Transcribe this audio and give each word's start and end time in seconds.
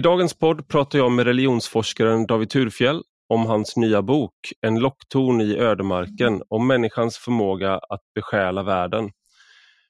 I 0.00 0.02
dagens 0.02 0.34
podd 0.34 0.68
pratar 0.68 0.98
jag 0.98 1.12
med 1.12 1.26
religionsforskaren 1.26 2.26
David 2.26 2.50
Turfjell 2.50 3.02
om 3.28 3.46
hans 3.46 3.76
nya 3.76 4.02
bok 4.02 4.32
En 4.60 4.78
lockton 4.78 5.40
i 5.40 5.56
ödemarken 5.56 6.42
om 6.48 6.66
människans 6.66 7.18
förmåga 7.18 7.72
att 7.74 8.00
besjäla 8.14 8.62
världen. 8.62 9.10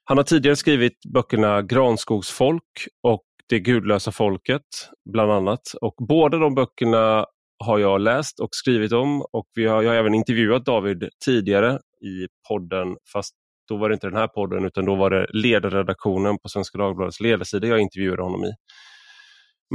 Han 0.05 0.17
har 0.17 0.25
tidigare 0.25 0.57
skrivit 0.57 0.99
böckerna 1.15 1.63
Granskogsfolk 1.63 2.63
och 3.03 3.25
Det 3.49 3.59
gudlösa 3.59 4.13
folket, 4.13 4.63
bland 5.13 5.33
annat. 5.33 5.63
Och 5.81 5.95
båda 6.09 6.39
de 6.39 6.55
böckerna 6.55 7.27
har 7.65 7.79
jag 7.79 8.01
läst 8.01 8.41
och 8.41 8.51
skrivit 8.53 8.93
om 8.93 9.23
och 9.33 9.47
vi 9.55 9.67
har, 9.67 9.83
jag 9.83 9.91
har 9.91 9.97
även 9.97 10.15
intervjuat 10.15 10.65
David 10.65 11.09
tidigare 11.25 11.79
i 12.05 12.27
podden, 12.49 12.97
fast 13.13 13.35
då 13.69 13.77
var 13.77 13.89
det 13.89 13.93
inte 13.93 14.07
den 14.07 14.17
här 14.17 14.29
podden 14.29 14.65
utan 14.65 14.85
då 14.85 14.95
var 14.95 15.11
det 15.11 15.27
ledarredaktionen 15.33 16.39
på 16.39 16.49
Svenska 16.49 16.79
Dagbladets 16.79 17.21
ledarsida 17.21 17.67
jag 17.67 17.81
intervjuade 17.81 18.23
honom 18.23 18.45
i. 18.45 18.53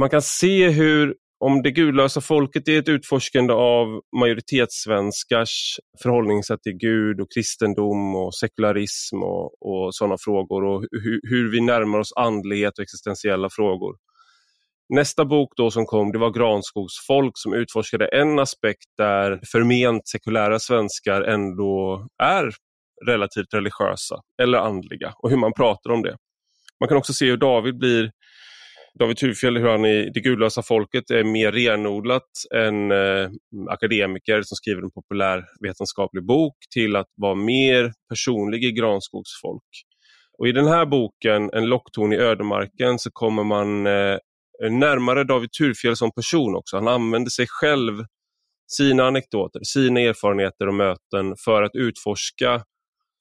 Man 0.00 0.10
kan 0.10 0.22
se 0.22 0.68
hur, 0.68 1.14
om 1.40 1.62
det 1.62 1.70
gudlösa 1.70 2.20
folket 2.20 2.68
är 2.68 2.78
ett 2.78 2.88
utforskande 2.88 3.52
av 3.52 4.00
majoritetssvenskars 4.20 5.80
förhållningssätt 6.02 6.62
till 6.62 6.72
Gud 6.72 7.20
och 7.20 7.32
kristendom 7.34 8.16
och 8.16 8.34
sekularism 8.34 9.22
och, 9.22 9.62
och 9.62 9.94
sådana 9.94 10.16
frågor 10.20 10.64
och 10.64 10.84
hur, 10.90 11.20
hur 11.22 11.50
vi 11.50 11.60
närmar 11.60 11.98
oss 11.98 12.12
andlighet 12.16 12.78
och 12.78 12.82
existentiella 12.82 13.48
frågor. 13.50 13.96
Nästa 14.88 15.24
bok 15.24 15.52
då 15.56 15.70
som 15.70 15.86
kom 15.86 16.12
det 16.12 16.18
var 16.18 16.30
Granskogsfolk 16.30 17.32
som 17.34 17.54
utforskade 17.54 18.06
en 18.06 18.38
aspekt 18.38 18.86
där 18.98 19.40
förment 19.52 20.08
sekulära 20.08 20.58
svenskar 20.58 21.22
ändå 21.22 22.06
är 22.22 22.50
relativt 23.06 23.54
religiösa 23.54 24.20
eller 24.42 24.58
andliga 24.58 25.12
och 25.18 25.30
hur 25.30 25.36
man 25.36 25.52
pratar 25.52 25.90
om 25.90 26.02
det. 26.02 26.16
Man 26.80 26.88
kan 26.88 26.98
också 26.98 27.12
se 27.12 27.26
hur 27.26 27.36
David 27.36 27.78
blir 27.78 28.10
David 28.98 29.16
Thurfjell, 29.16 29.56
hur 29.56 29.68
han 29.68 29.84
i 29.84 30.10
Det 30.14 30.20
gudlösa 30.20 30.62
folket 30.62 31.10
är 31.10 31.24
mer 31.24 31.52
renodlat 31.52 32.30
än 32.54 32.90
eh, 32.90 33.30
akademiker 33.68 34.42
som 34.42 34.56
skriver 34.56 34.82
en 34.82 34.90
populärvetenskaplig 34.90 36.26
bok 36.26 36.56
till 36.74 36.96
att 36.96 37.06
vara 37.16 37.34
mer 37.34 37.92
personlig 38.08 38.64
i 38.64 38.72
Granskogsfolk. 38.72 39.62
Och 40.38 40.48
I 40.48 40.52
den 40.52 40.66
här 40.66 40.86
boken, 40.86 41.50
En 41.52 41.66
lockton 41.66 42.12
i 42.12 42.16
ödemarken, 42.16 42.98
så 42.98 43.10
kommer 43.12 43.44
man 43.44 43.86
eh, 43.86 44.18
närmare 44.70 45.24
David 45.24 45.52
Thurfjell 45.52 45.96
som 45.96 46.12
person 46.12 46.56
också. 46.56 46.76
Han 46.76 46.88
använder 46.88 47.30
sig 47.30 47.46
själv, 47.48 48.04
sina 48.66 49.04
anekdoter, 49.04 49.60
sina 49.62 50.00
erfarenheter 50.00 50.68
och 50.68 50.74
möten 50.74 51.34
för 51.44 51.62
att 51.62 51.74
utforska 51.74 52.62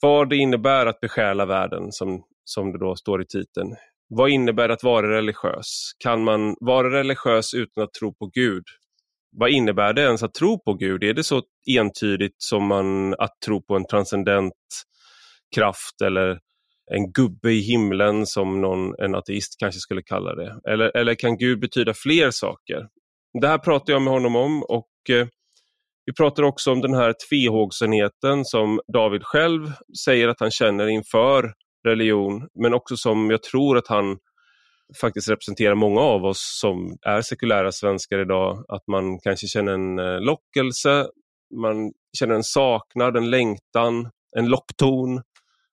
vad 0.02 0.30
det 0.30 0.36
innebär 0.36 0.86
att 0.86 1.00
besjäla 1.00 1.46
världen, 1.46 1.92
som, 1.92 2.23
som 2.44 2.72
det 2.72 2.80
då 2.80 2.96
står 2.96 3.22
i 3.22 3.26
titeln. 3.26 3.76
Vad 4.08 4.30
innebär 4.30 4.70
att 4.70 4.84
vara 4.84 5.17
religiös? 5.17 5.92
Kan 6.00 6.23
man 6.23 6.56
vara 6.59 7.00
religiös 7.00 7.53
utan 7.53 7.84
att 7.84 7.94
tro 7.94 8.14
på 8.14 8.30
Gud? 8.34 8.64
Vad 9.38 9.50
innebär 9.50 9.94
det 9.94 10.02
ens 10.02 10.23
att 10.23 10.34
tro 10.34 10.59
på 10.59 10.73
Gud? 10.73 11.03
Är 11.03 11.14
det 11.14 11.23
så 11.23 11.42
entydigt 11.78 12.36
som 12.38 12.67
man, 12.67 13.14
att 13.14 13.39
tro 13.45 13.62
på 13.62 13.75
en 13.75 13.88
transcendent 13.88 14.53
kraft 15.56 16.02
eller 16.03 16.39
en 16.92 17.12
gubbe 17.12 17.52
i 17.52 17.59
himlen 17.59 18.25
som 18.25 18.62
någon, 18.62 18.95
en 19.00 19.16
ateist 19.16 19.59
kanske 19.59 19.80
skulle 19.80 20.02
kalla 20.02 20.36
det? 20.36 20.59
Eller, 20.72 20.97
eller 20.97 21.16
kan 21.16 21.38
Gud 21.38 21.59
betyda 21.59 21.94
fler 21.94 22.31
saker? 22.31 22.88
Det 23.42 23.47
här 23.47 23.58
pratar 23.58 23.94
jag 23.94 24.02
med 24.02 24.14
honom 24.14 24.36
om 24.36 24.64
och 24.64 24.90
eh, 25.09 25.28
vi 26.06 26.14
pratar 26.14 26.44
också 26.44 26.72
om 26.72 26.81
den 26.81 26.94
här 26.94 27.14
tvehågsenheten 27.30 28.45
som 28.45 28.80
David 28.94 29.23
själv 29.23 29.72
säger 30.06 30.28
att 30.28 30.40
han 30.40 30.52
känner 30.52 30.88
inför 30.88 31.53
religion, 31.86 32.47
men 32.64 32.73
också 32.73 32.97
som 32.97 33.30
jag 33.30 33.44
tror 33.44 33.78
att 33.78 33.88
han 33.88 34.17
faktiskt 35.02 35.30
representerar 35.30 35.75
många 35.75 36.02
av 36.02 36.25
oss 36.25 36.59
som 36.61 36.97
är 37.02 37.22
sekulära 37.22 37.72
svenskar 37.72 38.19
idag, 38.19 38.66
att 38.67 38.88
man 38.88 39.19
kanske 39.19 39.47
känner 39.47 39.72
en 39.72 40.00
eh, 40.00 40.22
lockelse, 40.22 41.08
man 41.61 41.91
känner 42.19 42.36
en 42.36 42.44
saknad, 42.44 43.17
en 43.17 43.30
längtan, 43.30 44.09
en 44.38 44.47
lockton, 44.47 45.22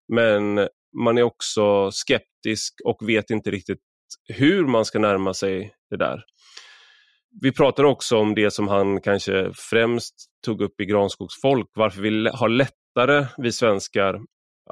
men 0.08 0.68
man 1.04 1.18
är 1.18 1.22
också 1.22 1.90
skeptisk 1.90 2.74
och 2.84 3.08
vet 3.08 3.30
inte 3.30 3.50
riktigt 3.50 3.80
hur 4.28 4.66
man 4.66 4.84
ska 4.84 4.98
närma 4.98 5.34
sig 5.34 5.74
det 5.90 5.96
där. 5.96 6.24
Vi 7.40 7.52
pratar 7.52 7.84
också 7.84 8.16
om 8.16 8.34
det 8.34 8.50
som 8.50 8.68
han 8.68 9.00
kanske 9.00 9.50
främst 9.54 10.14
tog 10.44 10.60
upp 10.60 10.80
i 10.80 10.84
Granskogsfolk, 10.84 11.70
varför 11.74 12.02
vi 12.02 12.28
har 12.28 12.48
lättare, 12.48 13.26
vi 13.38 13.52
svenskar, 13.52 14.20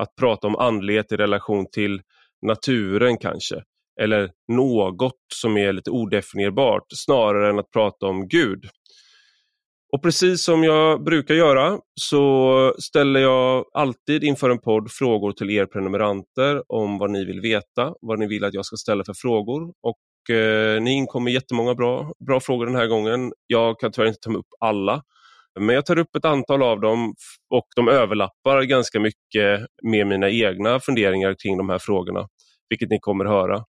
att 0.01 0.17
prata 0.17 0.47
om 0.47 0.57
andlighet 0.57 1.13
i 1.13 1.17
relation 1.17 1.67
till 1.73 2.01
naturen 2.47 3.19
kanske, 3.19 3.63
eller 4.01 4.31
något 4.53 5.17
som 5.35 5.57
är 5.57 5.73
lite 5.73 5.91
odefinierbart, 5.91 6.85
snarare 6.95 7.51
än 7.51 7.59
att 7.59 7.71
prata 7.71 8.07
om 8.07 8.29
Gud. 8.29 8.65
Och 9.93 10.03
precis 10.03 10.45
som 10.45 10.65
jag 10.65 11.05
brukar 11.05 11.35
göra 11.35 11.79
så 12.01 12.75
ställer 12.79 13.21
jag 13.21 13.65
alltid 13.75 14.25
inför 14.25 14.51
en 14.51 14.59
podd 14.59 14.91
frågor 14.91 15.33
till 15.33 15.51
er 15.51 15.67
prenumeranter 15.67 16.63
om 16.73 16.99
vad 16.99 17.11
ni 17.11 17.25
vill 17.25 17.41
veta, 17.41 17.95
vad 18.01 18.19
ni 18.19 18.27
vill 18.27 18.45
att 18.45 18.55
jag 18.55 18.65
ska 18.65 18.77
ställa 18.77 19.05
för 19.05 19.15
frågor. 19.15 19.73
Och 19.83 20.35
eh, 20.37 20.83
Ni 20.83 20.93
inkommer 20.93 21.31
jättemånga 21.31 21.75
bra, 21.75 22.13
bra 22.27 22.41
frågor 22.41 22.67
den 22.67 22.75
här 22.75 22.87
gången. 22.87 23.33
Jag 23.47 23.81
kan 23.81 23.93
tyvärr 23.93 24.09
inte 24.09 24.21
ta 24.21 24.33
upp 24.33 24.49
alla. 24.61 25.03
Men 25.61 25.75
jag 25.75 25.87
tar 25.87 25.99
upp 25.99 26.17
ett 26.17 26.25
antal 26.25 26.63
av 26.63 26.81
dem 26.81 27.15
och 27.51 27.67
de 27.77 27.89
överlappar 27.89 28.63
ganska 28.63 29.01
mycket 29.01 29.67
med 29.83 30.07
mina 30.07 30.31
egna 30.31 30.81
funderingar 30.81 31.35
kring 31.43 31.59
de 31.59 31.69
här 31.69 31.79
frågorna, 31.79 32.29
vilket 32.69 32.91
ni 32.91 32.99
kommer 33.01 33.25
höra. 33.25 33.65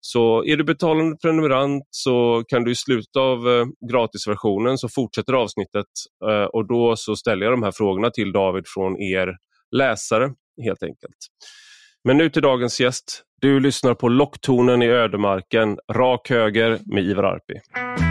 Så 0.00 0.44
är 0.44 0.56
du 0.56 0.64
betalande 0.64 1.16
prenumerant 1.22 1.84
så 1.90 2.44
kan 2.48 2.64
du 2.64 2.70
i 2.70 2.74
slutet 2.74 3.16
av 3.16 3.48
eh, 3.48 3.66
gratisversionen 3.90 4.78
så 4.78 4.88
fortsätter 4.88 5.32
avsnittet 5.32 5.86
eh, 6.30 6.44
och 6.44 6.68
då 6.68 6.96
så 6.96 7.16
ställer 7.16 7.46
jag 7.46 7.52
de 7.52 7.62
här 7.62 7.72
frågorna 7.72 8.10
till 8.10 8.32
David 8.32 8.64
från 8.66 9.00
er 9.00 9.36
läsare 9.76 10.32
helt 10.64 10.82
enkelt. 10.82 11.16
Men 12.04 12.16
nu 12.16 12.30
till 12.30 12.42
dagens 12.42 12.80
gäst. 12.80 13.22
Du 13.40 13.60
lyssnar 13.60 13.94
på 13.94 14.08
Locktonen 14.08 14.82
i 14.82 14.88
ödemarken, 14.88 15.78
rak 15.92 16.30
höger 16.30 16.78
med 16.86 17.04
Ivar 17.04 17.24
Arpi. 17.24 18.05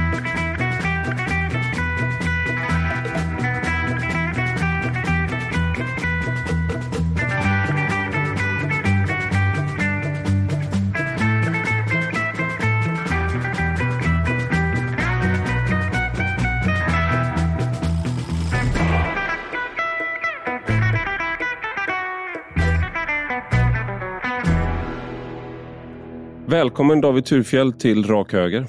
Välkommen 26.56 27.02
David 27.02 27.26
Turfjell 27.26 27.74
till 27.74 28.04
Rak 28.04 28.34
Höger. 28.34 28.68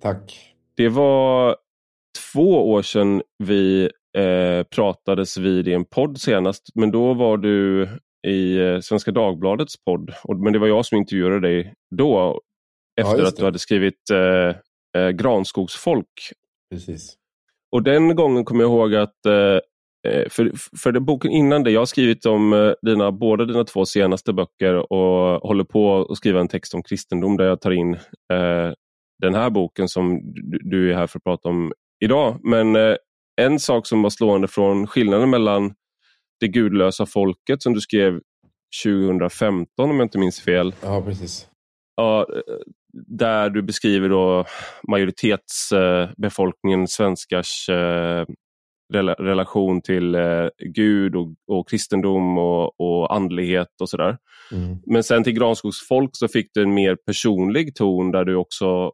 Tack. 0.00 0.54
Det 0.76 0.88
var 0.88 1.56
två 2.32 2.70
år 2.72 2.82
sedan 2.82 3.22
vi 3.38 3.90
eh, 4.18 4.62
pratades 4.62 5.36
vid 5.36 5.68
i 5.68 5.72
en 5.72 5.84
podd 5.84 6.20
senast, 6.20 6.68
men 6.74 6.90
då 6.90 7.14
var 7.14 7.36
du 7.36 7.88
i 8.26 8.58
eh, 8.58 8.80
Svenska 8.80 9.10
Dagbladets 9.10 9.84
podd. 9.84 10.10
Men 10.44 10.52
det 10.52 10.58
var 10.58 10.66
jag 10.66 10.86
som 10.86 10.98
intervjuade 10.98 11.40
dig 11.40 11.74
då, 11.96 12.40
efter 13.00 13.18
ja, 13.18 13.28
att 13.28 13.36
du 13.36 13.44
hade 13.44 13.58
skrivit 13.58 14.10
eh, 14.10 15.02
eh, 15.02 15.10
Granskogsfolk. 15.10 16.32
Precis. 16.70 17.14
Och 17.72 17.82
den 17.82 18.16
gången 18.16 18.44
kommer 18.44 18.64
jag 18.64 18.70
ihåg 18.70 18.94
att 18.94 19.26
Eh, 19.26 19.58
för, 20.30 20.52
för 20.78 20.92
den 20.92 21.04
boken 21.04 21.30
innan 21.30 21.62
det, 21.62 21.70
jag 21.70 21.80
har 21.80 21.86
skrivit 21.86 22.26
om 22.26 22.52
eh, 22.52 22.72
dina, 22.82 23.12
båda 23.12 23.44
dina 23.44 23.64
två 23.64 23.86
senaste 23.86 24.32
böcker 24.32 24.92
och 24.92 25.48
håller 25.48 25.64
på 25.64 26.06
att 26.10 26.16
skriva 26.16 26.40
en 26.40 26.48
text 26.48 26.74
om 26.74 26.82
kristendom 26.82 27.36
där 27.36 27.44
jag 27.44 27.60
tar 27.60 27.70
in 27.70 27.94
eh, 27.94 28.72
den 29.22 29.34
här 29.34 29.50
boken 29.50 29.88
som 29.88 30.20
du, 30.34 30.58
du, 30.62 30.92
är 30.92 30.96
här 30.96 31.06
för 31.06 31.18
att 31.18 31.24
prata 31.24 31.48
om 31.48 31.72
idag. 32.04 32.40
Men 32.42 32.76
eh, 32.76 32.96
en 33.40 33.60
sak 33.60 33.86
som 33.86 34.02
var 34.02 34.10
slående 34.10 34.48
från 34.48 34.86
skillnaden 34.86 35.30
mellan 35.30 35.74
Det 36.40 36.48
gudlösa 36.48 37.06
folket 37.06 37.62
som 37.62 37.74
du 37.74 37.80
skrev 37.80 38.20
2015 38.84 39.90
om 39.90 39.96
jag 39.96 40.04
inte 40.04 40.18
minns 40.18 40.40
fel. 40.40 40.74
Ja, 40.82 41.02
precis. 41.02 41.48
Ja, 41.96 42.20
eh, 42.20 42.26
där 43.08 43.50
du 43.50 43.62
beskriver 43.62 44.08
då 44.08 44.44
majoritetsbefolkningen 44.88 46.88
svenskars 46.88 47.70
relation 48.92 49.82
till 49.82 50.14
eh, 50.14 50.48
Gud 50.58 51.16
och, 51.16 51.34
och 51.46 51.68
kristendom 51.68 52.38
och, 52.38 52.80
och 52.80 53.14
andlighet 53.14 53.80
och 53.80 53.88
sådär. 53.88 54.18
Mm. 54.52 54.78
Men 54.86 55.04
sen 55.04 55.24
till 55.24 55.32
Granskogsfolk 55.32 56.10
så 56.12 56.28
fick 56.28 56.50
du 56.54 56.62
en 56.62 56.74
mer 56.74 56.96
personlig 57.06 57.74
ton 57.74 58.12
där 58.12 58.24
du 58.24 58.34
också 58.34 58.92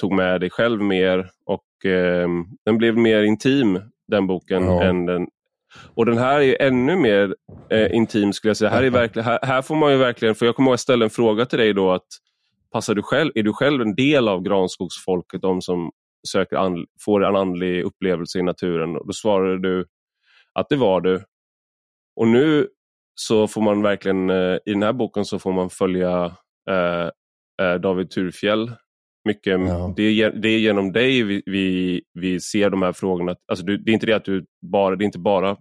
tog 0.00 0.12
med 0.12 0.40
dig 0.40 0.50
själv 0.50 0.82
mer 0.82 1.30
och 1.46 1.90
eh, 1.90 2.28
den 2.64 2.78
blev 2.78 2.96
mer 2.96 3.22
intim 3.22 3.80
den 4.08 4.26
boken. 4.26 4.64
Ja. 4.64 4.82
än 4.82 5.06
den, 5.06 5.26
och 5.94 6.06
den 6.06 6.18
här 6.18 6.40
är 6.40 6.62
ännu 6.62 6.96
mer 6.96 7.34
eh, 7.70 7.94
intim 7.96 8.32
skulle 8.32 8.50
jag 8.50 8.56
säga. 8.56 8.70
Här, 8.70 8.82
är 8.82 8.90
verkligen, 9.00 9.26
här, 9.26 9.38
här, 9.42 9.62
får 9.62 9.74
man 9.76 9.92
ju 9.92 9.98
verkligen, 9.98 10.34
för 10.34 10.46
jag 10.46 10.56
kommer 10.56 10.68
ihåg 10.68 10.74
att 10.74 10.78
jag 10.78 10.80
ställde 10.80 11.06
en 11.06 11.10
fråga 11.10 11.46
till 11.46 11.58
dig 11.58 11.72
då 11.72 11.92
att 11.92 12.06
passar 12.72 12.94
du 12.94 13.02
själv, 13.02 13.32
är 13.34 13.42
du 13.42 13.52
själv 13.52 13.82
en 13.82 13.94
del 13.94 14.28
av 14.28 14.42
granskogsfolket, 14.42 15.42
de 15.42 15.62
som 15.62 15.90
söker 16.28 16.56
and, 16.56 16.86
får 17.04 17.24
en 17.24 17.36
andlig 17.36 17.82
upplevelse 17.82 18.38
i 18.38 18.42
naturen? 18.42 18.96
Och 18.96 19.06
då 19.06 19.12
svarade 19.12 19.58
du 19.58 19.86
att 20.54 20.68
det 20.68 20.76
var 20.76 21.00
du. 21.00 21.24
Och 22.16 22.28
nu 22.28 22.68
så 23.14 23.48
får 23.48 23.62
man 23.62 23.82
verkligen, 23.82 24.30
eh, 24.30 24.56
i 24.66 24.72
den 24.72 24.82
här 24.82 24.92
boken 24.92 25.24
så 25.24 25.38
får 25.38 25.52
man 25.52 25.70
följa 25.70 26.36
eh, 26.70 27.10
eh 27.62 27.74
David 27.80 28.10
Turfjell 28.10 28.72
mycket. 29.24 29.60
Ja. 29.60 29.94
Det, 29.96 30.02
är, 30.02 30.30
det 30.30 30.48
är 30.48 30.58
genom 30.58 30.92
dig 30.92 31.22
vi, 31.22 31.42
vi, 31.46 32.02
vi 32.14 32.40
ser 32.40 32.70
de 32.70 32.82
här 32.82 32.92
frågorna. 32.92 33.36
Alltså 33.48 33.64
du, 33.64 33.78
det 33.78 33.90
är 33.90 33.94
inte 33.94 34.06
det 34.06 34.16
att 34.16 34.24
du 34.24 34.46
bara, 34.72 34.96
det 34.96 35.04
är 35.04 35.06
inte 35.06 35.18
bara 35.18 35.56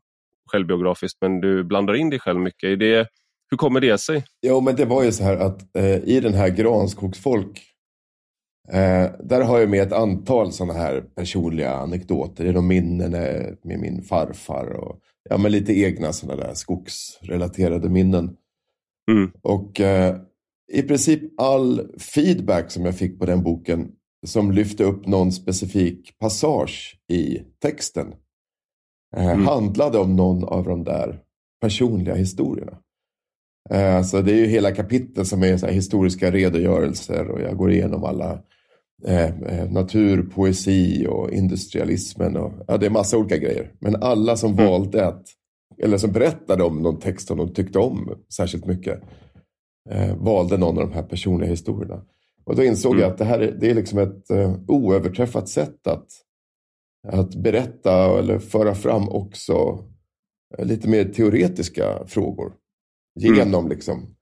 självbiografiskt, 0.51 1.17
men 1.21 1.41
du 1.41 1.63
blandar 1.63 1.93
in 1.93 2.09
dig 2.09 2.19
själv 2.19 2.39
mycket. 2.39 2.69
Är 2.69 2.75
det, 2.75 3.07
hur 3.49 3.57
kommer 3.57 3.79
det 3.79 3.97
sig? 3.97 4.23
Jo, 4.41 4.61
men 4.61 4.75
det 4.75 4.85
var 4.85 5.03
ju 5.03 5.11
så 5.11 5.23
här 5.23 5.37
att 5.37 5.75
eh, 5.75 5.95
i 6.03 6.19
den 6.19 6.33
här 6.33 6.49
Granskogsfolk, 6.49 7.61
eh, 8.71 9.11
där 9.19 9.41
har 9.41 9.59
jag 9.59 9.69
med 9.69 9.81
ett 9.81 9.93
antal 9.93 10.51
sådana 10.51 10.73
här 10.73 11.01
personliga 11.01 11.71
anekdoter. 11.71 12.43
Det 12.43 12.49
är 12.49 12.53
de 12.53 12.67
minnen 12.67 13.11
med 13.63 13.79
min 13.79 14.01
farfar 14.01 14.65
och 14.65 14.99
ja, 15.29 15.37
men 15.37 15.51
lite 15.51 15.73
egna 15.73 16.13
sådana 16.13 16.43
där 16.43 16.53
skogsrelaterade 16.53 17.89
minnen. 17.89 18.37
Mm. 19.11 19.31
Och 19.41 19.79
eh, 19.79 20.15
i 20.71 20.81
princip 20.81 21.21
all 21.41 21.87
feedback 21.97 22.71
som 22.71 22.85
jag 22.85 22.97
fick 22.97 23.19
på 23.19 23.25
den 23.25 23.43
boken 23.43 23.91
som 24.25 24.51
lyfte 24.51 24.83
upp 24.83 25.07
någon 25.07 25.31
specifik 25.31 26.19
passage 26.19 26.99
i 27.07 27.39
texten 27.61 28.13
eh, 29.15 29.31
mm. 29.31 29.47
handlade 29.47 29.97
om 29.97 30.15
någon 30.15 30.43
av 30.43 30.63
de 30.63 30.83
där 30.83 31.19
personliga 31.61 32.15
historierna. 32.15 32.77
Eh, 33.69 34.03
så 34.03 34.21
det 34.21 34.31
är 34.31 34.37
ju 34.37 34.45
hela 34.45 34.71
kapitel 34.71 35.25
som 35.25 35.43
är 35.43 35.57
så 35.57 35.67
historiska 35.67 36.31
redogörelser 36.31 37.27
och 37.27 37.41
jag 37.41 37.57
går 37.57 37.71
igenom 37.71 38.03
alla 38.03 38.41
eh, 39.05 39.41
eh, 39.41 39.71
natur, 39.71 40.23
poesi 40.23 41.07
och 41.09 41.31
industrialismen. 41.31 42.37
Och, 42.37 42.51
ja, 42.67 42.77
det 42.77 42.85
är 42.85 42.89
massa 42.89 43.17
olika 43.17 43.37
grejer. 43.37 43.71
Men 43.79 43.95
alla 43.95 44.37
som 44.37 44.51
mm. 44.51 44.65
valde 44.65 45.07
att, 45.07 45.27
eller 45.77 45.97
som 45.97 46.11
berättade 46.11 46.63
om 46.63 46.81
någon 46.81 46.99
text 46.99 47.27
som 47.27 47.37
de 47.37 47.53
tyckte 47.53 47.79
om 47.79 48.15
särskilt 48.33 48.65
mycket, 48.65 49.01
eh, 49.89 50.15
valde 50.17 50.57
någon 50.57 50.77
av 50.77 50.89
de 50.89 50.93
här 50.93 51.03
personliga 51.03 51.49
historierna. 51.49 52.05
Och 52.43 52.55
då 52.55 52.63
insåg 52.63 52.91
mm. 52.91 53.01
jag 53.01 53.11
att 53.11 53.17
det 53.17 53.25
här 53.25 53.39
är, 53.39 53.51
det 53.51 53.69
är 53.69 53.75
liksom 53.75 53.99
ett 53.99 54.29
eh, 54.29 54.55
oöverträffat 54.67 55.49
sätt 55.49 55.87
att, 55.87 56.07
att 57.07 57.35
berätta 57.35 58.19
eller 58.19 58.39
föra 58.39 58.75
fram 58.75 59.09
också 59.09 59.85
eh, 60.57 60.65
lite 60.65 60.89
mer 60.89 61.05
teoretiska 61.05 62.07
frågor. 62.07 62.53
Mm. 63.21 63.35
Genom 63.35 63.65
mm. 63.65 63.69
liksom, 63.69 64.15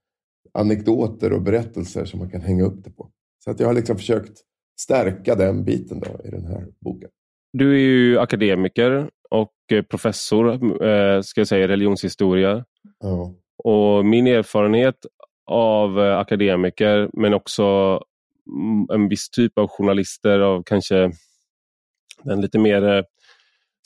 anekdoter 0.53 1.33
och 1.33 1.41
berättelser 1.41 2.05
som 2.05 2.19
man 2.19 2.29
kan 2.29 2.41
hänga 2.41 2.63
upp 2.63 2.83
det 2.83 2.91
på. 2.91 3.09
Så 3.43 3.51
att 3.51 3.59
jag 3.59 3.67
har 3.67 3.73
liksom 3.73 3.95
försökt 3.95 4.41
stärka 4.79 5.35
den 5.35 5.63
biten 5.63 5.99
då 5.99 6.27
i 6.27 6.31
den 6.31 6.45
här 6.45 6.65
boken. 6.79 7.09
Du 7.53 7.73
är 7.73 7.79
ju 7.79 8.19
akademiker 8.19 9.09
och 9.29 9.53
professor 9.89 10.53
eh, 10.85 11.21
ska 11.21 11.41
jag 11.41 11.47
säga, 11.47 11.63
i 11.63 11.67
religionshistoria. 11.67 12.65
Ja. 12.99 13.33
Och 13.63 14.05
min 14.05 14.27
erfarenhet 14.27 14.95
av 15.45 15.99
eh, 15.99 16.17
akademiker 16.17 17.09
men 17.13 17.33
också 17.33 17.63
en 18.93 19.09
viss 19.09 19.29
typ 19.29 19.57
av 19.57 19.67
journalister 19.67 20.39
av 20.39 20.63
kanske 20.63 21.11
den 22.23 22.41
lite 22.41 22.59
mer 22.59 22.83
eh, 22.83 23.03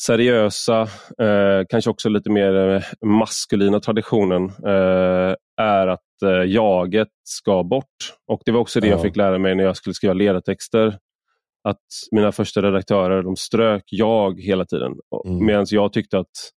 seriösa, 0.02 0.82
eh, 1.20 1.66
kanske 1.70 1.90
också 1.90 2.10
lite 2.10 2.30
mer 2.30 2.70
eh, 2.70 2.84
maskulina 3.02 3.80
traditionen 3.80 4.44
eh, 4.46 5.36
är 5.64 5.88
att 5.88 6.22
eh, 6.26 6.52
jaget 6.52 7.08
ska 7.24 7.64
bort. 7.64 8.14
Och 8.32 8.42
Det 8.46 8.52
var 8.52 8.60
också 8.60 8.80
det 8.80 8.88
ja. 8.88 8.94
jag 8.94 9.02
fick 9.02 9.16
lära 9.16 9.38
mig 9.38 9.56
när 9.56 9.64
jag 9.64 9.78
skulle 9.78 9.94
skriva 9.94 10.14
ledartexter. 10.14 10.98
Att 11.70 11.82
mina 12.12 12.32
första 12.32 12.62
redaktörer 12.62 13.24
de 13.24 13.36
strök 13.36 13.84
jag 13.92 14.42
hela 14.42 14.66
tiden. 14.66 14.92
Mm. 15.28 15.46
Medan 15.46 15.66
jag 15.70 15.94
tyckte 15.94 16.20
att 16.20 16.52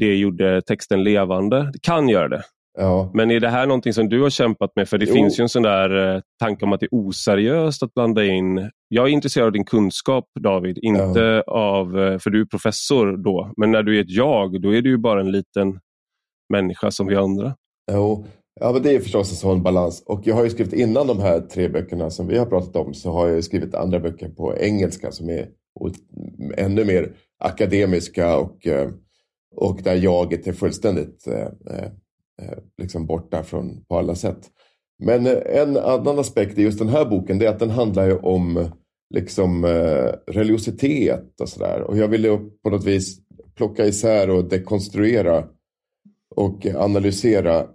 det 0.00 0.16
gjorde 0.16 0.62
texten 0.62 1.04
levande. 1.04 1.70
Det 1.72 1.82
kan 1.82 2.08
göra 2.08 2.28
det. 2.28 2.42
Ja. 2.78 3.10
Men 3.14 3.30
är 3.30 3.40
det 3.40 3.48
här 3.48 3.66
någonting 3.66 3.92
som 3.92 4.08
du 4.08 4.22
har 4.22 4.30
kämpat 4.30 4.70
med? 4.76 4.88
För 4.88 4.98
det 4.98 5.06
jo. 5.08 5.14
finns 5.14 5.40
ju 5.40 5.42
en 5.42 5.48
sån 5.48 5.62
där 5.62 6.14
eh, 6.14 6.20
tanke 6.40 6.64
om 6.64 6.72
att 6.72 6.80
det 6.80 6.86
är 6.86 6.94
oseriöst 6.94 7.82
att 7.82 7.94
blanda 7.94 8.24
in. 8.24 8.70
Jag 8.88 9.08
är 9.08 9.12
intresserad 9.12 9.46
av 9.46 9.52
din 9.52 9.64
kunskap 9.64 10.24
David, 10.40 10.78
inte 10.82 11.42
ja. 11.46 11.52
av, 11.52 12.00
eh, 12.00 12.18
för 12.18 12.30
du 12.30 12.40
är 12.40 12.44
professor 12.44 13.16
då. 13.16 13.52
Men 13.56 13.70
när 13.70 13.82
du 13.82 13.96
är 13.96 14.00
ett 14.00 14.10
jag, 14.10 14.62
då 14.62 14.74
är 14.74 14.82
du 14.82 14.90
ju 14.90 14.98
bara 14.98 15.20
en 15.20 15.32
liten 15.32 15.80
människa 16.52 16.90
som 16.90 17.06
vi 17.06 17.16
andra. 17.16 17.54
Jo, 17.92 18.26
ja, 18.60 18.72
men 18.72 18.82
det 18.82 18.94
är 18.94 19.00
förstås 19.00 19.30
en 19.30 19.36
sån 19.36 19.62
balans. 19.62 20.02
Och 20.06 20.20
jag 20.24 20.34
har 20.34 20.44
ju 20.44 20.50
skrivit 20.50 20.72
innan 20.72 21.06
de 21.06 21.20
här 21.20 21.40
tre 21.40 21.68
böckerna 21.68 22.10
som 22.10 22.26
vi 22.26 22.38
har 22.38 22.46
pratat 22.46 22.76
om 22.76 22.94
så 22.94 23.10
har 23.10 23.28
jag 23.28 23.44
skrivit 23.44 23.74
andra 23.74 24.00
böcker 24.00 24.28
på 24.28 24.56
engelska 24.56 25.12
som 25.12 25.30
är 25.30 25.48
ännu 26.56 26.84
mer 26.84 27.12
akademiska 27.38 28.36
och, 28.38 28.66
eh, 28.66 28.90
och 29.56 29.80
där 29.82 29.94
jaget 29.94 30.46
är 30.46 30.52
fullständigt 30.52 31.26
eh, 31.26 31.48
eh, 32.40 32.58
liksom 32.78 33.06
borta 33.06 33.42
från, 33.42 33.84
på 33.84 33.98
alla 33.98 34.14
sätt. 34.14 34.50
Men 34.98 35.26
en 35.26 35.76
annan 35.76 36.18
aspekt 36.18 36.58
i 36.58 36.62
just 36.62 36.78
den 36.78 36.88
här 36.88 37.04
boken 37.04 37.38
det 37.38 37.46
är 37.46 37.50
att 37.50 37.58
den 37.58 37.70
handlar 37.70 38.06
ju 38.06 38.16
om 38.16 38.70
liksom, 39.14 39.66
religiositet 40.26 41.40
och 41.40 41.48
sådär. 41.48 41.80
Och 41.80 41.96
jag 41.96 42.08
ville 42.08 42.38
på 42.62 42.70
något 42.70 42.84
vis 42.84 43.18
plocka 43.56 43.86
isär 43.86 44.30
och 44.30 44.44
dekonstruera 44.44 45.44
och 46.36 46.66
analysera 46.66 47.66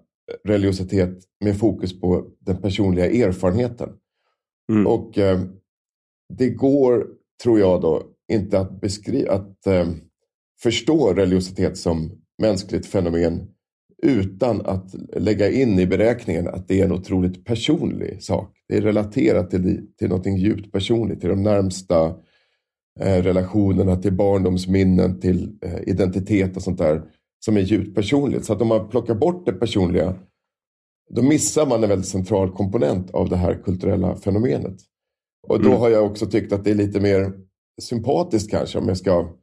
religiositet 0.44 1.18
med 1.40 1.58
fokus 1.58 2.00
på 2.00 2.28
den 2.40 2.62
personliga 2.62 3.06
erfarenheten. 3.06 3.90
Mm. 4.72 4.88
Och 4.88 5.18
eh, 5.18 5.42
det 6.38 6.50
går, 6.50 7.08
tror 7.44 7.60
jag 7.60 7.82
då, 7.82 8.04
inte 8.32 8.60
att, 8.60 8.82
beskriva, 8.82 9.34
att 9.34 9.68
eh, 9.68 9.88
förstå 10.62 11.14
religiositet 11.14 11.78
som 11.78 12.12
mänskligt 12.42 12.86
fenomen 12.86 13.48
utan 14.04 14.62
att 14.66 14.96
lägga 15.16 15.52
in 15.52 15.80
i 15.80 15.88
beräkningen 15.88 16.48
att 16.48 16.68
det 16.68 16.82
är 16.82 16.86
en 16.86 16.92
otroligt 16.92 17.46
personlig 17.46 18.24
sak. 18.24 18.58
Det 18.68 18.78
är 18.78 18.82
relaterat 18.82 19.50
till, 19.52 19.88
till 20.00 20.10
något 20.10 20.26
djupt 20.40 20.72
personligt, 20.72 21.20
till 21.20 21.30
de 21.30 21.44
närmsta 21.44 22.06
eh, 23.00 23.24
relationerna, 23.24 23.96
till 23.96 24.14
barndomsminnen, 24.14 25.20
till 25.20 25.58
eh, 25.62 25.80
identitet 25.88 26.56
och 26.56 26.62
sånt 26.62 26.78
där 26.78 27.02
som 27.46 27.58
är 27.58 27.62
djupt 27.62 27.96
personligt. 27.96 28.46
Så 28.46 28.54
att 28.54 28.62
om 28.62 28.68
man 28.68 28.90
plockar 28.90 29.16
bort 29.16 29.46
det 29.46 29.54
personliga, 29.54 30.16
då 31.10 31.22
missar 31.22 31.66
man 31.66 31.84
en 31.84 31.90
väldigt 31.90 32.08
central 32.08 32.52
komponent 32.52 33.12
av 33.12 33.30
det 33.30 33.36
här 33.36 33.54
kulturella 33.64 34.16
fenomenet. 34.16 34.76
Och 35.48 35.62
då 35.62 35.70
mm. 35.70 35.80
har 35.80 35.90
jag 35.90 36.06
också 36.06 36.26
tyckt 36.26 36.54
att 36.54 36.64
det 36.64 36.72
är 36.72 36.76
lite 36.76 37.00
mer 37.00 37.34
sympatiskt 37.82 38.52
kanske 38.52 38.80
om 38.80 38.88
jag 38.88 38.98
ska 38.98 39.34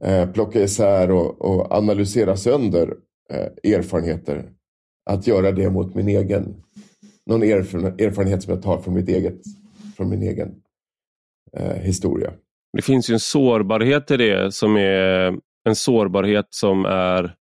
eh, 0.00 0.30
plocka 0.30 0.62
isär 0.62 1.10
och, 1.10 1.40
och 1.40 1.72
analysera 1.72 2.36
sönder 2.36 2.94
Eh, 3.30 3.72
erfarenheter. 3.74 4.50
Att 5.10 5.26
göra 5.26 5.52
det 5.52 5.70
mot 5.70 5.94
min 5.94 6.08
egen, 6.08 6.62
någon 7.26 7.42
erfarenhet 7.42 8.42
som 8.42 8.54
jag 8.54 8.62
tar 8.62 8.78
från, 8.78 8.94
mitt 8.94 9.08
eget, 9.08 9.40
från 9.96 10.10
min 10.10 10.22
egen 10.22 10.54
eh, 11.56 11.76
historia. 11.76 12.32
Det 12.72 12.82
finns 12.82 13.10
ju 13.10 13.12
en 13.12 13.20
sårbarhet 13.20 14.10
i 14.10 14.16
det 14.16 14.54
som 14.54 14.76
är 14.76 15.38
en 15.68 15.76
sårbarhet 15.76 16.46
som 16.50 16.84
är 16.84 17.34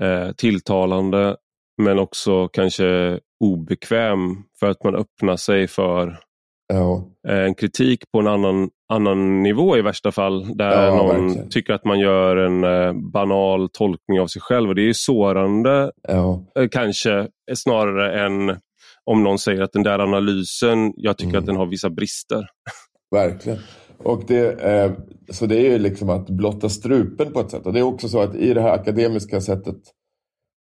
eh, 0.00 0.32
tilltalande 0.32 1.36
men 1.82 1.98
också 1.98 2.48
kanske 2.48 3.20
obekväm 3.44 4.42
för 4.60 4.70
att 4.70 4.84
man 4.84 4.94
öppnar 4.94 5.36
sig 5.36 5.68
för 5.68 6.18
ja. 6.68 7.04
Eh, 7.28 7.44
en 7.44 7.54
kritik 7.54 8.10
på 8.12 8.20
en 8.20 8.26
annan, 8.26 8.70
annan 8.88 9.42
nivå 9.42 9.76
i 9.76 9.82
värsta 9.82 10.12
fall. 10.12 10.56
Där 10.56 10.86
ja, 10.86 10.94
någon 10.94 11.26
verkligen. 11.26 11.50
tycker 11.50 11.72
att 11.72 11.84
man 11.84 11.98
gör 11.98 12.36
en 12.36 12.64
eh, 12.64 12.92
banal 13.12 13.68
tolkning 13.68 14.20
av 14.20 14.26
sig 14.26 14.42
själv. 14.42 14.68
Och 14.68 14.74
Det 14.74 14.88
är 14.88 14.92
sårande 14.92 15.92
ja. 16.08 16.44
eh, 16.58 16.68
kanske 16.68 17.28
snarare 17.54 18.26
än 18.26 18.60
om 19.04 19.22
någon 19.22 19.38
säger 19.38 19.62
att 19.62 19.72
den 19.72 19.82
där 19.82 19.98
analysen, 19.98 20.92
jag 20.96 21.18
tycker 21.18 21.30
mm. 21.30 21.40
att 21.40 21.46
den 21.46 21.56
har 21.56 21.66
vissa 21.66 21.90
brister. 21.90 22.46
Verkligen. 23.10 23.58
Och 23.98 24.22
det, 24.26 24.62
eh, 24.62 24.92
så 25.30 25.46
det 25.46 25.56
är 25.56 25.70
ju 25.70 25.78
liksom 25.78 26.10
att 26.10 26.30
blotta 26.30 26.68
strupen 26.68 27.32
på 27.32 27.40
ett 27.40 27.50
sätt. 27.50 27.66
Och 27.66 27.72
det 27.72 27.78
är 27.78 27.82
också 27.82 28.08
så 28.08 28.20
att 28.20 28.34
i 28.34 28.54
det 28.54 28.60
här 28.60 28.72
akademiska 28.72 29.40
sättet 29.40 29.76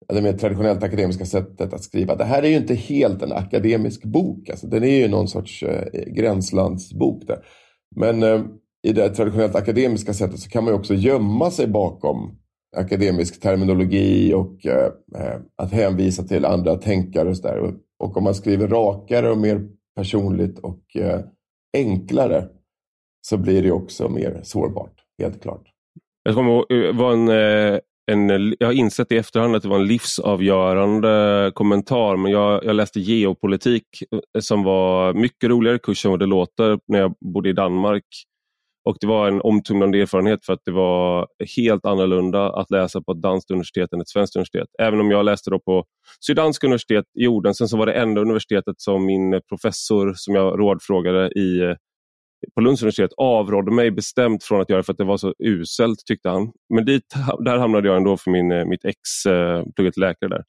det 0.08 0.22
mer 0.22 0.32
traditionellt 0.32 0.82
akademiska 0.82 1.24
sättet 1.24 1.72
att 1.72 1.82
skriva. 1.82 2.16
Det 2.16 2.24
här 2.24 2.42
är 2.42 2.48
ju 2.48 2.56
inte 2.56 2.74
helt 2.74 3.22
en 3.22 3.32
akademisk 3.32 4.04
bok. 4.04 4.48
Alltså, 4.50 4.66
den 4.66 4.84
är 4.84 4.96
ju 4.96 5.08
någon 5.08 5.28
sorts 5.28 5.62
eh, 5.62 5.84
gränslandsbok. 6.06 7.26
Där. 7.26 7.38
Men 7.96 8.22
eh, 8.22 8.42
i 8.82 8.92
det 8.92 9.08
traditionellt 9.08 9.54
akademiska 9.54 10.14
sättet 10.14 10.40
så 10.40 10.50
kan 10.50 10.64
man 10.64 10.72
ju 10.72 10.78
också 10.78 10.94
gömma 10.94 11.50
sig 11.50 11.66
bakom 11.66 12.38
akademisk 12.76 13.40
terminologi 13.40 14.34
och 14.34 14.66
eh, 14.66 14.92
eh 15.16 15.40
att 15.56 15.72
hänvisa 15.72 16.22
till 16.22 16.44
andra 16.44 16.76
tänkare 16.76 17.28
och 17.28 17.36
sådär. 17.36 17.58
Och, 17.58 17.72
och 17.98 18.16
om 18.16 18.24
man 18.24 18.34
skriver 18.34 18.68
rakare 18.68 19.30
och 19.30 19.38
mer 19.38 19.68
personligt 19.96 20.58
och 20.58 20.96
eh, 20.96 21.20
enklare 21.76 22.48
så 23.28 23.36
blir 23.36 23.62
det 23.62 23.72
också 23.72 24.08
mer 24.08 24.40
sårbart, 24.42 24.94
helt 25.22 25.42
klart. 25.42 25.62
Jag 26.22 26.34
kommer 26.34 26.50
ihåg, 26.50 26.72
eh, 26.72 26.96
var 26.96 27.12
en 27.12 27.28
eh, 27.28 27.80
en, 28.12 28.54
jag 28.58 28.68
har 28.68 28.72
insett 28.72 29.12
i 29.12 29.16
efterhand 29.16 29.56
att 29.56 29.62
det 29.62 29.68
var 29.68 29.78
en 29.78 29.86
livsavgörande 29.86 31.52
kommentar 31.54 32.16
men 32.16 32.32
jag, 32.32 32.64
jag 32.64 32.76
läste 32.76 33.00
geopolitik 33.00 33.86
eh, 34.12 34.40
som 34.40 34.62
var 34.62 35.14
mycket 35.14 35.50
roligare 35.50 35.78
kurs 35.78 36.04
än 36.04 36.10
vad 36.10 36.20
det 36.20 36.26
låter 36.26 36.78
när 36.88 36.98
jag 36.98 37.14
bodde 37.34 37.48
i 37.48 37.52
Danmark. 37.52 38.04
Och 38.88 38.96
Det 39.00 39.06
var 39.06 39.28
en 39.28 39.40
omtumlande 39.40 40.00
erfarenhet 40.00 40.44
för 40.46 40.52
att 40.52 40.64
det 40.64 40.72
var 40.72 41.28
helt 41.56 41.86
annorlunda 41.86 42.52
att 42.52 42.70
läsa 42.70 43.02
på 43.02 43.12
ett 43.12 43.22
danskt 43.22 43.50
universitet 43.50 43.92
än 43.92 44.00
ett 44.00 44.08
svenskt 44.08 44.36
universitet. 44.36 44.68
Även 44.82 45.00
om 45.00 45.10
jag 45.10 45.24
läste 45.24 45.50
då 45.50 45.58
på 45.58 45.84
Syddansk 46.26 46.64
universitet 46.64 47.04
i 47.20 47.26
Odense 47.26 47.68
så 47.68 47.76
var 47.76 47.86
det 47.86 47.92
enda 47.92 48.20
universitetet 48.20 48.80
som 48.80 49.06
min 49.06 49.40
professor 49.48 50.12
som 50.16 50.34
jag 50.34 50.60
rådfrågade 50.60 51.28
i 51.28 51.74
på 52.54 52.60
Lunds 52.60 52.82
universitet 52.82 53.10
avrådde 53.16 53.72
mig 53.72 53.90
bestämt 53.90 54.44
från 54.44 54.60
att 54.60 54.70
göra 54.70 54.80
det 54.80 54.84
för 54.84 54.92
att 54.92 54.98
det 54.98 55.04
var 55.04 55.16
så 55.16 55.34
uselt 55.38 55.98
tyckte 56.06 56.28
han. 56.28 56.52
Men 56.74 56.84
dit, 56.84 57.14
där 57.44 57.58
hamnade 57.58 57.88
jag 57.88 57.96
ändå 57.96 58.16
för 58.16 58.30
min, 58.30 58.52
eh, 58.52 58.64
mitt 58.64 58.84
ex 58.84 59.26
eh, 59.26 59.62
pluggade 59.76 59.92
till 59.92 60.02
läkare 60.02 60.30
där. 60.30 60.44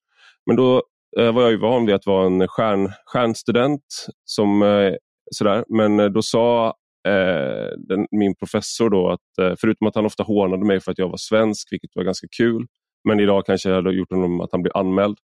Men 0.45 0.55
då 0.55 0.83
eh, 1.19 1.31
var 1.31 1.41
jag 1.41 1.51
ju 1.51 1.57
van 1.57 1.85
vid 1.85 1.95
att 1.95 2.05
vara 2.05 2.25
en 2.25 2.47
stjärn, 2.47 2.91
stjärnstudent. 3.05 3.81
Som, 4.25 4.61
eh, 4.61 4.93
sådär. 5.31 5.65
Men 5.67 5.99
eh, 5.99 6.05
då 6.05 6.21
sa 6.21 6.67
eh, 7.07 7.77
den, 7.77 8.07
min 8.11 8.35
professor 8.35 8.89
då 8.89 9.09
att 9.09 9.37
eh, 9.41 9.53
förutom 9.59 9.87
att 9.87 9.95
han 9.95 10.05
ofta 10.05 10.23
hånade 10.23 10.65
mig 10.65 10.79
för 10.79 10.91
att 10.91 10.97
jag 10.97 11.09
var 11.09 11.17
svensk, 11.17 11.71
vilket 11.71 11.91
var 11.95 12.03
ganska 12.03 12.27
kul, 12.37 12.65
men 13.03 13.19
idag 13.19 13.45
kanske 13.45 13.69
jag 13.69 13.75
hade 13.75 13.93
gjort 13.93 14.11
honom 14.11 14.41
att 14.41 14.51
han 14.51 14.61
blev 14.61 14.77
anmäld. 14.77 15.17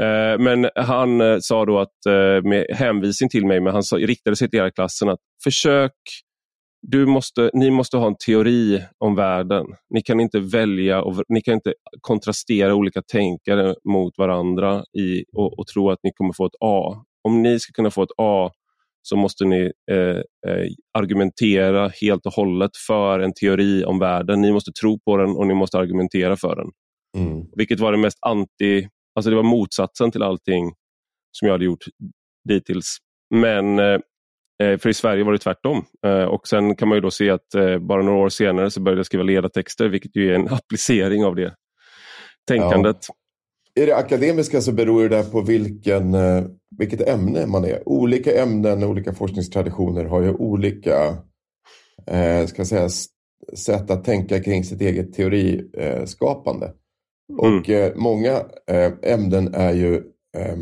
Eh, 0.00 0.38
men 0.38 0.70
han 0.74 1.20
eh, 1.20 1.38
sa 1.40 1.64
då 1.64 1.78
att 1.78 2.06
eh, 2.06 2.48
med 2.48 2.66
hänvisning 2.70 3.30
till 3.30 3.46
mig, 3.46 3.60
men 3.60 3.72
han 3.72 3.82
sa, 3.82 3.96
riktade 3.96 4.36
sig 4.36 4.50
till 4.50 4.58
hela 4.58 4.70
klassen 4.70 5.08
att 5.08 5.20
försök 5.44 5.92
du 6.82 7.06
måste, 7.06 7.50
ni 7.54 7.70
måste 7.70 7.96
ha 7.96 8.06
en 8.06 8.16
teori 8.26 8.82
om 8.98 9.14
världen. 9.14 9.66
Ni 9.94 10.02
kan 10.02 10.20
inte 10.20 10.40
välja 10.40 11.02
och 11.02 11.22
ni 11.28 11.40
kan 11.40 11.54
inte 11.54 11.74
kontrastera 12.00 12.74
olika 12.74 13.02
tänkare 13.02 13.74
mot 13.92 14.18
varandra 14.18 14.84
i, 14.98 15.24
och, 15.32 15.58
och 15.58 15.66
tro 15.66 15.90
att 15.90 15.98
ni 16.02 16.10
kommer 16.14 16.32
få 16.32 16.46
ett 16.46 16.56
A. 16.60 17.04
Om 17.28 17.42
ni 17.42 17.60
ska 17.60 17.72
kunna 17.72 17.90
få 17.90 18.02
ett 18.02 18.18
A 18.18 18.50
så 19.02 19.16
måste 19.16 19.44
ni 19.44 19.72
eh, 19.90 20.22
argumentera 20.98 21.88
helt 22.00 22.26
och 22.26 22.32
hållet 22.32 22.70
för 22.86 23.20
en 23.20 23.32
teori 23.34 23.84
om 23.84 23.98
världen. 23.98 24.40
Ni 24.40 24.52
måste 24.52 24.72
tro 24.72 24.98
på 24.98 25.16
den 25.16 25.30
och 25.30 25.46
ni 25.46 25.54
måste 25.54 25.78
argumentera 25.78 26.36
för 26.36 26.56
den. 26.56 26.70
Mm. 27.16 27.44
Vilket 27.56 27.80
var 27.80 27.92
det 27.92 27.98
mest 27.98 28.18
anti 28.20 28.88
Alltså 29.18 29.30
det 29.30 29.36
var 29.36 29.42
motsatsen 29.42 30.10
till 30.10 30.22
allting 30.22 30.72
som 31.32 31.46
jag 31.46 31.52
hade 31.52 31.64
gjort 31.64 31.84
dittills. 32.48 32.96
Men 33.34 33.78
eh, 33.78 33.98
eh, 34.62 34.78
för 34.78 34.88
i 34.88 34.94
Sverige 34.94 35.24
var 35.24 35.32
det 35.32 35.38
tvärtom. 35.38 35.84
Eh, 36.06 36.24
och 36.24 36.48
sen 36.48 36.76
kan 36.76 36.88
man 36.88 36.96
ju 36.96 37.00
då 37.00 37.10
se 37.10 37.30
att 37.30 37.48
bara 37.80 38.02
några 38.02 38.18
år 38.18 38.28
senare 38.28 38.70
så 38.70 38.80
började 38.80 38.98
jag 38.98 39.06
skriva 39.06 39.24
ledartexter 39.24 39.88
vilket 39.88 40.16
ju 40.16 40.30
är 40.30 40.34
en 40.34 40.48
applicering 40.52 41.24
av 41.24 41.36
det 41.36 41.54
tänkandet. 42.48 42.96
Ja. 43.08 43.82
Är 43.82 43.86
det 43.86 43.96
akademiska 43.96 44.60
så 44.60 44.72
beror 44.72 45.08
det 45.08 45.32
på 45.32 45.40
vilken, 45.40 46.16
vilket 46.78 47.08
ämne 47.08 47.46
man 47.46 47.64
är. 47.64 47.88
Olika 47.88 48.42
ämnen, 48.42 48.82
och 48.82 48.90
olika 48.90 49.12
forskningstraditioner 49.12 50.04
har 50.04 50.22
ju 50.22 50.34
olika 50.34 51.16
eh, 52.06 52.46
ska 52.46 52.64
säga, 52.64 52.88
sätt 53.56 53.90
att 53.90 54.04
tänka 54.04 54.42
kring 54.42 54.64
sitt 54.64 54.80
eget 54.80 55.12
teoriskapande. 55.12 56.72
Mm. 57.32 57.58
Och 57.58 57.70
eh, 57.70 57.92
många 57.96 58.44
eh, 58.66 58.92
ämnen 59.02 59.54
är 59.54 59.72
ju 59.72 59.94
eh, 60.36 60.56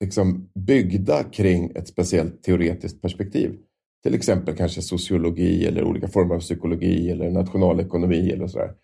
liksom 0.00 0.50
byggda 0.54 1.24
kring 1.24 1.72
ett 1.74 1.88
speciellt 1.88 2.42
teoretiskt 2.42 3.02
perspektiv. 3.02 3.58
Till 4.02 4.14
exempel 4.14 4.56
kanske 4.56 4.82
sociologi 4.82 5.66
eller 5.66 5.84
olika 5.84 6.08
former 6.08 6.34
av 6.34 6.40
psykologi 6.40 7.10
eller 7.10 7.30
nationalekonomi 7.30 8.30
eller 8.30 8.46
sådär. 8.46 8.74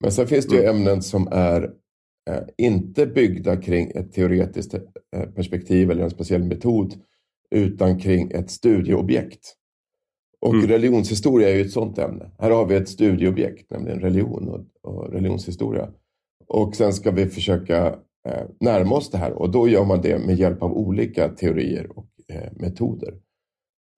Men 0.00 0.12
sen 0.12 0.26
finns 0.26 0.46
det 0.46 0.56
ju 0.56 0.62
mm. 0.62 0.76
ämnen 0.76 1.02
som 1.02 1.28
är 1.30 1.62
eh, 2.30 2.42
inte 2.58 3.06
byggda 3.06 3.56
kring 3.56 3.90
ett 3.94 4.12
teoretiskt 4.12 4.74
eh, 4.74 5.22
perspektiv 5.34 5.90
eller 5.90 6.04
en 6.04 6.10
speciell 6.10 6.44
metod 6.44 6.94
utan 7.50 7.98
kring 7.98 8.30
ett 8.30 8.50
studieobjekt. 8.50 9.54
Och 10.40 10.54
mm. 10.54 10.66
religionshistoria 10.66 11.48
är 11.48 11.54
ju 11.54 11.60
ett 11.60 11.70
sådant 11.70 11.98
ämne. 11.98 12.30
Här 12.38 12.50
har 12.50 12.66
vi 12.66 12.74
ett 12.74 12.88
studieobjekt, 12.88 13.70
nämligen 13.70 14.00
religion 14.00 14.48
och, 14.48 14.64
och 14.82 15.12
religionshistoria. 15.12 15.90
Och 16.48 16.76
sen 16.76 16.92
ska 16.92 17.10
vi 17.10 17.26
försöka 17.26 17.86
eh, 18.28 18.46
närma 18.60 18.96
oss 18.96 19.10
det 19.10 19.18
här 19.18 19.32
och 19.32 19.50
då 19.50 19.68
gör 19.68 19.84
man 19.84 20.02
det 20.02 20.18
med 20.26 20.36
hjälp 20.36 20.62
av 20.62 20.72
olika 20.72 21.28
teorier 21.28 21.98
och 21.98 22.08
eh, 22.28 22.52
metoder. 22.52 23.14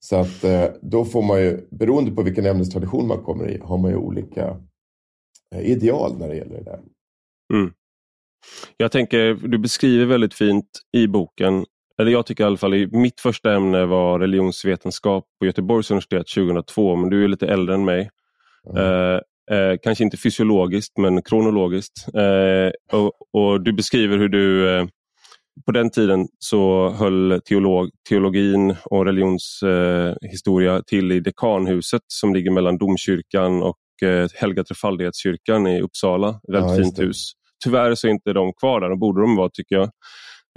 Så 0.01 0.17
att 0.17 0.45
eh, 0.45 0.65
då 0.83 1.05
får 1.05 1.23
man 1.23 1.41
ju, 1.41 1.69
beroende 1.71 2.11
på 2.11 2.23
vilken 2.23 2.47
ämnestradition 2.47 3.07
man 3.07 3.23
kommer 3.23 3.51
i, 3.51 3.61
har 3.63 3.79
man 3.79 3.91
ju 3.91 3.97
olika 3.97 4.57
ideal 5.57 6.19
när 6.19 6.29
det 6.29 6.37
gäller 6.37 6.57
det 6.57 6.65
där. 6.65 6.81
Mm. 7.53 7.73
Jag 8.77 8.93
tänker, 8.93 9.35
du 9.35 9.59
beskriver 9.59 10.07
väldigt 10.07 10.35
fint 10.35 10.67
i 10.93 11.07
boken, 11.07 11.65
eller 11.99 12.11
jag 12.11 12.27
tycker 12.27 12.45
i 12.45 12.47
alla 12.47 12.57
fall, 12.57 12.89
mitt 12.93 13.21
första 13.21 13.55
ämne 13.55 13.87
var 13.87 14.19
religionsvetenskap 14.19 15.25
på 15.39 15.47
Göteborgs 15.47 15.91
universitet 15.91 16.27
2002, 16.29 16.97
men 16.97 17.11
du 17.11 17.25
är 17.25 17.29
lite 17.29 17.47
äldre 17.47 17.75
än 17.75 17.85
mig. 17.85 18.11
Mm. 18.71 19.21
Eh, 19.53 19.77
kanske 19.83 20.05
inte 20.05 20.17
fysiologiskt 20.17 20.99
men 20.99 21.23
kronologiskt. 21.23 22.07
Eh, 22.15 22.99
och, 22.99 23.13
och, 23.33 23.65
Du 23.65 23.73
beskriver 23.73 24.19
hur 24.19 24.29
du 24.29 24.77
eh, 24.77 24.87
på 25.67 25.73
den 25.73 25.91
tiden 25.91 26.29
så 26.39 26.91
höll 26.91 27.41
teolog, 27.49 27.91
teologin 28.09 28.77
och 28.85 29.05
religionshistoria 29.05 30.83
till 30.87 31.13
i 31.13 31.21
dekanhuset 31.21 32.03
som 32.07 32.35
ligger 32.35 32.51
mellan 32.51 32.79
domkyrkan 32.79 33.63
och 33.63 34.09
eh, 34.09 34.29
Helga 34.35 34.65
Trefaldighetskyrkan 34.65 35.67
i 35.67 35.81
Uppsala. 35.81 36.41
Väldigt 36.53 36.71
ja, 36.71 36.77
fint 36.77 36.99
hus. 36.99 37.33
Tyvärr 37.65 37.95
så 37.95 38.07
är 38.07 38.11
inte 38.11 38.33
de 38.33 38.53
kvar 38.53 38.81
där, 38.81 38.89
de 38.89 38.99
borde 38.99 39.21
de 39.21 39.37
vara 39.37 39.51
tycker 39.53 39.75
jag. 39.75 39.85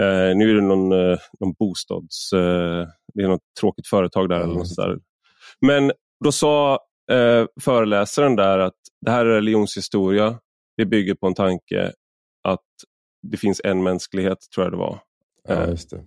Eh, 0.01 0.35
nu 0.35 0.51
är 0.51 0.55
det 0.55 0.61
någon, 0.61 0.91
eh, 0.91 1.17
någon 1.39 1.53
bostads... 1.59 2.33
Eh, 2.33 2.87
det 3.13 3.23
är 3.23 3.27
något 3.27 3.41
tråkigt 3.59 3.87
företag 3.87 4.29
där. 4.29 4.35
Ja, 4.35 4.43
eller 4.43 4.53
något 4.53 4.75
där. 4.75 4.97
Men 5.61 5.91
då 6.23 6.31
sa 6.31 6.79
eh, 7.11 7.45
föreläsaren 7.61 8.35
där 8.35 8.59
att 8.59 8.77
det 9.05 9.11
här 9.11 9.25
är 9.25 9.35
religionshistoria. 9.35 10.39
Det 10.77 10.85
bygger 10.85 11.15
på 11.15 11.27
en 11.27 11.33
tanke 11.33 11.91
att 12.43 12.65
det 13.27 13.37
finns 13.37 13.61
en 13.63 13.83
mänsklighet, 13.83 14.37
tror 14.55 14.65
jag 14.65 14.73
det 14.73 14.77
var. 14.77 14.99
Ja, 15.47 15.63
eh, 15.63 15.69
just 15.69 15.89
det. 15.89 16.03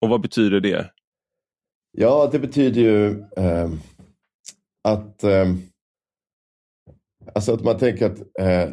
Och 0.00 0.08
vad 0.08 0.20
betyder 0.20 0.60
det? 0.60 0.90
Ja, 1.96 2.28
det 2.32 2.38
betyder 2.38 2.80
ju 2.80 3.24
eh, 3.36 3.70
att, 4.84 5.24
eh, 5.24 5.54
alltså 7.34 7.54
att 7.54 7.64
man 7.64 7.78
tänker 7.78 8.06
att 8.06 8.18
eh, 8.40 8.70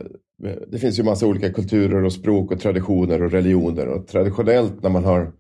det 0.67 0.79
finns 0.79 1.00
ju 1.00 1.03
massa 1.03 1.27
olika 1.27 1.53
kulturer 1.53 2.03
och 2.03 2.13
språk 2.13 2.51
och 2.51 2.60
traditioner 2.60 3.24
och 3.24 3.31
religioner. 3.31 3.88
Och 3.88 4.08
traditionellt 4.08 4.84
när 4.84 4.89
man 4.89 5.03
har, 5.03 5.31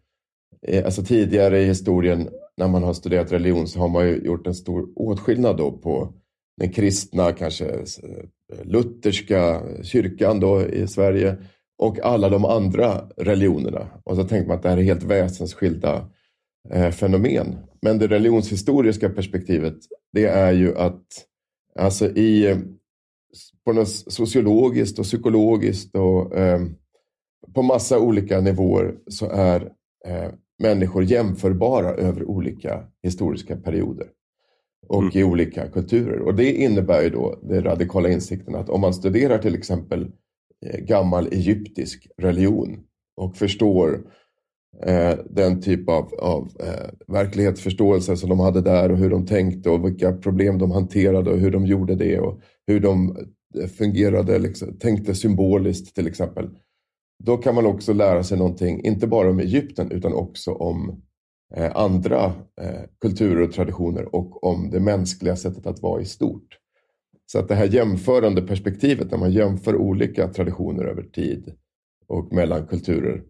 eh, 0.67 0.85
alltså 0.85 1.03
tidigare 1.03 1.61
i 1.61 1.65
historien 1.65 2.29
när 2.61 2.67
man 2.67 2.83
har 2.83 2.93
studerat 2.93 3.31
religion 3.31 3.67
så 3.67 3.79
har 3.79 3.89
man 3.89 4.07
ju 4.07 4.15
gjort 4.15 4.47
en 4.47 4.55
stor 4.55 4.89
åtskillnad 4.95 5.57
då 5.57 5.71
på 5.71 6.13
den 6.57 6.71
kristna, 6.71 7.31
kanske 7.31 7.65
eh, 7.65 8.63
lutherska 8.63 9.61
kyrkan 9.83 10.39
då 10.39 10.61
i 10.67 10.87
Sverige 10.87 11.37
och 11.77 11.99
alla 11.99 12.29
de 12.29 12.45
andra 12.45 13.09
religionerna. 13.17 13.87
Och 14.03 14.15
så 14.15 14.23
tänker 14.23 14.47
man 14.47 14.57
att 14.57 14.63
det 14.63 14.69
här 14.69 14.77
är 14.77 14.81
helt 14.81 15.03
väsensskilda 15.03 16.09
eh, 16.69 16.91
fenomen. 16.91 17.55
Men 17.81 17.97
det 17.97 18.07
religionshistoriska 18.07 19.09
perspektivet, 19.09 19.75
det 20.13 20.25
är 20.25 20.51
ju 20.51 20.77
att 20.77 21.05
alltså 21.79 22.05
i, 22.05 22.57
på 23.65 23.73
något 23.73 23.89
sociologiskt 23.89 24.99
och 24.99 25.05
psykologiskt 25.05 25.95
och 25.95 26.37
eh, 26.37 26.61
på 27.53 27.61
massa 27.61 27.99
olika 27.99 28.41
nivåer 28.41 28.95
så 29.07 29.29
är 29.29 29.61
eh, 30.05 30.31
människor 30.61 31.03
jämförbara 31.03 31.89
över 31.89 32.23
olika 32.23 32.83
historiska 33.03 33.57
perioder 33.57 34.07
och 34.87 35.01
mm. 35.01 35.11
i 35.13 35.23
olika 35.23 35.67
kulturer. 35.67 36.19
Och 36.19 36.35
det 36.35 36.51
innebär 36.51 37.01
ju 37.01 37.09
då 37.09 37.39
den 37.43 37.63
radikala 37.63 38.09
insikten 38.09 38.55
att 38.55 38.69
om 38.69 38.81
man 38.81 38.93
studerar 38.93 39.37
till 39.37 39.55
exempel 39.55 40.11
eh, 40.65 40.79
gammal 40.79 41.27
egyptisk 41.27 42.07
religion 42.17 42.79
och 43.17 43.37
förstår 43.37 44.01
eh, 44.85 45.13
den 45.29 45.61
typ 45.61 45.89
av, 45.89 46.13
av 46.19 46.49
eh, 46.59 47.13
verklighetsförståelse 47.13 48.17
som 48.17 48.29
de 48.29 48.39
hade 48.39 48.61
där 48.61 48.91
och 48.91 48.97
hur 48.97 49.09
de 49.09 49.25
tänkte 49.25 49.69
och 49.69 49.85
vilka 49.85 50.11
problem 50.11 50.57
de 50.57 50.71
hanterade 50.71 51.31
och 51.31 51.39
hur 51.39 51.51
de 51.51 51.65
gjorde 51.65 51.95
det 51.95 52.19
och 52.19 52.41
hur 52.67 52.79
de 52.79 53.17
eh, 53.59 53.67
fungerade, 53.67 54.39
liksom, 54.39 54.77
tänkte 54.77 55.15
symboliskt 55.15 55.95
till 55.95 56.07
exempel. 56.07 56.49
Då 57.23 57.37
kan 57.37 57.55
man 57.55 57.65
också 57.65 57.93
lära 57.93 58.23
sig 58.23 58.37
någonting, 58.37 58.83
inte 58.83 59.07
bara 59.07 59.29
om 59.29 59.39
Egypten 59.39 59.91
utan 59.91 60.13
också 60.13 60.51
om 60.51 61.01
eh, 61.55 61.75
andra 61.75 62.25
eh, 62.61 62.81
kulturer 63.01 63.41
och 63.41 63.53
traditioner 63.53 64.15
och 64.15 64.43
om 64.43 64.69
det 64.69 64.79
mänskliga 64.79 65.35
sättet 65.35 65.65
att 65.65 65.81
vara 65.81 66.01
i 66.01 66.05
stort. 66.05 66.57
Så 67.25 67.39
att 67.39 67.47
det 67.47 67.55
här 67.55 67.65
jämförande 67.65 68.41
perspektivet 68.41 69.11
när 69.11 69.17
man 69.17 69.31
jämför 69.31 69.75
olika 69.75 70.27
traditioner 70.27 70.85
över 70.85 71.03
tid 71.03 71.53
och 72.07 72.33
mellan 72.33 72.67
kulturer 72.67 73.23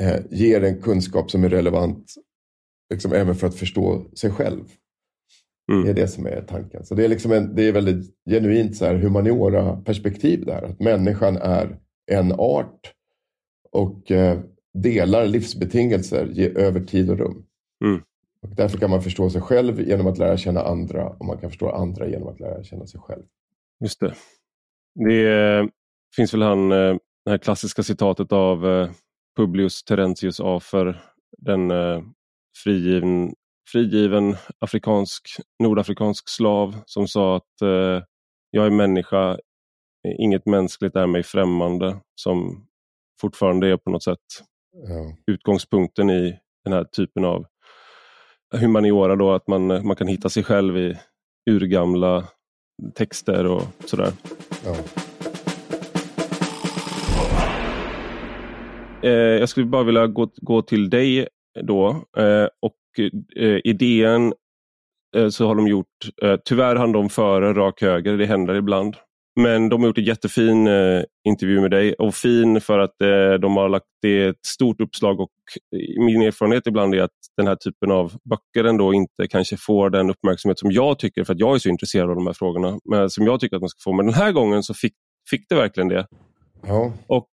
eh, 0.00 0.20
ger 0.30 0.64
en 0.64 0.82
kunskap 0.82 1.30
som 1.30 1.44
är 1.44 1.48
relevant 1.48 2.14
liksom, 2.90 3.12
även 3.12 3.34
för 3.34 3.46
att 3.46 3.54
förstå 3.54 4.06
sig 4.14 4.30
själv. 4.30 4.64
Mm. 5.72 5.84
Det 5.84 5.90
är 5.90 5.94
det 5.94 6.08
som 6.08 6.26
är 6.26 6.44
tanken. 6.48 6.84
Så 6.84 6.94
det 6.94 7.04
är, 7.04 7.08
liksom 7.08 7.32
en, 7.32 7.54
det 7.54 7.62
är 7.62 7.72
väldigt 7.72 8.14
genuint 8.30 8.76
så 8.76 8.84
här 8.84 8.94
humaniora-perspektiv 8.94 10.44
där. 10.46 10.62
Att 10.62 10.80
människan 10.80 11.36
är 11.36 11.78
en 12.10 12.32
art 12.32 12.92
och 13.70 14.10
eh, 14.10 14.40
delar 14.74 15.26
livsbetingelser 15.26 16.58
över 16.58 16.80
tid 16.80 17.10
och 17.10 17.18
rum. 17.18 17.46
Mm. 17.84 18.02
Och 18.42 18.48
därför 18.48 18.78
kan 18.78 18.90
man 18.90 19.02
förstå 19.02 19.30
sig 19.30 19.40
själv 19.40 19.80
genom 19.80 20.06
att 20.06 20.18
lära 20.18 20.36
känna 20.36 20.62
andra 20.62 21.08
och 21.08 21.26
man 21.26 21.38
kan 21.38 21.50
förstå 21.50 21.70
andra 21.70 22.08
genom 22.08 22.28
att 22.28 22.40
lära 22.40 22.64
känna 22.64 22.86
sig 22.86 23.00
själv. 23.00 23.22
Just 23.80 24.00
det. 24.00 24.14
Det 24.94 25.32
eh, 25.32 25.66
finns 26.16 26.34
väl 26.34 26.42
han, 26.42 26.72
eh, 26.72 26.96
det 27.24 27.30
här 27.30 27.38
klassiska 27.38 27.82
citatet 27.82 28.32
av 28.32 28.88
Publius 29.36 29.84
Terentius 29.84 30.40
Afer, 30.40 31.02
den 31.38 31.72
frigiven, 32.64 33.34
frigiven 33.72 34.36
afrikansk, 34.58 35.28
nordafrikansk 35.62 36.28
slav 36.28 36.76
som 36.86 37.08
sa 37.08 37.36
att 37.36 37.54
jag 38.50 38.66
är 38.66 38.70
människa, 38.70 39.38
inget 40.18 40.46
mänskligt 40.46 40.96
är 40.96 41.06
mig 41.06 41.22
främmande, 41.22 41.96
som 42.14 42.66
fortfarande 43.20 43.68
är 43.68 43.76
på 43.76 43.90
något 43.90 44.02
sätt 44.02 44.18
ja. 44.72 45.32
utgångspunkten 45.32 46.10
i 46.10 46.38
den 46.64 46.72
här 46.72 46.84
typen 46.84 47.24
av 47.24 47.46
humaniora, 48.54 49.16
då, 49.16 49.32
att 49.32 49.48
man, 49.48 49.66
man 49.66 49.96
kan 49.96 50.08
hitta 50.08 50.28
sig 50.28 50.44
själv 50.44 50.78
i 50.78 50.98
urgamla 51.50 52.24
texter 52.94 53.46
och 53.46 53.62
sådär. 53.84 54.12
Ja. 54.64 54.76
Eh, 59.02 59.10
jag 59.12 59.48
skulle 59.48 59.66
bara 59.66 59.82
vilja 59.82 60.06
gå, 60.06 60.30
gå 60.36 60.62
till 60.62 60.90
dig 60.90 61.28
då 61.62 61.88
eh, 62.16 62.48
och 62.62 62.76
eh, 63.36 63.60
idén 63.64 64.32
eh, 65.16 65.28
så 65.28 65.46
har 65.46 65.54
de 65.54 65.68
gjort, 65.68 65.86
tyvärr 66.44 66.76
hann 66.76 66.92
de 66.92 67.08
före 67.08 67.52
rak 67.54 67.82
höger, 67.82 68.16
det 68.16 68.26
händer 68.26 68.54
ibland. 68.54 68.96
Men 69.36 69.68
de 69.68 69.80
har 69.80 69.88
gjort 69.88 69.98
en 69.98 70.04
jättefin 70.04 70.66
eh, 70.66 71.02
intervju 71.28 71.60
med 71.60 71.70
dig 71.70 71.94
och 71.94 72.14
fin 72.14 72.60
för 72.60 72.78
att 72.78 73.00
eh, 73.02 73.32
de 73.40 73.56
har 73.56 73.68
lagt 73.68 73.86
det 74.02 74.24
ett 74.24 74.46
stort 74.46 74.80
uppslag 74.80 75.20
och 75.20 75.30
min 75.98 76.22
erfarenhet 76.22 76.66
ibland 76.66 76.94
är 76.94 77.02
att 77.02 77.10
den 77.36 77.46
här 77.46 77.56
typen 77.56 77.90
av 77.90 78.12
böcker 78.30 78.68
ändå 78.68 78.94
inte 78.94 79.28
kanske 79.30 79.56
får 79.56 79.90
den 79.90 80.10
uppmärksamhet 80.10 80.58
som 80.58 80.72
jag 80.72 80.98
tycker, 80.98 81.24
för 81.24 81.32
att 81.32 81.40
jag 81.40 81.54
är 81.54 81.58
så 81.58 81.68
intresserad 81.68 82.10
av 82.10 82.16
de 82.16 82.26
här 82.26 82.34
frågorna, 82.34 82.78
men 82.84 83.10
som 83.10 83.26
jag 83.26 83.40
tycker 83.40 83.56
att 83.56 83.62
man 83.62 83.68
ska 83.68 83.80
få. 83.84 83.92
Men 83.92 84.06
den 84.06 84.14
här 84.14 84.32
gången 84.32 84.62
så 84.62 84.74
fick, 84.74 84.94
fick 85.30 85.48
det 85.48 85.54
verkligen 85.54 85.88
det. 85.88 86.06
Ja. 86.66 86.92
Och 87.06 87.28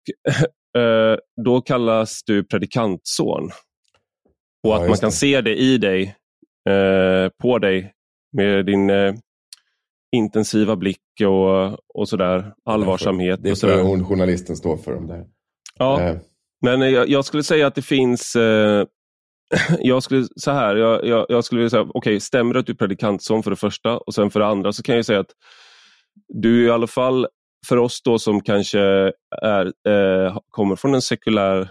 eh, 0.82 1.16
då 1.44 1.60
kallas 1.60 2.22
du 2.26 2.44
predikantson. 2.44 3.44
Och 4.62 4.70
ja, 4.70 4.82
att 4.82 4.88
man 4.88 4.98
kan 4.98 5.08
det. 5.08 5.16
se 5.16 5.40
det 5.40 5.56
i 5.56 5.78
dig, 5.78 6.16
eh, 6.68 7.28
på 7.42 7.58
dig, 7.58 7.92
med 8.32 8.66
din 8.66 8.90
eh, 8.90 9.14
intensiva 10.12 10.76
blick 10.76 10.98
och, 11.26 11.78
och 11.94 12.08
sådär, 12.08 12.52
allvarsamhet. 12.64 13.40
Det 13.42 13.50
är 13.50 13.54
för 13.54 13.82
hon 13.82 14.04
journalisten 14.04 14.56
står 14.56 14.76
för. 14.76 14.96
Om 14.96 15.06
det. 15.06 15.24
Ja, 15.78 16.00
eh. 16.00 16.16
men 16.62 16.80
jag, 16.80 17.08
jag, 17.08 17.24
skulle 17.24 17.42
säga 17.42 17.66
att 17.66 17.74
det 17.74 17.82
finns 17.82 18.36
eh, 18.36 18.86
jag 19.78 20.02
skulle 20.02 20.26
så 20.36 20.50
här, 20.50 20.76
jag, 20.76 21.06
jag, 21.06 21.26
jag 21.28 21.44
skulle 21.44 21.58
vilja 21.58 21.70
säga, 21.70 21.82
okej, 21.82 21.98
okay, 21.98 22.20
stämmer 22.20 22.54
det 22.54 22.60
att 22.60 22.66
du 22.66 22.72
är 22.72 22.76
predikantson 22.76 23.42
för 23.42 23.50
det 23.50 23.56
första 23.56 23.98
och 23.98 24.14
sen 24.14 24.30
för 24.30 24.40
det 24.40 24.46
andra 24.46 24.72
så 24.72 24.82
kan 24.82 24.96
jag 24.96 25.04
säga 25.04 25.20
att 25.20 25.32
du 26.28 26.66
i 26.66 26.70
alla 26.70 26.86
fall 26.86 27.26
för 27.66 27.76
oss 27.76 28.02
då 28.02 28.18
som 28.18 28.40
kanske 28.40 28.80
är, 29.42 29.66
eh, 29.88 30.38
kommer 30.48 30.76
från 30.76 30.94
en 30.94 31.02
sekulär 31.02 31.70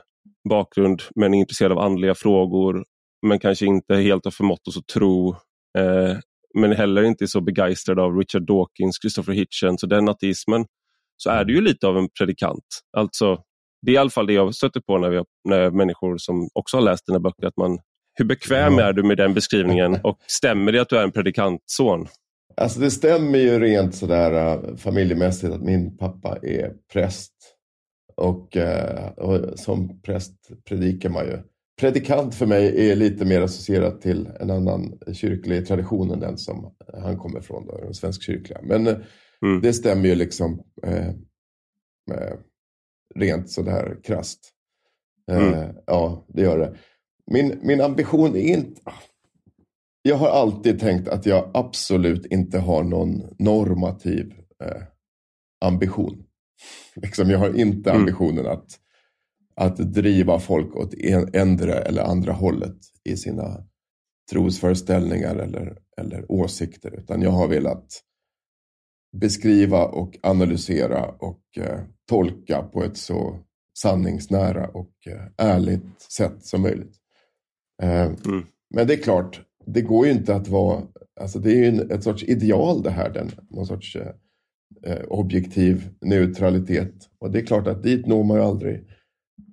bakgrund 0.50 1.02
men 1.16 1.34
är 1.34 1.38
intresserad 1.38 1.72
av 1.72 1.80
andliga 1.80 2.16
frågor 2.16 2.86
men 3.28 3.40
kanske 3.40 3.66
inte 3.66 3.96
helt 3.96 4.26
har 4.26 4.32
förmått 4.32 4.68
oss 4.68 4.78
att 4.78 4.88
tro 4.88 5.30
eh, 5.78 6.18
men 6.54 6.72
heller 6.72 7.04
inte 7.04 7.24
är 7.24 7.28
så 7.28 7.42
begeistrad 7.42 8.00
av 8.00 8.18
Richard 8.18 8.46
Dawkins, 8.46 8.98
Christopher 9.02 9.34
Hitchens 9.34 9.84
och 9.84 9.90
den 9.90 10.10
ateismen 10.10 10.66
så 11.18 11.30
är 11.30 11.46
du 11.46 11.56
ju 11.56 11.62
lite 11.62 11.88
av 11.88 11.98
en 11.98 12.10
predikant. 12.10 12.66
Alltså, 12.98 13.38
det 13.82 13.92
är 13.92 13.96
i 13.96 13.98
alla 13.98 14.10
fall 14.10 14.28
det 14.28 14.34
jag 14.34 14.56
stöter 14.56 14.80
på 14.80 14.98
när, 14.98 15.10
vi 15.10 15.18
har, 15.18 15.26
när 15.50 15.72
människor 15.72 16.18
som 16.18 16.50
också 16.54 16.78
har 16.78 16.82
läst 16.82 17.06
dina 17.06 17.20
böcker. 17.20 17.48
Att 17.48 17.58
man, 17.58 17.80
hur 18.14 18.26
bekväm 18.26 18.80
är 18.80 18.94
du 18.94 19.04
med 19.04 19.18
den 19.18 19.34
beskrivningen 19.34 20.00
och 20.04 20.18
stämmer 20.28 20.72
det 20.72 20.80
att 20.80 20.90
du 20.90 20.98
är 20.98 21.04
en 21.04 21.12
predikantson? 21.12 22.08
Alltså 22.58 22.80
det 22.80 22.92
stämmer 22.92 23.40
ju 23.40 23.60
rent 23.60 23.96
sådär 23.96 24.58
uh, 24.58 24.76
familjemässigt 24.76 25.54
att 25.54 25.62
min 25.62 25.98
pappa 25.98 26.38
är 26.42 26.74
präst. 26.94 27.34
Och, 28.16 28.56
uh, 28.56 29.08
och, 29.18 29.60
som 29.60 30.02
präst 30.02 30.34
predikar 30.68 31.10
man 31.10 31.26
ju. 31.26 31.38
Predikant 31.80 32.36
för 32.36 32.46
mig 32.46 32.92
är 32.92 32.96
lite 32.96 33.26
mer 33.26 33.42
associerat 33.42 34.02
till 34.02 34.30
en 34.40 34.52
annan 34.52 35.00
kyrklig 35.14 35.68
tradition 35.68 36.12
än 36.12 36.20
den 36.20 36.38
som 36.38 36.76
han 36.94 37.18
kommer 37.18 37.40
ifrån, 37.40 37.68
då, 37.68 37.78
den 37.78 37.94
svenskkyrkliga. 37.94 38.60
Men 38.64 38.88
uh, 38.88 38.98
mm. 39.46 39.62
det 39.62 39.74
stämmer 39.74 40.10
ju 40.10 40.16
liksom 40.16 40.64
rent 43.16 43.50
sådär 43.50 43.98
krasst. 44.04 44.54
Mm. 45.32 45.76
ja, 45.86 46.26
det 46.28 46.42
gör 46.42 46.60
det. 46.60 46.78
Min, 47.32 47.60
min 47.62 47.82
ambition 47.82 48.36
är 48.36 48.42
inte 48.42 48.82
jag 50.02 50.16
har 50.16 50.30
alltid 50.30 50.80
tänkt 50.80 51.08
att 51.08 51.26
jag 51.26 51.52
absolut 51.54 52.26
inte 52.26 52.60
har 52.60 52.84
någon 52.84 53.24
normativ 53.40 54.34
eh, 54.64 54.82
ambition. 55.66 56.24
Liksom, 56.96 57.30
jag 57.30 57.40
har 57.40 57.60
inte 57.60 57.90
mm. 57.90 58.02
ambitionen 58.02 58.48
att, 58.48 58.80
att 59.62 59.78
driva 59.78 60.40
folk 60.40 60.76
åt 60.76 60.94
ändra 61.34 61.74
eller 61.74 62.04
andra 62.04 62.34
hållet 62.34 62.78
i 63.04 63.18
sina 63.18 63.64
trosföreställningar 64.32 65.36
eller, 65.36 65.78
eller 65.98 66.32
åsikter. 66.32 66.96
Utan 67.00 67.22
jag 67.22 67.32
har 67.32 67.48
velat 67.48 68.02
beskriva 69.18 69.86
och 69.86 70.18
analysera 70.24 71.06
och 71.06 71.42
eh, 71.58 71.80
tolka 72.10 72.62
på 72.62 72.84
ett 72.84 72.98
så 72.98 73.40
sanningsnära 73.80 74.68
och 74.68 74.92
eh, 75.08 75.48
ärligt 75.48 76.02
sätt 76.02 76.46
som 76.46 76.62
möjligt. 76.62 76.96
Eh, 77.84 78.02
mm. 78.02 78.46
Men 78.74 78.88
det 78.88 78.94
är 78.94 79.04
klart, 79.04 79.42
det 79.66 79.82
går 79.82 80.06
ju 80.06 80.12
inte 80.12 80.36
att 80.36 80.48
vara, 80.48 80.84
alltså 81.22 81.40
det 81.40 81.52
är 81.52 81.56
ju 81.56 81.66
en, 81.66 81.92
ett 81.92 82.04
sorts 82.04 82.24
ideal 82.24 82.84
det 82.84 82.92
här, 82.92 83.10
den, 83.10 83.32
någon 83.50 83.66
sorts 83.66 83.96
eh, 83.96 84.12
eh, 84.84 85.02
objektiv 85.08 85.90
neutralitet. 86.02 86.94
Och 87.20 87.32
det 87.32 87.40
är 87.40 87.46
klart 87.46 87.68
att 87.68 87.84
dit 87.84 88.08
når 88.08 88.24
man 88.24 88.38
ju 88.38 88.44
aldrig. 88.44 88.88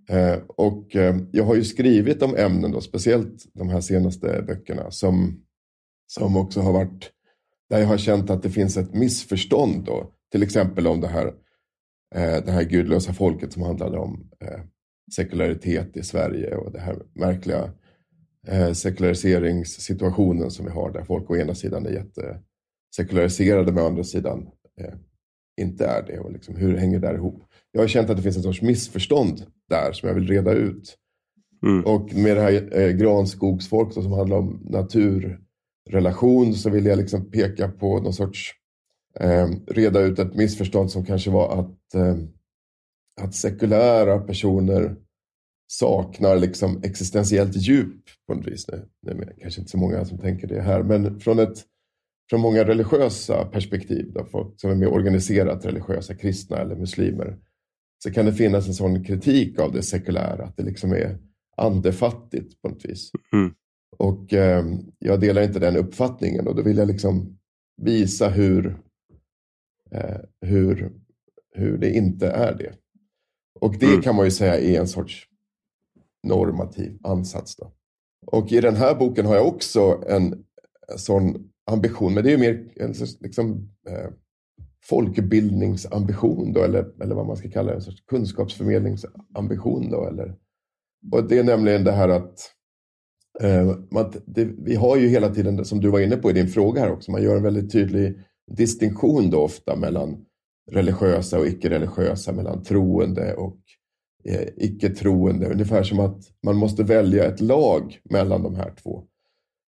Eh, 0.09 0.39
och 0.49 0.97
eh, 0.97 1.17
jag 1.33 1.45
har 1.45 1.55
ju 1.55 1.65
skrivit 1.65 2.23
om 2.23 2.37
ämnen, 2.37 2.71
då, 2.71 2.81
speciellt 2.81 3.47
de 3.55 3.69
här 3.69 3.81
senaste 3.81 4.45
böckerna, 4.47 4.91
som, 4.91 5.45
som 6.07 6.37
också 6.37 6.61
har 6.61 6.73
varit, 6.73 7.11
där 7.71 7.79
jag 7.79 7.87
har 7.87 7.99
känt 7.99 8.31
att 8.31 8.43
det 8.43 8.51
finns 8.51 8.77
ett 8.77 8.95
missförstånd. 8.95 9.85
Då. 9.85 10.13
Till 10.33 10.43
exempel 10.43 10.87
om 10.87 11.01
det 11.01 11.09
här, 11.09 11.27
eh, 12.15 12.45
det 12.45 12.53
här 12.53 12.63
gudlösa 12.63 13.13
folket 13.13 13.53
som 13.53 13.63
handlade 13.63 13.99
om 13.99 14.31
sekularitet 15.17 15.97
i 15.97 16.03
Sverige 16.03 16.57
och 16.57 16.73
det 16.73 16.81
här 16.81 16.97
märkliga 17.15 17.71
sekulariseringssituationen 18.75 20.51
som 20.51 20.65
vi 20.65 20.71
har 20.71 20.93
där 20.93 21.05
folk 21.05 21.31
å 21.31 21.37
ena 21.37 21.55
sidan 21.55 21.87
är 21.87 21.91
jättesekulariserade 21.91 23.73
men 23.73 23.85
å 23.85 23.87
andra 23.87 24.05
sidan 24.05 24.51
inte 25.61 25.87
är 25.87 26.03
det. 26.03 26.19
Och 26.19 26.33
liksom, 26.33 26.57
hur 26.57 26.77
hänger 26.77 27.01
det 27.01 27.07
där 27.07 27.15
ihop? 27.15 27.43
Jag 27.73 27.81
har 27.81 27.89
känt 27.89 28.11
att 28.11 28.17
det 28.17 28.23
finns 28.23 28.37
en 28.37 28.43
sorts 28.43 28.63
missförstånd 28.63 29.47
där 29.69 29.93
som 29.93 30.09
jag 30.09 30.15
vill 30.15 30.29
reda 30.29 30.53
ut. 30.53 30.97
Mm. 31.67 31.85
Och 31.85 32.15
med 32.15 32.37
det 32.37 32.43
här 32.43 32.79
eh, 32.81 32.91
granskogsfolk 32.91 33.93
som 33.93 34.13
handlar 34.13 34.37
om 34.37 34.61
naturrelation 34.65 36.55
så 36.55 36.71
vill 36.71 36.87
jag 36.87 36.99
liksom 36.99 37.31
peka 37.31 37.69
på 37.69 38.01
någon 38.01 38.13
sorts 38.13 38.53
eh, 39.21 39.49
reda 39.67 40.01
ut 40.01 40.19
ett 40.19 40.35
missförstånd 40.35 40.91
som 40.91 41.05
kanske 41.05 41.31
var 41.31 41.61
att, 41.61 41.95
eh, 41.95 42.17
att 43.21 43.35
sekulära 43.35 44.19
personer 44.19 44.97
saknar 45.69 46.37
liksom 46.37 46.81
existentiellt 46.83 47.57
djup 47.57 48.05
på 48.27 48.35
något 48.35 48.47
vis. 48.47 48.69
Nu. 48.69 48.89
Det 49.03 49.11
är 49.11 49.35
kanske 49.41 49.61
inte 49.61 49.71
så 49.71 49.79
många 49.79 50.05
som 50.05 50.19
tänker 50.19 50.47
det 50.47 50.61
här, 50.61 50.83
men 50.83 51.21
från, 51.21 51.39
ett, 51.39 51.65
från 52.31 52.41
många 52.41 52.65
religiösa 52.65 53.45
perspektiv, 53.45 54.13
då, 54.13 54.25
folk 54.25 54.61
som 54.61 54.71
är 54.71 54.75
mer 54.75 54.93
organiserat 54.93 55.65
religiösa, 55.65 56.15
kristna 56.15 56.57
eller 56.57 56.77
muslimer, 56.77 57.39
så 58.03 58.11
kan 58.11 58.27
det 58.27 58.33
finnas 58.33 58.69
en 58.69 58.75
sån 58.75 59.05
kritik 59.05 59.59
av 59.59 59.73
det 59.73 59.83
sekulära, 59.83 60.45
att 60.45 60.57
det 60.57 60.63
liksom 60.63 60.93
är 60.93 61.19
andefattigt 61.57 62.63
på 62.63 62.69
något 62.69 62.85
vis. 62.85 63.11
Mm. 63.33 63.55
Och 63.97 64.33
eh, 64.33 64.65
jag 64.99 65.21
delar 65.21 65.43
inte 65.43 65.59
den 65.59 65.77
uppfattningen 65.77 66.49
och 66.49 66.55
då 66.57 66.63
vill 66.63 66.77
jag 66.77 66.89
liksom 66.89 67.39
visa 67.83 68.29
hur, 68.29 68.83
eh, 69.91 70.17
hur, 70.41 70.93
hur 71.55 71.79
det 71.79 71.91
inte 71.91 72.31
är 72.31 72.55
det. 72.55 72.73
Och 73.61 73.79
det 73.79 73.87
mm. 73.87 74.03
kan 74.03 74.17
man 74.17 74.25
ju 74.25 74.31
säga 74.31 74.59
är 74.59 74.81
en 74.81 74.89
sorts 74.89 75.29
normativ 76.27 76.99
ansats. 77.03 77.57
Då. 77.57 77.73
Och 78.27 78.53
i 78.53 78.61
den 78.61 78.77
här 78.77 78.95
boken 78.95 79.27
har 79.27 79.35
jag 79.35 79.47
också 79.47 80.05
en 80.09 80.45
sån 80.97 81.51
ambition, 81.71 82.15
men 82.15 82.25
det 82.25 82.33
är 82.33 82.39
mer 82.39 82.73
en 82.77 82.95
liksom, 83.21 83.71
eh, 83.89 84.11
folkbildningsambition 84.85 86.53
då, 86.53 86.63
eller, 86.63 87.03
eller 87.03 87.15
vad 87.15 87.27
man 87.27 87.37
ska 87.37 87.51
kalla 87.51 87.71
det, 87.71 87.75
en 87.75 87.83
sorts 87.83 88.05
kunskapsförmedlingsambition. 88.07 89.91
Då, 89.91 90.07
eller, 90.07 90.35
och 91.13 91.29
det 91.29 91.39
är 91.39 91.45
nämligen 91.45 91.85
det 91.85 91.93
här 91.93 92.09
att, 92.09 92.55
Eh, 93.41 93.77
man, 93.91 94.13
det, 94.27 94.45
vi 94.45 94.75
har 94.75 94.97
ju 94.97 95.09
hela 95.09 95.29
tiden, 95.29 95.65
som 95.65 95.81
du 95.81 95.91
var 95.91 96.01
inne 96.01 96.17
på 96.17 96.31
i 96.31 96.33
din 96.33 96.49
fråga 96.49 96.81
här 96.81 96.93
också, 96.93 97.11
man 97.11 97.23
gör 97.23 97.37
en 97.37 97.43
väldigt 97.43 97.73
tydlig 97.73 98.19
distinktion 98.51 99.31
då 99.31 99.41
ofta 99.41 99.77
mellan 99.77 100.25
religiösa 100.71 101.39
och 101.39 101.47
icke-religiösa, 101.47 102.33
mellan 102.33 102.63
troende 102.63 103.35
och 103.35 103.59
eh, 104.25 104.49
icke-troende. 104.57 105.53
Ungefär 105.53 105.83
som 105.83 106.01
att 106.01 106.19
man 106.43 106.57
måste 106.57 106.83
välja 106.83 107.25
ett 107.25 107.41
lag 107.41 107.99
mellan 108.11 108.43
de 108.43 108.55
här 108.55 108.73
två. 108.83 109.05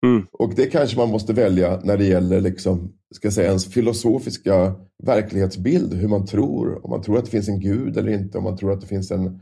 Mm. 0.05 0.27
Och 0.33 0.55
det 0.55 0.67
kanske 0.67 0.97
man 0.97 1.11
måste 1.11 1.33
välja 1.33 1.81
när 1.85 1.97
det 1.97 2.05
gäller 2.05 2.41
liksom, 2.41 2.93
ska 3.15 3.31
säga, 3.31 3.49
ens 3.49 3.73
filosofiska 3.73 4.75
verklighetsbild, 5.03 5.95
hur 5.95 6.09
man 6.09 6.27
tror, 6.27 6.85
om 6.85 6.91
man 6.91 7.03
tror 7.03 7.19
att 7.19 7.25
det 7.25 7.31
finns 7.31 7.49
en 7.49 7.61
gud 7.61 7.97
eller 7.97 8.13
inte, 8.13 8.39
om 8.39 8.45
man 8.45 8.57
tror 8.57 8.73
att 8.73 8.81
det 8.81 8.87
finns 8.87 9.11
en, 9.11 9.41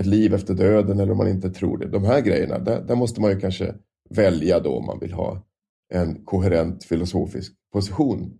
ett 0.00 0.06
liv 0.06 0.34
efter 0.34 0.54
döden 0.54 1.00
eller 1.00 1.12
om 1.12 1.18
man 1.18 1.28
inte 1.28 1.50
tror 1.50 1.78
det. 1.78 1.88
De 1.88 2.04
här 2.04 2.20
grejerna, 2.20 2.58
där, 2.58 2.82
där 2.82 2.94
måste 2.94 3.20
man 3.20 3.30
ju 3.30 3.40
kanske 3.40 3.74
välja 4.10 4.60
då 4.60 4.76
om 4.76 4.86
man 4.86 4.98
vill 4.98 5.12
ha 5.12 5.42
en 5.94 6.24
koherent 6.24 6.84
filosofisk 6.84 7.52
position. 7.72 8.38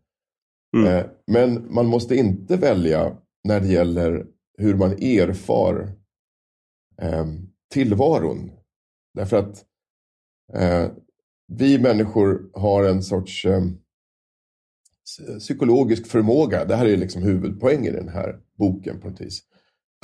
Mm. 0.76 0.96
Eh, 0.96 1.04
men 1.26 1.74
man 1.74 1.86
måste 1.86 2.16
inte 2.16 2.56
välja 2.56 3.16
när 3.44 3.60
det 3.60 3.68
gäller 3.68 4.26
hur 4.58 4.74
man 4.74 4.92
erfar 4.92 5.92
eh, 7.02 7.26
tillvaron. 7.72 8.50
Därför 9.14 9.36
att 9.36 9.64
eh, 10.54 10.90
vi 11.58 11.78
människor 11.78 12.50
har 12.54 12.84
en 12.84 13.02
sorts 13.02 13.44
eh, 13.44 13.62
psykologisk 15.38 16.06
förmåga, 16.06 16.64
det 16.64 16.76
här 16.76 16.86
är 16.86 16.96
liksom 16.96 17.22
huvudpoängen 17.22 17.94
i 17.94 17.98
den 17.98 18.08
här 18.08 18.40
boken 18.58 19.00
på 19.00 19.08
något 19.08 19.20
vis, 19.20 19.42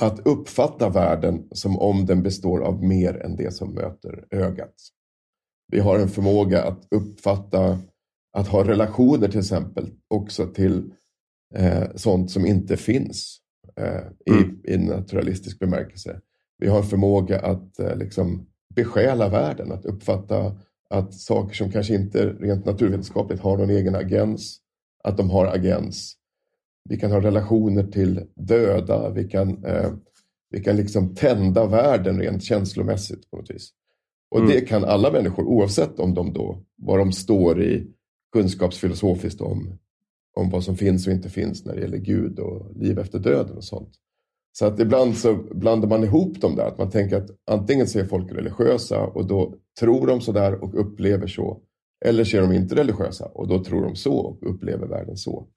att 0.00 0.26
uppfatta 0.26 0.88
världen 0.88 1.48
som 1.52 1.78
om 1.78 2.06
den 2.06 2.22
består 2.22 2.61
av 2.61 2.84
mer 2.84 3.24
än 3.24 3.37
det 3.37 3.54
som 3.54 3.74
möter 3.74 4.24
ögat. 4.30 4.74
Vi 5.72 5.80
har 5.80 5.98
en 5.98 6.08
förmåga 6.08 6.62
att 6.62 6.87
uppfatta, 6.90 7.78
att 8.32 8.48
ha 8.48 8.64
relationer 8.64 9.28
till 9.28 9.40
exempel 9.40 9.90
också 10.08 10.46
till 10.46 10.92
eh, 11.54 11.84
sånt 11.94 12.30
som 12.30 12.46
inte 12.46 12.76
finns 12.76 13.40
eh, 13.76 14.34
i, 14.34 14.42
mm. 14.42 14.61
i 14.64 14.76
naturalistisk 14.76 15.58
bemärkelse. 15.58 16.20
Vi 16.58 16.68
har 16.68 16.78
en 16.78 16.84
förmåga 16.84 17.40
att 17.40 17.78
eh, 17.78 17.96
liksom 17.96 18.46
besjäla 18.74 19.28
världen, 19.28 19.72
att 19.72 19.84
uppfatta 19.84 20.58
att 20.90 21.14
saker 21.14 21.55
som 21.55 21.72
kanske 21.72 21.94
inte 21.94 22.27
rent 22.27 22.64
naturvetenskapligt 22.64 23.42
har 23.42 23.57
någon 23.57 23.70
egen 23.70 23.94
agens, 23.94 24.61
att 25.05 25.16
de 25.16 25.31
har 25.31 25.46
agens. 25.46 26.14
Vi 26.88 26.96
kan 26.96 27.11
ha 27.11 27.20
relationer 27.20 27.83
till 27.83 28.27
döda, 28.35 29.11
vi 29.11 29.29
kan, 29.29 29.64
eh, 29.64 29.92
vi 30.51 30.62
kan 30.62 30.77
liksom 30.77 31.14
tända 31.14 31.66
världen 31.66 32.20
rent 32.20 32.42
känslomässigt 32.42 33.31
på 33.31 33.37
något 33.37 33.51
vis. 33.51 33.70
Och 34.31 34.38
mm. 34.38 34.51
det 34.51 34.61
kan 34.61 34.85
alla 34.85 35.12
människor 35.12 35.44
oavsett 35.44 35.98
om 35.98 36.14
de 36.14 36.33
då, 36.33 36.62
vad 36.77 36.98
de 36.98 37.12
står 37.12 37.62
i 37.62 37.87
kunskapsfilosofiskt 38.33 39.40
om, 39.40 39.79
om 40.37 40.51
vad 40.51 40.64
som 40.64 40.77
finns 40.77 41.07
och 41.07 41.12
inte 41.12 41.31
finns 41.31 41.64
när 41.64 41.74
det 41.74 41.81
gäller 41.81 41.98
Gud 41.98 42.38
och 42.38 42.77
liv 42.77 42.98
efter 42.98 43.18
döden 43.18 43.57
och 43.57 43.64
sånt. 43.64 43.90
Så 44.52 44.66
att 44.66 44.80
ibland 44.80 45.16
så 45.16 45.34
blandar 45.34 45.88
man 45.88 46.04
ihop 46.04 46.40
dem 46.40 46.56
där, 46.56 46.64
att 46.64 46.78
man 46.78 46.90
tänker 46.90 47.16
att 47.16 47.30
antingen 47.50 47.87
så 47.87 47.98
är 47.98 48.04
folk 48.04 48.32
religiösa 48.32 49.00
och 49.00 49.26
då 49.26 49.54
tror 49.80 50.06
de 50.06 50.20
så 50.20 50.32
där 50.32 50.64
och 50.64 50.80
upplever 50.80 51.26
så. 51.26 51.61
Eller 52.04 52.24
så 52.24 52.37
är 52.37 52.40
de 52.40 52.52
inte 52.52 52.74
religiösa 52.74 53.26
och 53.34 53.48
då 53.48 53.64
tror 53.64 53.82
de 53.82 53.96
så 53.96 54.18
och 54.18 54.50
upplever 54.54 54.87
världen 54.87 55.16
så. 55.16 55.48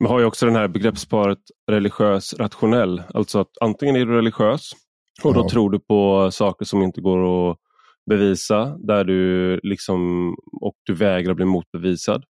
Man 0.00 0.12
har 0.12 0.20
ju 0.20 0.26
också 0.26 0.46
det 0.46 0.52
här 0.52 0.68
begreppsparet 0.68 1.38
religiös 1.70 2.34
rationell. 2.34 3.02
Alltså 3.14 3.38
att 3.38 3.50
antingen 3.60 3.96
är 3.96 4.04
du 4.06 4.16
religiös 4.16 4.70
och 5.24 5.34
då 5.34 5.40
ja. 5.40 5.48
tror 5.48 5.70
du 5.70 5.78
på 5.78 6.30
saker 6.32 6.64
som 6.64 6.82
inte 6.82 7.00
går 7.00 7.50
att 7.50 7.58
bevisa 8.10 8.76
där 8.78 9.04
du 9.04 9.60
liksom, 9.62 10.30
och 10.60 10.74
du 10.86 10.94
vägrar 10.94 11.34
bli 11.34 11.44
motbevisad. 11.44 12.24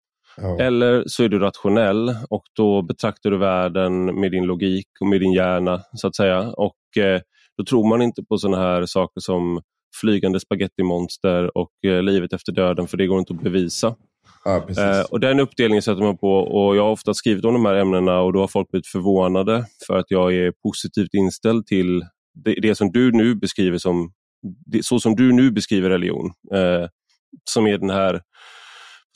Ja. 0.42 0.58
Eller 0.60 1.04
så 1.06 1.24
är 1.24 1.28
du 1.28 1.38
rationell 1.38 2.14
och 2.30 2.42
då 2.56 2.82
betraktar 2.82 3.30
du 3.30 3.38
världen 3.38 4.20
med 4.20 4.30
din 4.30 4.44
logik 4.44 4.86
och 5.00 5.06
med 5.06 5.20
din 5.20 5.32
hjärna 5.32 5.80
så 5.92 6.06
att 6.06 6.16
säga. 6.16 6.52
Och 6.52 7.02
eh, 7.02 7.20
Då 7.58 7.64
tror 7.64 7.88
man 7.88 8.02
inte 8.02 8.22
på 8.22 8.38
sådana 8.38 8.62
här 8.62 8.86
saker 8.86 9.20
som 9.20 9.60
flygande 10.00 10.40
spagettimonster 10.40 11.58
och 11.58 11.70
eh, 11.86 12.02
livet 12.02 12.32
efter 12.32 12.52
döden 12.52 12.88
för 12.88 12.96
det 12.96 13.06
går 13.06 13.18
inte 13.18 13.34
att 13.34 13.42
bevisa. 13.42 13.94
Ja, 14.44 14.56
eh, 14.56 15.04
och 15.10 15.20
Den 15.20 15.40
uppdelningen 15.40 15.82
sätter 15.82 16.02
man 16.02 16.18
på 16.18 16.32
och 16.32 16.76
jag 16.76 16.82
har 16.82 16.90
ofta 16.90 17.14
skrivit 17.14 17.44
om 17.44 17.54
de 17.54 17.64
här 17.64 17.74
ämnena 17.74 18.20
och 18.20 18.32
då 18.32 18.40
har 18.40 18.48
folk 18.48 18.70
blivit 18.70 18.86
förvånade 18.86 19.64
för 19.86 19.96
att 19.98 20.06
jag 20.08 20.34
är 20.34 20.52
positivt 20.62 21.14
inställd 21.14 21.66
till 21.66 22.04
det, 22.44 22.54
det 22.62 22.74
som 22.74 22.92
du 22.92 23.12
nu 23.12 23.34
beskriver 23.34 23.78
som 23.78 24.12
det, 24.66 24.84
så 24.84 25.00
som 25.00 25.16
du 25.16 25.32
nu 25.32 25.50
beskriver 25.50 25.90
religion. 25.90 26.32
Eh, 26.54 26.88
som 27.50 27.66
är 27.66 27.78
den 27.78 27.90
här, 27.90 28.20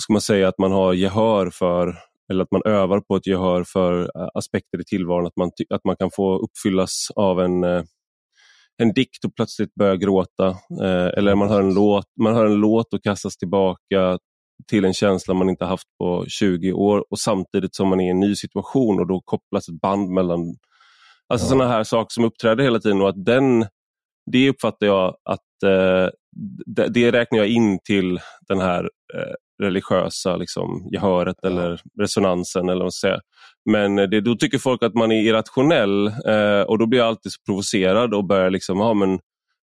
ska 0.02 0.12
man 0.12 0.22
säga, 0.22 0.48
att 0.48 0.58
man 0.58 0.72
har 0.72 0.92
gehör 0.92 1.50
för 1.50 1.98
eller 2.32 2.42
att 2.42 2.50
man 2.50 2.62
övar 2.64 3.00
på 3.00 3.16
ett 3.16 3.26
gehör 3.26 3.64
för 3.64 4.00
eh, 4.02 4.28
aspekter 4.34 4.80
i 4.80 4.84
tillvaron, 4.84 5.26
att 5.26 5.36
man, 5.36 5.50
att 5.74 5.84
man 5.84 5.96
kan 5.96 6.10
få 6.10 6.38
uppfyllas 6.38 7.06
av 7.16 7.40
en 7.40 7.64
eh, 7.64 7.82
en 8.82 8.92
dikt 8.92 9.24
och 9.24 9.34
plötsligt 9.34 9.74
börja 9.74 9.96
gråta. 9.96 10.48
Eh, 10.82 11.18
eller 11.18 11.34
man 11.34 11.48
hör, 11.48 11.60
en 11.60 11.74
låt, 11.74 12.04
man 12.20 12.34
hör 12.34 12.46
en 12.46 12.54
låt 12.54 12.94
och 12.94 13.02
kastas 13.02 13.36
tillbaka 13.36 14.18
till 14.70 14.84
en 14.84 14.94
känsla 14.94 15.34
man 15.34 15.48
inte 15.48 15.64
haft 15.64 15.86
på 15.98 16.24
20 16.28 16.72
år 16.72 17.04
och 17.10 17.18
samtidigt 17.18 17.74
som 17.74 17.88
man 17.88 18.00
är 18.00 18.06
i 18.06 18.10
en 18.10 18.20
ny 18.20 18.34
situation 18.34 19.00
och 19.00 19.06
då 19.06 19.20
kopplas 19.24 19.68
ett 19.68 19.80
band 19.80 20.08
mellan 20.08 20.40
Alltså 21.28 21.46
ja. 21.46 21.48
sådana 21.48 21.70
här 21.70 21.84
saker 21.84 22.06
som 22.10 22.24
uppträder 22.24 22.64
hela 22.64 22.78
tiden 22.78 23.02
och 23.02 23.08
att 23.08 23.24
den, 23.24 23.66
det 24.32 24.48
uppfattar 24.48 24.86
jag 24.86 25.16
att 25.24 25.40
det, 26.66 27.12
räknar 27.12 27.38
jag 27.38 27.48
in 27.48 27.78
till 27.84 28.20
den 28.48 28.60
här 28.60 28.90
religiösa 29.62 30.36
liksom, 30.36 30.88
gehöret 30.92 31.36
ja. 31.42 31.48
eller 31.48 31.80
resonansen. 31.98 32.68
eller 32.68 32.84
vad 32.84 32.94
säga. 32.94 33.20
Men 33.70 33.96
det, 33.96 34.20
då 34.20 34.36
tycker 34.36 34.58
folk 34.58 34.82
att 34.82 34.94
man 34.94 35.12
är 35.12 35.22
irrationell 35.22 36.06
eh, 36.06 36.62
och 36.66 36.78
då 36.78 36.86
blir 36.86 36.98
jag 36.98 37.08
alltid 37.08 37.32
provocerad 37.46 38.14
och 38.14 38.24
börjar 38.24 38.50
liksom, 38.50 38.80
ah, 38.80 38.94
men 38.94 39.18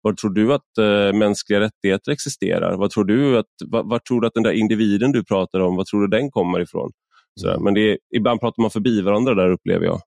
var 0.02 0.12
tror 0.12 0.30
du 0.30 0.54
att 0.54 0.78
eh, 0.78 1.18
mänskliga 1.18 1.60
rättigheter 1.60 2.12
existerar? 2.12 2.76
Vad 2.76 2.90
tror 2.90 3.04
du 3.04 3.38
att, 3.38 3.46
vad, 3.66 3.88
vad, 3.88 4.04
tror 4.04 4.20
du 4.20 4.26
att 4.26 4.34
den 4.34 4.42
där 4.42 4.52
individen 4.52 5.12
du 5.12 5.24
pratar 5.24 5.60
om, 5.60 5.76
vad 5.76 5.86
tror 5.86 6.00
du 6.00 6.06
den 6.06 6.30
kommer 6.30 6.60
ifrån? 6.60 6.92
Så, 7.40 7.50
mm. 7.50 7.62
Men 7.62 7.74
det 7.74 7.98
ibland 8.16 8.40
pratar 8.40 8.62
man 8.62 8.70
förbi 8.70 9.00
varandra 9.00 9.34
där 9.34 9.50
upplever 9.50 9.86
jag. 9.86 10.00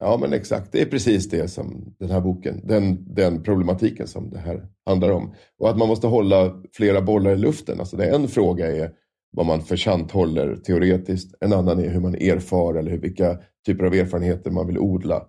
Ja 0.00 0.18
men 0.20 0.32
exakt, 0.32 0.72
det 0.72 0.82
är 0.82 0.86
precis 0.86 1.28
det 1.28 1.48
som 1.48 1.94
den 1.98 2.10
här 2.10 2.20
boken, 2.20 2.66
den, 2.66 3.14
den 3.14 3.42
problematiken 3.42 4.06
som 4.06 4.30
det 4.30 4.38
här 4.38 4.66
handlar 4.86 5.10
om. 5.10 5.34
Och 5.58 5.70
att 5.70 5.78
man 5.78 5.88
måste 5.88 6.06
hålla 6.06 6.62
flera 6.72 7.02
bollar 7.02 7.30
i 7.30 7.36
luften. 7.36 7.80
Alltså 7.80 7.96
det 7.96 8.06
en 8.06 8.28
fråga 8.28 8.66
är 8.76 8.90
vad 9.34 9.46
man 9.46 9.62
förtjänt 9.62 10.10
håller 10.10 10.56
teoretiskt. 10.56 11.34
En 11.40 11.52
annan 11.52 11.78
är 11.78 11.90
hur 11.90 12.00
man 12.00 12.14
erfar 12.14 12.74
eller 12.74 12.98
vilka 12.98 13.38
typer 13.66 13.84
av 13.84 13.94
erfarenheter 13.94 14.50
man 14.50 14.66
vill 14.66 14.78
odla. 14.78 15.28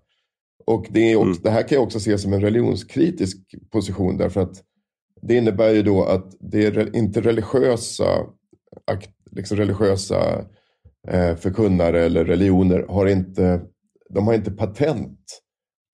Och 0.66 0.88
det, 0.90 1.16
också, 1.16 1.28
mm. 1.28 1.40
det 1.44 1.50
här 1.50 1.68
kan 1.68 1.76
jag 1.76 1.84
också 1.84 2.00
se 2.00 2.18
som 2.18 2.34
en 2.34 2.42
religionskritisk 2.42 3.38
position 3.72 4.18
därför 4.18 4.42
att 4.42 4.64
det 5.22 5.36
innebär 5.36 5.74
ju 5.74 5.84
då 5.84 6.04
att 6.04 6.36
det 6.40 6.66
är 6.66 6.96
inte 6.96 7.22
religiösa, 7.22 8.06
liksom 9.32 9.58
religiösa 9.58 10.46
eh, 11.08 11.36
förkunnare 11.36 12.06
eller 12.06 12.26
religioner 12.26 12.86
har 12.90 13.06
inte, 13.06 13.62
de 14.10 14.28
har 14.28 14.34
inte 14.34 14.52
patent 14.52 15.20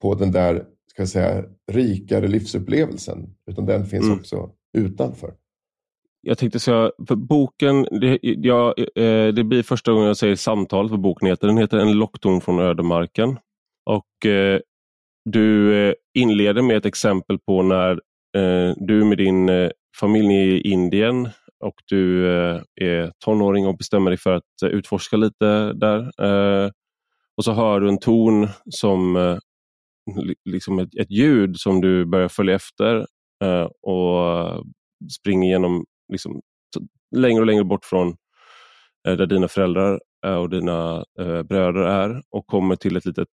på 0.01 0.15
den 0.15 0.31
där 0.31 0.65
ska 0.91 1.01
jag 1.01 1.09
säga, 1.09 1.45
rikare 1.71 2.27
livsupplevelsen 2.27 3.35
utan 3.51 3.65
den 3.65 3.85
finns 3.85 4.05
mm. 4.05 4.17
också 4.17 4.51
utanför. 4.77 5.33
Jag 6.21 6.37
tänkte 6.37 6.59
säga, 6.59 6.91
för 7.07 7.15
boken, 7.15 7.83
det, 8.01 8.19
ja, 8.21 8.73
eh, 8.95 9.27
det 9.27 9.43
blir 9.43 9.63
första 9.63 9.91
gången 9.91 10.07
jag 10.07 10.17
säger 10.17 10.35
samtal 10.35 10.89
för 10.89 10.97
boken 10.97 11.27
heter. 11.27 11.47
Den 11.47 11.57
heter 11.57 11.77
En 11.77 11.91
lockton 11.93 12.41
från 12.41 12.59
ödemarken. 12.59 13.39
Och 13.85 14.25
eh, 14.25 14.59
Du 15.25 15.75
eh, 15.89 15.93
inleder 16.13 16.61
med 16.61 16.77
ett 16.77 16.85
exempel 16.85 17.39
på 17.39 17.63
när 17.63 17.91
eh, 18.37 18.73
du 18.77 19.03
med 19.05 19.17
din 19.17 19.49
eh, 19.49 19.69
familj 19.99 20.35
är 20.35 20.45
i 20.45 20.61
Indien 20.61 21.29
och 21.63 21.75
du 21.89 22.27
eh, 22.27 22.61
är 22.81 23.11
tonåring 23.25 23.67
och 23.67 23.77
bestämmer 23.77 24.11
dig 24.11 24.17
för 24.17 24.33
att 24.33 24.61
eh, 24.63 24.69
utforska 24.69 25.17
lite 25.17 25.73
där. 25.73 25.99
Eh, 26.23 26.71
och 27.37 27.43
så 27.45 27.51
hör 27.53 27.79
du 27.79 27.89
en 27.89 27.99
ton 27.99 28.47
som 28.69 29.15
eh, 29.15 29.37
liksom 30.49 30.79
ett, 30.79 30.95
ett 31.01 31.11
ljud 31.11 31.57
som 31.57 31.81
du 31.81 32.05
börjar 32.05 32.27
följa 32.29 32.55
efter 32.55 33.05
och 33.81 34.63
springer 35.19 35.49
igenom 35.49 35.85
liksom, 36.11 36.41
längre 37.15 37.39
och 37.39 37.45
längre 37.45 37.63
bort 37.63 37.85
från 37.85 38.07
eh, 39.07 39.13
där 39.15 39.25
dina 39.25 39.47
föräldrar 39.47 39.99
eh, 40.25 40.35
och 40.35 40.49
dina 40.49 41.05
eh, 41.19 41.43
bröder 41.43 41.81
är 41.81 42.23
och 42.29 42.47
kommer 42.47 42.75
till 42.75 42.97
ett 42.97 43.05
litet 43.05 43.27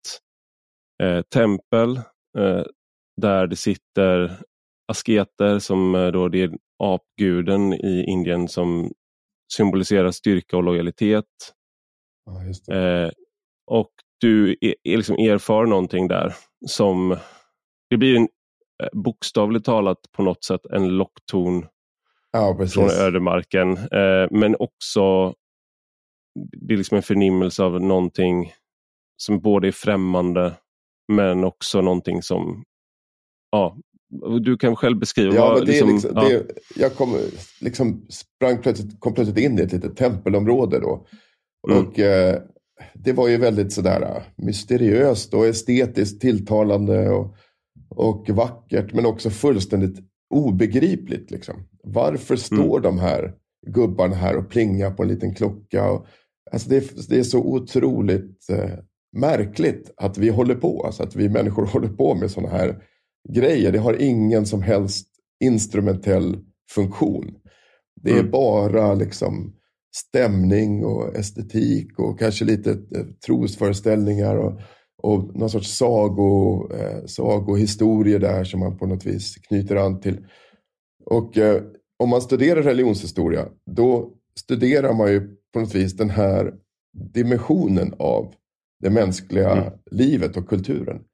eh, 1.02 1.22
tempel 1.22 1.96
eh, 2.38 2.62
där 3.16 3.46
det 3.46 3.56
sitter 3.56 4.40
asketer 4.88 5.58
som 5.58 5.94
eh, 5.94 6.06
då 6.06 6.28
det 6.28 6.42
är 6.42 6.50
apguden 6.82 7.72
i 7.72 8.04
Indien 8.08 8.48
som 8.48 8.92
symboliserar 9.52 10.10
styrka 10.10 10.56
och 10.56 10.62
lojalitet. 10.62 11.24
Ja, 12.66 13.10
och 13.66 13.90
du 14.20 14.56
är, 14.60 14.74
är 14.84 14.96
liksom 14.96 15.16
erfar 15.16 15.66
någonting 15.66 16.08
där 16.08 16.34
som 16.66 17.16
det 17.90 17.96
blir 17.96 18.16
en, 18.16 18.28
bokstavligt 18.92 19.64
talat 19.66 19.98
på 20.12 20.22
något 20.22 20.44
sätt 20.44 20.66
en 20.66 20.88
lockton 20.88 21.66
ja, 22.36 22.66
från 22.66 22.90
ödemarken. 22.90 23.72
Eh, 23.72 24.28
men 24.30 24.56
också 24.58 25.34
det 26.66 26.74
är 26.74 26.78
liksom 26.78 26.96
en 26.96 27.02
förnimmelse 27.02 27.62
av 27.62 27.80
någonting 27.80 28.52
som 29.16 29.40
både 29.40 29.68
är 29.68 29.72
främmande 29.72 30.52
men 31.12 31.44
också 31.44 31.80
någonting 31.80 32.22
som 32.22 32.64
ja, 33.50 33.76
du 34.40 34.56
kan 34.56 34.76
själv 34.76 34.98
beskriva. 34.98 35.34
Ja, 35.34 35.48
vad, 35.48 35.66
det 35.66 35.66
liksom, 35.66 35.92
liksom, 35.92 36.10
ja. 36.14 36.28
det, 36.28 36.46
jag 36.76 36.94
kom, 36.94 37.16
liksom 37.60 38.06
sprang 38.08 38.62
plötsligt, 38.62 39.00
kom 39.00 39.14
plötsligt 39.14 39.38
in 39.38 39.58
i 39.58 39.62
ett 39.62 39.72
litet 39.72 39.96
tempelområde 39.96 40.80
då. 40.80 41.06
Mm. 41.68 41.86
Och 41.86 41.98
eh, 41.98 42.42
det 42.94 43.12
var 43.12 43.28
ju 43.28 43.36
väldigt 43.36 43.72
sådär 43.72 44.02
äh, 44.02 44.22
mysteriöst 44.36 45.34
och 45.34 45.46
estetiskt 45.46 46.20
tilltalande 46.20 47.10
och, 47.10 47.36
och 47.88 48.30
vackert 48.30 48.92
men 48.92 49.06
också 49.06 49.30
fullständigt 49.30 49.98
obegripligt. 50.34 51.30
Liksom. 51.30 51.54
Varför 51.88 52.36
står 52.36 52.78
mm. 52.78 52.82
de 52.82 52.98
här 52.98 53.34
gubbarna 53.66 54.16
här 54.16 54.36
och 54.36 54.50
plingar 54.50 54.90
på 54.90 55.02
en 55.02 55.08
liten 55.08 55.34
klocka? 55.34 55.90
Och, 55.90 56.06
alltså 56.52 56.68
det, 56.68 57.08
det 57.08 57.18
är 57.18 57.22
så 57.22 57.38
otroligt 57.38 58.50
eh, 58.50 58.78
märkligt 59.16 59.94
att 59.96 60.18
vi 60.18 60.28
håller 60.28 60.54
på, 60.54 60.82
alltså 60.86 61.02
att 61.02 61.16
vi 61.16 61.28
människor 61.28 61.66
håller 61.72 61.88
på 61.88 62.14
med 62.14 62.30
sådana 62.30 62.52
här 62.52 62.82
grejer. 63.28 63.72
Det 63.72 63.78
har 63.78 64.02
ingen 64.02 64.46
som 64.46 64.62
helst 64.62 65.08
instrumentell 65.44 66.38
funktion. 66.70 67.34
Det 68.02 68.10
är 68.10 68.20
mm. 68.20 68.30
bara 68.30 68.94
liksom 68.94 69.54
stämning 69.96 70.84
och 70.84 71.16
estetik 71.16 71.98
och 71.98 72.18
kanske 72.18 72.44
lite 72.44 72.70
eh, 72.70 73.06
trosföreställningar 73.26 74.36
och, 74.36 74.60
och 75.02 75.36
någon 75.36 75.50
sorts 75.50 75.76
sago, 75.76 76.68
eh, 76.74 77.06
sagohistorier 77.06 78.18
där 78.18 78.44
som 78.44 78.60
man 78.60 78.78
på 78.78 78.86
något 78.86 79.06
vis 79.06 79.34
knyter 79.34 79.76
an 79.76 80.00
till. 80.00 80.26
Och 81.10 81.38
eh, 81.38 81.62
om 81.98 82.08
man 82.08 82.20
studerar 82.20 82.62
religionshistoria 82.62 83.48
då 83.66 84.12
studerar 84.38 84.94
man 84.94 85.12
ju 85.12 85.36
på 85.52 85.60
något 85.60 85.74
vis 85.74 85.96
den 85.96 86.10
här 86.10 86.54
dimensionen 86.92 87.94
av 87.98 88.34
det 88.80 88.90
mänskliga 88.90 89.50
mm. 89.50 89.72
livet 89.90 90.36
och 90.36 90.48
kulturen. 90.48 91.04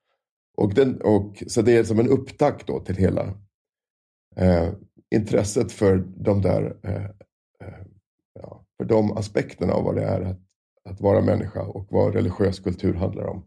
Och, 0.56 0.74
den, 0.74 1.00
och 1.00 1.42
Så 1.46 1.62
det 1.62 1.76
är 1.76 1.84
som 1.84 2.00
en 2.00 2.08
upptakt 2.08 2.66
då 2.66 2.80
till 2.80 2.96
hela 2.96 3.22
eh, 4.36 4.68
intresset 5.14 5.72
för 5.72 6.04
de 6.16 6.42
där 6.42 6.76
eh, 6.82 7.04
eh 7.04 7.84
ja, 8.34 8.64
för 8.76 8.84
de 8.84 9.12
aspekterna 9.12 9.72
av 9.72 9.84
vad 9.84 9.94
det 9.94 10.04
är 10.04 10.20
att, 10.20 10.40
att 10.90 11.00
vara 11.00 11.20
människa 11.20 11.62
och 11.62 11.86
vad 11.90 12.14
religiös 12.14 12.60
kultur 12.60 12.94
handlar 12.94 13.26
om. 13.26 13.46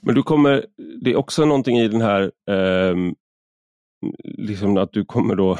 Men 0.00 0.14
du 0.14 0.22
kommer, 0.22 0.66
det 1.02 1.10
är 1.10 1.16
också 1.16 1.44
någonting 1.44 1.78
i 1.78 1.88
den 1.88 2.00
här, 2.00 2.22
eh, 2.50 2.96
liksom 4.22 4.76
att 4.76 4.92
du 4.92 5.04
kommer 5.04 5.34
då, 5.34 5.58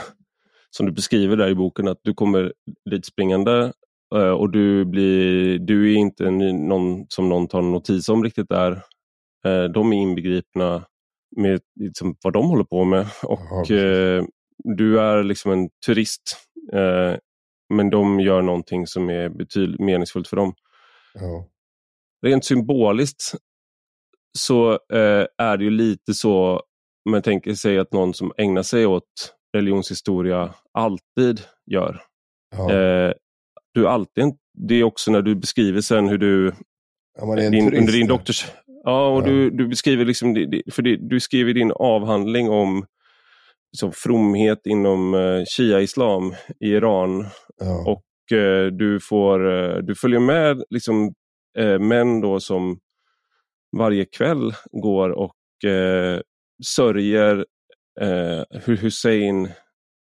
som 0.70 0.86
du 0.86 0.92
beskriver 0.92 1.36
där 1.36 1.48
i 1.48 1.54
boken, 1.54 1.88
att 1.88 2.00
du 2.02 2.14
kommer 2.14 2.52
dit 2.90 3.06
springande 3.06 3.72
eh, 4.14 4.30
och 4.30 4.50
du, 4.50 4.84
blir, 4.84 5.58
du 5.58 5.92
är 5.92 5.96
inte 5.96 6.30
någon 6.30 7.06
som 7.08 7.28
någon 7.28 7.48
tar 7.48 7.62
notis 7.62 8.08
om 8.08 8.24
riktigt 8.24 8.48
där. 8.48 8.72
Eh, 9.44 9.64
de 9.64 9.92
är 9.92 9.96
inbegripna 9.96 10.84
med 11.36 11.60
liksom, 11.80 12.16
vad 12.22 12.32
de 12.32 12.48
håller 12.48 12.64
på 12.64 12.84
med 12.84 13.06
och 13.22 13.70
ja, 13.70 13.76
eh, 13.76 14.24
du 14.58 15.00
är 15.00 15.22
liksom 15.22 15.52
en 15.52 15.68
turist 15.86 16.36
men 17.74 17.90
de 17.90 18.20
gör 18.20 18.42
någonting 18.42 18.86
som 18.86 19.10
är 19.10 19.28
betydligt 19.28 19.80
meningsfullt 19.80 20.28
för 20.28 20.36
dem. 20.36 20.54
Ja. 21.14 21.48
Rent 22.26 22.44
symboliskt 22.44 23.34
så 24.38 24.78
är 25.38 25.56
det 25.56 25.64
ju 25.64 25.70
lite 25.70 26.14
så, 26.14 26.62
om 27.08 27.12
man 27.12 27.22
tänker 27.22 27.54
sig 27.54 27.78
att 27.78 27.92
någon 27.92 28.14
som 28.14 28.32
ägnar 28.36 28.62
sig 28.62 28.86
åt 28.86 29.34
religionshistoria 29.52 30.54
alltid 30.72 31.40
gör. 31.66 32.02
Ja. 32.56 32.72
Eh, 32.72 33.12
du 33.74 33.88
alltid, 33.88 34.24
det 34.54 34.74
är 34.74 34.82
också 34.84 35.10
när 35.10 35.22
du 35.22 35.34
beskriver 35.34 35.80
sen 35.80 36.08
hur 36.08 36.18
du 36.18 36.52
ja, 37.18 37.34
din, 37.36 37.52
turist, 37.52 37.80
under 37.80 37.92
din 37.92 38.06
doktors... 38.06 38.46
Ja, 38.84 39.08
och 39.08 39.22
Du, 39.22 39.50
du 39.50 39.68
beskriver 39.68 40.04
liksom, 40.04 40.34
för 40.72 40.82
det, 40.82 40.96
du 40.96 41.20
skriver 41.20 41.54
din 41.54 41.72
avhandling 41.72 42.50
om 42.50 42.86
liksom, 43.72 43.92
fromhet 43.92 44.66
inom 44.66 45.14
eh, 45.14 45.44
shia-islam 45.56 46.34
i 46.60 46.68
Iran. 46.68 47.26
Ja. 47.60 47.92
Och 47.92 48.36
eh, 48.38 48.66
du, 48.66 49.00
får, 49.00 49.52
eh, 49.52 49.76
du 49.76 49.94
följer 49.94 50.20
med 50.20 50.62
liksom, 50.70 51.14
eh, 51.58 51.78
män 51.78 52.20
då 52.20 52.40
som 52.40 52.78
varje 53.76 54.04
kväll 54.04 54.52
går 54.72 55.10
och 55.10 55.70
eh, 55.70 56.20
sörjer 56.66 57.46
eh, 58.00 58.60
Hussein 58.66 59.48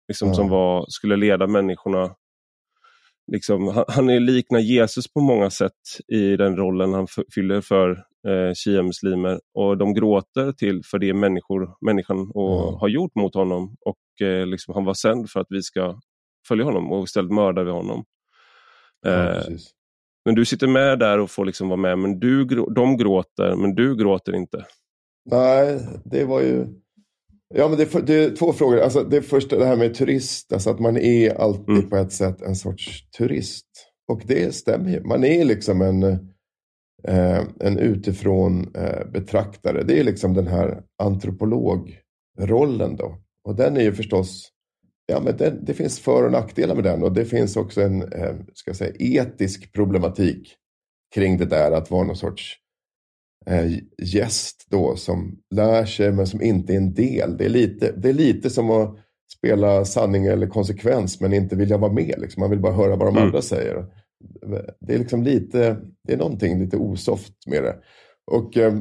liksom, 0.08 0.28
ja. 0.28 0.34
som 0.34 0.48
var, 0.48 0.84
skulle 0.88 1.16
leda 1.16 1.46
människorna. 1.46 2.14
Liksom, 3.32 3.68
han, 3.68 3.84
han 3.88 4.10
är 4.10 4.20
liknar 4.20 4.60
Jesus 4.60 5.12
på 5.12 5.20
många 5.20 5.50
sätt 5.50 5.72
i 6.08 6.36
den 6.36 6.56
rollen 6.56 6.92
han 6.92 7.06
fyller 7.34 7.60
för 7.60 7.90
eh, 8.28 8.54
shia-muslimer 8.54 9.40
och 9.54 9.78
de 9.78 9.94
gråter 9.94 10.52
till 10.52 10.82
för 10.84 10.98
det 10.98 11.14
människor, 11.14 11.76
människan 11.80 12.30
och, 12.34 12.68
mm. 12.68 12.80
har 12.80 12.88
gjort 12.88 13.14
mot 13.14 13.34
honom 13.34 13.76
och 13.80 14.26
eh, 14.26 14.46
liksom, 14.46 14.74
han 14.74 14.84
var 14.84 14.94
sänd 14.94 15.30
för 15.30 15.40
att 15.40 15.46
vi 15.50 15.62
ska 15.62 16.00
följa 16.48 16.64
honom 16.64 16.92
och 16.92 17.04
istället 17.04 17.32
mördar 17.32 17.64
vi 17.64 17.70
honom. 17.70 18.04
Eh, 19.06 19.42
men 20.24 20.34
du 20.34 20.44
sitter 20.44 20.66
med 20.66 20.98
där 20.98 21.18
och 21.18 21.30
får 21.30 21.44
liksom 21.44 21.68
vara 21.68 21.80
med, 21.80 21.98
men 21.98 22.20
du, 22.20 22.44
de 22.74 22.96
gråter, 22.96 23.56
men 23.56 23.74
du 23.74 23.96
gråter 23.96 24.34
inte. 24.34 24.64
Nej, 25.30 25.80
det 26.04 26.24
var 26.24 26.40
ju... 26.40 26.66
Ja, 27.54 27.68
men 27.68 27.78
det, 27.78 28.06
det 28.06 28.14
är 28.14 28.36
två 28.36 28.52
frågor. 28.52 28.78
Alltså, 28.78 29.04
det 29.04 29.22
första, 29.22 29.58
det 29.58 29.66
här 29.66 29.76
med 29.76 29.94
turist, 29.94 30.52
alltså 30.52 30.70
att 30.70 30.80
man 30.80 30.96
är 30.96 31.34
alltid 31.34 31.76
mm. 31.76 31.90
på 31.90 31.96
ett 31.96 32.12
sätt 32.12 32.42
en 32.42 32.56
sorts 32.56 33.10
turist. 33.10 33.66
Och 34.12 34.22
det 34.26 34.54
stämmer 34.54 34.90
ju. 34.90 35.02
Man 35.04 35.24
är 35.24 35.44
liksom 35.44 35.82
en 35.82 36.02
eh, 37.08 37.42
en 37.60 37.78
utifrån 37.78 38.74
eh, 38.74 39.06
betraktare. 39.06 39.82
Det 39.82 40.00
är 40.00 40.04
liksom 40.04 40.34
den 40.34 40.46
här 40.46 40.82
antropologrollen 41.02 42.96
då. 42.96 43.18
Och 43.44 43.56
den 43.56 43.76
är 43.76 43.80
ju 43.80 43.92
förstås, 43.92 44.50
ja 45.06 45.20
men 45.20 45.36
den, 45.36 45.64
det 45.64 45.74
finns 45.74 46.00
för 46.00 46.24
och 46.24 46.32
nackdelar 46.32 46.74
med 46.74 46.84
den 46.84 47.02
och 47.02 47.12
det 47.12 47.24
finns 47.24 47.56
också 47.56 47.82
en, 47.82 48.02
eh, 48.12 48.34
ska 48.54 48.74
säga, 48.74 48.92
etisk 48.98 49.72
problematik 49.72 50.54
kring 51.14 51.38
det 51.38 51.44
där 51.46 51.72
att 51.72 51.90
vara 51.90 52.04
någon 52.04 52.16
sorts 52.16 52.56
gäst 54.02 54.66
då 54.70 54.96
som 54.96 55.38
lär 55.54 55.84
sig 55.84 56.12
men 56.12 56.26
som 56.26 56.42
inte 56.42 56.72
är 56.72 56.76
en 56.76 56.94
del. 56.94 57.36
Det 57.36 57.44
är 57.44 57.48
lite, 57.48 57.92
det 57.96 58.08
är 58.08 58.12
lite 58.12 58.50
som 58.50 58.70
att 58.70 58.96
spela 59.38 59.84
sanning 59.84 60.26
eller 60.26 60.46
konsekvens 60.46 61.20
men 61.20 61.32
inte 61.32 61.56
vilja 61.56 61.76
vara 61.76 61.92
med. 61.92 62.14
Liksom. 62.18 62.40
Man 62.40 62.50
vill 62.50 62.60
bara 62.60 62.72
höra 62.72 62.96
vad 62.96 63.08
de 63.08 63.16
mm. 63.16 63.22
andra 63.22 63.42
säger 63.42 63.86
det 64.80 64.94
är 64.94 64.98
liksom 64.98 65.22
lite, 65.22 65.76
det 66.06 66.12
är 66.12 66.16
någonting 66.16 66.58
lite 66.58 66.76
osoft 66.76 67.32
med 67.46 67.62
det. 67.62 67.76
Och 68.30 68.56
eh, 68.56 68.74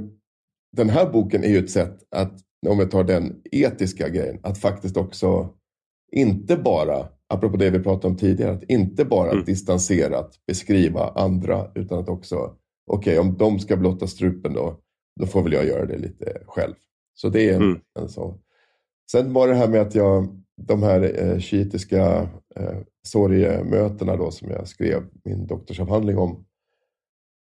den 0.77 0.89
här 0.89 1.11
boken 1.11 1.43
är 1.43 1.47
ju 1.47 1.57
ett 1.57 1.71
sätt 1.71 1.97
att, 2.15 2.33
om 2.67 2.77
vi 2.77 2.85
tar 2.85 3.03
den 3.03 3.41
etiska 3.51 4.09
grejen, 4.09 4.39
att 4.43 4.57
faktiskt 4.57 4.97
också 4.97 5.53
inte 6.11 6.57
bara, 6.57 7.07
apropå 7.29 7.57
det 7.57 7.69
vi 7.69 7.79
pratade 7.79 8.07
om 8.07 8.17
tidigare, 8.17 8.51
att 8.51 8.63
inte 8.63 9.05
bara 9.05 9.31
mm. 9.31 9.45
distanserat 9.45 10.39
beskriva 10.47 11.07
andra 11.15 11.71
utan 11.75 11.99
att 11.99 12.09
också, 12.09 12.55
okej 12.87 13.19
okay, 13.19 13.29
om 13.29 13.37
de 13.37 13.59
ska 13.59 13.77
blotta 13.77 14.07
strupen 14.07 14.53
då, 14.53 14.79
då 15.19 15.25
får 15.25 15.43
väl 15.43 15.53
jag 15.53 15.65
göra 15.65 15.85
det 15.85 15.97
lite 15.97 16.41
själv. 16.45 16.73
Så 17.13 17.29
det 17.29 17.49
är 17.49 17.55
en, 17.55 17.61
mm. 17.61 17.79
en 17.99 18.09
sån. 18.09 18.39
Sen 19.11 19.33
var 19.33 19.47
det 19.47 19.55
här 19.55 19.67
med 19.67 19.81
att 19.81 19.95
jag, 19.95 20.43
de 20.61 20.83
här 20.83 21.23
eh, 21.23 21.39
shiitiska 21.39 22.29
eh, 22.55 22.77
sorgemötena 23.07 24.15
då 24.15 24.31
som 24.31 24.49
jag 24.49 24.67
skrev 24.67 25.03
min 25.23 25.47
doktorsavhandling 25.47 26.17
om. 26.17 26.45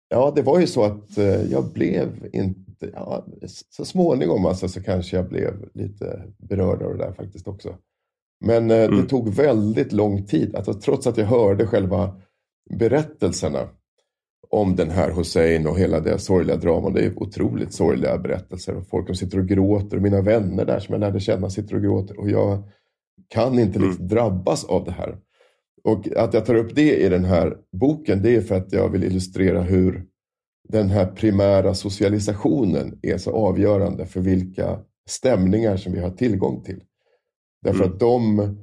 Ja, 0.10 0.34
det 0.36 0.41
var 0.41 0.60
ju 0.60 0.67
så 0.67 0.84
att 0.84 1.17
eh, 1.17 1.52
jag 1.52 1.74
blev 1.74 2.30
inte, 2.34 2.89
ja, 2.93 3.26
så 3.69 3.86
småningom 3.86 4.45
alltså, 4.45 4.67
så 4.67 4.84
kanske 4.84 5.15
jag 5.15 5.30
blev 5.30 5.69
lite 5.74 6.24
berörd 6.38 6.82
av 6.82 6.98
det 6.98 7.06
där 7.06 7.13
faktiskt 7.13 7.48
också. 7.48 7.78
Men 8.45 8.71
eh, 8.71 8.84
mm. 8.84 9.02
det 9.02 9.10
tog 9.10 9.30
väldigt 9.30 9.91
lång 9.91 10.26
tid, 10.26 10.56
alltså, 10.56 10.74
trots 10.74 11.08
att 11.08 11.17
jag 11.17 11.26
hörde 11.26 11.67
själva 11.67 12.21
berättelserna 12.80 13.69
om 14.49 14.75
den 14.75 14.89
här 14.89 15.12
Hussein 15.12 15.67
och 15.67 15.79
hela 15.79 15.99
det 15.99 16.19
sorgliga 16.19 16.58
dramat. 16.58 16.93
Det 16.93 17.05
är 17.05 17.23
otroligt 17.23 17.73
sorgliga 17.73 18.17
berättelser. 18.17 18.75
Och 18.75 18.88
folk 18.88 19.05
som 19.05 19.15
sitter 19.15 19.39
och 19.39 19.47
gråter. 19.47 19.97
Och 19.97 20.03
mina 20.03 20.21
vänner 20.21 20.65
där 20.65 20.79
som 20.79 20.93
jag 20.93 20.99
lärde 20.99 21.19
känna 21.19 21.49
sitter 21.49 21.75
och 21.75 21.81
gråter. 21.81 22.19
Och 22.19 22.29
jag 22.29 22.63
kan 23.27 23.60
inte 23.60 23.77
mm. 23.77 23.89
liksom 23.89 24.08
drabbas 24.08 24.65
av 24.65 24.84
det 24.86 24.91
här. 24.91 25.17
Och 25.84 26.08
att 26.17 26.34
jag 26.34 26.45
tar 26.45 26.55
upp 26.55 26.75
det 26.75 26.95
i 26.95 27.10
den 27.10 27.25
här 27.25 27.58
boken 27.71 28.21
det 28.21 28.36
är 28.36 28.41
för 28.41 28.55
att 28.55 28.73
jag 28.73 28.89
vill 28.89 29.03
illustrera 29.03 29.62
hur 29.62 30.05
den 30.69 30.89
här 30.89 31.05
primära 31.05 31.73
socialisationen 31.73 32.99
är 33.01 33.17
så 33.17 33.31
avgörande 33.31 34.05
för 34.05 34.21
vilka 34.21 34.79
stämningar 35.10 35.77
som 35.77 35.93
vi 35.93 35.99
har 35.99 36.10
tillgång 36.10 36.63
till. 36.63 36.84
Därför 37.62 37.84
mm. 37.84 37.93
att 37.93 37.99
de 37.99 38.58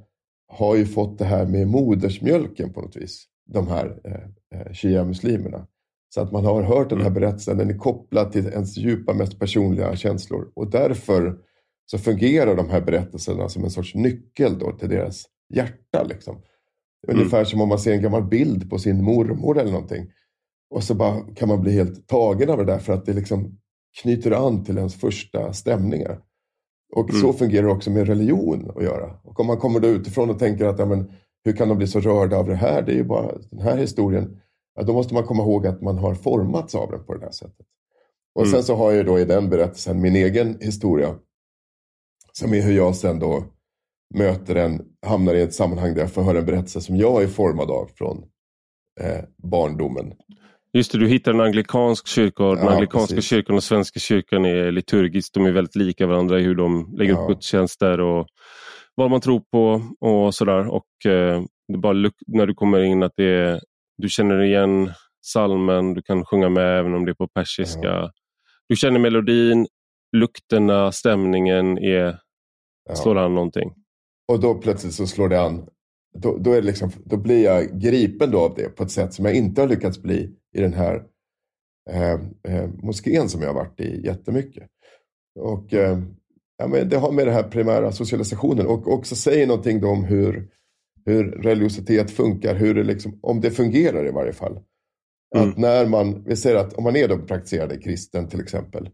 har 0.49 0.77
ju 0.77 0.87
fått 0.87 1.19
det 1.19 1.25
här 1.25 1.47
med 1.47 1.69
modersmjölken 1.69 2.73
på 2.73 2.81
något 2.81 2.97
vis. 2.97 3.25
De 3.47 3.69
här 3.69 4.01
eh, 4.05 4.61
eh 4.61 4.73
shia-muslimerna. 4.73 5.67
Så 6.15 6.21
att 6.21 6.33
man 6.33 6.45
har 6.45 6.63
hört 6.63 6.89
den 6.89 6.99
här 6.99 7.07
mm. 7.07 7.21
berättelsen, 7.21 7.59
den 7.59 7.71
är 7.71 7.79
kopplad 7.79 8.33
till 8.33 8.47
ens 8.47 8.77
djupa, 8.77 9.15
mest 9.15 9.39
personliga 9.39 9.97
känslor. 9.97 10.53
Och 10.55 10.71
därför 10.71 11.39
så 11.91 11.99
fungerar 11.99 12.57
de 12.57 12.71
här 12.71 12.81
berättelserna 12.81 13.49
som 13.49 13.65
en 13.65 13.71
sorts 13.71 13.95
nyckel 13.95 14.59
då 14.59 14.73
till 14.73 14.89
deras 14.89 15.25
hjärta. 15.55 16.03
Liksom. 16.09 16.35
Mm. 17.09 17.21
Ungefär 17.21 17.45
som 17.45 17.61
om 17.61 17.69
man 17.69 17.79
ser 17.79 17.93
en 17.93 18.03
gammal 18.03 18.23
bild 18.23 18.71
på 18.71 18.79
sin 18.79 19.05
mormor 19.05 19.59
eller 19.59 19.73
någonting. 19.73 20.07
Och 20.71 20.85
så 20.85 20.95
bara 20.95 21.21
kan 21.35 21.49
man 21.49 21.61
bli 21.61 21.73
helt 21.73 22.09
tagen 22.09 22.51
av 22.51 22.59
det 22.59 22.65
där 22.65 22.79
för 22.79 22.93
att 22.93 23.07
det 23.07 23.13
liksom 23.13 23.59
knyter 24.03 24.31
an 24.31 24.65
till 24.65 24.79
ens 24.79 24.95
första 24.95 25.53
stämningar. 25.53 26.21
Och 26.97 27.11
mm. 27.11 27.21
så 27.21 27.33
fungerar 27.33 27.67
det 27.67 27.73
också 27.73 27.91
med 27.91 28.07
religion 28.07 28.71
att 28.77 28.85
göra. 28.85 29.19
Och 29.25 29.41
om 29.41 29.47
man 29.47 29.57
kommer 29.57 29.81
då 29.81 29.89
utifrån 29.89 30.31
och 30.31 30.39
tänker 30.39 30.65
att 30.65 30.79
ja, 30.79 30.87
men, 30.87 31.13
hur 31.45 31.53
kan 31.53 31.69
de 31.69 31.79
bli 31.79 31.87
så 31.87 32.01
rörda 32.01 32.37
av 32.37 32.47
det 32.47 32.55
här? 32.55 32.83
Det 32.83 32.93
är 32.93 32.97
ju 32.97 33.05
bara 33.05 33.33
den 33.51 33.61
här 33.61 33.77
historien. 33.77 34.39
Ja, 34.75 34.83
då 34.83 34.93
måste 34.93 35.15
man 35.15 35.27
komma 35.27 35.43
ihåg 35.43 35.67
att 35.67 35.83
man 35.83 35.99
har 35.99 36.15
formats 36.15 36.75
av 36.75 36.91
den 36.91 37.05
på 37.05 37.15
det 37.15 37.25
här 37.25 37.33
sättet. 37.33 37.67
Och 38.35 38.43
mm. 38.43 38.53
sen 38.53 38.63
så 38.63 38.75
har 38.75 38.93
jag 38.93 39.07
då 39.07 39.19
i 39.19 39.25
den 39.25 39.49
berättelsen 39.49 40.01
min 40.01 40.17
egen 40.17 40.59
historia. 40.61 41.15
Som 42.33 42.55
är 42.55 42.63
hur 42.63 42.73
jag 42.73 42.97
sen 42.97 43.19
då 43.19 43.45
möter 44.15 44.55
en, 44.55 44.83
hamnar 45.07 45.35
i 45.35 45.43
ett 45.43 45.55
sammanhang 45.55 45.95
där 45.95 46.01
jag 46.01 46.13
får 46.13 46.23
höra 46.23 46.39
en 46.39 46.47
berättelse 46.47 46.81
som 46.81 46.97
jag 46.97 47.23
är 47.23 47.27
formad 47.27 47.71
av 47.71 47.91
från 47.95 48.25
eh, 49.01 49.25
barndomen. 49.37 50.13
Just 50.73 50.93
det, 50.93 50.99
du 50.99 51.09
hittar 51.09 51.35
en 51.35 51.41
anglikansk 51.41 52.07
kyrka 52.07 52.45
och 52.45 52.57
den 52.57 52.65
ja, 52.65 52.73
anglikanska 52.73 53.15
precis. 53.15 53.31
kyrkan 53.31 53.57
och 53.57 53.63
svenska 53.63 54.01
kyrkan 54.01 54.45
är 54.45 54.71
liturgiskt. 54.73 55.35
De 55.35 55.47
är 55.47 55.53
väldigt 55.53 55.77
lika 55.77 56.07
varandra 56.07 56.41
i 56.41 56.43
hur 56.43 56.55
de 56.55 56.95
lägger 56.97 57.13
ja. 57.13 57.21
upp 57.21 57.29
gudstjänster 57.29 58.01
och 58.01 58.27
vad 58.95 59.11
man 59.11 59.21
tror 59.21 59.41
på 59.41 59.83
och 60.01 60.35
sådär. 60.35 60.67
Och 60.69 61.07
eh, 61.07 61.43
det 61.69 61.79
bara 61.79 62.11
när 62.27 62.47
du 62.47 62.55
kommer 62.55 62.83
in 62.83 63.03
att 63.03 63.13
det 63.17 63.25
är, 63.25 63.61
du 64.03 64.09
känner 64.09 64.43
igen 64.43 64.93
salmen, 65.25 65.95
du 65.95 66.03
kan 66.03 66.25
sjunga 66.25 66.49
med 66.49 66.79
även 66.79 66.95
om 66.95 67.05
det 67.05 67.11
är 67.11 67.15
på 67.15 67.29
persiska. 67.29 67.89
Ja. 67.89 68.13
Du 68.69 68.77
känner 68.77 68.99
melodin, 68.99 69.67
lukterna, 70.17 70.93
stämningen 70.93 71.79
är, 71.79 72.19
slår 72.95 73.19
an 73.19 73.35
någonting. 73.35 73.75
Och 74.29 74.41
då 74.41 74.55
plötsligt 74.55 74.95
så 74.95 75.07
slår 75.07 75.29
det 75.29 75.41
an. 75.41 75.69
Då, 76.19 76.39
då, 76.39 76.53
är 76.53 76.63
liksom, 76.63 76.91
då 77.05 77.17
blir 77.17 77.45
jag 77.45 77.81
gripen 77.81 78.31
då 78.31 78.41
av 78.41 78.55
det 78.55 78.69
på 78.69 78.83
ett 78.83 78.91
sätt 78.91 79.15
som 79.15 79.25
jag 79.25 79.35
inte 79.35 79.61
har 79.61 79.69
lyckats 79.69 80.03
bli 80.03 80.31
i 80.57 80.61
den 80.61 80.73
här 80.73 81.03
eh, 81.91 82.13
eh, 82.49 82.69
moskén 82.83 83.29
som 83.29 83.43
jag 83.43 83.49
har 83.49 83.55
varit 83.55 83.81
i 83.81 84.07
jättemycket. 84.07 84.69
Och 85.41 85.75
eh, 85.75 85.99
ja, 86.59 86.67
men 86.67 86.89
det 86.89 86.97
har 86.97 87.13
med 87.13 87.27
den 87.27 87.35
här 87.35 87.43
primära 87.43 87.93
socialisationen 87.93 88.67
och 88.67 88.93
också 88.93 89.17
säger 89.17 89.47
någonting 89.47 89.85
om 89.85 90.05
hur, 90.05 90.49
hur 91.05 91.25
religiositet 91.25 92.11
funkar, 92.11 92.55
hur 92.55 92.75
det 92.75 92.85
liksom, 92.85 93.19
om 93.23 93.41
det 93.41 93.51
fungerar 93.51 94.09
i 94.09 94.11
varje 94.11 94.33
fall. 94.33 94.61
Mm. 95.37 95.49
Att 95.49 95.59
när 95.59 95.87
man, 95.87 96.25
vi 96.25 96.37
säger 96.37 96.57
att 96.57 96.73
om 96.73 96.85
man 96.85 96.97
är 96.97 97.09
då 97.09 97.19
praktiserande 97.19 97.79
kristen 97.79 98.29
till 98.29 98.41
exempel 98.41 98.91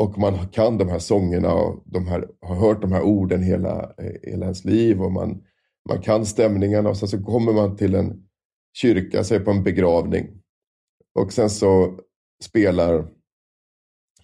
och 0.00 0.18
man 0.18 0.48
kan 0.48 0.78
de 0.78 0.88
här 0.88 0.98
sångerna 0.98 1.54
och 1.54 1.82
de 1.86 2.06
här, 2.06 2.28
har 2.40 2.54
hört 2.54 2.80
de 2.80 2.92
här 2.92 3.02
orden 3.02 3.42
hela, 3.42 3.94
hela 4.22 4.44
ens 4.44 4.64
liv 4.64 5.02
och 5.02 5.12
man, 5.12 5.42
man 5.88 6.02
kan 6.02 6.26
stämningarna 6.26 6.88
och 6.88 6.96
sen 6.96 7.08
så 7.08 7.22
kommer 7.22 7.52
man 7.52 7.76
till 7.76 7.94
en 7.94 8.28
kyrka, 8.76 9.24
säg 9.24 9.40
på 9.40 9.50
en 9.50 9.62
begravning 9.62 10.42
och 11.14 11.32
sen 11.32 11.50
så 11.50 11.98
spelar, 12.44 13.06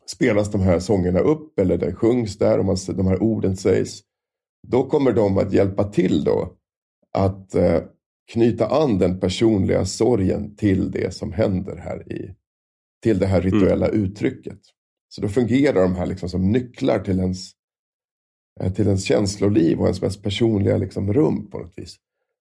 spelas 0.06 0.50
de 0.50 0.60
här 0.60 0.78
sångerna 0.78 1.20
upp 1.20 1.58
eller 1.58 1.78
det 1.78 1.94
sjungs 1.94 2.38
där 2.38 2.58
och 2.58 2.64
man, 2.64 2.76
de 2.86 3.06
här 3.06 3.22
orden 3.22 3.56
sägs. 3.56 4.00
Då 4.68 4.88
kommer 4.88 5.12
de 5.12 5.38
att 5.38 5.52
hjälpa 5.52 5.84
till 5.84 6.24
då 6.24 6.57
att 7.18 7.54
eh, 7.54 7.80
knyta 8.32 8.66
an 8.66 8.98
den 8.98 9.20
personliga 9.20 9.84
sorgen 9.84 10.56
till 10.56 10.90
det 10.90 11.14
som 11.14 11.32
händer 11.32 11.76
här 11.76 12.12
i, 12.12 12.34
till 13.02 13.18
det 13.18 13.26
här 13.26 13.40
rituella 13.40 13.88
mm. 13.88 14.04
uttrycket. 14.04 14.58
Så 15.08 15.20
då 15.20 15.28
fungerar 15.28 15.82
de 15.82 15.94
här 15.94 16.06
liksom 16.06 16.28
som 16.28 16.52
nycklar 16.52 16.98
till 16.98 17.18
ens, 17.18 17.50
eh, 18.60 18.72
till 18.72 18.86
ens 18.86 19.04
känsloliv 19.04 19.78
och 19.78 19.84
ens 19.84 20.02
mest 20.02 20.22
personliga 20.22 20.76
liksom 20.76 21.12
rum 21.12 21.50
på 21.50 21.58
något 21.58 21.72
vis. 21.76 21.96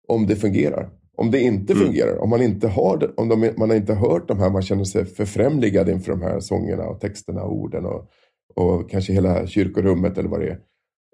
Om 0.08 0.26
det 0.26 0.37
fungerar. 0.37 0.90
Om 1.16 1.30
det 1.30 1.40
inte 1.40 1.72
mm. 1.72 1.87
fungerar, 1.87 2.18
om 2.18 2.30
man 2.30 2.42
inte 2.42 2.68
har 2.68 2.98
det, 2.98 3.11
om 3.16 3.28
de, 3.28 3.50
man 3.56 3.70
har 3.70 3.76
inte 3.76 3.94
hört 3.94 4.28
de 4.28 4.38
här, 4.38 4.50
man 4.50 4.62
känner 4.62 4.85
sig 4.85 5.04
förfrämligad 5.04 5.88
inför 5.88 6.12
de 6.12 6.22
här 6.22 6.40
sångerna 6.40 6.85
och 6.85 7.00
texterna 7.00 7.42
och 7.42 7.56
orden 7.56 7.85
och, 7.85 8.11
och 8.54 8.90
kanske 8.90 9.12
hela 9.12 9.46
kyrkorummet 9.46 10.18
eller 10.18 10.28
vad 10.28 10.40
det 10.40 10.48
är. 10.48 10.61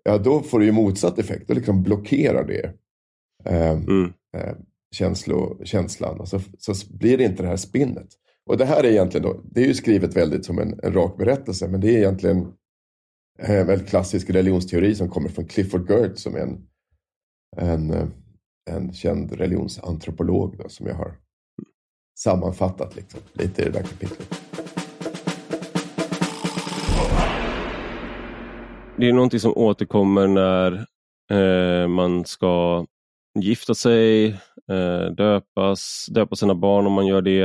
Ja, 0.04 0.18
då 0.18 0.40
får 0.40 0.58
det 0.58 0.64
ju 0.64 0.72
motsatt 0.72 1.18
effekt. 1.18 1.48
Då 1.48 1.54
liksom 1.54 1.82
blockerar 1.82 2.44
det 2.44 2.74
eh, 3.44 3.70
mm. 3.70 4.12
eh, 4.36 4.56
känslo, 4.94 5.64
känslan 5.64 6.20
och 6.20 6.28
så, 6.28 6.40
så 6.58 6.74
blir 6.90 7.18
det 7.18 7.24
inte 7.24 7.42
det 7.42 7.48
här 7.48 7.56
spinnet. 7.56 8.08
Och 8.46 8.56
det 8.56 8.64
här 8.64 8.84
är 8.84 8.90
egentligen 8.90 9.26
då, 9.26 9.40
det 9.44 9.60
är 9.60 9.66
ju 9.66 9.74
skrivet 9.74 10.16
väldigt 10.16 10.44
som 10.44 10.58
en, 10.58 10.80
en 10.82 10.92
rak 10.92 11.16
berättelse, 11.18 11.68
men 11.68 11.80
det 11.80 11.88
är 11.88 11.98
egentligen 11.98 12.52
en 13.38 13.66
väldigt 13.66 13.88
klassisk 13.88 14.30
religionsteori 14.30 14.94
som 14.94 15.08
kommer 15.08 15.28
från 15.28 15.46
Clifford 15.46 15.90
Geertz 15.90 16.22
som 16.22 16.34
är 16.34 16.40
en, 16.40 16.66
en 17.56 17.90
eh, 17.90 18.08
en 18.68 18.92
känd 18.92 19.32
religionsantropolog 19.32 20.56
då, 20.58 20.68
som 20.68 20.86
jag 20.86 20.94
har 20.94 21.12
sammanfattat 22.18 22.96
liksom, 22.96 23.20
lite 23.32 23.62
i 23.62 23.64
det 23.64 23.70
där 23.70 23.82
kapitlet. 23.82 24.40
Det 28.96 29.08
är 29.08 29.12
någonting 29.12 29.40
som 29.40 29.52
återkommer 29.56 30.26
när 30.26 30.86
eh, 31.30 31.88
man 31.88 32.24
ska 32.24 32.86
gifta 33.40 33.74
sig, 33.74 34.26
eh, 34.70 35.06
döpas, 35.16 36.06
döpa 36.10 36.36
sina 36.36 36.54
barn 36.54 36.86
om 36.86 36.92
man 36.92 37.06
gör 37.06 37.22
det, 37.22 37.42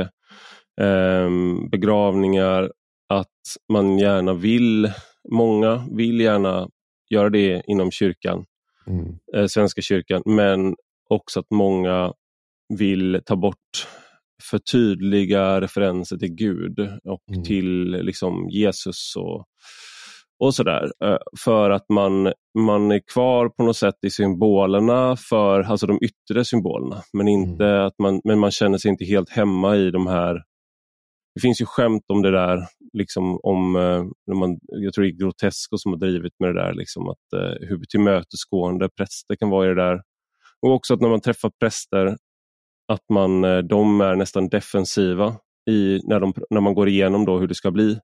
eh, 0.80 1.30
begravningar, 1.70 2.72
att 3.08 3.28
man 3.72 3.98
gärna 3.98 4.34
vill, 4.34 4.92
många 5.32 5.86
vill 5.90 6.20
gärna 6.20 6.68
göra 7.10 7.30
det 7.30 7.62
inom 7.66 7.90
kyrkan, 7.90 8.44
mm. 8.86 9.18
eh, 9.36 9.46
Svenska 9.46 9.82
kyrkan, 9.82 10.22
men 10.26 10.74
också 11.10 11.40
att 11.40 11.50
många 11.50 12.12
vill 12.78 13.20
ta 13.26 13.36
bort 13.36 13.88
för 14.50 14.58
tydliga 14.58 15.60
referenser 15.60 16.16
till 16.16 16.34
Gud 16.34 16.78
och 17.04 17.22
mm. 17.30 17.44
till 17.44 17.84
liksom 17.90 18.48
Jesus 18.50 19.16
och, 19.16 19.46
och 20.40 20.54
sådär. 20.54 20.92
Eh, 21.04 21.18
för 21.44 21.70
att 21.70 21.88
man, 21.88 22.32
man 22.58 22.92
är 22.92 23.00
kvar 23.12 23.48
på 23.48 23.62
något 23.62 23.76
sätt 23.76 23.94
i 24.06 24.10
symbolerna, 24.10 25.16
för, 25.16 25.60
alltså 25.60 25.86
de 25.86 25.98
yttre 26.02 26.44
symbolerna, 26.44 27.02
men, 27.12 27.28
inte 27.28 27.66
mm. 27.66 27.86
att 27.86 27.98
man, 27.98 28.20
men 28.24 28.38
man 28.38 28.50
känner 28.50 28.78
sig 28.78 28.90
inte 28.90 29.04
helt 29.04 29.30
hemma 29.30 29.76
i 29.76 29.90
de 29.90 30.06
här 30.06 30.42
det 31.34 31.40
finns 31.40 31.60
ju 31.60 31.66
skämt 31.66 32.04
om 32.08 32.22
det 32.22 32.30
där, 32.30 32.66
liksom 32.92 33.40
om, 33.42 33.76
eh, 33.76 34.04
när 34.26 34.34
man, 34.34 34.58
jag 34.62 34.94
tror 34.94 35.04
det 35.04 35.10
är 35.10 35.18
Grotesco 35.18 35.78
som 35.78 35.92
har 35.92 35.98
drivit 35.98 36.32
med 36.38 36.54
det 36.54 36.62
där, 36.62 36.74
liksom 36.74 37.08
att, 37.08 37.32
eh, 37.36 37.68
hur 37.68 37.84
tillmötesgående 37.84 38.88
präster 38.88 39.36
kan 39.36 39.50
vara 39.50 39.66
i 39.66 39.68
det 39.68 39.82
där. 39.82 40.02
Och 40.62 40.72
också 40.72 40.94
att 40.94 41.00
när 41.00 41.08
man 41.08 41.20
träffar 41.20 41.50
präster, 41.60 42.16
att 42.92 43.04
man, 43.12 43.40
de 43.68 44.00
är 44.00 44.16
nästan 44.16 44.48
defensiva 44.48 45.36
i, 45.70 46.00
när, 46.04 46.20
de, 46.20 46.32
när 46.50 46.60
man 46.60 46.74
går 46.74 46.88
igenom 46.88 47.24
då 47.24 47.38
hur 47.38 47.46
det 47.48 47.54
ska 47.54 47.70
bli, 47.70 47.98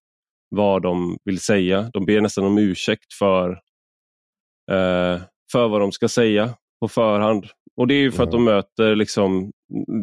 vad 0.50 0.82
de 0.82 1.18
vill 1.24 1.40
säga. 1.40 1.90
De 1.92 2.06
ber 2.06 2.20
nästan 2.20 2.44
om 2.44 2.58
ursäkt 2.58 3.12
för, 3.12 3.50
eh, 4.70 5.20
för 5.52 5.68
vad 5.68 5.80
de 5.80 5.92
ska 5.92 6.08
säga 6.08 6.54
på 6.80 6.88
förhand. 6.88 7.46
Och 7.76 7.86
Det 7.86 7.94
är 7.94 8.00
ju 8.00 8.12
för 8.12 8.22
att 8.22 8.30
de 8.30 8.44
möter, 8.44 8.96
liksom, 8.96 9.52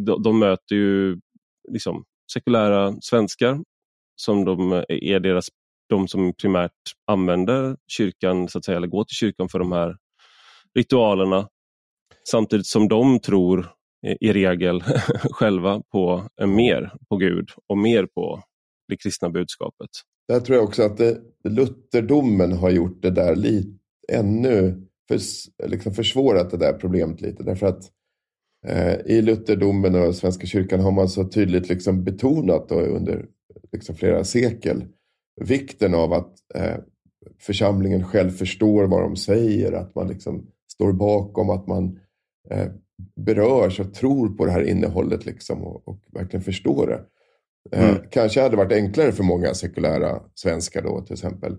de, 0.05 0.23
de 0.23 0.39
möter 0.39 0.75
ju 0.75 1.19
liksom, 1.71 2.05
sekulära 2.33 2.95
svenskar 3.01 3.60
som 4.15 4.45
de 4.45 4.71
är 4.88 5.19
deras, 5.19 5.49
de 5.89 6.07
som 6.07 6.33
primärt 6.33 6.71
använder 7.07 7.77
kyrkan, 7.88 8.49
så 8.49 8.57
att 8.57 8.65
säga, 8.65 8.77
eller 8.77 8.88
går 8.88 9.03
till 9.03 9.15
kyrkan 9.15 9.49
för 9.49 9.60
de 9.60 9.71
här 9.71 9.97
ritualerna. 10.75 11.47
Samtidigt 12.29 12.67
som 12.67 12.88
de 12.88 13.19
tror 13.19 13.71
i 14.19 14.33
regel 14.33 14.83
själva 15.31 15.81
på 15.91 16.29
mer 16.45 16.91
på 17.10 17.17
Gud 17.17 17.49
och 17.67 17.77
mer 17.77 18.05
på 18.05 18.43
det 18.88 18.97
kristna 18.97 19.29
budskapet. 19.29 19.89
Där 20.27 20.39
tror 20.39 20.57
jag 20.57 20.65
också 20.65 20.83
att 20.83 20.97
det, 20.97 21.21
Lutherdomen 21.43 22.51
har 22.51 22.69
gjort 22.69 23.01
det 23.01 23.11
där 23.11 23.35
lite, 23.35 23.77
ännu 24.11 24.87
för, 25.07 25.19
liksom 25.67 25.93
försvårat 25.93 26.51
det 26.51 26.57
där 26.57 26.73
problemet 26.73 27.21
lite. 27.21 27.43
Därför 27.43 27.67
att 27.67 27.91
eh, 28.67 28.93
i 28.93 29.21
Lutherdomen 29.21 29.95
och 29.95 30.15
Svenska 30.15 30.47
kyrkan 30.47 30.79
har 30.79 30.91
man 30.91 31.09
så 31.09 31.23
tydligt 31.23 31.69
liksom 31.69 32.03
betonat 32.03 32.71
under 32.71 33.25
liksom 33.71 33.95
flera 33.95 34.23
sekel 34.23 34.85
vikten 35.41 35.93
av 35.93 36.13
att 36.13 36.33
eh, 36.55 36.77
församlingen 37.39 38.03
själv 38.03 38.29
förstår 38.29 38.87
vad 38.87 39.01
de 39.01 39.15
säger, 39.15 39.71
att 39.71 39.95
man 39.95 40.07
liksom 40.07 40.47
står 40.71 40.93
bakom, 40.93 41.49
att 41.49 41.67
man 41.67 41.99
eh, 42.49 42.67
berörs 43.15 43.79
och 43.79 43.93
tror 43.93 44.29
på 44.29 44.45
det 44.45 44.52
här 44.52 44.62
innehållet 44.62 45.25
liksom 45.25 45.63
och, 45.63 45.87
och 45.87 45.99
verkligen 46.12 46.43
förstår 46.43 46.87
det. 46.87 47.04
Eh, 47.71 47.89
mm. 47.89 48.01
Kanske 48.11 48.41
hade 48.41 48.53
det 48.53 48.57
varit 48.57 48.71
enklare 48.71 49.11
för 49.11 49.23
många 49.23 49.53
sekulära 49.53 50.21
svenskar 50.35 50.81
då 50.81 51.01
till 51.01 51.13
exempel 51.13 51.55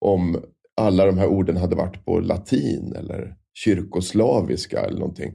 om 0.00 0.42
alla 0.76 1.06
de 1.06 1.18
här 1.18 1.26
orden 1.26 1.56
hade 1.56 1.76
varit 1.76 2.04
på 2.04 2.20
latin 2.20 2.92
eller 2.96 3.36
kyrkoslaviska 3.54 4.80
eller 4.80 4.98
någonting. 4.98 5.34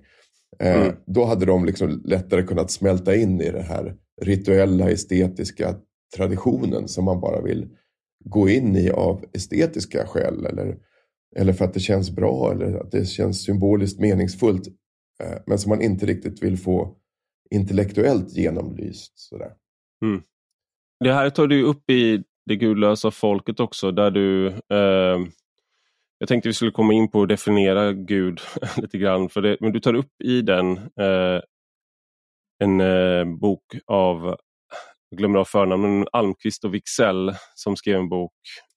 Eh, 0.59 0.81
mm. 0.81 0.95
Då 1.05 1.25
hade 1.25 1.45
de 1.45 1.65
liksom 1.65 2.01
lättare 2.05 2.43
kunnat 2.43 2.71
smälta 2.71 3.15
in 3.15 3.41
i 3.41 3.51
den 3.51 3.63
här 3.63 3.95
rituella 4.21 4.91
estetiska 4.91 5.75
traditionen 6.15 6.87
som 6.87 7.05
man 7.05 7.19
bara 7.19 7.41
vill 7.41 7.69
gå 8.25 8.49
in 8.49 8.75
i 8.75 8.89
av 8.89 9.25
estetiska 9.33 10.07
skäl 10.07 10.45
eller 10.45 10.77
eller 11.35 11.53
för 11.53 11.65
att 11.65 11.73
det 11.73 11.79
känns 11.79 12.11
bra 12.11 12.51
eller 12.51 12.73
att 12.73 12.91
det 12.91 13.05
känns 13.05 13.43
symboliskt 13.43 13.99
meningsfullt. 13.99 14.67
eh, 15.23 15.37
men 15.45 15.59
som 15.59 15.69
man 15.69 15.81
inte 15.81 16.05
riktigt 16.05 16.43
vill 16.43 16.57
få 16.57 16.95
intellektuellt 17.49 18.33
genomlyst. 18.33 19.19
Sådär. 19.19 19.51
Mm. 20.05 20.23
Det 20.99 21.13
här 21.13 21.29
tar 21.29 21.47
du 21.47 21.63
upp 21.63 21.89
i 21.89 22.23
Det 22.45 22.55
gudlösa 22.55 23.11
folket 23.11 23.59
också, 23.59 23.91
där 23.91 24.11
du 24.11 24.47
eh, 24.47 25.19
jag 26.19 26.29
tänkte 26.29 26.49
vi 26.49 26.53
skulle 26.53 26.71
komma 26.71 26.93
in 26.93 27.11
på 27.11 27.21
att 27.21 27.29
definiera 27.29 27.93
Gud 27.93 28.39
lite 28.77 28.97
grann, 28.97 29.29
för 29.29 29.41
det, 29.41 29.57
men 29.59 29.71
du 29.71 29.79
tar 29.79 29.93
upp 29.93 30.21
i 30.23 30.41
den 30.41 30.77
eh, 30.77 31.41
en 32.63 32.81
eh, 32.81 33.25
bok 33.25 33.63
av, 33.85 34.35
jag 35.09 35.17
glömmer 35.17 35.39
av 35.39 35.45
förnamnen, 35.45 36.07
Almqvist 36.11 36.63
och 36.63 36.73
Wixell 36.73 37.35
som 37.55 37.75
skrev 37.75 37.99
en 37.99 38.09
bok 38.09 38.33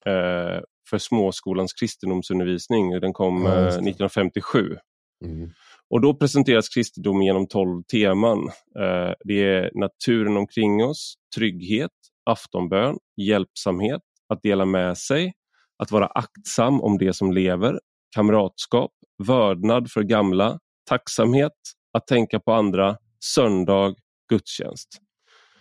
eh, 0.07 0.61
för 0.91 0.99
småskolans 0.99 1.73
kristendomsundervisning. 1.73 3.01
Den 3.01 3.13
kom 3.13 3.45
ja, 3.45 3.67
1957. 3.67 4.77
Eh, 5.25 5.31
mm. 5.31 5.51
Och 5.91 6.01
då 6.01 6.15
presenteras 6.15 6.69
kristendom 6.69 7.23
genom 7.23 7.47
tolv 7.47 7.83
teman. 7.83 8.39
Eh, 8.79 9.13
det 9.25 9.45
är 9.45 9.71
naturen 9.75 10.37
omkring 10.37 10.85
oss, 10.85 11.15
trygghet, 11.37 11.91
aftonbön, 12.25 12.99
hjälpsamhet, 13.17 14.03
att 14.29 14.43
dela 14.43 14.65
med 14.65 14.99
sig, 14.99 15.33
att 15.79 15.91
vara 15.91 16.07
aktsam 16.07 16.81
om 16.81 16.99
det 16.99 17.13
som 17.13 17.33
lever, 17.33 17.81
kamratskap, 18.15 18.91
vördnad 19.19 19.91
för 19.91 20.03
gamla, 20.03 20.59
tacksamhet, 20.89 21.53
att 21.93 22.07
tänka 22.07 22.41
på 22.41 22.53
andra, 22.53 22.97
söndag, 23.25 23.95
gudstjänst. 24.29 24.89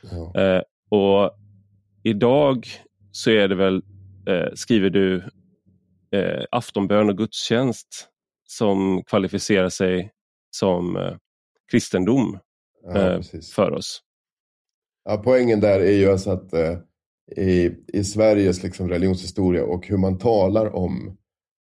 Ja. 0.01 0.41
Eh, 0.41 0.61
och 0.89 1.31
idag 2.03 2.67
så 3.11 3.31
är 3.31 3.47
det 3.47 3.55
väl, 3.55 3.83
eh, 4.27 4.53
skriver 4.53 4.89
du, 4.89 5.23
aftonbön 6.51 7.09
och 7.09 7.17
gudstjänst 7.17 8.09
som 8.47 9.03
kvalificerar 9.03 9.69
sig 9.69 10.11
som 10.49 10.97
eh, 10.97 11.15
kristendom 11.71 12.39
ja, 12.83 13.15
eh, 13.15 13.21
för 13.55 13.71
oss. 13.71 14.01
Ja, 15.05 15.21
poängen 15.23 15.59
där 15.59 15.79
är 15.79 15.91
ju 15.91 16.11
alltså 16.11 16.31
att 16.31 16.53
eh, 16.53 16.77
i, 17.35 17.71
i 17.87 18.03
Sveriges 18.03 18.63
liksom 18.63 18.89
religionshistoria 18.89 19.63
och 19.63 19.87
hur 19.87 19.97
man 19.97 20.17
talar 20.17 20.75
om 20.75 21.17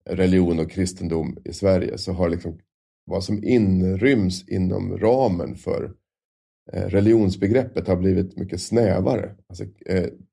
religion 0.09 0.59
och 0.59 0.71
kristendom 0.71 1.37
i 1.45 1.53
Sverige 1.53 1.97
så 1.97 2.11
har 2.11 2.29
liksom 2.29 2.59
vad 3.05 3.23
som 3.23 3.43
inryms 3.43 4.49
inom 4.49 4.97
ramen 4.97 5.55
för 5.55 5.93
religionsbegreppet 6.71 7.87
har 7.87 7.95
blivit 7.95 8.37
mycket 8.37 8.61
snävare. 8.61 9.35
Alltså, 9.49 9.65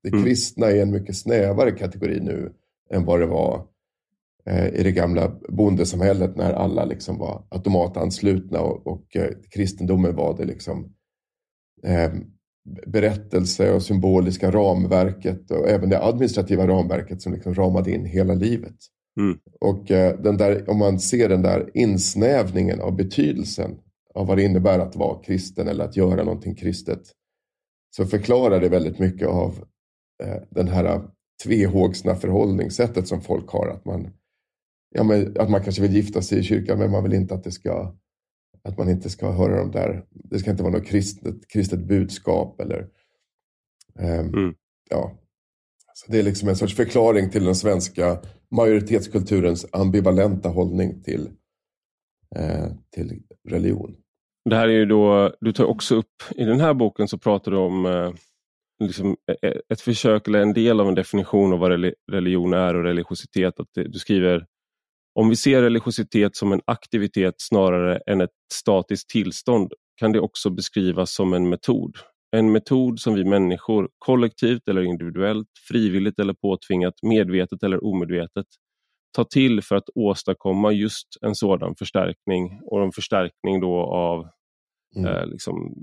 det 0.03 0.09
mm. 0.09 0.23
kristna 0.23 0.67
är 0.67 0.81
en 0.81 0.91
mycket 0.91 1.17
snävare 1.17 1.71
kategori 1.71 2.19
nu 2.19 2.53
än 2.89 3.05
vad 3.05 3.19
det 3.19 3.25
var 3.25 3.67
i 4.73 4.83
det 4.83 4.91
gamla 4.91 5.31
bondesamhället 5.49 6.35
när 6.35 6.53
alla 6.53 6.85
liksom 6.85 7.17
var 7.17 7.43
automatanslutna 7.49 8.61
och, 8.61 8.87
och 8.87 9.17
kristendomen 9.53 10.15
var 10.15 10.37
det 10.37 10.45
liksom 10.45 10.93
berättelse 12.87 13.73
och 13.73 13.83
symboliska 13.83 14.51
ramverket 14.51 15.51
och 15.51 15.69
även 15.69 15.89
det 15.89 16.03
administrativa 16.03 16.67
ramverket 16.67 17.21
som 17.21 17.33
liksom 17.33 17.53
ramade 17.53 17.91
in 17.91 18.05
hela 18.05 18.33
livet. 18.33 18.75
Mm. 19.19 19.39
Och 19.61 19.91
eh, 19.91 20.19
den 20.19 20.37
där, 20.37 20.69
om 20.69 20.77
man 20.77 20.99
ser 20.99 21.29
den 21.29 21.41
där 21.41 21.69
insnävningen 21.73 22.81
av 22.81 22.95
betydelsen 22.95 23.79
av 24.13 24.27
vad 24.27 24.37
det 24.37 24.43
innebär 24.43 24.79
att 24.79 24.95
vara 24.95 25.23
kristen 25.23 25.67
eller 25.67 25.85
att 25.85 25.97
göra 25.97 26.23
någonting 26.23 26.55
kristet 26.55 27.01
så 27.95 28.05
förklarar 28.05 28.59
det 28.59 28.69
väldigt 28.69 28.99
mycket 28.99 29.27
av 29.27 29.65
eh, 30.23 30.41
den 30.49 30.67
här 30.67 31.01
tvehågsna 31.43 32.15
förhållningssättet 32.15 33.07
som 33.07 33.21
folk 33.21 33.49
har. 33.49 33.67
Att 33.67 33.85
man, 33.85 34.13
ja, 34.93 35.03
men, 35.03 35.35
att 35.39 35.49
man 35.49 35.63
kanske 35.63 35.81
vill 35.81 35.95
gifta 35.95 36.21
sig 36.21 36.39
i 36.39 36.43
kyrkan 36.43 36.79
men 36.79 36.91
man 36.91 37.03
vill 37.03 37.13
inte 37.13 37.33
att 37.33 37.43
det 37.43 37.51
ska 37.51 37.95
att 38.63 38.77
man 38.77 38.89
inte 38.89 39.09
ska 39.09 39.31
höra 39.31 39.57
de 39.57 39.71
där, 39.71 40.05
det 40.09 40.39
ska 40.39 40.51
inte 40.51 40.63
vara 40.63 40.73
något 40.73 40.85
kristet, 40.85 41.47
kristet 41.47 41.79
budskap 41.79 42.61
eller 42.61 42.87
um, 43.99 44.33
mm. 44.33 44.55
ja. 44.89 45.19
Så 45.93 46.11
det 46.11 46.19
är 46.19 46.23
liksom 46.23 46.49
en 46.49 46.55
sorts 46.55 46.75
förklaring 46.75 47.29
till 47.29 47.45
den 47.45 47.55
svenska 47.55 48.19
majoritetskulturens 48.51 49.65
ambivalenta 49.71 50.49
hållning 50.49 51.03
till, 51.03 51.29
eh, 52.35 52.65
till 52.95 53.21
religion. 53.49 53.95
Det 54.49 54.55
här 54.55 54.67
är 54.67 54.73
ju 54.73 54.85
då, 54.85 55.33
du 55.41 55.51
tar 55.51 55.65
också 55.65 55.95
upp, 55.95 56.13
i 56.35 56.43
den 56.43 56.59
här 56.59 56.73
boken 56.73 57.07
så 57.07 57.17
pratar 57.17 57.51
du 57.51 57.57
om 57.57 57.85
eh, 57.85 58.11
liksom 58.83 59.17
e, 59.31 59.47
e, 59.47 59.61
ett 59.69 59.81
försök 59.81 60.27
eller 60.27 60.39
en 60.39 60.53
del 60.53 60.79
av 60.79 60.87
en 60.87 60.95
definition 60.95 61.53
av 61.53 61.59
vad 61.59 61.71
religion 62.11 62.53
är 62.53 62.75
och 62.75 62.83
religiositet. 62.83 63.59
Att 63.59 63.69
du 63.73 63.99
skriver 63.99 64.45
om 65.15 65.29
vi 65.29 65.35
ser 65.35 65.61
religiositet 65.61 66.35
som 66.35 66.51
en 66.51 66.61
aktivitet 66.65 67.35
snarare 67.37 67.97
än 68.07 68.21
ett 68.21 68.29
statiskt 68.53 69.09
tillstånd 69.09 69.73
kan 69.95 70.11
det 70.11 70.19
också 70.19 70.49
beskrivas 70.49 71.13
som 71.13 71.33
en 71.33 71.49
metod. 71.49 71.95
En 72.35 72.51
metod 72.51 72.99
som 72.99 73.13
vi 73.13 73.23
människor, 73.23 73.89
kollektivt 73.97 74.67
eller 74.67 74.81
individuellt, 74.81 75.47
frivilligt 75.67 76.19
eller 76.19 76.33
påtvingat, 76.33 76.93
medvetet 77.01 77.63
eller 77.63 77.85
omedvetet, 77.85 78.45
tar 79.15 79.23
till 79.23 79.61
för 79.61 79.75
att 79.75 79.89
åstadkomma 79.95 80.71
just 80.71 81.07
en 81.21 81.35
sådan 81.35 81.75
förstärkning 81.75 82.59
och 82.63 82.83
en 82.83 82.91
förstärkning 82.91 83.61
då 83.61 83.75
av 83.79 84.27
mm. 84.95 85.15
eh, 85.15 85.25
liksom, 85.25 85.73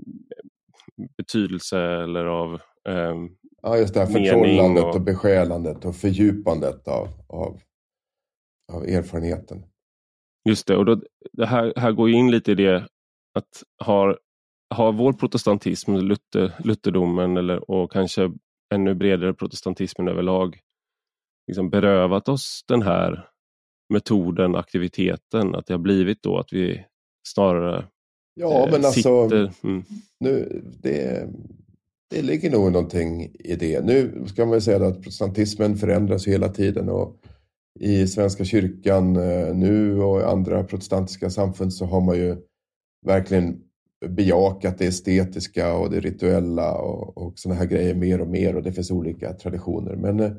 betydelse 1.17 1.79
eller 1.79 2.25
av 2.25 2.53
eh, 2.89 3.15
Ja, 3.63 3.77
just 3.77 3.93
det 3.93 3.99
här 3.99 4.07
förtrollandet 4.07 4.83
och, 4.83 4.95
och 4.95 5.01
besjälandet 5.01 5.85
och 5.85 5.95
fördjupandet 5.95 6.87
av, 6.87 7.07
av 7.27 7.61
av 8.71 8.83
erfarenheten. 8.83 9.63
Just 10.49 10.67
det, 10.67 10.77
och 10.77 10.85
då, 10.85 11.01
det 11.31 11.45
här, 11.45 11.73
här 11.75 11.91
går 11.91 12.09
in 12.09 12.31
lite 12.31 12.51
i 12.51 12.55
det 12.55 12.87
att 13.39 13.63
har, 13.77 14.19
har 14.69 14.91
vår 14.91 15.13
protestantism, 15.13 15.95
Luther, 15.95 16.53
lutherdomen 16.63 17.37
eller, 17.37 17.71
och 17.71 17.91
kanske 17.91 18.31
ännu 18.73 18.95
bredare 18.95 19.33
protestantismen 19.33 20.07
överlag 20.07 20.59
liksom 21.47 21.69
berövat 21.69 22.29
oss 22.29 22.63
den 22.67 22.81
här 22.81 23.29
metoden, 23.93 24.55
aktiviteten, 24.55 25.55
att 25.55 25.65
det 25.65 25.73
har 25.73 25.79
blivit 25.79 26.23
då 26.23 26.37
att 26.37 26.53
vi 26.53 26.85
snarare 27.27 27.87
Ja, 28.33 28.65
eh, 28.65 28.71
men 28.71 28.85
alltså, 28.85 29.27
sitter, 29.29 29.53
mm. 29.63 29.83
nu, 30.19 30.63
det, 30.81 31.29
det 32.09 32.21
ligger 32.21 32.51
nog 32.51 32.71
någonting 32.71 33.35
i 33.39 33.55
det. 33.55 33.85
Nu 33.85 34.25
ska 34.27 34.45
man 34.45 34.61
säga 34.61 34.87
att 34.87 35.01
protestantismen 35.01 35.77
förändras 35.77 36.27
hela 36.27 36.49
tiden 36.49 36.89
och 36.89 37.15
i 37.81 38.07
Svenska 38.07 38.45
kyrkan 38.45 39.15
eh, 39.15 39.55
nu 39.55 40.01
och 40.01 40.21
i 40.21 40.23
andra 40.23 40.63
protestantiska 40.63 41.29
samfund 41.29 41.73
så 41.73 41.85
har 41.85 42.01
man 42.01 42.17
ju 42.17 42.37
verkligen 43.05 43.61
bejakat 44.05 44.77
det 44.77 44.85
estetiska 44.85 45.73
och 45.73 45.89
det 45.89 45.99
rituella 45.99 46.77
och, 46.77 47.17
och 47.17 47.39
sådana 47.39 47.59
här 47.59 47.67
grejer 47.67 47.95
mer 47.95 48.21
och 48.21 48.27
mer 48.27 48.55
och 48.55 48.63
det 48.63 48.71
finns 48.71 48.91
olika 48.91 49.33
traditioner. 49.33 49.95
Men 49.95 50.19
eh, 50.19 50.31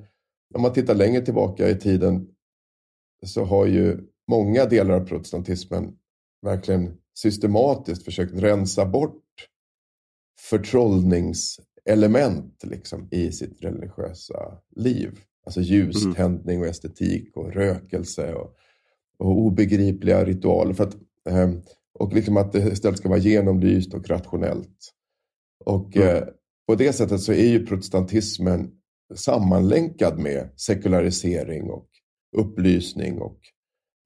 om 0.55 0.63
man 0.63 0.73
tittar 0.73 0.95
längre 0.95 1.25
tillbaka 1.25 1.69
i 1.69 1.79
tiden 1.79 2.29
så 3.27 3.45
har 3.45 3.67
ju 3.67 4.01
många 4.29 4.65
delar 4.65 4.95
av 4.95 5.07
protestantismen 5.07 5.97
verkligen 6.43 6.97
systematiskt 7.15 8.05
försökt 8.05 8.35
rensa 8.35 8.87
bort 8.87 9.23
förtrollningselement 10.41 12.65
liksom, 12.65 13.09
i 13.11 13.33
sitt 13.33 13.65
religiösa 13.65 14.59
liv. 14.77 15.21
Alltså 15.45 15.61
ljuständning 15.61 16.61
och 16.61 16.67
estetik 16.67 17.37
och 17.37 17.53
rökelse 17.53 18.35
och, 18.35 18.55
och 19.19 19.39
obegripliga 19.39 20.25
ritualer. 20.25 20.75
För 20.75 20.85
att, 20.85 20.97
ehm, 21.31 21.63
och 21.99 22.13
liksom 22.13 22.37
att 22.37 22.53
det 22.53 22.73
istället 22.73 22.99
ska 22.99 23.09
vara 23.09 23.19
genomlyst 23.19 23.95
och 23.95 24.09
rationellt. 24.09 24.93
Och 25.65 25.97
mm. 25.97 26.17
eh, 26.17 26.23
på 26.67 26.75
det 26.75 26.93
sättet 26.93 27.21
så 27.21 27.33
är 27.33 27.49
ju 27.49 27.67
protestantismen 27.67 28.71
sammanlänkad 29.15 30.19
med 30.19 30.51
sekularisering 30.57 31.71
och 31.71 31.89
upplysning 32.37 33.19
och 33.19 33.39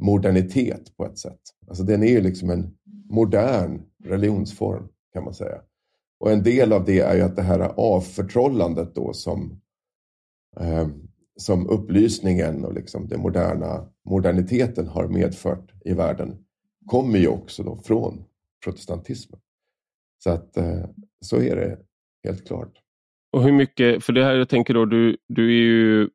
modernitet 0.02 0.96
på 0.96 1.06
ett 1.06 1.18
sätt. 1.18 1.40
Alltså 1.68 1.84
den 1.84 2.02
är 2.02 2.08
ju 2.08 2.20
liksom 2.20 2.50
en 2.50 2.76
modern 3.10 3.82
religionsform 4.04 4.88
kan 5.12 5.24
man 5.24 5.34
säga. 5.34 5.60
Och 6.20 6.32
en 6.32 6.42
del 6.42 6.72
av 6.72 6.84
det 6.84 7.00
är 7.00 7.16
ju 7.16 7.22
att 7.22 7.36
det 7.36 7.42
här 7.42 7.60
avförtrollandet 7.76 8.94
då 8.94 9.12
som 9.12 9.60
eh, 10.60 10.88
som 11.36 11.68
upplysningen 11.68 12.64
och 12.64 12.74
liksom 12.74 13.08
den 13.08 13.20
moderna 13.20 13.88
moderniteten 14.08 14.86
har 14.86 15.08
medfört 15.08 15.72
i 15.84 15.92
världen 15.92 16.36
kommer 16.86 17.18
ju 17.18 17.28
också 17.28 17.62
då 17.62 17.76
från 17.76 18.24
protestantismen. 18.64 19.40
Så 20.24 20.30
att 20.30 20.56
eh, 20.56 20.84
så 21.20 21.36
är 21.36 21.56
det 21.56 21.78
helt 22.24 22.46
klart. 22.46 22.72
Och 23.32 23.42
hur 23.42 23.52
mycket, 23.52 24.04
för 24.04 24.12
det 24.12 24.24
här 24.24 24.34
jag 24.34 24.48
tänker 24.48 24.74
då, 24.74 24.84
du, 24.84 25.16
du 25.28 25.46
är 25.48 25.62
ju 25.62 26.08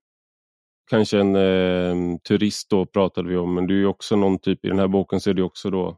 kanske 0.89 1.19
en 1.19 1.35
eh, 1.35 2.17
turist 2.17 2.69
då 2.69 2.85
pratade 2.85 3.29
vi 3.29 3.37
om, 3.37 3.53
men 3.53 3.67
du 3.67 3.81
är 3.81 3.85
också 3.85 4.15
någon 4.15 4.39
typ, 4.39 4.65
i 4.65 4.67
den 4.67 4.79
här 4.79 4.87
boken 4.87 5.19
så 5.19 5.29
är 5.29 5.33
du 5.33 5.43
också 5.43 5.69
då 5.69 5.97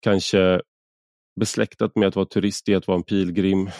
kanske 0.00 0.60
besläktat 1.40 1.96
med 1.96 2.08
att 2.08 2.16
vara 2.16 2.26
turist 2.26 2.68
är 2.68 2.76
att 2.76 2.86
vara 2.86 2.98
en 2.98 3.02
pilgrim. 3.02 3.70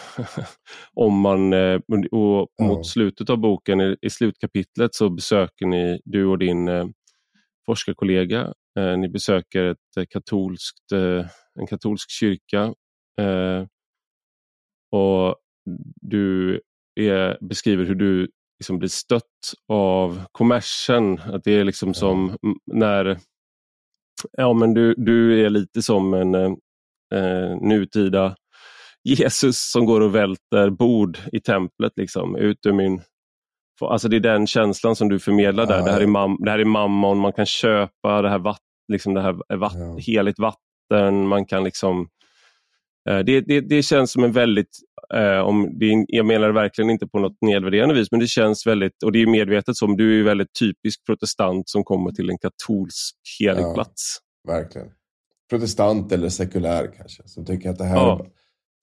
Om 0.93 1.19
man, 1.19 1.53
eh, 1.53 1.79
och 2.11 2.49
mot 2.61 2.87
slutet 2.87 3.29
av 3.29 3.37
boken, 3.37 3.97
i 4.01 4.09
slutkapitlet, 4.09 4.95
så 4.95 5.09
besöker 5.09 5.65
ni, 5.65 6.01
du 6.05 6.25
och 6.25 6.37
din 6.37 6.67
eh, 6.67 6.85
forskarkollega. 7.65 8.53
Eh, 8.79 8.97
ni 8.97 9.09
besöker 9.09 9.63
ett 9.63 10.09
katolskt, 10.09 10.91
en 11.59 11.67
katolsk 11.67 12.11
kyrka 12.11 12.73
och 14.91 15.35
du 16.01 16.61
är, 16.95 17.37
beskriver 17.41 17.85
hur 17.85 17.95
du 17.95 18.29
liksom 18.59 18.79
blir 18.79 18.89
stött 18.89 19.53
av 19.67 20.21
kommersen. 20.31 21.19
Att 21.19 21.43
det 21.43 21.51
är 21.51 21.63
liksom 21.63 21.93
som 21.93 22.37
när 22.65 23.19
ja, 24.31 24.53
men 24.53 24.73
du, 24.73 24.93
du 24.97 25.45
är 25.45 25.49
lite 25.49 25.81
som 25.81 26.13
en 26.13 26.57
eh, 27.13 27.57
nutida 27.61 28.35
Jesus 29.05 29.71
som 29.71 29.85
går 29.85 30.01
och 30.01 30.15
välter 30.15 30.69
bord 30.69 31.17
i 31.31 31.39
templet. 31.39 31.93
Liksom, 31.95 32.35
ut 32.35 32.65
ur 32.65 32.73
min... 32.73 33.01
Alltså 33.81 34.07
det 34.07 34.15
är 34.15 34.19
den 34.19 34.47
känslan 34.47 34.95
som 34.95 35.09
du 35.09 35.19
förmedlar 35.19 35.65
där. 35.65 35.77
Ja, 35.77 35.85
det, 35.85 35.91
här 35.91 36.01
är 36.01 36.07
mam, 36.07 36.37
det 36.39 36.51
här 36.51 36.59
är 36.59 36.65
mammon, 36.65 37.17
man 37.17 37.33
kan 37.33 37.45
köpa 37.45 38.21
det 38.21 38.29
här, 38.29 38.39
vatt, 38.39 38.61
liksom 38.91 39.13
det 39.13 39.21
här 39.21 39.57
vatt, 39.57 39.73
ja. 39.75 39.97
heligt 39.97 40.39
vatten. 40.39 41.27
Man 41.27 41.45
kan 41.45 41.63
liksom... 41.63 42.07
Eh, 43.09 43.19
det, 43.19 43.41
det, 43.41 43.61
det 43.61 43.83
känns 43.83 44.11
som 44.11 44.23
en 44.23 44.31
väldigt, 44.31 44.79
eh, 45.13 45.39
om 45.39 45.79
det, 45.79 46.05
jag 46.07 46.25
menar 46.25 46.47
det 46.47 46.53
verkligen 46.53 46.89
inte 46.89 47.07
på 47.07 47.19
något 47.19 47.37
nedvärderande 47.41 47.95
vis, 47.95 48.11
men 48.11 48.19
det 48.19 48.27
känns 48.27 48.67
väldigt, 48.67 49.03
och 49.03 49.11
det 49.11 49.21
är 49.21 49.27
medvetet 49.27 49.75
som, 49.75 49.97
du 49.97 50.19
är 50.19 50.23
väldigt 50.23 50.53
typisk 50.59 51.05
protestant 51.05 51.69
som 51.69 51.83
kommer 51.83 52.11
till 52.11 52.29
en 52.29 52.37
katolsk 52.37 53.15
helig 53.39 53.61
ja, 53.61 53.73
plats. 53.73 54.17
Verkligen. 54.47 54.87
Protestant 55.49 56.11
eller 56.11 56.29
sekulär 56.29 56.93
kanske, 56.97 57.23
som 57.25 57.45
tycker 57.45 57.69
att 57.69 57.77
det 57.77 57.85
här 57.85 57.95
ja 57.95 58.25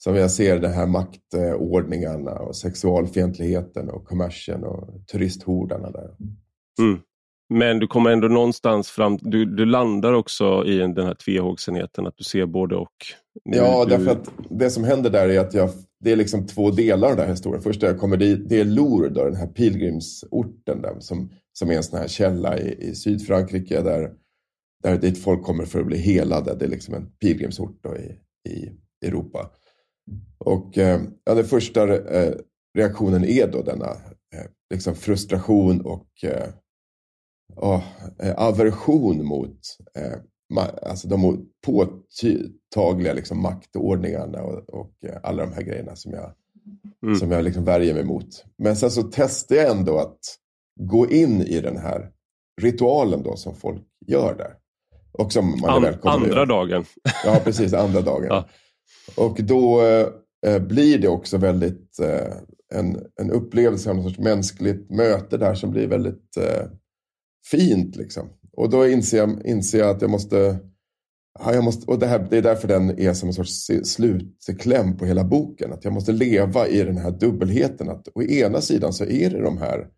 som 0.05 0.17
jag 0.17 0.31
ser 0.31 0.59
de 0.59 0.69
här 0.69 0.87
maktordningarna 0.87 2.31
och 2.33 2.57
sexualfientligheten 2.57 3.91
och 3.91 4.05
kommersen 4.05 4.65
och 4.65 5.07
turisthordarna 5.13 5.91
där. 5.91 6.11
Mm. 6.81 7.01
Men 7.55 7.79
du 7.79 7.87
kommer 7.87 8.11
ändå 8.11 8.29
någonstans 8.29 8.91
fram, 8.91 9.19
du, 9.21 9.45
du 9.45 9.65
landar 9.65 10.13
också 10.13 10.65
i 10.67 10.79
den 10.79 11.07
här 11.07 11.15
tvehågsenheten, 11.15 12.07
att 12.07 12.17
du 12.17 12.25
ser 12.25 12.47
både 12.47 12.77
och. 12.77 12.89
Du, 13.45 13.59
ja, 13.59 13.85
därför 13.85 14.11
att 14.11 14.31
det 14.51 14.71
som 14.71 14.85
händer 14.85 15.11
där 15.11 15.29
är 15.29 15.41
att 15.41 15.55
jag, 15.55 15.71
det 16.01 16.13
är 16.13 16.17
liksom 16.17 16.47
två 16.47 16.71
delar 16.71 17.11
av 17.11 17.17
den 17.17 17.25
här 17.25 17.33
historien. 17.33 17.63
Först 17.63 17.83
när 17.83 17.89
jag 17.89 17.99
kommer 17.99 18.17
dit, 18.17 18.49
det 18.49 18.61
är 18.61 18.65
Lourdes, 18.65 19.15
den 19.15 19.37
här 19.37 19.47
pilgrimsorten 19.47 20.83
där, 20.83 20.97
som, 20.99 21.31
som 21.53 21.71
är 21.71 21.77
en 21.77 21.83
sån 21.83 21.99
här 21.99 22.09
källa 22.09 22.59
i, 22.59 22.77
i 22.81 22.95
Sydfrankrike 22.95 23.81
där, 23.81 24.11
där 24.83 24.99
dit 24.99 25.22
folk 25.22 25.43
kommer 25.43 25.64
för 25.64 25.80
att 25.80 25.87
bli 25.87 25.99
helade. 25.99 26.55
Det 26.55 26.64
är 26.64 26.68
liksom 26.68 26.95
en 26.95 27.11
pilgrimsort 27.11 27.87
i, 27.87 28.18
i 28.51 28.72
Europa. 29.07 29.51
Och 30.39 30.78
eh, 30.78 31.03
ja, 31.24 31.35
den 31.35 31.45
första 31.45 31.97
eh, 31.97 32.35
reaktionen 32.78 33.24
är 33.24 33.53
då 33.53 33.62
denna 33.62 33.91
eh, 34.35 34.47
liksom 34.74 34.95
frustration 34.95 35.80
och 35.80 36.09
oh, 37.57 37.83
aversion 38.37 39.24
mot 39.24 39.59
alltså 40.83 41.09
de 41.09 41.47
påtagliga 41.66 43.12
liksom, 43.12 43.43
maktordningarna 43.43 44.43
och, 44.43 44.70
och 44.70 44.93
alla 45.22 45.47
de 45.47 45.53
här 45.53 45.62
grejerna 45.62 45.97
som 45.97 46.12
jag, 46.12 46.35
mm. 47.03 47.16
som 47.16 47.30
jag 47.30 47.45
liksom 47.45 47.64
värjer 47.64 47.95
mig 47.95 48.05
mot. 48.05 48.45
Men 48.59 48.76
sen 48.76 48.91
så 48.91 49.03
testar 49.03 49.57
jag 49.57 49.76
ändå 49.76 49.99
att 49.99 50.18
gå 50.80 51.11
in 51.11 51.43
i 51.43 51.61
den 51.61 51.76
här 51.76 52.12
ritualen 52.61 53.22
då 53.22 53.37
som 53.37 53.55
folk 53.55 53.83
gör 54.07 54.35
där. 54.35 54.57
Och 55.13 55.33
som 55.33 55.61
man 55.61 55.85
An, 55.85 55.95
andra 56.03 56.47
dagen. 56.47 56.85
Ja, 57.25 57.41
precis. 57.45 57.73
Andra 57.73 58.01
dagen. 58.01 58.27
ja. 58.29 58.49
Och 59.17 59.43
då 59.43 59.83
eh, 60.47 60.59
blir 60.59 60.99
det 60.99 61.09
också 61.09 61.39
väldigt 61.39 61.99
eh, 62.01 62.35
en, 62.75 63.07
en 63.21 63.31
upplevelse 63.31 63.91
av 63.91 63.97
något 63.97 64.05
sorts 64.05 64.19
mänskligt 64.19 64.91
möte 64.91 65.37
där 65.37 65.55
som 65.55 65.71
blir 65.71 65.87
väldigt 65.87 66.37
eh, 66.37 66.67
fint. 67.51 67.97
Liksom. 67.97 68.29
Och 68.57 68.71
då 68.71 68.89
inser 68.89 69.19
jag, 69.19 69.47
inser 69.47 69.79
jag 69.79 69.91
att 69.91 70.03
jag 70.03 70.11
måste, 70.11 70.59
ja, 71.39 71.55
jag 71.55 71.65
måste 71.65 71.87
och 71.87 71.99
det, 71.99 72.07
här, 72.07 72.27
det 72.31 72.39
är 72.39 72.43
därför 72.43 72.69
den 72.69 72.99
är 72.99 73.15
som 73.15 73.29
en 73.29 73.35
sorts 73.35 73.71
slutkläm 73.85 74.97
på 74.97 75.05
hela 75.05 75.25
boken. 75.25 75.73
Att 75.73 75.85
jag 75.85 75.93
måste 75.93 76.13
leva 76.13 76.69
i 76.69 76.83
den 76.83 76.97
här 76.97 77.11
dubbelheten. 77.11 77.91
Att 77.91 78.09
å 78.15 78.23
ena 78.23 78.61
sidan 78.61 78.93
så 78.93 79.05
är 79.05 79.31
det 79.31 79.43
de 79.43 79.59
här 79.59 79.89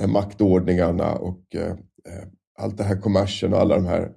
eh, 0.00 0.08
maktordningarna 0.08 1.14
och 1.14 1.54
eh, 1.54 1.70
eh, 2.08 2.28
allt 2.58 2.78
det 2.78 2.84
här 2.84 3.00
kommersen 3.00 3.52
och 3.52 3.60
alla 3.60 3.74
de 3.74 3.86
här 3.86 4.12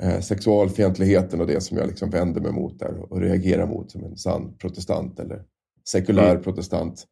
eh, 0.00 0.20
sexualfientligheten 0.20 1.40
och 1.40 1.46
det 1.46 1.60
som 1.60 1.78
jag 1.78 1.86
liksom 1.86 2.10
vänder 2.10 2.40
mig 2.40 2.52
mot 2.52 2.78
där 2.78 3.12
och 3.12 3.20
reagerar 3.20 3.66
mot 3.66 3.90
som 3.90 4.04
en 4.04 4.16
sann 4.16 4.56
protestant 4.58 5.20
eller 5.20 5.42
sekulär 5.88 6.30
mm. 6.30 6.42
protestant. 6.42 7.06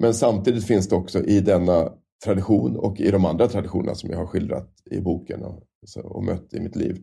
Men 0.00 0.14
samtidigt 0.14 0.64
finns 0.64 0.88
det 0.88 0.96
också 0.96 1.24
i 1.24 1.40
denna 1.40 1.92
tradition 2.24 2.76
och 2.76 3.00
i 3.00 3.10
de 3.10 3.24
andra 3.24 3.48
traditionerna 3.48 3.94
som 3.94 4.10
jag 4.10 4.18
har 4.18 4.26
skildrat 4.26 4.70
i 4.90 5.00
boken 5.00 5.42
och, 5.42 5.62
och 6.04 6.24
mött 6.24 6.54
i 6.54 6.60
mitt 6.60 6.76
liv. 6.76 7.02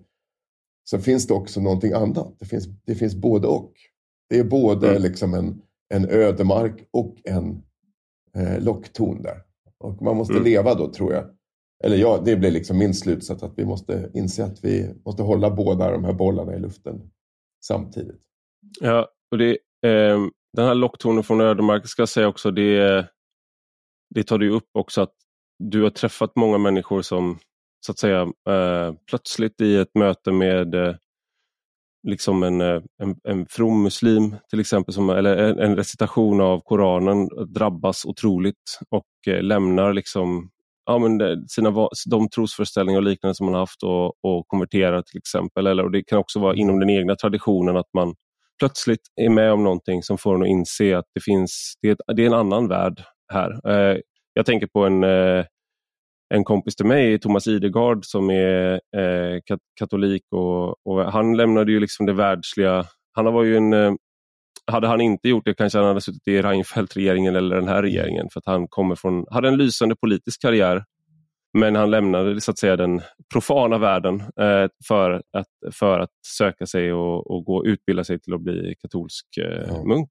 Så 0.84 1.00
finns 1.00 1.28
det 1.28 1.34
också 1.34 1.62
någonting 1.62 1.94
annat. 1.94 2.36
Det 2.40 2.46
finns, 2.46 2.68
det 2.86 2.96
finns 2.96 3.16
både 3.16 3.48
och. 3.48 3.74
Det 4.30 4.40
är 4.40 4.44
både 4.44 4.90
mm. 4.90 5.02
liksom 5.02 5.34
en, 5.34 5.62
en 5.94 6.10
ödemark 6.10 6.88
och 6.92 7.16
en 7.24 7.64
eh, 8.36 8.64
lockton 8.64 9.22
där. 9.22 9.42
Och 9.78 10.02
man 10.02 10.18
måste 10.18 10.34
mm. 10.34 10.44
leva 10.44 10.74
då, 10.74 10.92
tror 10.94 11.14
jag, 11.14 11.26
eller 11.84 11.98
ja, 11.98 12.22
det 12.26 12.36
blir 12.36 12.52
liksom 12.52 12.78
min 12.78 12.94
slutsats 12.94 13.44
att 13.44 13.54
vi 13.58 13.66
måste 13.66 14.12
inse 14.14 14.46
att 14.46 14.64
vi 14.64 14.96
måste 15.06 15.24
hålla 15.24 15.50
båda 15.50 15.92
de 15.92 16.04
här 16.04 16.14
bollarna 16.14 16.56
i 16.56 16.60
luften 16.60 17.12
samtidigt. 17.66 18.22
Ja, 18.82 19.10
och 19.32 19.38
det, 19.38 19.52
eh, 19.86 20.20
den 20.54 20.66
här 20.66 20.76
locktonen 20.76 21.24
från 21.24 21.42
ödemark 21.42 21.88
ska 21.88 22.02
jag 22.02 22.10
säga 22.10 22.28
också, 22.28 22.52
det, 22.52 23.08
det 24.16 24.24
tar 24.24 24.38
du 24.38 24.50
upp 24.50 24.70
också 24.74 25.02
att 25.02 25.14
du 25.60 25.84
har 25.84 25.90
träffat 25.90 26.36
många 26.36 26.58
människor 26.58 27.02
som 27.02 27.40
så 27.86 27.92
att 27.92 28.00
säga 28.00 28.22
eh, 28.50 28.94
plötsligt 29.10 29.62
i 29.62 29.76
ett 29.76 29.96
möte 29.96 30.32
med 30.32 30.76
eh, 30.76 30.96
liksom 32.08 32.44
en, 32.44 32.62
eh, 32.62 32.82
en, 33.02 33.16
en 33.24 33.46
from 33.46 33.84
muslim 33.84 34.36
till 34.50 34.60
exempel, 34.60 34.94
som, 34.94 35.10
eller 35.10 35.38
en, 35.38 35.60
en 35.60 35.76
recitation 35.76 36.42
av 36.42 36.60
Koranen 36.60 37.30
drabbas 37.48 38.06
otroligt 38.06 38.80
och 38.90 39.28
eh, 39.28 39.44
lämnar 39.44 39.94
liksom 39.94 40.50
ja, 40.86 40.98
men 40.98 41.48
sina, 41.48 41.88
de 42.10 42.30
trosföreställningar 42.30 43.00
och 43.00 43.04
liknande 43.04 43.36
som 43.36 43.46
man 43.46 43.54
har 43.54 43.62
haft 43.62 43.84
och, 43.84 44.06
och 44.06 44.48
konverterar 44.48 45.02
till 45.02 45.18
exempel. 45.18 45.68
Eller, 45.68 45.84
och 45.84 45.92
det 45.92 46.04
kan 46.04 46.20
också 46.20 46.40
vara 46.40 46.56
inom 46.56 46.80
den 46.80 46.90
egna 46.90 47.16
traditionen 47.16 47.78
att 47.78 47.94
man 47.94 48.16
plötsligt 48.60 49.02
är 49.22 49.30
med 49.30 49.52
om 49.52 49.64
någonting 49.64 50.04
som 50.04 50.18
får 50.18 50.36
en 50.36 50.42
att 50.42 50.48
inse 50.48 50.98
att 50.98 51.06
det 51.14 51.22
finns 51.24 51.74
det 51.82 51.90
är, 51.90 52.14
det 52.16 52.24
är 52.24 52.28
en 52.28 52.34
annan 52.34 52.68
värld 52.68 53.04
här. 53.34 53.70
Eh, 53.70 53.98
jag 54.34 54.46
tänker 54.46 54.68
på 54.68 54.86
en, 54.86 55.04
eh, 55.04 55.46
en 56.34 56.44
kompis 56.44 56.76
till 56.76 56.86
mig, 56.86 57.20
Thomas 57.20 57.48
Idegard, 57.48 58.06
som 58.06 58.30
är 58.30 58.74
eh, 58.74 59.40
katolik 59.80 60.24
och, 60.32 60.88
och, 60.88 61.12
han 61.12 61.38
lämnade 61.38 61.72
ju 61.72 61.80
liksom 61.80 62.06
det 62.06 62.14
världsliga. 62.14 62.86
Han 63.14 63.34
var 63.34 63.44
ju 63.44 63.58
en 63.58 63.74
eh, 63.74 63.94
hade 64.68 64.88
han 64.88 65.02
inte 65.02 65.30
gjort 65.30 65.46
det 65.46 65.54
kanske 65.54 65.78
han 65.80 65.88
hade 65.88 66.02
suttit 66.02 66.28
i 66.28 66.42
Reinfeldt-regeringen 66.42 67.36
eller 67.36 67.56
den 67.56 67.68
här 67.68 67.82
regeringen 67.82 68.28
för 68.34 68.40
att 68.40 68.46
han 68.46 68.68
kommer 68.68 68.96
från, 68.96 69.26
hade 69.32 69.48
en 69.48 69.58
lysande 69.58 69.96
politisk 69.96 70.42
karriär. 70.42 70.84
Men 71.58 71.76
han 71.76 71.92
lämnade 71.92 72.42
så 72.42 72.52
att 72.52 72.60
säga 72.60 72.76
den 72.76 73.02
profana 73.34 73.78
världen 73.78 74.20
eh, 74.22 74.68
för, 74.88 75.12
att, 75.12 75.48
för 75.74 76.00
att 76.00 76.10
söka 76.38 76.66
sig 76.66 76.94
och, 76.94 77.32
och 77.32 77.46
gå 77.46 77.66
utbilda 77.66 78.04
sig 78.04 78.20
till 78.20 78.34
att 78.34 78.42
bli 78.42 78.76
katolsk 78.82 79.26
eh, 79.38 79.70
mm. 79.70 79.88
munk. 79.88 80.10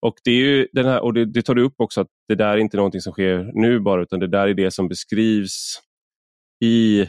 Och 0.00 0.14
det, 0.24 0.30
är 0.30 0.34
ju 0.34 0.68
den 0.72 0.86
här, 0.86 1.00
och 1.00 1.14
det, 1.14 1.24
det 1.24 1.42
tar 1.42 1.54
du 1.54 1.62
upp 1.62 1.74
också 1.76 2.00
att 2.00 2.08
det 2.28 2.34
där 2.34 2.48
är 2.52 2.56
inte 2.56 2.76
någonting 2.76 3.00
som 3.00 3.12
sker 3.12 3.50
nu 3.54 3.80
bara 3.80 4.02
utan 4.02 4.20
det 4.20 4.26
där 4.26 4.48
är 4.48 4.54
det 4.54 4.70
som 4.70 4.88
beskrivs 4.88 5.80
i 6.64 7.00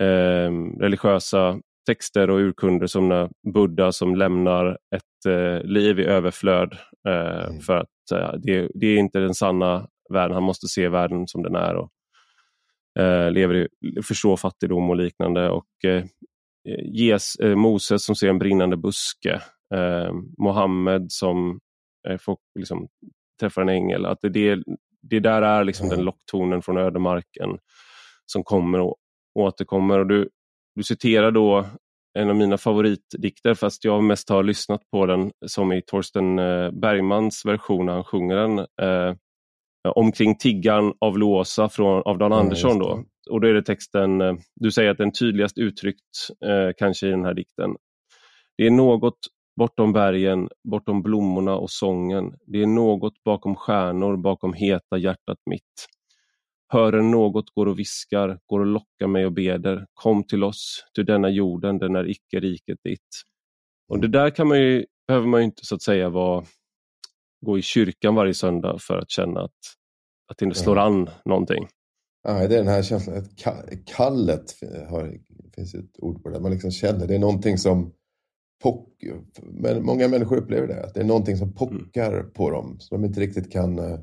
eh, 0.00 0.50
religiösa 0.80 1.60
texter 1.86 2.30
och 2.30 2.38
urkunder 2.38 2.86
som 2.86 3.08
när 3.08 3.30
Buddha 3.54 3.92
som 3.92 4.16
lämnar 4.16 4.78
ett 4.96 5.26
eh, 5.32 5.62
liv 5.64 6.00
i 6.00 6.04
överflöd 6.04 6.76
eh, 7.08 7.46
mm. 7.46 7.60
för 7.60 7.76
att 7.76 8.12
eh, 8.12 8.32
det, 8.42 8.68
det, 8.74 8.86
är 8.86 8.96
inte 8.96 9.18
den 9.18 9.34
sanna 9.34 9.88
världen. 10.12 10.34
Han 10.34 10.42
måste 10.42 10.68
se 10.68 10.88
världen 10.88 11.28
som 11.28 11.42
den 11.42 11.54
är 11.54 11.74
och 11.74 11.90
eh, 12.98 13.30
lever 13.30 13.54
i, 13.54 13.68
förstå 14.02 14.36
fattigdom 14.36 14.90
och 14.90 14.96
liknande. 14.96 15.50
Och 15.50 15.84
eh, 15.84 16.04
ges, 16.92 17.36
eh, 17.36 17.56
Moses 17.56 18.04
som 18.04 18.16
ser 18.16 18.28
en 18.28 18.38
brinnande 18.38 18.76
buske. 18.76 19.40
Mohammed 20.38 21.06
som 21.12 21.60
får, 22.20 22.36
liksom, 22.58 22.88
träffar 23.40 23.62
en 23.62 23.68
ängel. 23.68 24.06
Att 24.06 24.18
det, 24.22 24.28
det, 24.28 24.62
det 25.02 25.20
där 25.20 25.42
är 25.42 25.64
liksom 25.64 25.86
mm. 25.86 25.96
den 25.96 26.04
locktonen 26.04 26.62
från 26.62 26.76
ödemarken 26.76 27.58
som 28.26 28.44
kommer 28.44 28.80
och 28.80 28.96
återkommer. 29.34 29.98
Och 29.98 30.06
du, 30.06 30.28
du 30.74 30.82
citerar 30.82 31.30
då 31.30 31.66
en 32.18 32.30
av 32.30 32.36
mina 32.36 32.58
favoritdikter 32.58 33.54
fast 33.54 33.84
jag 33.84 34.04
mest 34.04 34.28
har 34.28 34.42
lyssnat 34.42 34.80
på 34.90 35.06
den 35.06 35.32
som 35.46 35.72
i 35.72 35.82
Torsten 35.82 36.38
eh, 36.38 36.70
Bergmans 36.70 37.42
version 37.44 37.86
när 37.86 37.92
han 37.92 38.04
sjunger 38.04 38.36
den. 38.36 38.58
Eh, 38.58 39.16
omkring 39.94 40.38
tiggan 40.38 40.92
av 41.00 41.18
Låsa 41.18 41.68
från, 41.68 42.02
av 42.02 42.18
Dan 42.18 42.32
ja, 42.32 42.40
Andersson. 42.40 42.78
Då. 42.78 43.04
Och 43.30 43.40
då 43.40 43.48
är 43.48 43.54
det 43.54 43.62
texten, 43.62 44.20
eh, 44.20 44.34
du 44.54 44.70
säger 44.70 44.90
att 44.90 44.98
den 44.98 45.12
tydligast 45.12 45.58
uttryckt 45.58 46.30
eh, 46.44 46.70
kanske 46.78 47.06
i 47.06 47.10
den 47.10 47.24
här 47.24 47.34
dikten. 47.34 47.76
Det 48.56 48.66
är 48.66 48.70
något 48.70 49.18
bortom 49.56 49.92
bergen, 49.92 50.48
bortom 50.70 51.02
blommorna 51.02 51.56
och 51.56 51.70
sången. 51.70 52.34
Det 52.46 52.62
är 52.62 52.66
något 52.66 53.24
bakom 53.24 53.56
stjärnor, 53.56 54.16
bakom 54.16 54.52
heta 54.52 54.98
hjärtat 54.98 55.38
mitt. 55.50 55.88
Hör 56.74 56.92
en 56.92 57.10
något 57.10 57.50
går 57.54 57.66
och 57.66 57.78
viskar, 57.78 58.38
går 58.46 58.60
och 58.60 58.66
lockar 58.66 59.06
mig 59.06 59.26
och 59.26 59.32
beder. 59.32 59.86
Kom 59.94 60.24
till 60.24 60.44
oss, 60.44 60.84
till 60.94 61.04
denna 61.04 61.30
jorden, 61.30 61.78
den 61.78 61.96
är 61.96 62.10
icke 62.10 62.40
riket 62.40 62.78
ditt. 62.84 63.00
Och 63.88 64.00
det 64.00 64.08
där 64.08 64.30
kan 64.30 64.48
man 64.48 64.58
ju, 64.58 64.84
behöver 65.08 65.26
man 65.26 65.40
ju 65.40 65.44
inte 65.44 65.66
så 65.66 65.74
att 65.74 65.82
säga 65.82 66.08
vara, 66.08 66.44
gå 67.46 67.58
i 67.58 67.62
kyrkan 67.62 68.14
varje 68.14 68.34
söndag 68.34 68.78
för 68.80 68.98
att 68.98 69.10
känna 69.10 69.40
att, 69.40 69.50
att 70.30 70.38
det 70.38 70.54
slår 70.54 70.78
an 70.78 71.10
någonting. 71.24 71.68
Ja, 72.22 72.32
det 72.32 72.54
är 72.54 72.58
den 72.58 72.68
här 72.68 72.82
känslan, 72.82 73.28
kallet 73.86 74.54
har, 74.88 75.18
finns 75.54 75.74
ett 75.74 75.98
ord 75.98 76.22
på 76.22 76.28
det, 76.28 76.40
man 76.40 76.52
liksom 76.52 76.70
känner, 76.70 77.06
det 77.06 77.14
är 77.14 77.18
någonting 77.18 77.58
som 77.58 77.92
pock, 78.62 78.88
men 79.42 79.84
många 79.84 80.08
människor 80.08 80.36
upplever 80.36 80.66
det, 80.66 80.84
att 80.84 80.94
det 80.94 81.00
är 81.00 81.04
någonting 81.04 81.36
som 81.36 81.54
pockar 81.54 82.12
mm. 82.12 82.32
på 82.32 82.50
dem, 82.50 82.76
som 82.80 83.00
de 83.00 83.06
inte 83.06 83.20
riktigt 83.20 83.52
kan 83.52 83.78
eh, 83.78 83.98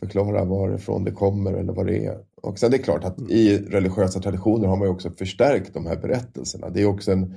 förklara 0.00 0.44
varifrån 0.44 1.04
det 1.04 1.10
kommer 1.10 1.52
eller 1.52 1.72
vad 1.72 1.86
det 1.86 2.06
är. 2.06 2.18
Och 2.42 2.58
sen 2.58 2.70
det 2.70 2.76
är 2.76 2.82
klart 2.82 3.04
att 3.04 3.18
mm. 3.18 3.30
i 3.30 3.58
religiösa 3.58 4.20
traditioner 4.20 4.68
har 4.68 4.76
man 4.76 4.88
också 4.88 5.10
förstärkt 5.10 5.74
de 5.74 5.86
här 5.86 5.96
berättelserna. 5.96 6.70
Det 6.70 6.80
är 6.80 6.86
också 6.86 7.12
en, 7.12 7.34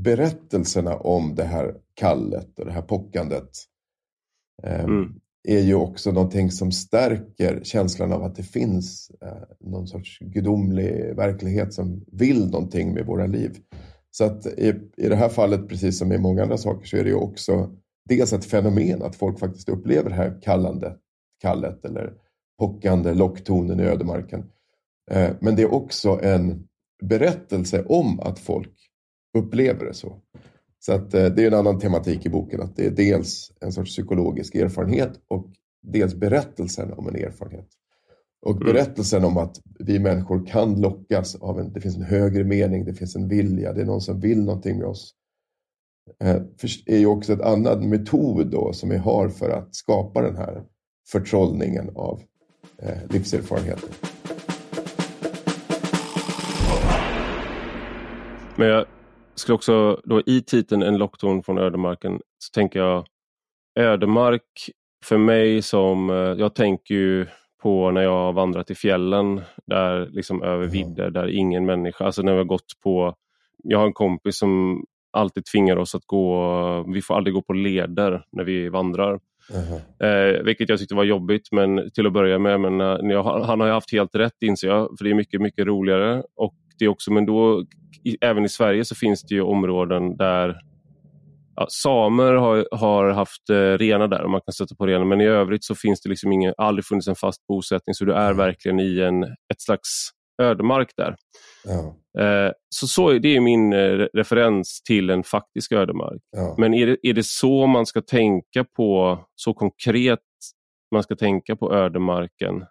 berättelserna 0.00 0.96
om 0.96 1.34
det 1.34 1.44
här 1.44 1.74
kallet 1.94 2.58
och 2.58 2.66
det 2.66 2.72
här 2.72 2.82
pockandet 2.82 3.50
eh, 4.62 4.84
mm. 4.84 5.14
är 5.48 5.60
ju 5.60 5.74
också 5.74 6.12
någonting 6.12 6.50
som 6.50 6.72
stärker 6.72 7.60
känslan 7.62 8.12
av 8.12 8.22
att 8.22 8.36
det 8.36 8.42
finns 8.42 9.10
eh, 9.22 9.68
någon 9.68 9.86
sorts 9.86 10.18
gudomlig 10.18 11.16
verklighet 11.16 11.74
som 11.74 12.04
vill 12.12 12.50
någonting 12.50 12.94
med 12.94 13.06
våra 13.06 13.26
liv. 13.26 13.58
Så 14.10 14.24
att 14.24 14.46
i, 14.46 14.74
i 14.96 15.08
det 15.08 15.16
här 15.16 15.28
fallet, 15.28 15.68
precis 15.68 15.98
som 15.98 16.12
i 16.12 16.18
många 16.18 16.42
andra 16.42 16.58
saker, 16.58 16.86
så 16.86 16.96
är 16.96 17.04
det 17.04 17.10
ju 17.10 17.16
också 17.16 17.70
dels 18.08 18.32
ett 18.32 18.44
fenomen 18.44 19.02
att 19.02 19.16
folk 19.16 19.38
faktiskt 19.38 19.68
upplever 19.68 20.10
det 20.10 20.16
här 20.16 20.40
kallande, 20.42 20.96
kallet 21.40 21.84
eller 21.84 22.12
pockande 22.58 23.14
locktonen 23.14 23.80
i 23.80 23.82
ödemarken. 23.82 24.44
Eh, 25.10 25.30
men 25.40 25.56
det 25.56 25.62
är 25.62 25.74
också 25.74 26.20
en 26.22 26.68
berättelse 27.02 27.84
om 27.84 28.20
att 28.20 28.38
folk 28.38 28.72
upplever 29.38 29.84
det 29.84 29.94
så. 29.94 30.20
Så 30.78 30.92
att, 30.92 31.14
eh, 31.14 31.26
det 31.26 31.42
är 31.42 31.46
en 31.46 31.54
annan 31.54 31.78
tematik 31.78 32.26
i 32.26 32.28
boken, 32.28 32.62
att 32.62 32.76
det 32.76 32.86
är 32.86 32.90
dels 32.90 33.52
en 33.60 33.72
sorts 33.72 33.90
psykologisk 33.90 34.54
erfarenhet 34.54 35.12
och 35.28 35.46
dels 35.82 36.14
berättelsen 36.14 36.92
om 36.92 37.08
en 37.08 37.16
erfarenhet. 37.16 37.68
Och 38.46 38.56
mm. 38.56 38.72
berättelsen 38.72 39.24
om 39.24 39.36
att 39.36 39.60
vi 39.78 39.98
människor 39.98 40.46
kan 40.46 40.80
lockas 40.80 41.34
av 41.34 41.60
en, 41.60 41.72
det 41.72 41.80
finns 41.80 41.96
en 41.96 42.02
högre 42.02 42.44
mening, 42.44 42.84
det 42.84 42.94
finns 42.94 43.16
en 43.16 43.28
vilja, 43.28 43.72
det 43.72 43.80
är 43.80 43.86
någon 43.86 44.00
som 44.00 44.20
vill 44.20 44.44
någonting 44.44 44.78
med 44.78 44.86
oss. 44.86 45.14
Eh, 46.20 46.42
är 46.86 46.98
ju 46.98 47.06
också 47.06 47.32
ett 47.32 47.40
annat 47.40 47.84
metod 47.84 48.50
då 48.50 48.72
som 48.72 48.88
vi 48.88 48.96
har 48.96 49.28
för 49.28 49.50
att 49.50 49.74
skapa 49.74 50.22
den 50.22 50.36
här 50.36 50.64
förtrollningen 51.12 51.90
av 51.94 52.20
eh, 52.82 53.10
livserfarenheter. 53.10 53.90
Men 58.56 58.68
jag 58.68 58.86
skulle 59.34 59.54
också, 59.54 60.00
då 60.04 60.20
i 60.26 60.42
titeln 60.42 60.82
En 60.82 60.98
lockton 60.98 61.42
från 61.42 61.58
ödemarken, 61.58 62.20
så 62.38 62.50
tänker 62.54 62.80
jag 62.80 63.06
ödemark 63.78 64.42
för 65.04 65.18
mig 65.18 65.62
som, 65.62 66.10
eh, 66.10 66.16
jag 66.16 66.54
tänker 66.54 66.94
ju 66.94 67.26
på 67.62 67.90
när 67.90 68.02
jag 68.02 68.10
har 68.10 68.32
vandrat 68.32 68.70
i 68.70 68.74
fjällen, 68.74 69.40
där 69.66 70.06
liksom 70.06 70.42
över 70.42 70.66
vidder, 70.66 71.10
där 71.10 71.28
ingen 71.28 71.66
människa, 71.66 72.04
alltså 72.04 72.22
när 72.22 72.32
vi 72.32 72.38
har 72.38 72.44
gått 72.44 72.80
på, 72.82 73.14
jag 73.64 73.78
har 73.78 73.86
en 73.86 73.92
kompis 73.92 74.38
som 74.38 74.84
alltid 75.10 75.44
tvingar 75.44 75.76
oss 75.76 75.94
att 75.94 76.06
gå, 76.06 76.92
vi 76.94 77.02
får 77.02 77.14
aldrig 77.14 77.34
gå 77.34 77.42
på 77.42 77.52
leder 77.52 78.24
när 78.32 78.44
vi 78.44 78.68
vandrar. 78.68 79.20
Eh, 80.06 80.42
vilket 80.44 80.68
jag 80.68 80.78
tyckte 80.78 80.94
var 80.94 81.04
jobbigt 81.04 81.52
men 81.52 81.90
till 81.90 82.06
att 82.06 82.12
börja 82.12 82.38
med. 82.38 82.60
Men, 82.60 82.80
eh, 82.80 83.12
jag, 83.12 83.22
han 83.22 83.60
har 83.60 83.66
ju 83.66 83.72
haft 83.72 83.92
helt 83.92 84.14
rätt 84.14 84.42
inser 84.42 84.68
jag, 84.68 84.98
för 84.98 85.04
det 85.04 85.10
är 85.10 85.14
mycket, 85.14 85.40
mycket 85.40 85.66
roligare. 85.66 86.22
Och 86.36 86.54
det 86.78 86.84
är 86.84 86.88
också, 86.88 87.12
men 87.12 87.26
då, 87.26 87.64
i, 88.04 88.16
även 88.20 88.44
i 88.44 88.48
Sverige 88.48 88.84
så 88.84 88.94
finns 88.94 89.22
det 89.22 89.34
ju 89.34 89.42
områden 89.42 90.16
där 90.16 90.60
ja, 91.56 91.66
samer 91.68 92.32
har, 92.32 92.68
har 92.72 93.10
haft 93.10 93.50
eh, 93.50 93.54
renar 93.54 94.08
där 94.08 94.22
och 94.22 94.30
man 94.30 94.40
kan 94.40 94.52
stöta 94.52 94.74
på 94.74 94.86
renar 94.86 95.04
men 95.04 95.20
i 95.20 95.26
övrigt 95.26 95.64
så 95.64 95.74
finns 95.74 96.00
det 96.00 96.08
liksom 96.08 96.32
ingen, 96.32 96.54
aldrig 96.56 96.84
funnits 96.84 97.08
en 97.08 97.14
fast 97.14 97.46
bosättning 97.46 97.94
så 97.94 98.04
du 98.04 98.12
är 98.12 98.32
verkligen 98.32 98.80
i 98.80 99.00
en, 99.00 99.22
ett 99.24 99.60
slags 99.60 100.10
ödemark 100.38 100.92
där. 100.96 101.16
Ja. 101.64 101.96
Eh, 102.18 102.52
så, 102.68 102.86
så 102.86 103.12
det 103.12 103.36
är 103.36 103.40
min 103.40 103.72
eh, 103.72 104.06
referens 104.14 104.82
till 104.82 105.10
en 105.10 105.22
faktisk 105.22 105.72
ödemark. 105.72 106.22
Ja. 106.36 106.54
Men 106.58 106.74
är 106.74 106.86
det, 106.86 106.96
är 107.02 107.14
det 107.14 107.26
så 107.26 107.66
man 107.66 107.86
ska 107.86 108.00
tänka 108.00 108.64
på, 108.64 109.18
så 109.34 109.54
konkret 109.54 110.18
man 110.94 111.02
ska 111.02 111.16
tänka 111.16 111.56
på 111.56 111.74
ödemarken? 111.74 112.64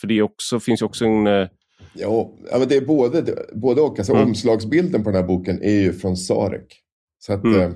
För 0.00 0.06
det 0.06 0.22
också, 0.22 0.60
finns 0.60 0.82
ju 0.82 0.86
också 0.86 1.04
en 1.04 1.26
eh, 1.26 1.48
Ja, 1.94 2.32
men 2.52 2.68
det 2.68 2.76
är 2.76 2.86
både, 2.86 3.24
både 3.52 3.80
och. 3.80 3.98
Alltså, 3.98 4.12
mm. 4.12 4.28
Omslagsbilden 4.28 5.04
på 5.04 5.10
den 5.10 5.20
här 5.20 5.28
boken 5.28 5.62
är 5.62 5.80
ju 5.80 5.92
från 5.92 6.16
Sarek. 6.16 6.80
Så 7.18 7.32
att, 7.32 7.44
mm. 7.44 7.74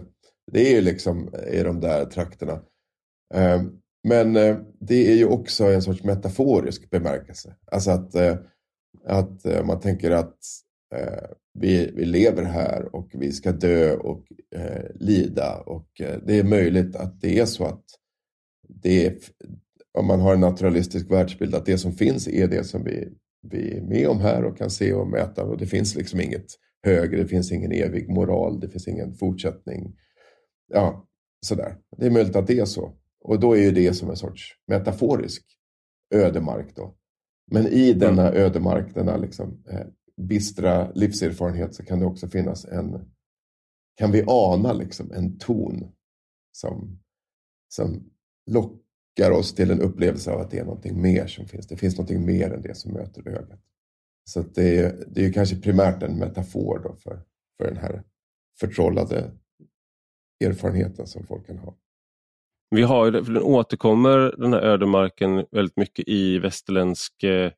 det 0.52 0.72
är 0.72 0.74
ju 0.74 0.80
liksom 0.80 1.34
i 1.52 1.62
de 1.62 1.80
där 1.80 2.04
trakterna. 2.04 2.60
Men 4.08 4.32
det 4.80 5.12
är 5.12 5.14
ju 5.14 5.26
också 5.26 5.64
en 5.64 5.82
sorts 5.82 6.04
metaforisk 6.04 6.90
bemärkelse. 6.90 7.56
Alltså 7.72 7.90
att, 7.90 8.14
att 9.04 9.46
eh, 9.46 9.64
man 9.64 9.80
tänker 9.80 10.10
att 10.10 10.38
eh, 10.94 11.30
vi, 11.54 11.92
vi 11.94 12.04
lever 12.04 12.42
här 12.42 12.96
och 12.96 13.10
vi 13.14 13.32
ska 13.32 13.52
dö 13.52 13.96
och 13.96 14.24
eh, 14.56 14.86
lida. 14.94 15.56
Och 15.66 16.00
eh, 16.00 16.18
det 16.26 16.38
är 16.38 16.44
möjligt 16.44 16.96
att 16.96 17.20
det 17.20 17.38
är 17.38 17.46
så 17.46 17.64
att 17.64 17.84
det 18.68 19.06
är, 19.06 19.18
om 19.98 20.06
man 20.06 20.20
har 20.20 20.34
en 20.34 20.40
naturalistisk 20.40 21.10
världsbild, 21.10 21.54
att 21.54 21.66
det 21.66 21.78
som 21.78 21.92
finns 21.92 22.28
är 22.28 22.48
det 22.48 22.64
som 22.64 22.84
vi 22.84 23.08
vi 23.42 23.76
är 23.76 23.82
med 23.82 24.08
om 24.08 24.20
här 24.20 24.44
och 24.44 24.58
kan 24.58 24.70
se 24.70 24.92
och 24.92 25.08
mäta. 25.08 25.44
Och 25.44 25.58
det 25.58 25.66
finns 25.66 25.94
liksom 25.94 26.20
inget 26.20 26.46
högre, 26.82 27.22
det 27.22 27.28
finns 27.28 27.52
ingen 27.52 27.72
evig 27.72 28.08
moral, 28.08 28.60
det 28.60 28.68
finns 28.68 28.88
ingen 28.88 29.14
fortsättning. 29.14 29.96
Ja, 30.72 31.08
sådär. 31.46 31.76
Det 31.96 32.06
är 32.06 32.10
möjligt 32.10 32.36
att 32.36 32.46
det 32.46 32.58
är 32.58 32.64
så. 32.64 32.94
Och 33.20 33.40
då 33.40 33.52
är 33.56 33.62
ju 33.62 33.72
det 33.72 33.94
som 33.94 34.10
en 34.10 34.16
sorts 34.16 34.52
metaforisk 34.66 35.44
ödemark. 36.14 36.76
Då. 36.76 36.97
Men 37.50 37.66
i 37.66 37.88
mm. 37.88 37.98
denna 37.98 38.32
ödemark, 38.32 38.94
denna 38.94 39.16
liksom, 39.16 39.64
eh, 39.68 39.86
bistra 40.16 40.92
livserfarenhet 40.94 41.74
så 41.74 41.84
kan 41.84 42.00
det 42.00 42.06
också 42.06 42.28
finnas 42.28 42.64
en, 42.64 43.10
kan 43.96 44.12
vi 44.12 44.24
ana 44.26 44.72
liksom 44.72 45.12
en 45.12 45.38
ton 45.38 45.92
som, 46.52 47.00
som 47.68 48.10
lockar 48.46 48.88
lockar 49.18 49.38
oss 49.38 49.54
till 49.54 49.70
en 49.70 49.80
upplevelse 49.80 50.32
av 50.32 50.40
att 50.40 50.50
det 50.50 50.58
är 50.58 50.64
någonting 50.64 51.02
mer 51.02 51.26
som 51.26 51.46
finns. 51.46 51.66
Det 51.66 51.76
finns 51.76 51.96
någonting 51.96 52.26
mer 52.26 52.52
än 52.52 52.62
det 52.62 52.74
som 52.74 52.92
möter 52.92 53.28
ögat. 53.28 53.60
Så 54.24 54.42
det, 54.42 54.78
är, 54.78 55.04
det 55.08 55.24
är 55.24 55.32
kanske 55.32 55.56
primärt 55.56 56.02
en 56.02 56.18
metafor 56.18 56.78
då 56.78 56.96
för, 56.96 57.22
för 57.56 57.64
den 57.64 57.76
här 57.76 58.02
förtrollade 58.60 59.30
erfarenheten 60.44 61.06
som 61.06 61.26
folk 61.26 61.46
kan 61.46 61.58
ha. 61.58 61.76
Vi 62.70 62.82
har, 62.82 63.10
den 63.10 63.42
återkommer 63.42 64.34
den 64.38 64.52
här 64.52 64.60
ödemarken 64.60 65.46
väldigt 65.50 65.76
mycket 65.76 66.08
i 66.08 66.38
västerländsk 66.38 67.22
eh, 67.22 67.52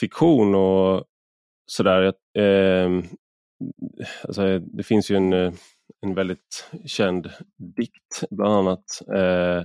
fiktion 0.00 0.54
och 0.54 1.04
sådär. 1.66 2.12
Eh, 2.38 3.02
alltså, 4.22 4.58
det 4.58 4.82
finns 4.82 5.10
ju 5.10 5.16
en, 5.16 5.32
eh, 5.32 5.52
en 6.00 6.14
väldigt 6.14 6.70
känd 6.84 7.30
dikt 7.76 8.24
bland 8.30 8.54
annat 8.54 8.84
eh, 9.14 9.64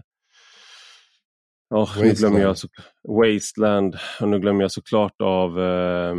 Oh, 1.74 2.02
nu 2.02 2.14
glömmer 2.14 2.40
jag 2.40 2.58
så, 2.58 2.68
Wasteland 3.08 3.96
och 4.22 4.28
nu 4.28 4.40
glömmer 4.40 4.62
jag 4.62 4.72
såklart 4.72 5.22
av 5.22 5.60
eh, 5.60 6.16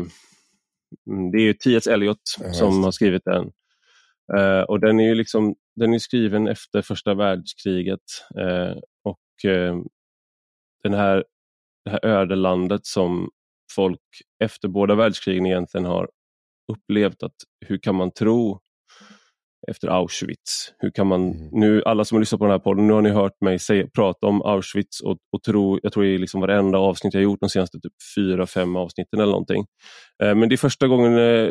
det 1.33 1.39
är 1.39 1.43
ju 1.43 1.55
T.S. 1.55 1.87
Eliot 1.87 2.19
ja, 2.41 2.53
som 2.53 2.85
har 2.85 2.91
skrivit 2.91 3.23
den. 3.25 3.51
Eh, 4.39 4.61
och 4.61 4.81
den 4.81 5.01
är 5.01 5.05
ju 5.05 5.15
liksom, 5.15 5.55
den 5.75 5.95
är 5.95 5.99
skriven 5.99 6.49
efter 6.49 6.83
första 6.83 7.15
världskriget 7.15 8.01
eh, 8.39 8.77
och 9.03 9.51
eh, 9.51 9.77
den 10.83 10.95
här, 10.95 11.25
det 11.85 11.91
här 11.91 12.07
ödelandet 12.07 12.87
som 12.87 13.31
folk 13.75 14.01
efter 14.45 14.69
båda 14.69 14.95
världskrigen 14.95 15.47
egentligen 15.47 15.85
har 15.85 16.11
upplevt 16.73 17.23
att 17.23 17.37
hur 17.67 17.79
kan 17.79 17.95
man 17.95 18.11
tro 18.11 18.61
efter 19.71 19.89
Auschwitz. 19.89 20.75
Hur 20.79 20.91
kan 20.91 21.07
man, 21.07 21.33
mm. 21.33 21.49
nu, 21.53 21.83
alla 21.83 22.05
som 22.05 22.17
har 22.17 22.21
lyssnat 22.21 22.39
på 22.39 22.45
den 22.45 22.53
här 22.53 22.59
podden, 22.59 22.87
nu 22.87 22.93
har 22.93 23.03
ni 23.03 23.11
hört 23.11 23.41
mig 23.41 23.59
säga, 23.59 23.87
prata 23.95 24.27
om 24.27 24.43
Auschwitz 24.43 25.01
och, 25.01 25.19
och 25.33 25.43
tro, 25.43 25.79
jag 25.83 25.93
tror 25.93 26.05
är 26.05 26.19
liksom 26.19 26.41
varenda 26.41 26.79
avsnitt 26.79 27.15
jag 27.15 27.23
gjort 27.23 27.41
de 27.41 27.49
senaste 27.49 27.81
typ 27.81 27.93
fyra, 28.17 28.47
fem 28.47 28.77
avsnitten 28.77 29.21
eller 29.21 29.33
någonting. 29.33 29.67
Eh, 30.23 30.35
men 30.35 30.49
det 30.49 30.55
är 30.55 30.57
första 30.57 30.89
gången, 30.89 31.19
eh, 31.19 31.51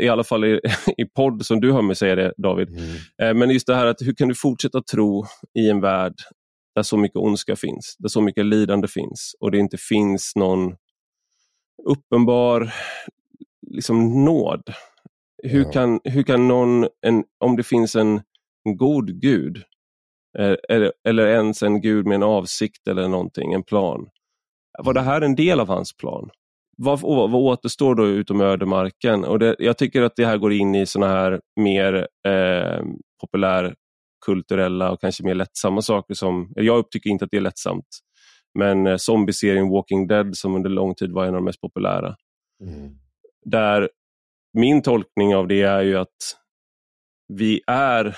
i 0.00 0.08
alla 0.08 0.24
fall 0.24 0.44
i, 0.44 0.60
i 0.96 1.04
podd, 1.04 1.46
som 1.46 1.60
du 1.60 1.72
hör 1.72 1.82
mig 1.82 1.96
säga 1.96 2.14
det 2.14 2.32
David. 2.36 2.68
Mm. 2.68 2.96
Eh, 3.22 3.34
men 3.34 3.50
just 3.50 3.66
det 3.66 3.74
här 3.74 3.86
att 3.86 4.00
hur 4.00 4.14
kan 4.14 4.28
du 4.28 4.34
fortsätta 4.34 4.82
tro 4.82 5.24
i 5.58 5.70
en 5.70 5.80
värld 5.80 6.14
där 6.74 6.82
så 6.82 6.96
mycket 6.96 7.16
ondska 7.16 7.56
finns, 7.56 7.96
där 7.98 8.08
så 8.08 8.20
mycket 8.20 8.46
lidande 8.46 8.88
finns 8.88 9.34
och 9.40 9.50
det 9.50 9.58
inte 9.58 9.76
finns 9.76 10.32
någon 10.36 10.76
uppenbar 11.86 12.72
liksom 13.70 14.24
nåd 14.24 14.62
hur, 15.42 15.64
ja. 15.64 15.70
kan, 15.70 16.00
hur 16.04 16.22
kan 16.22 16.48
någon, 16.48 16.88
en, 17.06 17.24
om 17.38 17.56
det 17.56 17.62
finns 17.62 17.96
en, 17.96 18.20
god 18.78 19.20
gud, 19.20 19.56
eh, 20.38 20.56
eller, 20.68 20.92
eller 21.08 21.26
ens 21.26 21.62
en 21.62 21.80
gud 21.80 22.06
med 22.06 22.14
en 22.14 22.22
avsikt 22.22 22.88
eller 22.88 23.08
någonting, 23.08 23.52
en 23.52 23.62
plan. 23.62 24.08
var 24.78 24.94
det 24.94 25.00
här 25.00 25.20
en 25.20 25.34
del 25.34 25.60
av 25.60 25.68
hans 25.68 25.96
plan? 25.96 26.30
Vad, 26.76 27.00
vad 27.00 27.34
återstår 27.34 27.94
då 27.94 28.06
utom 28.06 28.40
ödemarken? 28.40 29.24
Och 29.24 29.38
det, 29.38 29.56
jag 29.58 29.78
tycker 29.78 30.02
att 30.02 30.16
det 30.16 30.26
här 30.26 30.38
går 30.38 30.52
in 30.52 30.74
i 30.74 30.86
såna 30.86 31.08
här 31.08 31.40
mer 31.60 32.08
eh, 32.28 32.82
populärkulturella 33.20 34.90
och 34.90 35.00
kanske 35.00 35.24
mer 35.24 35.34
lättsamma 35.34 35.82
saker 35.82 36.14
som, 36.14 36.52
jag 36.56 36.90
tycker 36.90 37.10
inte 37.10 37.24
att 37.24 37.30
det 37.30 37.36
är 37.36 37.40
lättsamt, 37.40 37.86
men 38.58 38.86
eh, 38.86 38.96
zombieserien 38.96 39.68
Walking 39.68 40.06
Dead 40.06 40.36
som 40.36 40.54
under 40.54 40.70
lång 40.70 40.94
tid 40.94 41.12
var 41.12 41.22
en 41.22 41.28
av 41.28 41.34
de 41.34 41.44
mest 41.44 41.60
populära. 41.60 42.16
Mm. 42.62 42.90
Där 43.44 43.88
min 44.58 44.82
tolkning 44.82 45.36
av 45.36 45.48
det 45.48 45.62
är 45.62 45.82
ju 45.82 45.96
att 45.96 46.36
vi 47.28 47.60
är, 47.66 48.16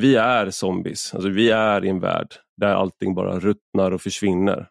vi 0.00 0.16
är 0.16 0.50
zombies. 0.50 1.14
Alltså 1.14 1.28
vi 1.28 1.50
är 1.50 1.84
i 1.84 1.88
en 1.88 2.00
värld 2.00 2.34
där 2.56 2.74
allting 2.74 3.14
bara 3.14 3.38
ruttnar 3.38 3.90
och 3.90 4.02
försvinner. 4.02 4.68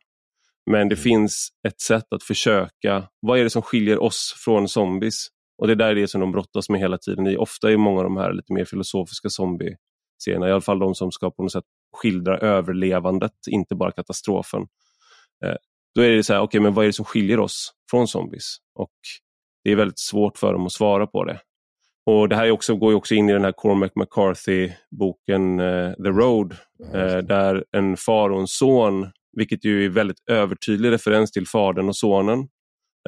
Men 0.71 0.89
det 0.89 0.95
mm. 0.95 1.03
finns 1.03 1.49
ett 1.67 1.81
sätt 1.81 2.13
att 2.15 2.23
försöka, 2.23 3.07
vad 3.19 3.39
är 3.39 3.43
det 3.43 3.49
som 3.49 3.61
skiljer 3.61 4.01
oss 4.01 4.35
från 4.45 4.67
zombies? 4.67 5.27
Och 5.61 5.67
det 5.67 5.73
är 5.73 5.75
där 5.75 5.95
det 5.95 6.07
som 6.07 6.21
de 6.21 6.31
brottas 6.31 6.69
med 6.69 6.79
hela 6.79 6.97
tiden. 6.97 7.37
Ofta 7.37 7.71
är 7.71 7.77
många 7.77 7.97
av 7.97 8.03
de 8.03 8.17
här 8.17 8.33
lite 8.33 8.53
mer 8.53 8.65
filosofiska 8.65 9.29
zombie-serierna, 9.29 10.47
i 10.47 10.51
alla 10.51 10.61
fall 10.61 10.79
de 10.79 10.95
som 10.95 11.11
ska 11.11 11.31
på 11.31 11.43
något 11.43 11.51
sätt 11.51 11.63
skildra 11.97 12.37
överlevandet, 12.37 13.31
inte 13.49 13.75
bara 13.75 13.91
katastrofen. 13.91 14.61
Eh, 15.45 15.55
då 15.95 16.01
är 16.01 16.09
det 16.09 16.23
så 16.23 16.33
här, 16.33 16.41
okay, 16.41 16.61
men 16.61 16.73
vad 16.73 16.85
är 16.85 16.87
det 16.87 16.93
som 16.93 17.05
skiljer 17.05 17.39
oss 17.39 17.73
från 17.91 18.07
zombies? 18.07 18.57
Och 18.75 18.91
det 19.63 19.71
är 19.71 19.75
väldigt 19.75 19.99
svårt 19.99 20.37
för 20.37 20.53
dem 20.53 20.65
att 20.65 20.71
svara 20.71 21.07
på 21.07 21.23
det. 21.23 21.39
Och 22.05 22.29
Det 22.29 22.35
här 22.35 22.51
också, 22.51 22.75
går 22.75 22.93
också 22.93 23.15
in 23.15 23.29
i 23.29 23.33
den 23.33 23.43
här 23.43 23.51
Cormac 23.51 23.91
McCarthy-boken 23.95 25.59
uh, 25.59 25.93
The 25.93 26.09
Road, 26.09 26.55
uh, 26.95 27.17
där 27.17 27.65
en 27.71 27.97
far 27.97 28.29
och 28.29 28.39
en 28.39 28.47
son, 28.47 29.11
vilket 29.37 29.65
ju 29.65 29.85
är 29.85 29.89
väldigt 29.89 30.29
övertydlig 30.29 30.91
referens 30.91 31.31
till 31.31 31.47
fadern 31.47 31.89
och 31.89 31.95
sonen. 31.95 32.39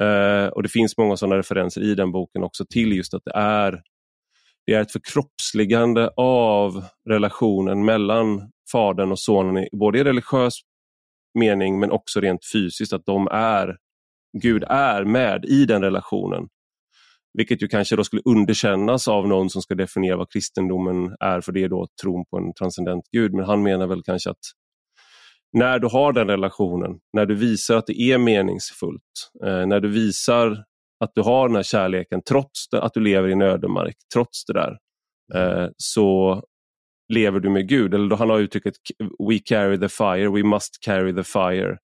Uh, 0.02 0.46
och 0.46 0.62
Det 0.62 0.68
finns 0.68 0.98
många 0.98 1.16
sådana 1.16 1.38
referenser 1.38 1.80
i 1.82 1.94
den 1.94 2.12
boken 2.12 2.42
också 2.44 2.64
till 2.70 2.92
just 2.92 3.14
att 3.14 3.24
det 3.24 3.34
är, 3.34 3.82
det 4.66 4.74
är 4.74 4.80
ett 4.80 4.92
förkroppsligande 4.92 6.10
av 6.16 6.84
relationen 7.08 7.84
mellan 7.84 8.50
fadern 8.72 9.12
och 9.12 9.18
sonen, 9.18 9.66
både 9.72 9.98
i 9.98 10.04
religiös 10.04 10.60
mening 11.38 11.80
men 11.80 11.90
också 11.90 12.20
rent 12.20 12.40
fysiskt, 12.52 12.92
att 12.92 13.06
de 13.06 13.28
är 13.32 13.76
Gud 14.42 14.64
är 14.68 15.04
med 15.04 15.44
i 15.44 15.66
den 15.66 15.82
relationen. 15.82 16.48
Vilket 17.38 17.62
ju 17.62 17.68
kanske 17.68 17.96
då 17.96 18.04
skulle 18.04 18.22
underkännas 18.24 19.08
av 19.08 19.28
någon 19.28 19.50
som 19.50 19.62
ska 19.62 19.74
definiera 19.74 20.16
vad 20.16 20.32
kristendomen 20.32 21.16
är, 21.20 21.40
för 21.40 21.52
det 21.52 21.64
är 21.64 21.68
då 21.68 21.86
tron 22.02 22.24
på 22.30 22.36
en 22.36 22.54
transcendent 22.54 23.04
Gud. 23.12 23.32
Men 23.32 23.44
han 23.44 23.62
menar 23.62 23.86
väl 23.86 24.02
kanske 24.02 24.30
att 24.30 24.38
när 25.52 25.78
du 25.78 25.86
har 25.86 26.12
den 26.12 26.28
relationen, 26.28 26.98
när 27.12 27.26
du 27.26 27.34
visar 27.34 27.76
att 27.76 27.86
det 27.86 28.00
är 28.00 28.18
meningsfullt, 28.18 29.30
eh, 29.44 29.66
när 29.66 29.80
du 29.80 29.88
visar 29.88 30.64
att 31.04 31.12
du 31.14 31.22
har 31.22 31.48
den 31.48 31.56
här 31.56 31.62
kärleken 31.62 32.22
trots 32.28 32.68
att 32.72 32.94
du 32.94 33.00
lever 33.00 33.28
i 33.28 33.32
en 33.32 33.42
ödemark, 33.42 33.96
trots 34.14 34.44
det 34.44 34.52
där, 34.52 34.78
eh, 35.34 35.68
så 35.76 36.42
lever 37.12 37.40
du 37.40 37.50
med 37.50 37.68
Gud. 37.68 37.94
Eller 37.94 38.08
då 38.08 38.16
han 38.16 38.30
har 38.30 38.38
uttrycket 38.38 38.74
We 39.28 39.38
carry 39.44 39.78
the 39.80 39.88
fire, 39.88 40.28
we 40.28 40.42
must 40.42 40.78
carry 40.80 41.14
the 41.14 41.24
fire. 41.24 41.78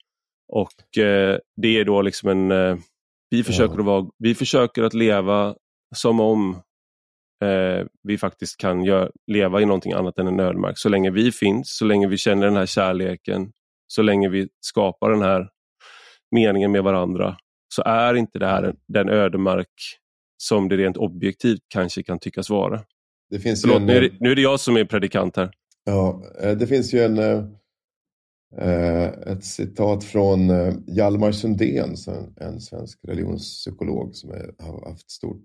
Och 0.53 0.99
eh, 0.99 1.39
det 1.57 1.81
är 1.81 1.85
då 1.85 2.03
liksom 2.03 2.29
en... 2.29 2.51
Eh, 2.51 2.77
vi, 3.31 3.45
försöker 3.45 3.75
ja. 3.75 3.81
att 3.81 3.87
vara, 3.87 4.07
vi 4.19 4.35
försöker 4.35 4.83
att 4.83 4.95
leva 4.95 5.55
som 5.97 6.21
om 6.21 6.55
eh, 7.45 7.87
vi 8.03 8.19
faktiskt 8.19 8.57
kan 8.57 8.85
gör, 8.85 9.13
leva 9.27 9.61
i 9.61 9.65
någonting 9.65 9.93
annat 9.93 10.19
än 10.19 10.27
en 10.27 10.41
ödemark. 10.41 10.79
Så 10.79 10.89
länge 10.89 11.11
vi 11.11 11.33
finns, 11.33 11.77
så 11.77 11.85
länge 11.85 12.09
vi 12.09 12.17
känner 12.17 12.47
den 12.47 12.57
här 12.57 12.67
kärleken, 12.67 13.53
så 13.87 14.03
länge 14.03 14.29
vi 14.29 14.49
skapar 14.61 15.11
den 15.11 15.23
här 15.23 15.49
meningen 16.31 16.73
med 16.73 16.83
varandra, 16.83 17.37
så 17.75 17.83
är 17.83 18.15
inte 18.15 18.39
det 18.39 18.47
här 18.47 18.75
den 18.89 19.09
ödemark 19.09 19.73
som 20.43 20.69
det 20.69 20.77
rent 20.77 20.97
objektivt 20.97 21.61
kanske 21.69 22.03
kan 22.03 22.19
tyckas 22.19 22.51
vara. 22.51 22.81
Det 23.31 23.39
finns 23.39 23.63
Förlåt, 23.63 23.81
en, 23.81 23.87
nu, 23.87 23.97
är 23.97 24.01
det, 24.01 24.11
nu 24.21 24.31
är 24.33 24.37
det 24.37 24.43
jag 24.43 24.61
som 24.61 24.77
är 24.77 24.85
predikant 24.85 25.37
här. 25.37 25.51
Ja, 25.85 26.23
eh, 26.43 26.57
det 26.57 26.67
finns 26.67 26.95
ju 26.95 27.01
en 27.01 27.19
Eh, 27.19 27.45
Eh, 28.59 29.07
ett 29.07 29.45
citat 29.45 30.05
från 30.05 30.51
eh, 30.51 30.75
Hjalmar 30.87 31.33
Sundén, 31.33 31.95
en 32.37 32.61
svensk 32.61 32.99
religionspsykolog 33.03 34.17
som 34.17 34.31
har 34.59 34.89
haft 34.89 35.11
stort 35.11 35.43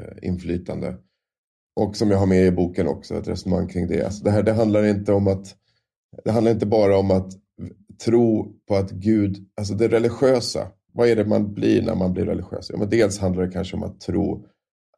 eh, 0.00 0.28
inflytande. 0.28 0.96
Och 1.80 1.96
som 1.96 2.10
jag 2.10 2.18
har 2.18 2.26
med 2.26 2.46
i 2.46 2.50
boken 2.50 2.88
också, 2.88 3.14
ett 3.14 3.28
resonemang 3.28 3.68
kring 3.68 3.86
det. 3.86 4.04
Alltså 4.04 4.24
det 4.24 4.30
här 4.30 4.42
det 4.42 4.52
handlar 4.52 4.84
inte 4.84 5.12
om 5.12 5.28
att 5.28 5.56
det 6.24 6.30
handlar 6.30 6.52
inte 6.52 6.66
bara 6.66 6.98
om 6.98 7.10
att 7.10 7.32
tro 8.04 8.52
på 8.68 8.76
att 8.76 8.90
Gud, 8.90 9.48
alltså 9.56 9.74
det 9.74 9.88
religiösa, 9.88 10.68
vad 10.92 11.08
är 11.08 11.16
det 11.16 11.24
man 11.24 11.54
blir 11.54 11.82
när 11.82 11.94
man 11.94 12.12
blir 12.12 12.24
religiös? 12.24 12.70
Ja, 12.70 12.78
men 12.78 12.90
dels 12.90 13.18
handlar 13.18 13.46
det 13.46 13.52
kanske 13.52 13.76
om 13.76 13.82
att 13.82 14.00
tro 14.00 14.46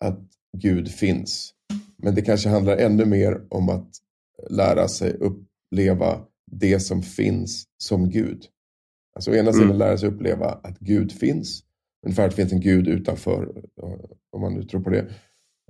att 0.00 0.20
Gud 0.56 0.90
finns. 0.90 1.52
Men 1.96 2.14
det 2.14 2.22
kanske 2.22 2.48
handlar 2.48 2.76
ännu 2.76 3.04
mer 3.04 3.46
om 3.50 3.68
att 3.68 3.88
lära 4.50 4.88
sig 4.88 5.12
uppleva 5.12 6.20
det 6.50 6.80
som 6.80 7.02
finns 7.02 7.64
som 7.78 8.10
Gud. 8.10 8.44
Alltså 9.14 9.30
å 9.30 9.34
ena 9.34 9.52
sidan 9.52 9.66
mm. 9.66 9.78
lära 9.78 9.98
sig 9.98 10.08
uppleva 10.08 10.46
att 10.46 10.78
Gud 10.78 11.12
finns, 11.12 11.62
ungefär 12.06 12.24
att 12.24 12.30
det 12.30 12.36
finns 12.36 12.52
en 12.52 12.60
Gud 12.60 12.88
utanför, 12.88 13.64
om 14.32 14.40
man 14.40 14.54
nu 14.54 14.62
tror 14.62 14.80
på 14.80 14.90
det. 14.90 15.08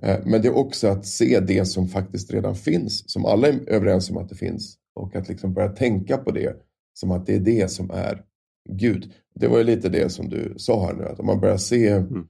Eh, 0.03 0.19
men 0.25 0.41
det 0.41 0.47
är 0.47 0.57
också 0.57 0.87
att 0.87 1.05
se 1.05 1.39
det 1.39 1.65
som 1.65 1.87
faktiskt 1.87 2.33
redan 2.33 2.55
finns, 2.55 3.11
som 3.11 3.25
alla 3.25 3.47
är 3.47 3.69
överens 3.69 4.09
om 4.09 4.17
att 4.17 4.29
det 4.29 4.35
finns. 4.35 4.77
Och 4.95 5.15
att 5.15 5.29
liksom 5.29 5.53
börja 5.53 5.69
tänka 5.69 6.17
på 6.17 6.31
det 6.31 6.55
som 6.93 7.11
att 7.11 7.25
det 7.25 7.35
är 7.35 7.39
det 7.39 7.71
som 7.71 7.91
är 7.91 8.23
Gud. 8.69 9.13
Det 9.35 9.47
var 9.47 9.57
ju 9.57 9.63
lite 9.63 9.89
det 9.89 10.09
som 10.09 10.29
du 10.29 10.53
sa 10.57 10.85
här 10.85 10.93
nu, 10.93 11.03
att 11.03 11.19
om 11.19 11.25
man 11.25 11.39
börjar 11.39 11.57
se 11.57 11.87
mm. 11.87 12.27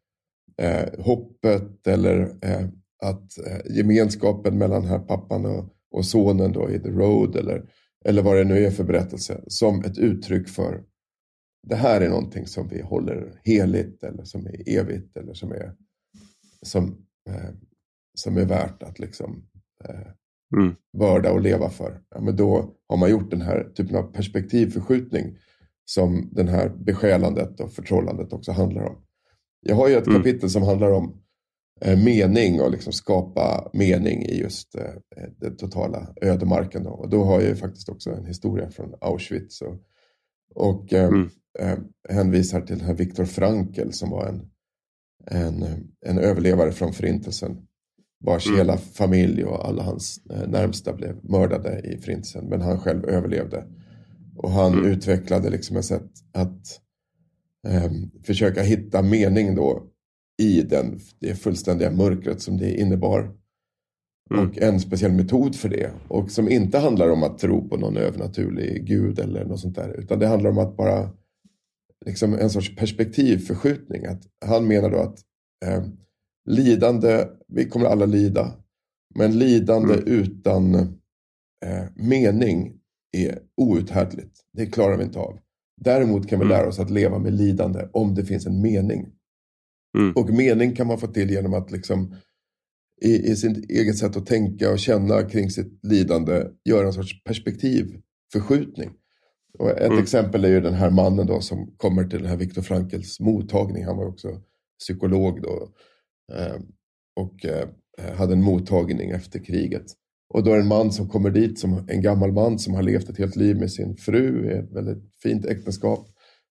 eh, 0.61 1.05
hoppet 1.05 1.87
eller 1.87 2.19
eh, 2.41 2.67
att 3.01 3.37
eh, 3.47 3.75
gemenskapen 3.75 4.57
mellan 4.57 4.85
här 4.85 4.99
pappan 4.99 5.45
och, 5.45 5.65
och 5.91 6.05
sonen 6.05 6.51
då 6.51 6.69
i 6.69 6.79
The 6.79 6.89
Road 6.89 7.35
eller 7.35 7.63
eller 8.05 8.21
vad 8.21 8.37
det 8.37 8.43
nu 8.43 8.65
är 8.65 8.71
för 8.71 8.83
berättelse, 8.83 9.43
som 9.47 9.83
ett 9.83 9.97
uttryck 9.97 10.49
för 10.49 10.83
det 11.67 11.75
här 11.75 12.01
är 12.01 12.09
någonting 12.09 12.47
som 12.47 12.67
vi 12.67 12.81
håller 12.81 13.41
heligt 13.43 14.03
eller 14.03 14.23
som 14.23 14.45
är 14.45 14.77
evigt 14.79 15.17
eller 15.17 15.33
som 15.33 15.51
är, 15.51 15.73
som, 16.61 17.05
eh, 17.29 17.49
som 18.13 18.37
är 18.37 18.45
värt 18.45 18.83
att 18.83 18.99
liksom 18.99 19.43
eh, 19.83 20.11
mm. 20.57 20.75
vörda 20.97 21.31
och 21.31 21.41
leva 21.41 21.69
för. 21.69 22.01
Ja, 22.09 22.21
men 22.21 22.35
då 22.35 22.75
har 22.87 22.97
man 22.97 23.09
gjort 23.09 23.31
den 23.31 23.41
här 23.41 23.63
typen 23.75 23.95
av 23.95 24.03
perspektivförskjutning 24.03 25.37
som 25.85 26.29
den 26.31 26.47
här 26.47 26.69
besjälandet 26.69 27.59
och 27.59 27.73
förtrollandet 27.73 28.33
också 28.33 28.51
handlar 28.51 28.83
om. 28.83 29.05
Jag 29.61 29.75
har 29.75 29.87
ju 29.87 29.95
ett 29.95 30.07
mm. 30.07 30.17
kapitel 30.19 30.49
som 30.49 30.63
handlar 30.63 30.91
om 30.91 31.21
mening 31.81 32.61
och 32.61 32.71
liksom 32.71 32.93
skapa 32.93 33.69
mening 33.73 34.25
i 34.25 34.39
just 34.39 34.75
eh, 34.75 35.23
den 35.37 35.57
totala 35.57 36.07
ödemarken. 36.21 36.83
Då. 36.83 36.89
Och 36.89 37.09
då 37.09 37.23
har 37.23 37.41
jag 37.41 37.59
faktiskt 37.59 37.89
också 37.89 38.11
en 38.11 38.25
historia 38.25 38.69
från 38.69 38.95
Auschwitz 39.01 39.61
och, 39.61 39.75
och 40.55 40.93
eh, 40.93 41.07
mm. 41.07 41.29
eh, 41.59 41.77
hänvisar 42.09 42.61
till 42.61 42.81
här 42.81 42.93
Viktor 42.93 43.25
Frankl 43.25 43.89
som 43.91 44.09
var 44.09 44.27
en, 44.27 44.49
en, 45.25 45.65
en 46.05 46.19
överlevare 46.19 46.71
från 46.71 46.93
förintelsen 46.93 47.57
vars 48.25 48.47
mm. 48.47 48.57
hela 48.57 48.77
familj 48.77 49.45
och 49.45 49.67
alla 49.67 49.83
hans 49.83 50.21
närmsta 50.47 50.93
blev 50.93 51.15
mördade 51.23 51.79
i 51.79 51.97
förintelsen 51.97 52.45
men 52.45 52.61
han 52.61 52.79
själv 52.79 53.05
överlevde. 53.05 53.65
Och 54.35 54.51
han 54.51 54.73
mm. 54.73 54.85
utvecklade 54.85 55.49
liksom 55.49 55.77
ett 55.77 55.85
sätt 55.85 56.11
att 56.33 56.81
eh, 57.67 57.91
försöka 58.23 58.61
hitta 58.61 59.01
mening 59.01 59.55
då 59.55 59.89
i 60.39 60.61
den, 60.61 60.99
det 61.19 61.35
fullständiga 61.35 61.91
mörkret 61.91 62.41
som 62.41 62.57
det 62.57 62.79
innebar. 62.79 63.31
Mm. 64.31 64.47
Och 64.47 64.57
en 64.57 64.79
speciell 64.79 65.11
metod 65.11 65.55
för 65.55 65.69
det. 65.69 65.91
Och 66.07 66.31
som 66.31 66.49
inte 66.49 66.77
handlar 66.79 67.09
om 67.09 67.23
att 67.23 67.37
tro 67.37 67.69
på 67.69 67.77
någon 67.77 67.97
övernaturlig 67.97 68.85
gud 68.85 69.19
eller 69.19 69.45
något 69.45 69.59
sånt 69.59 69.75
där. 69.75 69.99
Utan 69.99 70.19
det 70.19 70.27
handlar 70.27 70.49
om 70.49 70.57
att 70.57 70.77
bara, 70.77 71.09
liksom 72.05 72.33
en 72.33 72.49
sorts 72.49 72.75
perspektivförskjutning. 72.75 74.05
Att 74.05 74.21
han 74.45 74.67
menar 74.67 74.89
då 74.89 74.97
att 74.97 75.19
eh, 75.65 75.83
lidande, 76.49 77.27
vi 77.47 77.65
kommer 77.65 77.85
alla 77.85 78.05
lida. 78.05 78.53
Men 79.15 79.39
lidande 79.39 79.93
mm. 79.93 80.07
utan 80.07 80.75
eh, 80.75 81.85
mening 81.95 82.73
är 83.17 83.39
outhärdligt. 83.57 84.39
Det 84.53 84.65
klarar 84.65 84.97
vi 84.97 85.03
inte 85.03 85.19
av. 85.19 85.39
Däremot 85.81 86.27
kan 86.27 86.39
vi 86.39 86.45
mm. 86.45 86.57
lära 86.57 86.67
oss 86.67 86.79
att 86.79 86.89
leva 86.89 87.19
med 87.19 87.33
lidande 87.33 87.87
om 87.93 88.15
det 88.15 88.25
finns 88.25 88.45
en 88.45 88.61
mening. 88.61 89.11
Mm. 89.99 90.13
Och 90.13 90.29
mening 90.29 90.75
kan 90.75 90.87
man 90.87 90.97
få 90.97 91.07
till 91.07 91.29
genom 91.29 91.53
att 91.53 91.71
liksom 91.71 92.15
i, 93.01 93.31
i 93.31 93.35
sitt 93.35 93.69
eget 93.71 93.97
sätt 93.97 94.17
att 94.17 94.25
tänka 94.25 94.71
och 94.71 94.79
känna 94.79 95.23
kring 95.23 95.49
sitt 95.49 95.79
lidande 95.85 96.43
göra 96.65 96.87
en 96.87 96.93
sorts 96.93 97.23
perspektivförskjutning. 97.23 98.89
Och 99.59 99.69
ett 99.69 99.87
mm. 99.87 99.99
exempel 99.99 100.45
är 100.45 100.49
ju 100.49 100.61
den 100.61 100.73
här 100.73 100.89
mannen 100.89 101.27
då 101.27 101.41
som 101.41 101.73
kommer 101.77 102.03
till 102.03 102.19
den 102.19 102.29
här 102.29 102.37
Viktor 102.37 102.61
Frankels 102.61 103.19
mottagning. 103.19 103.85
Han 103.85 103.97
var 103.97 104.05
också 104.05 104.41
psykolog 104.79 105.41
då 105.41 105.69
eh, 106.33 106.55
och 107.15 107.45
eh, 107.45 107.67
hade 108.15 108.33
en 108.33 108.43
mottagning 108.43 109.11
efter 109.11 109.39
kriget. 109.39 109.85
Och 110.33 110.43
då 110.43 110.51
är 110.51 110.55
det 110.55 110.61
en 110.61 110.67
man 110.67 110.91
som 110.91 111.09
kommer 111.09 111.29
dit, 111.29 111.59
som 111.59 111.85
en 111.87 112.01
gammal 112.01 112.31
man 112.31 112.59
som 112.59 112.73
har 112.73 112.83
levt 112.83 113.09
ett 113.09 113.17
helt 113.17 113.35
liv 113.35 113.57
med 113.57 113.71
sin 113.71 113.95
fru, 113.95 114.51
i 114.51 114.57
ett 114.57 114.71
väldigt 114.71 115.03
fint 115.23 115.45
äktenskap. 115.45 116.07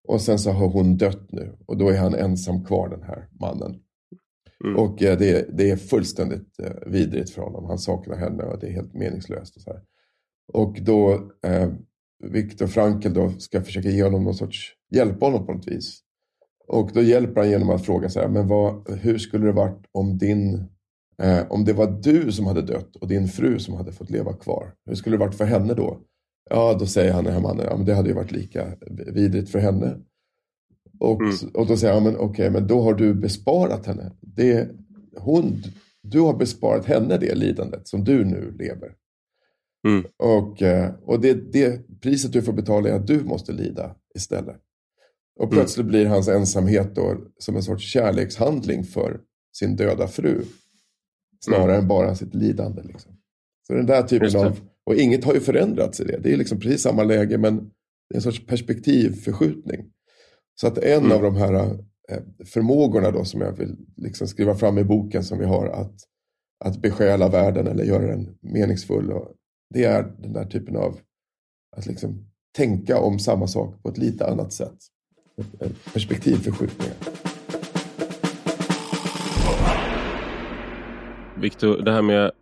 Och 0.09 0.21
sen 0.21 0.39
så 0.39 0.51
har 0.51 0.69
hon 0.69 0.97
dött 0.97 1.33
nu 1.33 1.57
och 1.67 1.77
då 1.77 1.89
är 1.89 1.99
han 1.99 2.15
ensam 2.15 2.65
kvar 2.65 2.89
den 2.89 3.03
här 3.03 3.29
mannen. 3.41 3.81
Mm. 4.65 4.77
Och 4.77 5.03
eh, 5.03 5.19
det, 5.19 5.57
det, 5.57 5.71
är 5.71 5.77
fullständigt 5.77 6.61
eh, 6.63 6.91
vidrigt 6.91 7.31
för 7.31 7.43
honom. 7.43 7.65
Han 7.65 7.79
saknar 7.79 8.17
henne 8.17 8.43
och 8.43 8.59
det 8.59 8.67
är 8.67 8.73
helt 8.73 8.95
meningslöst. 8.95 9.57
Och, 9.57 9.63
så 9.63 9.71
här. 9.71 9.83
och 10.53 10.79
då 10.83 11.31
eh, 11.47 11.69
Viktor 12.25 12.67
Frankl 12.67 13.13
då 13.13 13.31
ska 13.31 13.63
försöka 13.63 13.89
ge 13.89 14.03
honom 14.03 14.25
någon 14.25 14.35
sorts, 14.35 14.73
hjälpa 14.91 15.27
honom 15.27 15.47
på 15.47 15.53
något 15.53 15.69
vis. 15.69 16.01
Och 16.69 16.91
då 16.95 17.03
hjälper 17.03 17.41
han 17.41 17.51
genom 17.51 17.71
att 17.71 17.87
fråga 17.87 18.09
så 18.09 18.21
här, 18.21 18.29
men 18.29 18.49
vad, 18.49 18.91
hur 18.91 19.19
skulle 19.19 19.47
det 19.47 19.53
varit 19.53 19.87
om 19.93 20.19
din 20.19 20.69
eh, 21.23 21.47
om 21.51 21.65
det 21.65 21.73
var 21.73 22.01
du 22.03 22.33
som 22.33 22.47
hade 22.47 22.63
dött 22.63 22.97
och 22.97 23.09
din 23.09 23.29
fru 23.29 23.59
som 23.59 23.75
hade 23.75 23.93
fått 23.93 24.11
leva 24.11 24.33
kvar? 24.33 24.75
Hur 24.87 24.95
skulle 24.95 25.17
det 25.17 25.21
varit 25.21 25.35
för 25.35 25.45
henne 25.45 25.75
då? 25.75 26.01
Ja, 26.51 26.77
då 26.81 26.87
säger 26.87 27.13
han 27.13 27.25
den 27.25 27.33
här 27.33 27.41
mannen, 27.41 27.67
ja 27.71 27.77
men 27.77 27.87
det 27.87 27.95
hade 27.95 28.09
ju 28.09 28.15
varit 28.15 28.33
lika 28.33 28.67
vidrigt 28.91 29.51
för 29.51 29.59
henne. 29.59 29.97
Och, 31.01 31.21
mm. 31.21 31.35
och 31.55 31.67
då 31.67 31.77
säger 31.77 31.95
han, 31.95 32.03
men 32.03 32.17
okej, 32.17 32.27
okay, 32.29 32.51
men 32.51 32.67
då 32.67 32.81
har 32.81 32.95
du 32.95 33.15
besparat 33.15 33.87
henne. 33.87 34.13
Det, 34.21 34.69
hon, 35.17 35.63
du 36.03 36.21
har 36.21 36.35
besparat 36.35 36.87
henne 36.87 37.19
det 37.19 37.35
lidandet 37.35 37.89
som 37.89 38.05
du 38.05 38.25
nu 38.25 38.57
lever. 38.59 38.95
Mm. 39.89 40.05
Och, 40.17 40.63
eh, 40.63 40.95
och 41.03 41.21
det, 41.21 41.53
det 41.53 42.01
priset 42.01 42.33
du 42.33 42.43
får 42.43 42.53
betala 42.53 42.89
är 42.89 42.93
att 42.93 43.07
du 43.07 43.25
måste 43.25 43.53
lida 43.53 43.95
istället. 44.15 44.61
Och 45.39 45.45
mm. 45.45 45.55
plötsligt 45.55 45.85
mm. 45.85 45.91
blir 45.91 46.07
hans 46.07 46.29
ensamhet 46.29 46.95
då 46.95 47.17
som 47.39 47.57
en 47.57 47.63
sorts 47.63 47.85
kärlekshandling 47.85 48.85
för 48.85 49.21
sin 49.53 49.77
döda 49.77 50.09
fru. 50.09 50.45
Snarare 51.45 51.73
mm. 51.73 51.81
än 51.81 51.89
bara 51.89 52.15
sitt 52.15 52.35
lidande. 52.35 52.83
Liksom. 52.83 53.13
Så 53.67 53.75
den 53.75 53.87
där 53.87 54.03
typen 54.03 54.37
av, 54.37 54.61
och 54.89 54.95
inget 54.95 55.25
har 55.25 55.35
ju 55.35 55.41
förändrats 55.41 56.01
i 56.01 56.05
det. 56.05 56.19
Det 56.23 56.33
är 56.33 56.37
liksom 56.37 56.61
precis 56.61 56.83
samma 56.83 57.05
läge 57.05 57.39
men 57.39 57.57
det 58.09 58.15
är 58.15 58.17
en 58.17 58.23
sorts 58.23 58.47
perspektivförskjutning. 58.47 59.91
Så 60.61 60.67
att 60.67 60.79
en 60.79 61.05
mm. 61.05 61.13
av 61.13 61.23
de 61.23 61.37
här 61.37 61.55
eh, 62.09 62.23
förmågorna 62.45 63.11
då 63.11 63.25
som 63.25 63.41
jag 63.41 63.53
vill 63.53 63.77
liksom 63.97 64.29
skriva 64.29 64.55
fram 64.55 64.79
i 64.79 64.85
boken 64.85 65.25
som 65.25 65.39
vi 65.39 65.45
har 65.45 65.67
att, 65.67 65.95
att 66.65 66.83
besjäla 66.83 67.29
världen 67.29 67.67
eller 67.67 67.85
göra 67.85 68.07
den 68.07 68.39
meningsfull. 68.41 69.13
Och 69.13 69.33
det 69.75 69.85
är 69.85 70.13
den 70.19 70.33
där 70.33 70.45
typen 70.45 70.77
av 70.77 70.99
att 71.77 71.87
liksom 71.87 72.25
tänka 72.57 73.01
om 73.01 73.19
samma 73.19 73.47
sak 73.47 73.83
på 73.83 73.89
ett 73.89 73.99
lite 73.99 74.27
annat 74.27 74.53
sätt. 74.53 74.79
Perspektivförskjutningar. 75.93 76.97
Viktor, 81.41 81.83
det 81.83 81.93
här 81.93 82.03
med 82.03 82.33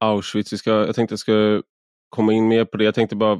Auschwitz, 0.00 0.52
vi 0.52 0.56
ska, 0.56 0.70
jag 0.70 0.94
tänkte 0.94 1.12
jag 1.12 1.18
ska 1.18 1.62
komma 2.08 2.32
in 2.32 2.48
mer 2.48 2.64
på 2.64 2.76
det. 2.76 2.84
Jag 2.84 2.94
tänkte 2.94 3.16
bara, 3.16 3.32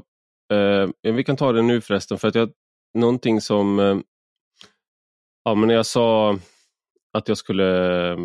eh, 0.52 0.88
vi 1.02 1.24
kan 1.24 1.36
ta 1.36 1.52
det 1.52 1.62
nu 1.62 1.80
förresten, 1.80 2.18
för 2.18 2.28
att 2.28 2.34
jag, 2.34 2.50
någonting 2.94 3.40
som, 3.40 3.78
eh, 3.78 3.98
ja 5.44 5.54
men 5.54 5.68
när 5.68 5.74
jag 5.74 5.86
sa 5.86 6.38
att 7.12 7.28
jag 7.28 7.38
skulle 7.38 8.10
eh, 8.12 8.18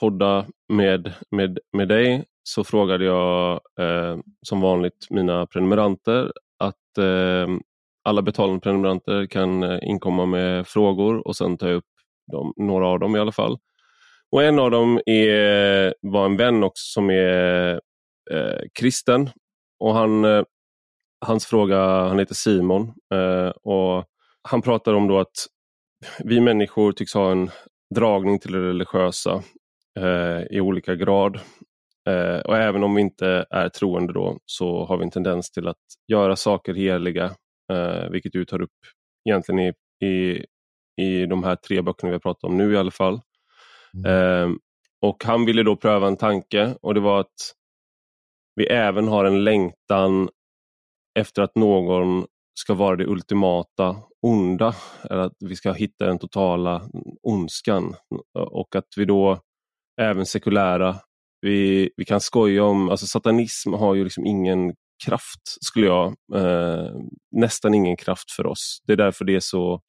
podda 0.00 0.46
med, 0.68 1.12
med, 1.30 1.58
med 1.72 1.88
dig 1.88 2.24
så 2.42 2.64
frågade 2.64 3.04
jag 3.04 3.60
eh, 3.80 4.18
som 4.46 4.60
vanligt 4.60 5.06
mina 5.10 5.46
prenumeranter 5.46 6.32
att 6.58 6.98
eh, 6.98 7.48
alla 8.04 8.22
betalande 8.22 8.60
prenumeranter 8.60 9.26
kan 9.26 9.62
eh, 9.62 9.78
inkomma 9.82 10.26
med 10.26 10.66
frågor 10.66 11.26
och 11.26 11.36
sen 11.36 11.58
tar 11.58 11.68
jag 11.68 11.76
upp 11.76 11.84
dem, 12.32 12.52
några 12.56 12.86
av 12.88 12.98
dem 12.98 13.16
i 13.16 13.18
alla 13.18 13.32
fall. 13.32 13.58
Och 14.32 14.42
En 14.42 14.58
av 14.58 14.70
dem 14.70 15.00
är, 15.06 15.94
var 16.00 16.24
en 16.24 16.36
vän 16.36 16.64
också 16.64 16.82
som 16.92 17.10
är 17.10 17.80
eh, 18.30 18.60
kristen. 18.74 19.30
Och 19.80 19.94
han, 19.94 20.24
eh, 20.24 20.42
Hans 21.26 21.46
fråga, 21.46 21.78
han 22.08 22.18
heter 22.18 22.34
Simon 22.34 22.92
eh, 23.14 23.48
och 23.48 24.04
han 24.42 24.62
pratar 24.62 24.94
om 24.94 25.08
då 25.08 25.18
att 25.18 25.46
vi 26.24 26.40
människor 26.40 26.92
tycks 26.92 27.14
ha 27.14 27.32
en 27.32 27.50
dragning 27.94 28.38
till 28.38 28.52
det 28.52 28.60
religiösa 28.60 29.42
eh, 30.00 30.42
i 30.50 30.60
olika 30.60 30.94
grad. 30.94 31.40
Eh, 32.08 32.38
och 32.38 32.56
även 32.56 32.84
om 32.84 32.94
vi 32.94 33.00
inte 33.00 33.46
är 33.50 33.68
troende 33.68 34.12
då 34.12 34.38
så 34.46 34.84
har 34.84 34.96
vi 34.96 35.04
en 35.04 35.10
tendens 35.10 35.50
till 35.50 35.68
att 35.68 35.76
göra 36.08 36.36
saker 36.36 36.74
heliga, 36.74 37.24
eh, 37.72 38.10
vilket 38.10 38.32
du 38.32 38.44
tar 38.44 38.62
upp 38.62 38.78
egentligen 39.28 39.58
i, 39.60 39.72
i, 40.06 40.44
i 41.02 41.26
de 41.26 41.44
här 41.44 41.56
tre 41.56 41.82
böckerna 41.82 42.10
vi 42.10 42.14
har 42.14 42.20
pratat 42.20 42.44
om 42.44 42.56
nu 42.56 42.72
i 42.72 42.76
alla 42.76 42.90
fall. 42.90 43.20
Mm. 44.06 44.58
Och 45.02 45.24
Han 45.24 45.44
ville 45.44 45.62
då 45.62 45.76
pröva 45.76 46.06
en 46.06 46.16
tanke 46.16 46.74
och 46.82 46.94
det 46.94 47.00
var 47.00 47.20
att 47.20 47.54
vi 48.54 48.66
även 48.66 49.08
har 49.08 49.24
en 49.24 49.44
längtan 49.44 50.28
efter 51.18 51.42
att 51.42 51.56
någon 51.56 52.26
ska 52.60 52.74
vara 52.74 52.96
det 52.96 53.06
ultimata 53.06 53.96
onda, 54.26 54.74
eller 55.10 55.22
att 55.22 55.36
vi 55.40 55.56
ska 55.56 55.72
hitta 55.72 56.06
den 56.06 56.18
totala 56.18 56.82
ondskan 57.22 57.94
och 58.50 58.76
att 58.76 58.88
vi 58.96 59.04
då 59.04 59.40
även 60.00 60.26
sekulära 60.26 60.96
vi, 61.40 61.90
vi 61.96 62.04
kan 62.04 62.20
skoja 62.20 62.64
om, 62.64 62.88
alltså 62.88 63.06
satanism 63.06 63.72
har 63.72 63.94
ju 63.94 64.04
liksom 64.04 64.26
ingen 64.26 64.74
kraft, 65.06 65.64
skulle 65.64 65.86
jag, 65.86 66.06
eh, 66.34 66.94
nästan 67.36 67.74
ingen 67.74 67.96
kraft 67.96 68.30
för 68.30 68.46
oss. 68.46 68.82
Det 68.86 68.92
är 68.92 68.96
därför 68.96 69.24
det 69.24 69.34
är 69.34 69.40
så 69.40 69.80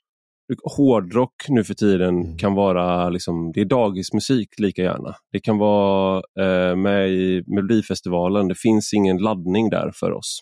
Hårdrock 0.77 1.33
nu 1.49 1.63
för 1.63 1.73
tiden 1.73 2.21
mm. 2.21 2.37
kan 2.37 2.53
vara 2.53 3.09
liksom, 3.09 3.51
det 3.51 3.61
är 3.61 3.65
dagismusik 3.65 4.59
lika 4.59 4.81
gärna. 4.81 5.15
Det 5.31 5.39
kan 5.39 5.57
vara 5.57 6.23
eh, 6.39 6.75
med 6.75 7.09
i 7.09 7.43
Melodifestivalen, 7.47 8.47
det 8.47 8.55
finns 8.55 8.93
ingen 8.93 9.17
laddning 9.17 9.69
där 9.69 9.91
för 9.95 10.11
oss. 10.11 10.39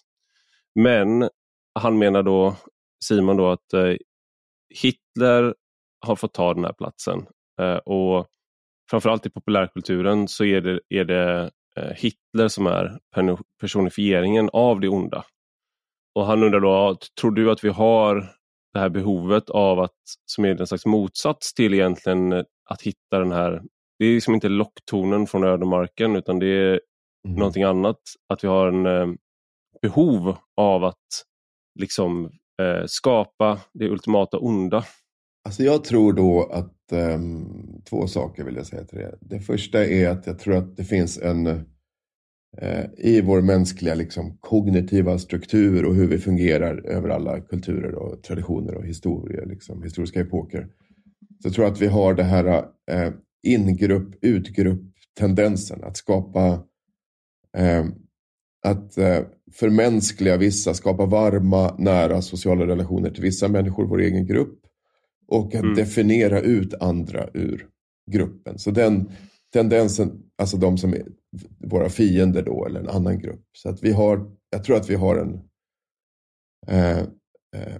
Men 0.75 1.29
han 1.79 1.97
menar 1.97 2.23
då, 2.23 2.55
Simon 3.03 3.37
då, 3.37 3.49
att 3.49 3.73
eh, 3.73 3.95
Hitler 4.81 5.53
har 6.05 6.15
fått 6.15 6.33
ta 6.33 6.53
den 6.53 6.63
här 6.63 6.73
platsen. 6.73 7.25
Eh, 7.61 7.75
och 7.75 8.27
framförallt 8.89 9.25
i 9.25 9.29
populärkulturen 9.29 10.27
så 10.27 10.45
är 10.45 10.61
det, 10.61 10.79
är 10.89 11.05
det 11.05 11.51
eh, 11.75 11.91
Hitler 11.95 12.47
som 12.47 12.67
är 12.67 12.99
personifieringen 13.61 14.49
av 14.53 14.79
det 14.79 14.89
onda. 14.89 15.23
Och 16.15 16.25
Han 16.25 16.43
undrar 16.43 16.59
då, 16.59 16.97
tror 17.21 17.31
du 17.31 17.51
att 17.51 17.63
vi 17.63 17.69
har 17.69 18.38
det 18.73 18.79
här 18.79 18.89
behovet 18.89 19.49
av 19.49 19.79
att, 19.79 19.97
som 20.25 20.45
är 20.45 20.61
en 20.61 20.67
slags 20.67 20.85
motsats 20.85 21.53
till 21.53 21.73
egentligen 21.73 22.33
att 22.69 22.81
hitta 22.81 23.19
den 23.19 23.31
här, 23.31 23.61
det 23.99 24.05
är 24.05 24.13
liksom 24.13 24.33
inte 24.33 24.49
locktonen 24.49 25.27
från 25.27 25.43
ödemarken 25.43 26.15
utan 26.15 26.39
det 26.39 26.47
är 26.47 26.79
mm. 27.27 27.39
någonting 27.39 27.63
annat. 27.63 27.99
Att 28.33 28.43
vi 28.43 28.47
har 28.47 28.67
en 28.67 28.85
eh, 28.85 29.15
behov 29.81 30.35
av 30.57 30.83
att 30.83 31.25
liksom 31.79 32.25
eh, 32.61 32.85
skapa 32.85 33.59
det 33.73 33.89
ultimata 33.89 34.37
onda. 34.37 34.85
Alltså 35.45 35.63
jag 35.63 35.83
tror 35.83 36.13
då 36.13 36.49
att 36.51 36.75
um, 36.91 37.81
två 37.89 38.07
saker 38.07 38.43
vill 38.43 38.55
jag 38.55 38.67
säga 38.67 38.83
till 38.83 38.97
det. 38.97 39.17
Det 39.21 39.39
första 39.39 39.85
är 39.85 40.09
att 40.09 40.27
jag 40.27 40.39
tror 40.39 40.55
att 40.55 40.77
det 40.77 40.83
finns 40.83 41.17
en 41.17 41.65
i 42.97 43.21
vår 43.21 43.41
mänskliga 43.41 43.95
liksom, 43.95 44.37
kognitiva 44.39 45.19
struktur 45.19 45.85
och 45.85 45.95
hur 45.95 46.07
vi 46.07 46.17
fungerar 46.17 46.85
över 46.85 47.09
alla 47.09 47.39
kulturer 47.41 47.95
och 47.95 48.23
traditioner 48.23 48.75
och 48.75 48.85
historier, 48.85 49.45
liksom, 49.45 49.83
historiska 49.83 50.21
epoker. 50.21 50.67
Så 51.41 51.47
jag 51.47 51.53
tror 51.53 51.65
att 51.65 51.81
vi 51.81 51.87
har 51.87 52.13
det 52.13 52.23
här 52.23 52.57
uh, 52.91 53.13
ingrupp, 53.43 54.15
utgrupp 54.21 54.81
tendensen 55.19 55.83
att 55.83 55.97
skapa 55.97 56.53
uh, 57.59 57.85
att 58.65 58.97
uh, 58.97 59.19
förmänskliga 59.51 60.37
vissa, 60.37 60.73
skapa 60.73 61.05
varma, 61.05 61.75
nära 61.77 62.21
sociala 62.21 62.67
relationer 62.67 63.09
till 63.09 63.23
vissa 63.23 63.47
människor, 63.47 63.85
vår 63.85 64.01
egen 64.01 64.27
grupp 64.27 64.59
och 65.27 65.55
att 65.55 65.63
mm. 65.63 65.75
definiera 65.75 66.41
ut 66.41 66.73
andra 66.73 67.29
ur 67.33 67.67
gruppen. 68.11 68.59
Så 68.59 68.71
den 68.71 69.11
tendensen, 69.53 70.23
alltså 70.37 70.57
de 70.57 70.77
som 70.77 70.93
är 70.93 71.05
våra 71.57 71.89
fiender 71.89 72.43
då, 72.43 72.65
eller 72.65 72.79
en 72.79 72.89
annan 72.89 73.19
grupp. 73.19 73.45
Så 73.51 73.69
att 73.69 73.83
vi 73.83 73.91
har, 73.91 74.31
jag 74.49 74.63
tror 74.63 74.75
att 74.75 74.89
vi 74.89 74.95
har 74.95 75.15
en, 75.15 75.39
eh, 76.67 76.99
eh, 77.55 77.77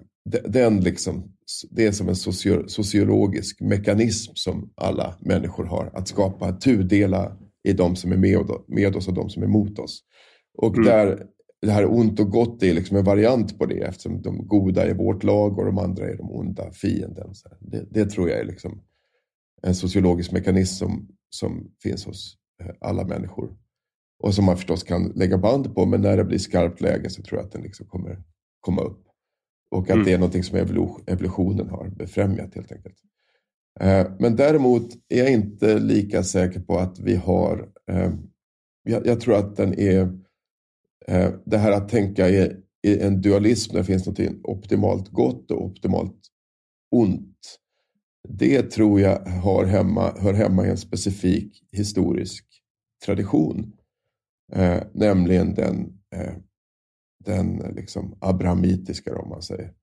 den 0.47 0.82
liksom, 0.82 1.36
det 1.70 1.86
är 1.86 1.91
som 1.91 2.09
en 2.09 2.15
socio, 2.15 2.67
sociologisk 2.67 3.61
mekanism 3.61 4.32
som 4.36 4.74
alla 4.76 5.15
människor 5.20 5.65
har, 5.65 5.91
att 5.93 6.07
skapa, 6.07 6.51
tudela 6.51 7.38
i 7.63 7.74
de 7.74 7.95
som 7.95 8.11
är 8.11 8.17
med, 8.17 8.49
med 8.67 8.95
oss 8.95 9.07
och 9.07 9.13
de 9.13 9.30
som 9.30 9.43
är 9.43 9.47
mot 9.47 9.80
oss. 9.80 10.03
Och 10.57 10.78
mm. 10.78 10.86
där 10.86 11.28
det 11.61 11.72
här 11.72 11.91
ont 11.91 12.20
och 12.20 12.30
gott 12.30 12.63
är 12.63 12.74
liksom 12.74 12.97
en 12.97 13.03
variant 13.03 13.57
på 13.57 13.65
det 13.65 13.80
eftersom 13.80 14.22
de 14.22 14.47
goda 14.47 14.86
är 14.86 14.93
vårt 14.93 15.24
lag 15.24 15.59
och 15.59 15.65
de 15.65 15.78
andra 15.78 16.07
är 16.07 16.17
de 16.17 16.32
onda 16.32 16.72
fienden. 16.72 17.34
Det, 17.59 17.86
det, 17.89 18.05
tror 18.05 18.30
jag 18.30 18.39
är 18.39 18.45
liksom 18.45 18.82
en 19.61 19.76
sociologisk 19.76 20.32
mekanism 20.32 20.76
som, 20.76 21.07
som 21.30 21.71
finns 21.84 22.05
hos 22.05 22.38
eh, 22.63 22.71
alla 22.82 23.05
människor. 23.05 23.57
Och 24.23 24.36
som 24.36 24.45
man 24.45 24.55
förstås 24.55 24.84
kan 24.84 25.03
lägga 25.15 25.38
band 25.38 25.75
på, 25.75 25.86
men 25.86 26.01
när 26.01 26.17
det 26.17 26.23
blir 26.23 26.38
skarpt 26.38 26.82
läge 26.82 27.09
så 27.09 27.21
tror 27.21 27.39
jag 27.39 27.45
att 27.45 27.51
den 27.51 27.61
liksom 27.61 27.86
kommer 27.86 28.23
komma 28.59 28.82
upp. 28.82 29.05
Och 29.71 29.84
att 29.84 29.89
mm. 29.89 30.05
det 30.05 30.13
är 30.13 30.17
någonting 30.17 30.43
som 30.43 30.57
evolutionen 31.07 31.69
har 31.69 31.89
befrämjat 31.89 32.55
helt 32.55 32.71
enkelt. 32.71 32.95
Eh, 33.80 34.11
men 34.19 34.36
däremot 34.36 34.93
är 35.09 35.17
jag 35.17 35.32
inte 35.32 35.80
lika 35.80 36.23
säker 36.23 36.59
på 36.59 36.77
att 36.77 36.99
vi 36.99 37.15
har... 37.15 37.69
Eh, 37.91 38.11
jag 38.84 39.21
tror 39.21 39.36
att 39.36 39.55
den 39.55 39.80
är 39.80 40.19
det 41.45 41.57
här 41.57 41.71
att 41.71 41.89
tänka 41.89 42.30
i, 42.30 42.63
en 42.82 43.21
dualism 43.21 43.75
där 43.75 43.84
finns 43.84 44.05
något 44.05 44.19
optimalt 44.43 45.09
gott 45.09 45.51
och 45.51 45.65
optimalt 45.65 46.15
ont. 46.91 47.28
Det 48.28 48.61
tror 48.61 49.01
jag 49.01 49.20
har 49.26 49.65
hemma, 49.65 50.13
hör 50.20 50.34
hemma 50.34 50.65
i 50.65 50.70
en 50.70 50.78
specifik 50.78 51.63
historisk 51.72 52.45
tradition. 53.05 53.74
Eh, 54.51 54.84
nämligen 54.93 55.53
den, 55.53 55.99
eh, 56.15 56.34
den 57.26 57.57
liksom 57.76 58.17
abrahamitiska 58.22 59.17
om 59.17 59.30
man 59.30 59.41
säger. 59.41 59.74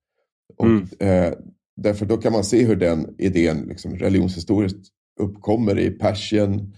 Och, 0.57 0.65
mm. 0.65 0.87
eh, 0.99 1.33
därför 1.75 2.05
då 2.05 2.17
kan 2.17 2.31
man 2.31 2.43
se 2.43 2.65
hur 2.65 2.75
den 2.75 3.15
idén 3.17 3.61
liksom, 3.61 3.95
religionshistoriskt 3.95 4.87
uppkommer 5.19 5.79
i 5.79 5.89
Persien 5.89 6.73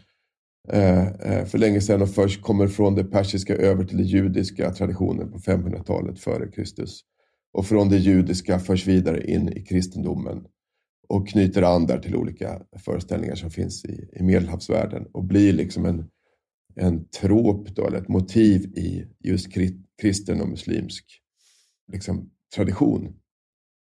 eh, 0.70 1.08
eh, 1.08 1.46
för 1.46 1.58
länge 1.58 1.82
sedan 1.82 2.02
och 2.02 2.10
först 2.10 2.42
kommer 2.42 2.68
från 2.68 2.96
det 2.96 3.04
persiska 3.04 3.56
över 3.56 3.84
till 3.84 3.98
den 3.98 4.06
judiska 4.06 4.72
traditionen 4.72 5.32
på 5.32 5.38
500-talet 5.38 6.20
före 6.20 6.52
Kristus. 6.52 7.02
Och 7.54 7.66
från 7.66 7.90
det 7.90 7.98
judiska 7.98 8.60
förs 8.60 8.88
vidare 8.88 9.32
in 9.32 9.50
i 9.50 9.62
kristendomen 9.62 10.46
och 11.10 11.28
knyter 11.28 11.62
an 11.62 11.86
där 11.86 12.00
till 12.00 12.16
olika 12.16 12.62
föreställningar 12.86 13.36
som 13.36 13.52
finns 13.52 13.86
i, 13.86 14.10
i 14.14 14.24
medelhavsvärlden 14.24 15.06
och 15.12 15.24
blir 15.24 15.54
liksom 15.54 15.86
en, 15.86 16.10
en 16.76 17.10
trop 17.10 17.68
då, 17.76 17.88
eller 17.88 17.98
ett 17.98 18.08
motiv 18.08 18.62
i 18.66 19.06
just 19.24 19.48
kristen 20.02 20.42
och 20.42 20.50
muslimsk 20.50 21.06
liksom, 21.92 22.30
tradition. 22.56 23.14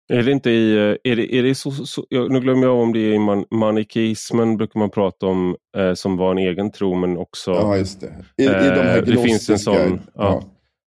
Är 0.09 0.23
det 0.23 0.33
inte 0.33 0.51
i, 0.51 0.77
är 1.05 1.17
det, 1.17 1.35
är 1.35 1.43
det 1.43 1.55
så, 1.55 1.71
så, 1.71 2.07
nu 2.11 2.41
glömmer 2.41 2.63
jag 2.63 2.83
om 2.83 2.93
det 2.93 2.99
är 2.99 3.13
i 3.15 3.19
man, 3.19 3.45
manikeismen 3.51 4.57
brukar 4.57 4.81
man 4.81 4.91
prata 4.91 5.27
om 5.27 5.57
eh, 5.77 5.95
som 5.95 6.17
var 6.17 6.31
en 6.31 6.39
egen 6.39 6.71
tro 6.71 6.95
men 6.95 7.17
också... 7.17 7.51
Ja, 7.51 7.77
just 7.77 8.01
det. 8.01 8.25
I, 8.37 8.43
i 8.43 8.47
de 8.47 8.53
här 8.53 8.99
eh, 8.99 9.05
det 9.05 9.17
finns 9.17 9.51
en 9.51 9.59
sån, 9.59 9.77
ja. 9.77 10.01
ja. 10.15 10.43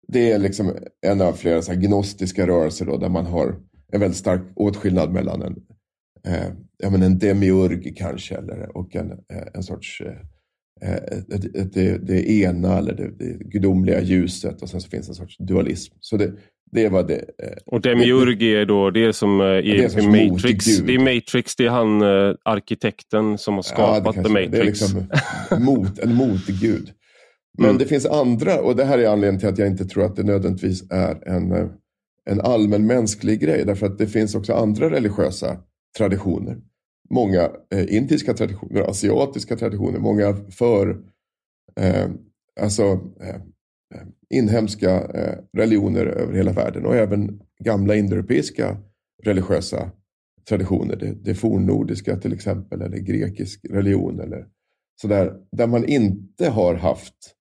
Det 0.07 0.31
är 0.31 0.39
liksom 0.39 0.71
en 1.01 1.21
av 1.21 1.33
flera 1.33 1.61
så 1.61 1.73
gnostiska 1.73 2.47
rörelser 2.47 2.85
då, 2.85 2.97
där 2.97 3.09
man 3.09 3.25
har 3.25 3.55
en 3.91 3.99
väldigt 3.99 4.17
stark 4.17 4.41
åtskillnad 4.55 5.11
mellan 5.13 5.41
en, 5.41 5.55
eh, 6.25 6.47
ja, 6.77 6.89
men 6.89 7.03
en 7.03 7.19
demiurg 7.19 7.95
kanske 7.95 8.35
eller, 8.35 8.77
och 8.77 8.95
en, 8.95 9.11
eh, 9.11 9.47
en 9.53 9.63
sorts 9.63 10.01
eh, 10.01 10.91
eh 10.91 10.97
det, 11.73 11.97
det 11.97 12.29
ena 12.29 12.77
eller 12.77 12.93
det, 12.93 13.11
det 13.19 13.49
gudomliga 13.49 14.01
ljuset 14.01 14.61
och 14.61 14.69
sen 14.69 14.81
så 14.81 14.89
finns 14.89 15.09
en 15.09 15.15
sorts 15.15 15.37
dualism. 15.37 15.93
Så 15.99 16.17
det, 16.17 16.31
det 16.71 16.89
var 16.89 17.03
det. 17.03 17.25
Och 17.65 17.81
Demiurg 17.81 18.53
är 18.53 18.65
då 18.65 18.89
det 18.89 19.13
som 19.13 19.39
är 19.39 19.61
det 19.61 19.83
är 19.83 20.31
Matrix. 20.31 20.77
Det 20.77 20.93
är 20.93 21.15
Matrix, 21.15 21.55
det 21.55 21.65
är 21.65 21.69
han 21.69 22.01
arkitekten 22.43 23.37
som 23.37 23.53
har 23.53 23.61
skapat 23.61 24.15
ja, 24.15 24.23
The 24.23 24.29
Matrix. 24.29 24.51
Det 24.51 24.59
är 24.59 24.65
liksom 24.65 25.07
mot, 25.65 25.99
en 25.99 26.15
motgud. 26.15 26.91
Men 27.57 27.69
mm. 27.69 27.77
det 27.77 27.85
finns 27.85 28.05
andra, 28.05 28.61
och 28.61 28.75
det 28.75 28.85
här 28.85 28.99
är 28.99 29.07
anledningen 29.07 29.39
till 29.39 29.49
att 29.49 29.57
jag 29.57 29.67
inte 29.67 29.85
tror 29.85 30.05
att 30.05 30.15
det 30.15 30.23
nödvändigtvis 30.23 30.91
är 30.91 31.27
en, 31.27 31.69
en 32.25 32.41
allmän 32.41 32.87
mänsklig 32.87 33.39
grej. 33.39 33.63
Därför 33.65 33.85
att 33.85 33.97
det 33.97 34.07
finns 34.07 34.35
också 34.35 34.53
andra 34.53 34.89
religiösa 34.89 35.57
traditioner. 35.97 36.61
Många 37.09 37.51
eh, 37.73 37.95
indiska 37.95 38.33
traditioner, 38.33 38.81
asiatiska 38.81 39.55
traditioner, 39.55 39.99
många 39.99 40.35
för 40.51 41.03
eh, 41.79 42.09
alltså, 42.61 42.83
eh, 43.21 43.35
eh, 43.95 44.07
inhemska 44.29 45.01
eh, 45.01 45.37
religioner 45.57 46.05
över 46.05 46.33
hela 46.33 46.51
världen 46.51 46.85
och 46.85 46.95
även 46.95 47.41
gamla 47.63 47.95
indoeuropeiska 47.95 48.77
religiösa 49.23 49.91
traditioner. 50.49 50.95
Det, 50.95 51.13
det 51.13 51.35
fornnordiska 51.35 52.17
till 52.17 52.33
exempel 52.33 52.81
eller 52.81 52.97
grekisk 52.97 53.65
religion 53.69 54.19
eller 54.19 54.47
sådär. 55.01 55.33
Där 55.51 55.67
man 55.67 55.85
inte 55.85 56.49
har 56.49 56.75
haft 56.75 57.35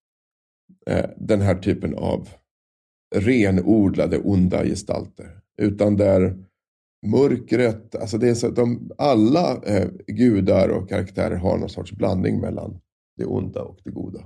eh, 0.87 1.11
den 1.17 1.41
här 1.41 1.55
typen 1.55 1.95
av 1.95 2.29
renodlade 3.15 4.19
onda 4.19 4.65
gestalter. 4.65 5.41
Utan 5.59 5.97
där 5.97 6.45
mörkret, 7.05 7.95
alltså 7.95 8.19
det 8.19 8.29
är 8.29 8.35
så, 8.35 8.51
de, 8.51 8.91
alla 8.99 9.53
eh, 9.53 9.89
gudar 10.07 10.69
och 10.69 10.89
karaktärer 10.89 11.37
har 11.37 11.59
någon 11.59 11.69
sorts 11.69 11.93
blandning 11.93 12.41
mellan 12.41 12.81
det 13.17 13.25
onda 13.25 13.63
och 13.63 13.79
det 13.85 13.91
goda. 13.91 14.21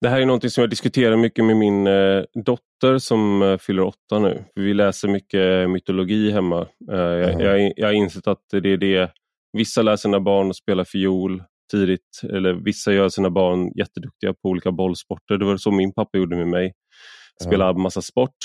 Det 0.00 0.08
här 0.08 0.20
är 0.20 0.26
något 0.26 0.52
som 0.52 0.62
jag 0.62 0.70
diskuterar 0.70 1.16
mycket 1.16 1.44
med 1.44 1.56
min 1.56 1.86
eh, 1.86 2.22
dotter 2.44 2.98
som 2.98 3.42
eh, 3.42 3.58
fyller 3.58 3.82
åtta 3.82 4.18
nu. 4.18 4.44
Vi 4.54 4.74
läser 4.74 5.08
mycket 5.08 5.70
mytologi 5.70 6.30
hemma. 6.30 6.68
Eh, 6.92 6.98
jag, 6.98 7.40
jag, 7.40 7.72
jag 7.76 7.86
har 7.86 7.92
insett 7.92 8.26
att 8.26 8.42
det 8.50 8.68
är 8.68 8.76
det 8.76 9.10
Vissa 9.52 9.82
lär 9.82 9.96
sina 9.96 10.20
barn 10.20 10.50
att 10.50 10.56
spela 10.56 10.84
fiol 10.84 11.42
tidigt 11.70 12.20
eller 12.22 12.52
vissa 12.52 12.92
gör 12.92 13.08
sina 13.08 13.30
barn 13.30 13.72
jätteduktiga 13.74 14.34
på 14.34 14.48
olika 14.48 14.72
bollsporter. 14.72 15.38
Det 15.38 15.44
var 15.44 15.56
så 15.56 15.70
min 15.70 15.92
pappa 15.92 16.18
gjorde 16.18 16.36
med 16.36 16.48
mig. 16.48 16.72
Spelade 17.42 17.70
mm. 17.70 17.82
massa 17.82 18.02
sport. 18.02 18.36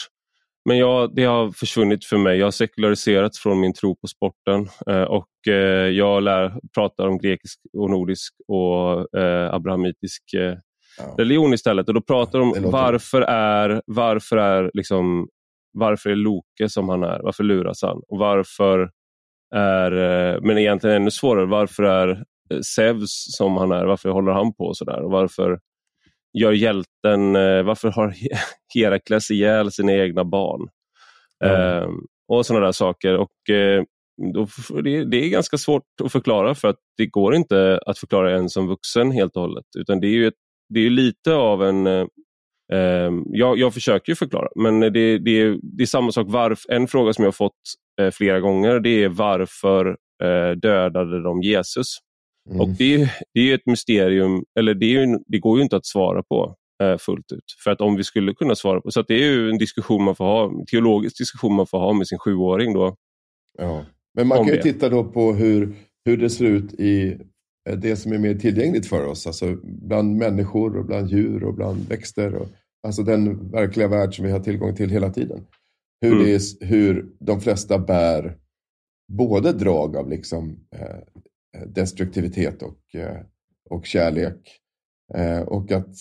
Men 0.66 0.78
jag, 0.78 1.16
det 1.16 1.24
har 1.24 1.52
försvunnit 1.52 2.06
för 2.06 2.18
mig. 2.18 2.38
Jag 2.38 2.46
har 2.46 2.52
sekulariserats 2.52 3.40
från 3.40 3.60
min 3.60 3.74
tro 3.74 3.96
på 3.96 4.08
sporten 4.08 4.68
eh, 4.88 5.04
och 5.04 5.48
eh, 5.48 5.88
jag 5.90 6.24
lär, 6.24 6.54
pratar 6.76 7.08
om 7.08 7.18
grekisk 7.18 7.60
och 7.78 7.90
nordisk 7.90 8.34
och 8.48 9.20
eh, 9.20 9.54
abrahamitisk 9.54 10.24
ja. 10.34 11.16
religion 11.18 11.54
istället. 11.54 11.88
Och 11.88 11.94
då 11.94 12.02
pratar 12.02 12.40
de 12.40 12.52
om 12.52 12.72
varför 12.72 13.22
är, 13.22 13.82
varför 13.86 14.38
är 14.38 14.72
liksom, 14.74 15.28
varför 15.74 16.10
är 16.10 16.16
Loke 16.16 16.70
som 16.70 16.90
han 16.90 17.04
är? 17.04 17.20
Varför 17.24 17.44
luras 17.44 17.82
han? 17.82 18.02
Och 18.08 18.18
varför 18.18 18.90
är, 19.56 19.92
men 20.42 20.58
egentligen 20.58 20.96
ännu 20.96 21.12
svårare, 21.12 21.46
varför 21.46 21.84
är 21.84 22.24
Zeus 22.64 23.36
som 23.38 23.58
han 23.58 23.72
är? 23.72 23.86
Varför 23.86 24.10
håller 24.10 24.32
han 24.32 24.54
på 24.54 24.74
sådär? 24.74 25.02
Och 25.02 25.12
varför 25.12 25.60
gör 26.40 26.52
hjälten, 26.52 27.36
eh, 27.36 27.64
varför 27.64 27.90
har 27.90 28.14
Herakles 28.76 29.32
ihjäl 29.32 29.72
sina 29.72 29.94
egna 29.94 30.24
barn? 30.24 30.70
Mm. 31.46 31.84
Um, 31.84 32.06
och 32.28 32.46
sådana 32.46 32.66
där 32.66 32.72
saker. 32.72 33.18
Och 33.18 33.50
eh, 33.50 33.84
då, 34.34 34.48
det, 34.84 35.06
det, 35.06 35.18
är 35.26 35.30
ganska 35.30 35.58
svårt 35.58 35.84
att 36.04 36.12
förklara 36.12 36.56
för 36.56 36.68
att 36.68 36.80
det 36.98 37.06
går 37.06 37.36
inte 37.36 37.80
att 37.86 37.98
förklara 37.98 38.36
en 38.38 38.50
som 38.50 38.68
vuxen 38.68 39.12
helt 39.12 39.36
och 39.36 39.42
hållet. 39.42 39.66
Utan 39.78 40.00
det 40.00 40.08
är 40.08 40.12
ju 40.12 40.28
ett 40.28 40.34
det 40.74 40.80
är 40.80 40.90
lite 40.90 41.34
av 41.34 41.64
en... 41.64 41.88
Eh, 41.88 42.06
ehm, 42.74 43.24
jag, 43.28 43.58
jag 43.58 43.74
försöker 43.74 44.16
förklara, 44.16 44.48
men 44.56 44.80
det, 44.80 44.90
det, 45.18 45.58
det 45.62 45.84
är 45.84 45.86
samma 45.86 46.12
sak. 46.12 46.28
Varf, 46.30 46.60
en 46.70 46.88
fråga 46.88 47.14
som 47.14 47.26
jag 47.26 47.36
fått 47.36 47.62
eh, 48.02 48.12
flera 48.12 48.40
gånger 48.40 48.80
det 48.80 49.04
är 49.04 49.10
varför 49.10 49.98
eh, 50.24 50.52
dödade 50.52 51.24
de 51.24 51.42
Jesus? 51.42 51.98
Mm. 52.50 52.62
Och 52.62 52.70
det, 52.70 53.10
det 53.34 53.52
är 53.52 53.56
ett 53.56 53.66
mysterium, 53.66 54.44
eller 54.60 54.74
det, 54.74 54.96
är, 54.96 55.20
det 55.28 55.40
går 55.40 55.58
ju 55.58 55.64
inte 55.64 55.76
att 55.76 55.86
svara 55.86 56.24
på 56.24 56.56
eh, 56.84 56.98
fullt 56.98 57.32
ut. 57.32 57.44
För 57.64 57.72
att 57.72 57.82
om 57.82 57.96
vi 57.96 58.04
skulle 58.04 58.34
kunna 58.34 58.56
svara 58.56 58.82
på, 58.82 58.92
så 58.92 59.02
det 59.02 59.14
är 59.14 59.32
ju 59.32 59.50
en 59.50 59.58
diskussion 59.58 60.04
man 60.04 60.16
får 60.16 60.26
ha, 60.26 60.52
teologisk 60.72 61.18
diskussion 61.18 61.56
man 61.56 61.68
får 61.68 61.80
ha 61.80 61.94
med 61.94 62.08
sin 62.08 62.20
sjuåring. 62.20 62.74
Då, 62.74 62.96
ja. 63.58 63.86
Men 64.14 64.28
man 64.28 64.38
kan 64.38 64.48
ju 64.48 64.56
det. 64.56 64.64
titta 64.64 64.90
då 64.90 65.04
på 65.04 65.34
hur, 65.34 65.76
hur 66.06 66.18
det 66.18 66.30
ser 66.30 66.46
ut 66.46 66.74
i 66.74 67.18
Eh, 67.70 67.78
det 67.78 67.96
som 67.96 68.12
är 68.14 68.18
mer 68.18 68.36
tillgängligt 68.36 68.86
för 68.86 69.06
oss, 69.06 69.28
alltså 69.28 69.58
bland 69.64 70.16
människor 70.16 70.78
och 70.78 70.86
bland 70.86 71.10
djur 71.10 71.44
och 71.44 71.54
bland 71.54 71.90
växter. 71.90 72.36
Och, 72.36 72.48
alltså 72.88 73.04
den 73.04 73.52
verkliga 73.52 73.88
värld 73.88 74.16
som 74.16 74.26
vi 74.26 74.32
har 74.32 74.40
tillgång 74.40 74.76
till 74.76 74.90
hela 74.90 75.10
tiden. 75.10 75.46
Hur, 76.02 76.14
mm. 76.14 76.26
det 76.26 76.34
är, 76.34 76.66
hur 76.66 77.10
de 77.20 77.42
flesta 77.42 77.80
bär 77.80 78.38
både 79.12 79.54
drag 79.54 79.98
av 79.98 80.10
liksom, 80.10 80.60
eh, 80.76 80.98
destruktivitet 81.68 82.62
och, 82.62 82.96
eh, 82.96 83.18
och 83.70 83.86
kärlek. 83.86 84.58
Eh, 85.14 85.42
och 85.42 85.72
att 85.72 85.96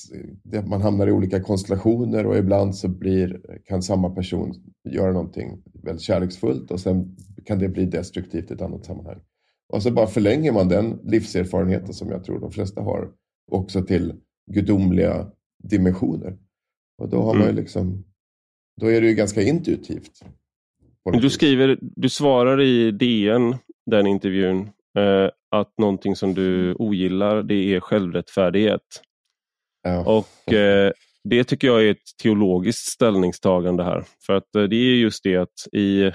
man 0.67 0.81
hamnar 0.83 1.07
i 1.07 1.13
olika 1.13 1.41
konstellationer 1.41 2.27
och 2.27 2.37
ibland 2.37 2.77
så 2.77 2.89
blir, 2.89 3.41
kan 3.65 3.83
samma 3.83 4.11
person 4.11 4.55
göra 4.89 5.13
någonting 5.13 5.63
väldigt 5.83 6.03
kärleksfullt 6.03 6.71
och 6.71 6.81
sen 6.81 7.17
kan 7.45 7.59
det 7.59 7.69
bli 7.69 7.87
destruktivt 7.87 8.51
i 8.51 8.55
ett 8.55 8.63
annat 8.63 8.85
sammanhang. 8.85 9.21
Och 9.69 9.83
så 9.83 9.91
bara 9.91 10.07
förlänger 10.07 10.53
man 10.53 10.69
den 10.69 11.01
livserfarenheten 11.05 11.95
som 11.95 12.11
jag 12.11 12.25
tror 12.25 12.41
de 12.41 12.51
flesta 12.51 12.83
har 12.83 13.11
också 13.51 13.83
till 13.83 14.15
gudomliga 14.51 15.31
dimensioner. 15.63 16.39
Och 16.99 17.09
då 17.09 17.23
har 17.23 17.35
mm. 17.35 17.47
man 17.47 17.55
liksom, 17.55 18.05
då 18.81 18.87
är 18.87 19.01
det 19.01 19.09
ju 19.09 19.15
ganska 19.15 19.43
intuitivt. 19.43 20.25
Du 21.21 21.31
skriver, 21.31 21.79
du 21.81 22.09
svarar 22.09 22.61
i 22.61 22.91
DN, 22.91 23.55
den 23.87 24.07
intervjun, 24.07 24.61
eh, 24.99 25.31
att 25.51 25.79
någonting 25.79 26.17
som 26.17 26.35
du 26.35 26.75
ogillar 26.75 27.43
det 27.43 27.75
är 27.75 27.81
självrättfärdighet. 27.81 29.03
Ja. 29.83 30.05
Och 30.19 30.53
eh, 30.53 30.93
Det 31.25 31.45
tycker 31.45 31.69
jag 31.69 31.87
är 31.87 31.91
ett 31.91 32.19
teologiskt 32.23 32.93
ställningstagande 32.93 33.85
här. 33.85 34.05
För 34.27 34.33
att 34.33 34.55
eh, 34.55 34.63
det 34.63 34.77
är 34.77 34.95
just 34.95 35.25
det 35.25 35.37
att 35.37 35.67
i 35.73 36.13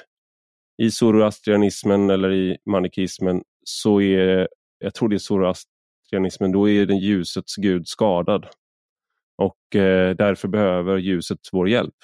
i 0.77 0.91
zoroastrianismen 0.91 2.09
eller 2.09 2.31
i 2.31 2.57
manikismen 2.65 3.43
så 3.63 4.01
är, 4.01 4.47
jag 4.79 4.93
tror 4.93 5.09
det 5.09 5.15
är 5.15 5.17
zoroastrianismen, 5.17 6.51
då 6.51 6.69
är 6.69 6.85
den 6.85 6.97
ljusets 6.97 7.55
gud 7.55 7.87
skadad. 7.87 8.47
Och 9.37 9.75
eh, 9.75 10.15
därför 10.15 10.47
behöver 10.47 10.97
ljuset 10.97 11.39
vår 11.51 11.69
hjälp. 11.69 11.95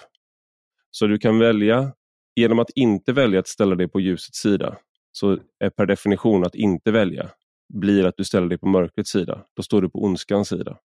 Så 0.91 1.07
du 1.07 1.17
kan 1.17 1.39
välja, 1.39 1.93
genom 2.35 2.59
att 2.59 2.69
inte 2.75 3.13
välja 3.13 3.39
att 3.39 3.47
ställa 3.47 3.75
dig 3.75 3.87
på 3.87 3.99
ljusets 3.99 4.39
sida, 4.39 4.77
så 5.11 5.37
är 5.59 5.69
per 5.69 5.85
definition 5.85 6.45
att 6.45 6.55
inte 6.55 6.91
välja 6.91 7.29
blir 7.73 8.05
att 8.05 8.17
du 8.17 8.23
ställer 8.23 8.47
dig 8.47 8.57
på 8.57 8.67
mörkrets 8.67 9.11
sida. 9.11 9.45
Då 9.55 9.63
står 9.63 9.81
du 9.81 9.89
på 9.89 10.03
ondskans 10.03 10.49
sida. 10.49 10.77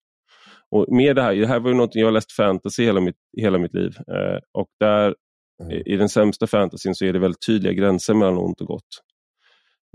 Och 0.71 0.85
med 0.95 1.15
det 1.15 1.21
här, 1.21 1.35
det 1.35 1.47
här 1.47 1.59
var 1.59 1.69
ju 1.69 1.75
något, 1.75 1.95
jag 1.95 2.07
har 2.07 2.11
läst 2.11 2.31
fantasy 2.31 2.83
hela 2.83 3.01
mitt, 3.01 3.15
hela 3.37 3.57
mitt 3.57 3.73
liv 3.73 3.97
eh, 4.07 4.39
och 4.53 4.67
där 4.79 5.15
Mm. 5.63 5.81
I 5.85 5.95
den 5.95 6.09
sämsta 6.09 6.47
fantasyn 6.47 6.95
så 6.95 7.05
är 7.05 7.13
det 7.13 7.19
väldigt 7.19 7.45
tydliga 7.45 7.73
gränser 7.73 8.13
mellan 8.13 8.37
ont 8.37 8.61
och 8.61 8.67
gott. 8.67 9.01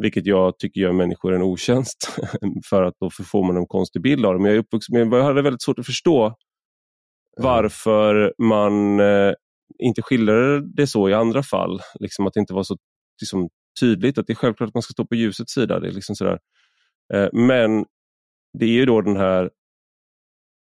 Vilket 0.03 0.27
jag 0.27 0.59
tycker 0.59 0.81
gör 0.81 0.93
människor 0.93 1.35
en 1.35 1.43
otjänst 1.43 2.19
för 2.71 2.83
att 2.83 2.95
då 3.01 3.11
får 3.11 3.45
man 3.45 3.57
en 3.57 3.67
konstig 3.67 4.03
bild 4.03 4.27
av 4.27 4.35
dem. 4.35 4.45
Jag, 4.45 4.55
är 4.55 4.59
uppvuxen 4.59 5.13
jag 5.13 5.23
hade 5.23 5.43
väldigt 5.43 5.63
svårt 5.63 5.79
att 5.79 5.87
förstå 5.87 6.35
varför 7.37 8.35
man 8.39 9.01
eh, 9.01 9.33
inte 9.79 10.03
skildrade 10.03 10.61
det 10.77 10.87
så 10.87 11.09
i 11.09 11.15
andra 11.15 11.43
fall. 11.43 11.81
Liksom 12.01 12.27
att 12.27 12.35
det 12.35 12.41
inte 12.41 12.55
var 12.55 12.63
så 12.63 12.77
liksom, 13.21 13.49
tydligt 13.81 14.19
att 14.19 14.27
det 14.27 14.33
är 14.33 14.35
självklart 14.35 14.69
att 14.69 14.75
man 14.75 14.83
ska 14.83 14.93
stå 14.93 15.07
på 15.07 15.15
ljusets 15.15 15.53
sida. 15.53 15.81
Det 15.81 15.89
är 15.89 15.93
liksom 15.93 16.17
sådär. 16.17 16.39
Eh, 17.15 17.29
men 17.33 17.87
det 18.59 18.65
är 18.65 18.71
ju 18.71 18.87
då 18.87 19.01
den 19.01 19.17
här 19.17 19.51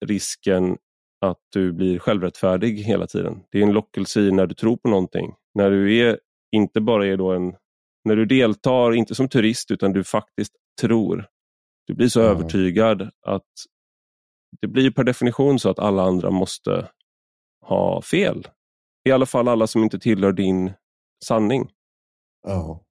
risken 0.07 0.77
att 1.21 1.41
du 1.53 1.73
blir 1.73 1.99
självrättfärdig 1.99 2.77
hela 2.77 3.07
tiden. 3.07 3.43
Det 3.51 3.59
är 3.59 3.63
en 3.63 3.73
lockelse 3.73 4.21
i 4.21 4.33
när 4.33 4.47
du 4.47 4.55
tror 4.55 4.77
på 4.77 4.89
någonting. 4.89 5.35
När 5.55 5.71
du 5.71 5.97
är, 5.97 6.21
inte 6.53 6.81
bara 6.81 7.07
är 7.07 7.17
då 7.17 7.33
en, 7.33 7.55
när 8.05 8.17
du 8.17 8.27
deltar, 8.27 8.95
inte 8.95 9.15
som 9.15 9.29
turist, 9.29 9.71
utan 9.71 9.93
du 9.93 10.05
faktiskt 10.05 10.53
tror. 10.81 11.27
Du 11.87 11.95
blir 11.95 12.09
så 12.09 12.21
mm. 12.21 12.33
övertygad 12.33 13.11
att 13.23 13.51
det 14.61 14.67
blir 14.67 14.91
per 14.91 15.05
definition 15.05 15.59
så 15.59 15.71
att 15.71 15.79
alla 15.79 16.03
andra 16.03 16.31
måste 16.31 16.91
ha 17.61 18.03
fel. 18.03 18.49
I 19.09 19.11
alla 19.11 19.27
fall 19.27 19.49
alla 19.49 19.67
som 19.67 19.83
inte 19.83 19.99
tillhör 19.99 20.33
din 20.33 20.73
sanning. 21.25 21.71
Ja, 22.47 22.86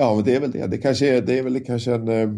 ja 0.00 0.14
men 0.14 0.24
det 0.24 0.34
är 0.34 0.40
väl 0.40 0.50
det. 0.50 0.66
Det, 0.66 0.78
kanske 0.78 1.16
är, 1.16 1.22
det 1.22 1.38
är 1.38 1.42
väl 1.42 1.64
kanske 1.64 1.94
en, 1.94 2.08
eh, 2.08 2.30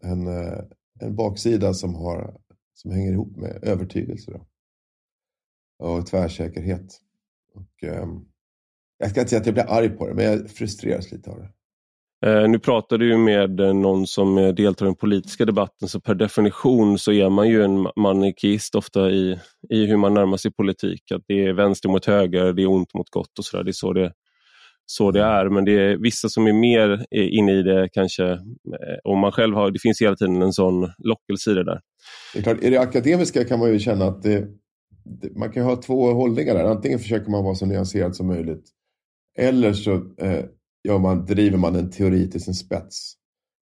en, 0.00 0.26
eh, 0.26 0.58
en 1.00 1.16
baksida 1.16 1.74
som, 1.74 1.94
har, 1.94 2.34
som 2.74 2.90
hänger 2.90 3.12
ihop 3.12 3.36
med 3.36 3.58
övertygelse. 3.62 4.30
Då. 4.30 4.46
Och 5.86 6.06
tvärsäkerhet. 6.06 7.00
Och, 7.54 7.88
um, 7.88 8.28
jag 8.98 9.10
ska 9.10 9.20
inte 9.20 9.30
säga 9.30 9.40
att 9.40 9.46
jag 9.46 9.54
blir 9.54 9.70
arg 9.70 9.88
på 9.88 10.08
det, 10.08 10.14
men 10.14 10.24
jag 10.24 10.50
frustreras 10.50 11.12
lite 11.12 11.30
av 11.30 11.38
det. 11.38 11.48
Eh, 12.26 12.48
nu 12.48 12.58
pratar 12.58 12.98
du 12.98 13.16
med 13.16 13.60
eh, 13.60 13.74
någon 13.74 14.06
som 14.06 14.34
deltar 14.34 14.86
i 14.86 14.88
den 14.88 14.94
politiska 14.96 15.44
debatten 15.44 15.88
så 15.88 16.00
per 16.00 16.14
definition 16.14 16.98
så 16.98 17.12
är 17.12 17.30
man 17.30 17.48
ju 17.48 17.62
en 17.62 17.88
manikist 17.96 18.74
ofta 18.74 19.10
i, 19.10 19.38
i 19.68 19.86
hur 19.86 19.96
man 19.96 20.14
närmar 20.14 20.36
sig 20.36 20.52
politik. 20.52 21.12
Att 21.12 21.22
det 21.26 21.44
är 21.44 21.52
vänster 21.52 21.88
mot 21.88 22.06
höger, 22.06 22.52
det 22.52 22.62
är 22.62 22.66
ont 22.66 22.94
mot 22.94 23.10
gott 23.10 23.38
och 23.38 23.44
sådär. 23.44 23.64
Det 23.64 23.70
är 23.70 23.72
så 23.72 23.92
det, 23.92 24.12
så 24.86 25.10
det 25.10 25.22
är. 25.22 25.48
Men 25.48 25.64
det 25.64 25.72
är 25.72 25.96
vissa 25.96 26.28
som 26.28 26.46
är 26.46 26.52
mer 26.52 27.06
inne 27.12 27.52
i 27.52 27.62
det 27.62 27.88
kanske. 27.92 28.38
Och 29.04 29.18
man 29.18 29.32
själv 29.32 29.54
har, 29.54 29.70
det 29.70 29.78
finns 29.78 30.02
hela 30.02 30.16
tiden 30.16 30.42
en 30.42 30.52
sån 30.52 30.92
lockelse 30.98 31.50
i 31.50 31.54
det 31.54 31.64
där. 31.64 31.80
Det 32.32 32.38
är 32.38 32.42
klart, 32.42 32.62
I 32.62 32.70
det 32.70 32.80
akademiska 32.80 33.44
kan 33.44 33.58
man 33.58 33.72
ju 33.72 33.78
känna 33.78 34.04
att 34.04 34.22
det, 34.22 34.48
man 35.36 35.52
kan 35.52 35.64
ha 35.64 35.76
två 35.76 36.12
hållningar 36.12 36.54
där. 36.54 36.64
Antingen 36.64 36.98
försöker 36.98 37.30
man 37.30 37.44
vara 37.44 37.54
så 37.54 37.66
nyanserad 37.66 38.16
som 38.16 38.26
möjligt. 38.26 38.64
Eller 39.38 39.72
så 39.72 39.94
eh, 40.18 40.98
man, 40.98 41.26
driver 41.26 41.58
man 41.58 41.76
en 41.76 41.90
teori 41.90 42.30
till 42.30 42.42
sin 42.42 42.54
spets. 42.54 43.14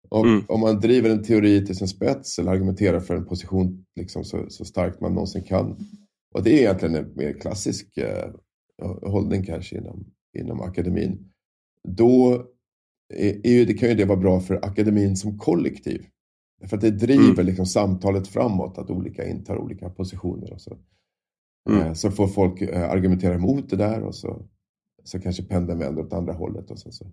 Och 0.10 0.26
mm. 0.26 0.46
Om 0.48 0.60
man 0.60 0.80
driver 0.80 1.10
en 1.10 1.24
teori 1.24 1.66
till 1.66 1.76
sin 1.76 1.88
spets 1.88 2.40
eller 2.40 2.52
argumenterar 2.52 3.00
för 3.00 3.16
en 3.16 3.26
position 3.26 3.86
liksom, 3.96 4.24
så, 4.24 4.46
så 4.50 4.66
starkt 4.66 5.02
man 5.02 5.14
någonsin 5.14 5.44
kan. 5.44 5.78
Och 6.34 6.44
det 6.44 6.50
är 6.50 6.60
egentligen 6.60 6.96
en 6.96 7.14
mer 7.16 7.34
klassisk 7.34 7.98
eh, 7.98 8.32
hållning 9.02 9.44
kanske 9.44 9.78
inom, 9.78 10.06
inom 10.36 10.62
akademin. 10.62 11.32
Då 11.84 12.46
är, 13.14 13.48
är, 13.48 13.66
det 13.66 13.74
kan 13.74 13.90
ju 13.90 13.96
det 13.96 14.06
vara 14.06 14.20
bra 14.20 14.40
för 14.40 14.66
akademin 14.66 15.16
som 15.16 15.38
kollektiv. 15.38 16.06
För 16.66 16.78
att 16.78 16.82
det 16.82 16.92
driver 16.92 17.34
mm. 17.34 17.46
liksom 17.46 17.66
samtalet 17.66 18.28
framåt, 18.28 18.78
att 18.78 18.90
olika 18.90 19.28
intar 19.30 19.58
olika 19.58 19.90
positioner. 19.90 20.54
Och 20.54 20.62
så. 20.62 20.78
Mm. 21.70 21.82
Eh, 21.82 21.94
så 21.94 22.12
får 22.12 22.28
folk 22.28 22.62
eh, 22.62 22.90
argumentera 22.90 23.36
emot 23.36 23.70
det 23.70 23.76
där 23.76 24.04
och 24.04 24.16
så 24.16 24.46
så 25.06 25.20
kanske 25.20 25.44
pendeln 25.44 25.80
vänder 25.80 26.02
åt 26.02 26.14
andra 26.14 26.34
hållet. 26.34 26.72
Och 26.72 26.80
så, 26.80 26.92
så. 26.92 27.06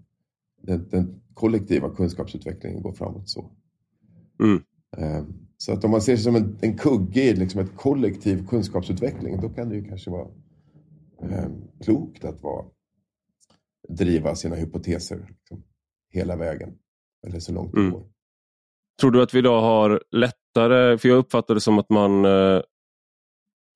Den, 0.63 0.89
den, 0.91 1.21
kollektiva 1.35 1.91
kunskapsutvecklingen 1.91 2.83
går 2.83 2.93
framåt 2.93 3.29
så. 3.29 3.51
Mm. 4.41 4.63
Ehm, 4.97 5.35
så 5.57 5.73
att 5.73 5.85
om 5.85 5.91
man 5.91 6.03
ser 6.03 6.17
sig 6.17 6.25
som 6.25 6.37
en, 6.37 6.59
en 6.61 6.79
kugge 6.79 7.23
i 7.23 7.37
liksom 7.37 7.61
ett 7.61 7.77
kollektiv 7.77 8.47
kunskapsutveckling, 8.47 9.41
då 9.41 9.49
kan 9.49 9.69
det 9.69 9.75
ju 9.75 9.85
kanske 9.85 10.11
vara 10.11 10.29
eh, 11.23 11.49
klokt 11.81 12.25
att 12.25 12.43
vara, 12.43 12.65
driva 13.89 14.35
sina 14.35 14.57
hypoteser 14.57 15.27
liksom, 15.29 15.65
hela 16.11 16.37
vägen. 16.37 16.79
Eller 17.27 17.41
så 17.41 17.53
långt 17.53 17.73
det 17.73 17.81
mm. 17.81 17.93
går. 17.93 18.07
Tror 19.01 19.11
du 19.11 19.23
att 19.23 19.35
vi 19.35 19.39
idag 19.39 19.61
har 19.61 20.03
lättare, 20.11 20.99
för 20.99 21.09
jag 21.09 21.19
uppfattar 21.19 21.55
det 21.55 21.61
som 21.61 21.79
att 21.79 21.91
man 21.91 22.25
eh, 22.25 22.61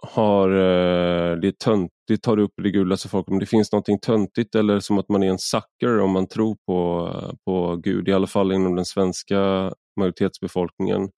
har 0.02 0.50
eh, 0.50 1.36
det 1.36 1.48
är 1.48 1.52
töntigt, 1.64 2.22
tar 2.22 2.38
upp 2.38 2.52
det 2.62 2.70
gulaste 2.70 3.08
folk, 3.08 3.28
om 3.28 3.38
det 3.38 3.46
finns 3.46 3.72
någonting 3.72 3.98
töntigt 3.98 4.54
eller 4.54 4.80
som 4.80 4.98
att 4.98 5.08
man 5.08 5.22
är 5.22 5.28
en 5.28 5.38
sucker 5.38 6.00
om 6.00 6.10
man 6.10 6.26
tror 6.26 6.56
på, 6.66 7.10
på 7.44 7.76
Gud, 7.76 8.08
i 8.08 8.12
alla 8.12 8.26
fall 8.26 8.52
inom 8.52 8.76
den 8.76 8.84
svenska 8.84 9.72
majoritetsbefolkningen, 10.00 11.10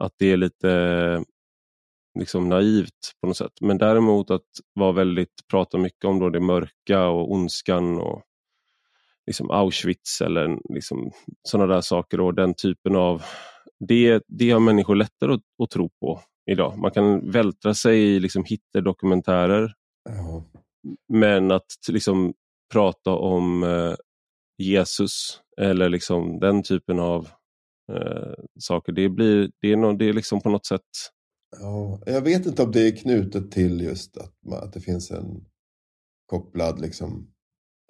att 0.00 0.12
det 0.18 0.32
är 0.32 0.36
lite 0.36 0.68
liksom 2.18 2.48
naivt 2.48 3.12
på 3.20 3.26
något 3.26 3.36
sätt. 3.36 3.52
Men 3.60 3.78
däremot 3.78 4.30
att 4.30 4.46
vara 4.74 4.92
väldigt, 4.92 5.34
prata 5.50 5.78
mycket 5.78 6.04
om 6.04 6.18
då 6.18 6.30
det 6.30 6.40
mörka 6.40 7.06
och 7.06 7.32
ondskan 7.32 7.98
och 7.98 8.22
liksom 9.26 9.50
Auschwitz 9.50 10.20
eller 10.20 10.74
liksom 10.74 11.10
sådana 11.48 11.74
där 11.74 11.80
saker 11.80 12.20
och 12.20 12.34
den 12.34 12.54
typen 12.54 12.96
av 12.96 13.22
det, 13.88 14.22
det 14.28 14.50
har 14.50 14.60
människor 14.60 14.96
lättare 14.96 15.32
att, 15.32 15.40
att 15.62 15.70
tro 15.70 15.90
på 16.00 16.20
idag. 16.50 16.78
Man 16.78 16.90
kan 16.90 17.30
vältra 17.30 17.74
sig 17.74 17.98
i 17.98 18.20
liksom 18.20 18.44
hitterdokumentärer. 18.44 19.72
Ja. 20.08 20.44
Men 21.12 21.50
att 21.50 21.66
liksom 21.88 22.34
prata 22.72 23.10
om 23.10 23.62
eh, 23.62 23.94
Jesus 24.58 25.40
eller 25.60 25.88
liksom 25.88 26.38
den 26.38 26.62
typen 26.62 26.98
av 26.98 27.28
eh, 27.92 28.34
saker, 28.60 28.92
det, 28.92 29.08
blir, 29.08 29.50
det, 29.60 29.72
är 29.72 29.76
no, 29.76 29.92
det 29.92 30.04
är 30.04 30.12
liksom 30.12 30.40
på 30.40 30.50
något 30.50 30.66
sätt... 30.66 30.82
Ja, 31.60 32.00
jag 32.06 32.22
vet 32.22 32.46
inte 32.46 32.62
om 32.62 32.72
det 32.72 32.88
är 32.88 32.96
knutet 32.96 33.50
till 33.50 33.80
just 33.80 34.16
att, 34.16 34.52
att 34.52 34.72
det 34.72 34.80
finns 34.80 35.10
en 35.10 35.44
kopplad 36.26 36.80
liksom, 36.80 37.32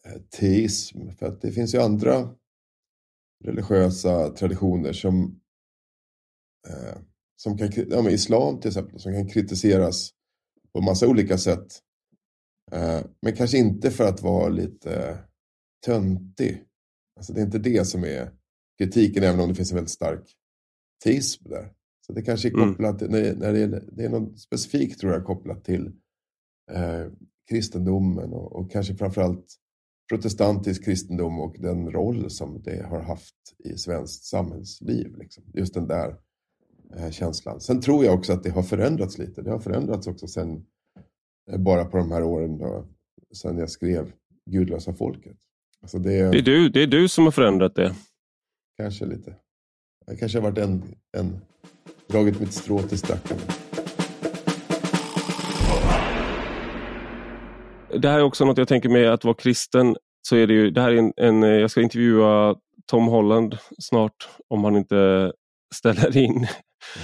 eh, 0.04 0.20
teism. 0.22 1.10
För 1.10 1.26
att 1.26 1.40
det 1.40 1.52
finns 1.52 1.74
ju 1.74 1.78
andra 1.78 2.34
religiösa 3.44 4.28
traditioner 4.28 4.92
som 4.92 5.40
eh, 6.68 6.98
som 7.36 7.58
kan, 7.58 7.72
ja, 7.90 8.10
islam 8.10 8.60
till 8.60 8.68
exempel, 8.68 9.00
som 9.00 9.12
kan 9.12 9.28
kritiseras 9.28 10.10
på 10.72 10.80
massa 10.80 11.08
olika 11.08 11.38
sätt. 11.38 11.66
Eh, 12.72 13.00
men 13.22 13.36
kanske 13.36 13.58
inte 13.58 13.90
för 13.90 14.04
att 14.04 14.22
vara 14.22 14.48
lite 14.48 15.18
töntig. 15.86 16.64
Alltså 17.16 17.32
det 17.32 17.40
är 17.40 17.44
inte 17.44 17.58
det 17.58 17.84
som 17.84 18.04
är 18.04 18.32
kritiken, 18.78 19.22
även 19.22 19.40
om 19.40 19.48
det 19.48 19.54
finns 19.54 19.70
en 19.70 19.76
väldigt 19.76 19.90
stark 19.90 20.36
teism 21.04 21.48
där. 21.48 21.72
Så 22.06 22.12
det 22.12 22.22
kanske 22.22 22.48
är 22.48 22.54
mm. 22.54 22.68
kopplat, 22.68 23.02
mm. 23.02 23.12
när, 23.12 23.34
när 23.34 23.52
det, 23.52 23.60
är, 23.60 23.84
det 23.92 24.04
är 24.04 24.08
något 24.08 24.40
specifikt 24.40 25.00
tror 25.00 25.12
jag 25.12 25.24
kopplat 25.24 25.64
till 25.64 25.92
eh, 26.72 27.06
kristendomen 27.50 28.32
och, 28.32 28.56
och 28.56 28.70
kanske 28.70 28.94
framförallt 28.94 29.46
protestantisk 30.08 30.84
kristendom 30.84 31.40
och 31.40 31.56
den 31.58 31.90
roll 31.90 32.30
som 32.30 32.62
det 32.62 32.86
har 32.86 33.00
haft 33.00 33.34
i 33.64 33.76
svenskt 33.76 34.24
samhällsliv. 34.24 35.16
Liksom. 35.16 35.44
Just 35.54 35.74
den 35.74 35.86
där 35.86 36.16
Eh, 36.94 37.10
känslan. 37.10 37.60
Sen 37.60 37.80
tror 37.80 38.04
jag 38.04 38.14
också 38.14 38.32
att 38.32 38.42
det 38.42 38.50
har 38.50 38.62
förändrats 38.62 39.18
lite. 39.18 39.42
Det 39.42 39.50
har 39.50 39.58
förändrats 39.58 40.06
också 40.06 40.26
sen 40.26 40.66
eh, 41.50 41.58
bara 41.58 41.84
på 41.84 41.96
de 41.96 42.12
här 42.12 42.22
åren 42.22 42.58
då, 42.58 42.86
sen 43.34 43.58
jag 43.58 43.70
skrev 43.70 44.12
Gudlösa 44.50 44.94
folket. 44.94 45.36
Alltså 45.82 45.98
det, 45.98 46.30
det, 46.30 46.38
är 46.38 46.42
du, 46.42 46.68
det 46.68 46.82
är 46.82 46.86
du 46.86 47.08
som 47.08 47.24
har 47.24 47.30
förändrat 47.30 47.74
det. 47.74 47.94
Kanske 48.76 49.06
lite. 49.06 49.36
Jag 50.06 50.18
kanske 50.18 50.38
har 50.38 50.42
varit 50.50 50.58
en, 50.58 50.82
en 51.16 51.40
dragit 52.08 52.40
mitt 52.40 52.52
strå 52.52 52.82
till 52.82 52.98
stacken. 52.98 53.36
Det 57.98 58.08
här 58.08 58.18
är 58.18 58.22
också 58.22 58.44
något 58.44 58.58
jag 58.58 58.68
tänker 58.68 58.88
med 58.88 59.12
att 59.12 59.24
vara 59.24 59.34
kristen. 59.34 59.96
Så 60.28 60.36
är 60.36 60.46
det 60.46 60.54
ju, 60.54 60.70
det 60.70 60.80
här 60.80 60.90
är 60.90 60.96
en, 60.96 61.12
en, 61.16 61.42
jag 61.42 61.70
ska 61.70 61.80
intervjua 61.80 62.54
Tom 62.90 63.06
Holland 63.06 63.58
snart 63.78 64.28
om 64.48 64.64
han 64.64 64.76
inte 64.76 65.32
ställer 65.74 66.16
in 66.16 66.46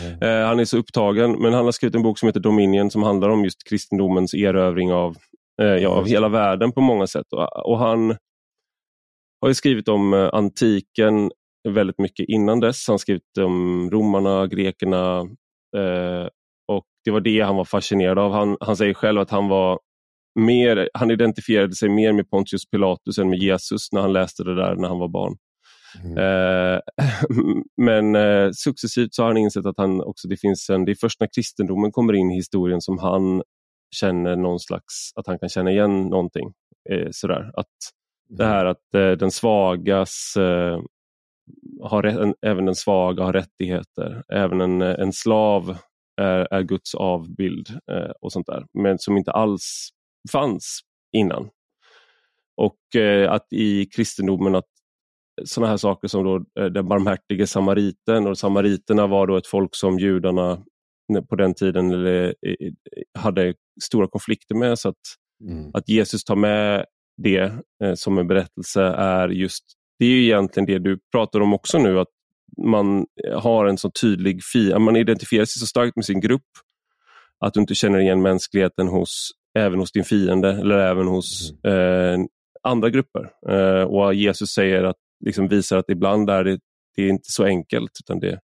Mm. 0.02 0.22
Eh, 0.22 0.46
han 0.46 0.60
är 0.60 0.64
så 0.64 0.78
upptagen, 0.78 1.32
men 1.32 1.52
han 1.52 1.64
har 1.64 1.72
skrivit 1.72 1.94
en 1.94 2.02
bok 2.02 2.18
som 2.18 2.26
heter 2.26 2.40
Dominion 2.40 2.90
som 2.90 3.02
handlar 3.02 3.28
om 3.28 3.44
just 3.44 3.68
kristendomens 3.68 4.34
erövring 4.34 4.92
av, 4.92 5.16
eh, 5.62 5.66
ja, 5.66 5.88
av 5.88 6.06
hela 6.06 6.28
världen 6.28 6.72
på 6.72 6.80
många 6.80 7.06
sätt. 7.06 7.26
Och, 7.32 7.70
och 7.70 7.78
han 7.78 8.16
har 9.40 9.52
skrivit 9.52 9.88
om 9.88 10.14
eh, 10.14 10.28
antiken 10.32 11.30
väldigt 11.68 11.98
mycket 11.98 12.28
innan 12.28 12.60
dess. 12.60 12.88
Han 12.88 12.98
skrivit 12.98 13.38
om 13.38 13.90
romarna, 13.90 14.46
grekerna 14.46 15.18
eh, 15.76 16.28
och 16.68 16.86
det 17.04 17.10
var 17.10 17.20
det 17.20 17.40
han 17.40 17.56
var 17.56 17.64
fascinerad 17.64 18.18
av. 18.18 18.32
Han, 18.32 18.56
han 18.60 18.76
säger 18.76 18.94
själv 18.94 19.20
att 19.20 19.30
han 19.30 19.48
var 19.48 19.78
mer, 20.40 20.88
han 20.94 21.10
identifierade 21.10 21.74
sig 21.74 21.88
mer 21.88 22.12
med 22.12 22.30
Pontius 22.30 22.70
Pilatus 22.70 23.18
än 23.18 23.30
med 23.30 23.38
Jesus 23.38 23.92
när 23.92 24.00
han 24.00 24.12
läste 24.12 24.44
det 24.44 24.54
där 24.54 24.74
när 24.74 24.88
han 24.88 24.98
var 24.98 25.08
barn. 25.08 25.36
Mm. 26.04 26.18
Eh, 26.18 26.80
men 27.76 28.16
eh, 28.16 28.50
successivt 28.54 29.14
så 29.14 29.22
har 29.22 29.28
han 29.28 29.36
insett 29.36 29.66
att 29.66 29.78
han 29.78 30.00
också, 30.00 30.28
det 30.28 30.36
finns 30.36 30.70
en, 30.70 30.84
det 30.84 30.92
är 30.92 30.96
först 31.00 31.20
när 31.20 31.28
kristendomen 31.34 31.92
kommer 31.92 32.12
in 32.12 32.30
i 32.30 32.34
historien 32.34 32.80
som 32.80 32.98
han 32.98 33.42
känner 33.94 34.36
någon 34.36 34.60
slags, 34.60 35.12
att 35.16 35.26
han 35.26 35.38
kan 35.38 35.48
känna 35.48 35.70
igen 35.70 36.02
någonting. 36.02 36.52
eh, 36.90 37.08
sådär. 37.10 37.50
Att 37.54 37.66
det 38.28 38.44
här 38.44 38.66
att 38.66 38.94
eh, 38.94 39.10
den 39.10 39.30
svagas 39.30 40.36
eh, 40.36 40.80
har, 41.80 42.04
en, 42.04 42.34
även 42.46 42.64
den 42.64 42.74
svaga 42.74 43.24
har 43.24 43.32
rättigheter. 43.32 44.22
Även 44.32 44.60
en, 44.60 44.82
en 44.82 45.12
slav 45.12 45.76
är, 46.20 46.48
är 46.50 46.62
Guds 46.62 46.94
avbild 46.94 47.68
eh, 47.92 48.10
och 48.20 48.32
sånt 48.32 48.46
där. 48.46 48.66
Men 48.78 48.98
som 48.98 49.16
inte 49.16 49.30
alls 49.30 49.88
fanns 50.32 50.80
innan. 51.16 51.50
Och 52.56 53.00
eh, 53.00 53.32
att 53.32 53.46
i 53.52 53.86
kristendomen 53.86 54.54
att 54.54 54.68
sådana 55.44 55.70
här 55.70 55.76
saker 55.76 56.08
som 56.08 56.24
då 56.24 56.36
eh, 56.60 56.66
den 56.66 56.88
barmhärtige 56.88 57.46
samariten 57.46 58.26
och 58.26 58.38
samariterna 58.38 59.06
var 59.06 59.26
då 59.26 59.36
ett 59.36 59.46
folk 59.46 59.74
som 59.74 59.98
judarna 59.98 60.62
på 61.28 61.36
den 61.36 61.54
tiden 61.54 61.92
hade 63.18 63.54
stora 63.84 64.08
konflikter 64.08 64.54
med. 64.54 64.78
Så 64.78 64.88
att, 64.88 65.00
mm. 65.44 65.70
att 65.74 65.88
Jesus 65.88 66.24
tar 66.24 66.36
med 66.36 66.86
det 67.22 67.52
eh, 67.84 67.94
som 67.94 68.18
en 68.18 68.26
berättelse 68.26 68.82
är 68.82 69.28
just, 69.28 69.64
det 69.98 70.06
är 70.06 70.16
egentligen 70.16 70.66
det 70.66 70.78
du 70.78 70.98
pratar 71.12 71.40
om 71.40 71.54
också 71.54 71.78
nu, 71.78 71.98
att 71.98 72.08
man 72.66 73.06
har 73.34 73.66
en 73.66 73.78
så 73.78 73.90
tydlig, 73.90 74.44
fi 74.52 74.78
man 74.78 74.96
identifierar 74.96 75.44
sig 75.44 75.60
så 75.60 75.66
starkt 75.66 75.96
med 75.96 76.04
sin 76.04 76.20
grupp 76.20 76.42
att 77.44 77.54
du 77.54 77.60
inte 77.60 77.74
känner 77.74 77.98
igen 77.98 78.22
mänskligheten 78.22 78.88
hos, 78.88 79.30
även 79.58 79.78
hos 79.78 79.92
din 79.92 80.04
fiende 80.04 80.50
eller 80.50 80.78
även 80.78 81.06
hos 81.06 81.52
mm. 81.64 82.20
eh, 82.20 82.26
andra 82.62 82.90
grupper. 82.90 83.30
Eh, 83.48 83.82
och 83.82 84.14
Jesus 84.14 84.50
säger 84.50 84.84
att, 84.84 84.96
liksom 85.24 85.48
visar 85.48 85.78
att 85.78 85.90
ibland 85.90 86.30
är 86.30 86.44
det, 86.44 86.58
det 86.96 87.02
är 87.02 87.08
inte 87.08 87.30
så 87.30 87.44
enkelt. 87.44 87.90
Utan 88.04 88.20
det, 88.20 88.40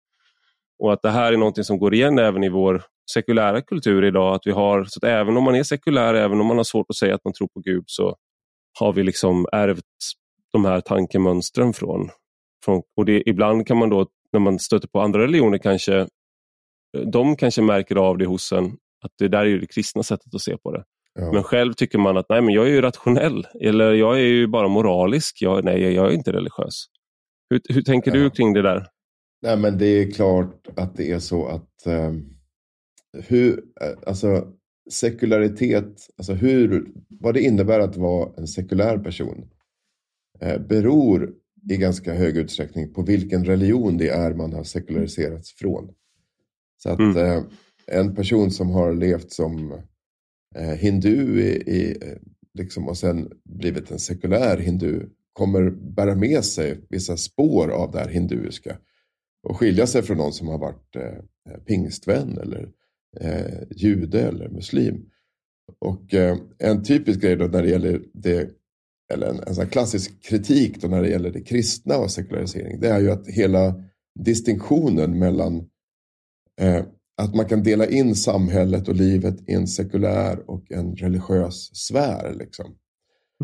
och 0.79 0.93
att 0.93 1.03
det 1.03 1.11
här 1.11 1.33
är 1.33 1.37
något 1.37 1.67
som 1.67 1.79
går 1.79 1.95
igen 1.95 2.19
även 2.19 2.45
i 2.45 2.49
vår 2.49 2.83
sekulära 3.13 3.63
kultur 3.63 4.05
idag. 4.05 4.35
Att 4.35 4.47
vi 4.47 4.51
har, 4.51 4.85
så 4.85 4.99
att 4.99 5.05
även 5.05 5.37
om 5.37 5.45
man 5.45 5.55
är 5.55 5.63
sekulär, 5.63 6.15
även 6.15 6.41
om 6.41 6.47
man 6.47 6.57
har 6.57 6.65
svårt 6.65 6.87
att 6.89 6.97
säga 6.97 7.15
att 7.15 7.25
man 7.25 7.35
tror 7.35 7.49
på 7.49 7.61
Gud, 7.61 7.85
så 7.87 8.17
har 8.79 8.93
vi 8.93 9.03
liksom 9.03 9.47
ärvt 9.53 9.83
de 10.53 10.65
här 10.65 10.81
tankemönstren 10.81 11.73
från. 11.73 12.11
från 12.65 12.83
och 12.97 13.05
det, 13.05 13.29
ibland 13.29 13.67
kan 13.67 13.77
man 13.77 13.89
då, 13.89 14.07
när 14.33 14.41
man 14.41 14.59
stöter 14.59 14.89
på 14.89 15.01
andra 15.01 15.23
religioner, 15.23 15.59
kanske 15.59 16.09
de 17.13 17.37
kanske 17.37 17.63
märker 17.63 17.97
av 17.97 18.19
det 18.19 18.27
hos 18.27 18.53
en, 18.53 18.65
att 19.05 19.13
det 19.19 19.29
där 19.29 19.47
är 19.47 19.59
det 19.59 19.67
kristna 19.67 20.03
sättet 20.03 20.35
att 20.35 20.41
se 20.41 20.57
på 20.57 20.73
det. 20.73 20.85
Ja. 21.15 21.33
Men 21.33 21.43
själv 21.43 21.73
tycker 21.73 21.99
man 21.99 22.17
att 22.17 22.27
nej, 22.29 22.43
men 22.43 22.55
jag 22.55 22.67
är 22.67 22.71
ju 22.71 22.81
rationell, 22.81 23.47
eller 23.61 23.93
jag 23.93 24.15
är 24.17 24.25
ju 24.25 24.47
bara 24.47 24.69
moralisk, 24.69 25.43
jag, 25.43 25.65
nej, 25.65 25.95
jag 25.95 26.07
är 26.07 26.15
inte 26.15 26.33
religiös. 26.33 26.85
Hur, 27.51 27.61
hur 27.69 27.83
tänker 27.83 28.11
ja. 28.11 28.23
du 28.23 28.31
kring 28.31 28.53
det 28.53 28.63
där? 28.63 28.87
Nej, 29.43 29.57
men 29.57 29.79
det 29.79 29.87
är 29.87 30.11
klart 30.11 30.69
att 30.77 30.97
det 30.97 31.11
är 31.11 31.19
så 31.19 31.47
att 31.47 31.87
hur, 33.13 33.65
eh, 33.81 33.99
alltså, 34.07 34.47
sekularitet, 34.91 36.09
alltså 36.17 36.33
hur, 36.33 36.87
vad 37.09 37.35
det 37.35 37.41
innebär 37.41 37.81
att 37.81 37.97
vara 37.97 38.31
en 38.37 38.47
sekulär 38.47 38.99
person 38.99 39.39
eh, 39.39 39.58
beror 40.69 41.35
i 41.71 41.77
ganska 41.77 42.15
hög 42.15 42.37
utsträckning 42.37 42.93
på 42.93 43.03
vilken 43.03 43.45
religion 43.45 43.99
det 43.99 44.09
är 44.09 44.35
man 44.35 44.53
har 44.53 44.65
sekulariserats 44.65 45.53
från. 45.53 45.91
Så 46.83 46.91
att 46.91 46.99
mm. 46.99 47.17
eh, 47.17 47.43
en 47.87 48.15
person 48.15 48.51
som 48.51 48.71
har 48.71 48.93
levt 48.93 49.33
som 49.33 49.73
eh, 50.55 50.75
hindu 50.75 51.41
i, 51.41 51.51
i, 51.51 51.97
liksom, 52.55 52.89
och 52.89 52.99
sen 52.99 53.33
blivit 53.45 53.91
en 53.91 53.99
sekulär 53.99 54.59
hindu 54.59 55.09
kommer 55.33 55.71
bära 55.71 56.15
med 56.15 56.45
sig 56.45 56.81
vissa 56.89 57.17
spår 57.17 57.71
av 57.71 57.93
det 57.93 57.99
här 57.99 58.09
hinduiska 58.09 58.79
och 59.43 59.57
skilja 59.57 59.87
sig 59.87 60.03
från 60.03 60.17
någon 60.17 60.33
som 60.33 60.49
har 60.49 60.59
varit 60.59 60.97
eh, 60.97 61.59
pingstvän 61.67 62.39
eller 62.39 62.69
eh, 63.21 63.63
jude 63.71 64.21
eller 64.21 64.49
muslim. 64.49 65.11
Och 65.79 66.15
eh, 66.15 66.37
en 66.59 66.85
typisk 66.85 67.21
grej 67.21 67.37
då 67.37 67.47
när 67.47 67.63
det 67.63 67.71
gäller 67.71 68.03
det, 68.13 68.51
eller 69.13 69.27
en, 69.27 69.41
en 69.47 69.55
sån 69.55 69.69
klassisk 69.69 70.23
kritik 70.23 70.81
då 70.81 70.89
när 70.89 71.03
det 71.03 71.09
gäller 71.09 71.31
det 71.31 71.41
kristna 71.41 71.97
och 71.97 72.11
sekularisering, 72.11 72.81
det 72.81 72.89
är 72.89 73.01
ju 73.01 73.11
att 73.11 73.27
hela 73.27 73.85
distinktionen 74.19 75.19
mellan 75.19 75.69
eh, 76.61 76.85
att 77.23 77.35
man 77.35 77.47
kan 77.47 77.63
dela 77.63 77.87
in 77.87 78.15
samhället 78.15 78.89
och 78.89 78.95
livet 78.95 79.51
i 79.51 79.53
en 79.53 79.67
sekulär 79.67 80.51
och 80.51 80.73
en 80.73 80.97
religiös 80.97 81.77
sfär. 81.77 82.35
Liksom. 82.35 82.75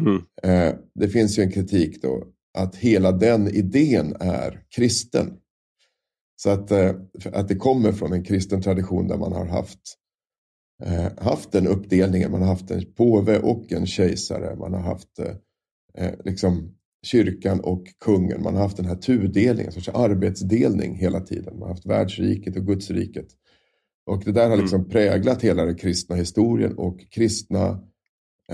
Mm. 0.01 0.23
Eh, 0.43 0.75
det 0.95 1.09
finns 1.09 1.39
ju 1.39 1.43
en 1.43 1.53
kritik 1.53 2.03
då 2.03 2.25
att 2.59 2.77
hela 2.77 3.13
den 3.13 3.49
idén 3.49 4.17
är 4.21 4.63
kristen. 4.77 5.37
Så 6.37 6.51
att, 6.51 6.71
eh, 6.71 6.95
att 7.33 7.49
det 7.49 7.57
kommer 7.57 7.93
från 7.93 8.13
en 8.13 8.25
kristen 8.25 8.63
tradition 8.63 9.09
där 9.09 9.17
man 9.17 9.33
har 9.33 9.47
haft, 9.47 9.81
eh, 10.85 11.25
haft 11.25 11.53
den 11.53 11.67
uppdelningen. 11.67 12.31
Man 12.31 12.41
har 12.41 12.49
haft 12.49 12.71
en 12.71 12.93
påve 12.93 13.39
och 13.39 13.73
en 13.73 13.87
kejsare. 13.87 14.57
Man 14.57 14.75
har 14.75 14.81
haft 14.81 15.21
eh, 15.99 16.13
liksom 16.25 16.75
kyrkan 17.03 17.61
och 17.61 17.87
kungen. 18.05 18.43
Man 18.43 18.55
har 18.55 18.63
haft 18.63 18.77
den 18.77 18.87
här 18.87 18.97
tudelningen, 18.97 19.67
en 19.67 19.73
sorts 19.73 19.89
arbetsdelning 19.89 20.95
hela 20.95 21.21
tiden. 21.21 21.59
Man 21.59 21.63
har 21.63 21.69
haft 21.69 21.87
världsriket 21.87 22.57
och 22.57 22.67
gudsriket. 22.67 23.27
Och 24.07 24.23
det 24.25 24.33
där 24.33 24.51
har 24.51 24.57
liksom 24.57 24.81
mm. 24.81 24.91
präglat 24.91 25.43
hela 25.43 25.65
den 25.65 25.77
kristna 25.77 26.17
historien 26.17 26.75
och 26.75 27.11
kristna 27.11 27.81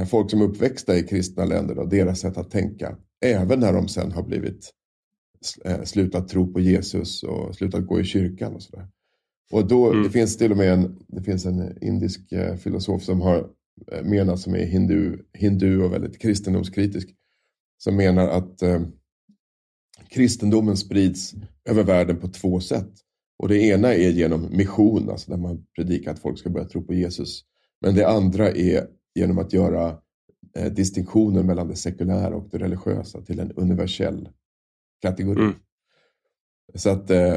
folk 0.07 0.31
som 0.31 0.41
är 0.41 0.45
uppväxta 0.45 0.97
i 0.97 1.03
kristna 1.03 1.45
länder 1.45 1.79
och 1.79 1.89
deras 1.89 2.21
sätt 2.21 2.39
att 2.39 2.51
tänka. 2.51 2.97
Även 3.25 3.61
när 3.61 3.73
de 3.73 3.89
sen 3.89 4.13
har 4.13 4.23
blivit 4.23 4.73
Eh, 5.65 5.83
slutat 5.83 6.29
tro 6.29 6.53
på 6.53 6.61
Jesus 6.61 7.23
och 7.23 7.57
slutat 7.57 7.87
gå 7.87 8.01
i 8.01 8.05
kyrkan 8.05 8.55
och 8.55 8.63
sådär. 8.63 8.89
Och 9.53 9.69
då, 9.69 9.91
mm. 9.91 10.03
det 10.03 10.11
finns 10.11 10.37
till 10.37 10.51
och 10.51 10.57
med 10.57 10.73
en, 10.73 10.99
det 11.09 11.23
finns 11.23 11.47
en 11.47 11.85
indisk 11.85 12.33
eh, 12.33 12.57
filosof 12.57 13.03
som 13.03 13.21
har 13.21 13.51
eh, 13.93 14.05
menat, 14.05 14.41
som 14.41 14.55
är 14.55 14.65
hindu, 14.65 15.19
hindu 15.33 15.83
och 15.83 15.93
väldigt 15.93 16.19
kristendomskritisk, 16.19 17.09
som 17.83 17.97
menar 17.97 18.29
att 18.29 18.63
eh, 18.63 18.81
kristendomen 20.09 20.77
sprids 20.77 21.35
över 21.65 21.85
världen 21.85 22.17
på 22.17 22.29
två 22.29 22.61
sätt. 22.61 22.91
Och 23.39 23.49
det 23.49 23.59
ena 23.59 23.95
är 23.95 24.11
genom 24.11 24.57
mission, 24.57 25.11
alltså 25.11 25.31
när 25.31 25.39
man 25.39 25.67
predikar 25.77 26.11
att 26.13 26.19
folk 26.19 26.39
ska 26.39 26.51
börja 26.51 26.69
tro 26.69 26.83
på 26.83 26.95
Jesus. 26.95 27.45
Men 27.81 27.95
det 27.95 28.09
andra 28.09 28.51
är 28.51 28.87
genom 29.15 29.39
att 29.39 29.53
göra 29.53 29.99
eh, 30.57 30.73
distinktioner 30.73 31.43
mellan 31.43 31.69
det 31.69 31.77
sekulära 31.77 32.35
och 32.35 32.49
det 32.51 32.59
religiösa 32.59 33.23
till 33.23 33.41
en 33.41 33.53
universell 33.53 34.29
kategori. 35.03 35.41
Mm. 35.41 35.55
Så 36.75 36.91
att, 36.91 37.11
eh, 37.11 37.37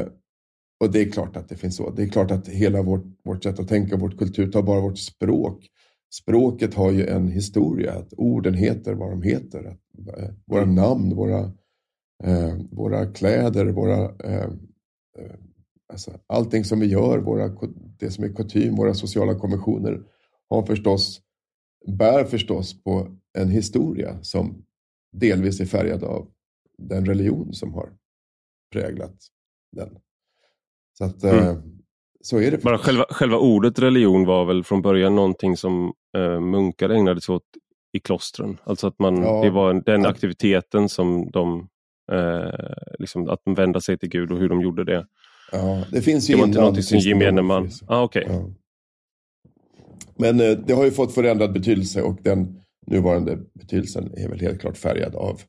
och 0.80 0.92
det 0.92 1.00
är 1.00 1.10
klart 1.10 1.36
att 1.36 1.48
det 1.48 1.56
finns 1.56 1.76
så. 1.76 1.90
Det 1.90 2.02
är 2.02 2.08
klart 2.08 2.30
att 2.30 2.48
hela 2.48 2.82
vårt, 2.82 3.04
vårt 3.24 3.42
sätt 3.42 3.58
att 3.58 3.68
tänka, 3.68 3.96
vårt 3.96 4.18
kultur, 4.18 4.52
ta 4.52 4.62
bara 4.62 4.80
vårt 4.80 4.98
språk. 4.98 5.70
Språket 6.22 6.74
har 6.74 6.92
ju 6.92 7.06
en 7.06 7.28
historia, 7.28 7.92
att 7.92 8.12
orden 8.16 8.54
heter 8.54 8.94
vad 8.94 9.10
de 9.10 9.22
heter. 9.22 9.64
Att, 9.64 10.18
eh, 10.18 10.30
våra 10.46 10.62
mm. 10.62 10.74
namn, 10.74 11.16
våra, 11.16 11.52
eh, 12.24 12.56
våra 12.70 13.06
kläder, 13.06 13.66
våra, 13.66 14.02
eh, 14.04 14.50
eh, 15.18 15.34
alltså, 15.88 16.18
allting 16.26 16.64
som 16.64 16.80
vi 16.80 16.86
gör, 16.86 17.18
våra, 17.18 17.56
det 17.98 18.10
som 18.10 18.24
är 18.24 18.28
kutym, 18.28 18.76
våra 18.76 18.94
sociala 18.94 19.38
konventioner 19.38 20.02
har 20.50 20.62
förstås, 20.62 21.20
bär 21.86 22.24
förstås 22.24 22.82
på 22.82 23.16
en 23.38 23.48
historia 23.48 24.22
som 24.22 24.64
delvis 25.12 25.60
är 25.60 25.66
färgad 25.66 26.04
av 26.04 26.30
den 26.78 27.06
religion 27.06 27.52
som 27.52 27.74
har 27.74 27.92
präglat 28.72 29.16
den. 29.72 29.98
Så 30.98 31.04
att 31.04 31.24
eh, 31.24 31.48
mm 31.48 31.83
så 32.24 32.40
är 32.40 32.50
det. 32.50 32.62
Bara 32.62 32.78
själva, 32.78 33.04
själva, 33.10 33.38
ordet 33.38 33.78
religion 33.78 34.24
var 34.24 34.44
väl 34.44 34.64
från 34.64 34.82
början 34.82 35.14
någonting 35.14 35.56
som 35.56 35.92
eh, 36.16 36.40
munkar 36.40 36.88
ägnade 36.88 37.20
sig 37.20 37.34
åt 37.34 37.42
i 37.92 38.00
klostren. 38.00 38.56
Alltså 38.64 38.86
att 38.86 38.98
man, 38.98 39.22
ja, 39.22 39.42
det 39.42 39.50
var 39.50 39.82
den 39.86 40.06
aktiviteten 40.06 40.88
som 40.88 41.30
de, 41.30 41.68
eh, 42.12 42.74
liksom, 42.98 43.28
att 43.28 43.40
de 43.44 43.54
vände 43.54 43.80
sig 43.80 43.98
till 43.98 44.08
Gud 44.08 44.32
och 44.32 44.38
hur 44.38 44.48
de 44.48 44.60
gjorde 44.60 44.84
det. 44.84 45.06
Ja, 45.52 45.84
det 45.90 46.02
finns 46.02 46.30
ju 46.30 46.34
det 46.34 46.40
var 46.40 46.46
inte 46.46 46.58
någonting 46.58 46.82
som 46.82 46.98
gemene 46.98 47.42
man... 47.42 47.70
Ah, 47.86 48.02
okay. 48.02 48.24
Ja. 48.28 48.50
Men 50.16 50.40
eh, 50.40 50.50
det 50.50 50.72
har 50.72 50.84
ju 50.84 50.90
fått 50.90 51.14
förändrad 51.14 51.52
betydelse 51.52 52.02
och 52.02 52.18
den 52.22 52.60
nuvarande 52.86 53.38
betydelsen 53.52 54.14
är 54.16 54.28
väl 54.28 54.40
helt 54.40 54.60
klart 54.60 54.76
färgad 54.76 55.14
av 55.14 55.40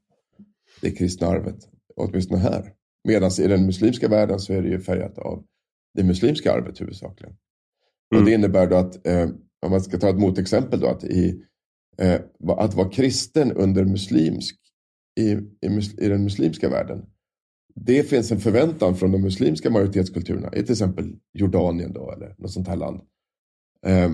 det 0.82 0.92
kristna 0.92 1.28
arvet, 1.28 1.58
åtminstone 1.96 2.40
här. 2.40 2.72
Medan 3.08 3.32
i 3.40 3.48
den 3.48 3.66
muslimska 3.66 4.08
världen 4.08 4.40
så 4.40 4.54
är 4.54 4.62
det 4.62 4.70
ju 4.70 4.80
färgat 4.80 5.18
av 5.18 5.44
det 5.96 6.04
muslimska 6.04 6.54
arvet 6.54 6.82
huvudsakligen. 6.82 7.36
Mm. 8.12 8.22
Och 8.22 8.30
det 8.30 8.36
innebär 8.36 8.68
då 8.68 8.76
att, 8.76 9.08
eh, 9.08 9.30
om 9.62 9.72
man 9.72 9.82
ska 9.82 9.98
ta 9.98 10.10
ett 10.10 10.20
motexempel 10.20 10.80
då, 10.80 10.88
att, 10.88 11.04
i, 11.04 11.46
eh, 11.98 12.22
att 12.48 12.74
vara 12.74 12.90
kristen 12.90 13.52
under 13.52 13.86
muslimsk, 13.86 14.56
i, 15.20 15.30
i, 15.32 15.68
i, 15.98 16.08
den 16.08 16.24
muslimska 16.24 16.70
världen, 16.70 17.06
det 17.76 18.04
finns 18.04 18.32
en 18.32 18.40
förväntan 18.40 18.96
från 18.96 19.12
de 19.12 19.22
muslimska 19.22 19.70
majoritetskulturerna, 19.70 20.48
i 20.54 20.64
till 20.64 20.72
exempel 20.72 21.16
Jordanien 21.34 21.94
då, 21.94 22.12
eller 22.12 22.36
något 22.38 22.52
sånt 22.52 22.68
här 22.68 22.76
land, 22.76 23.02
eh, 23.86 24.12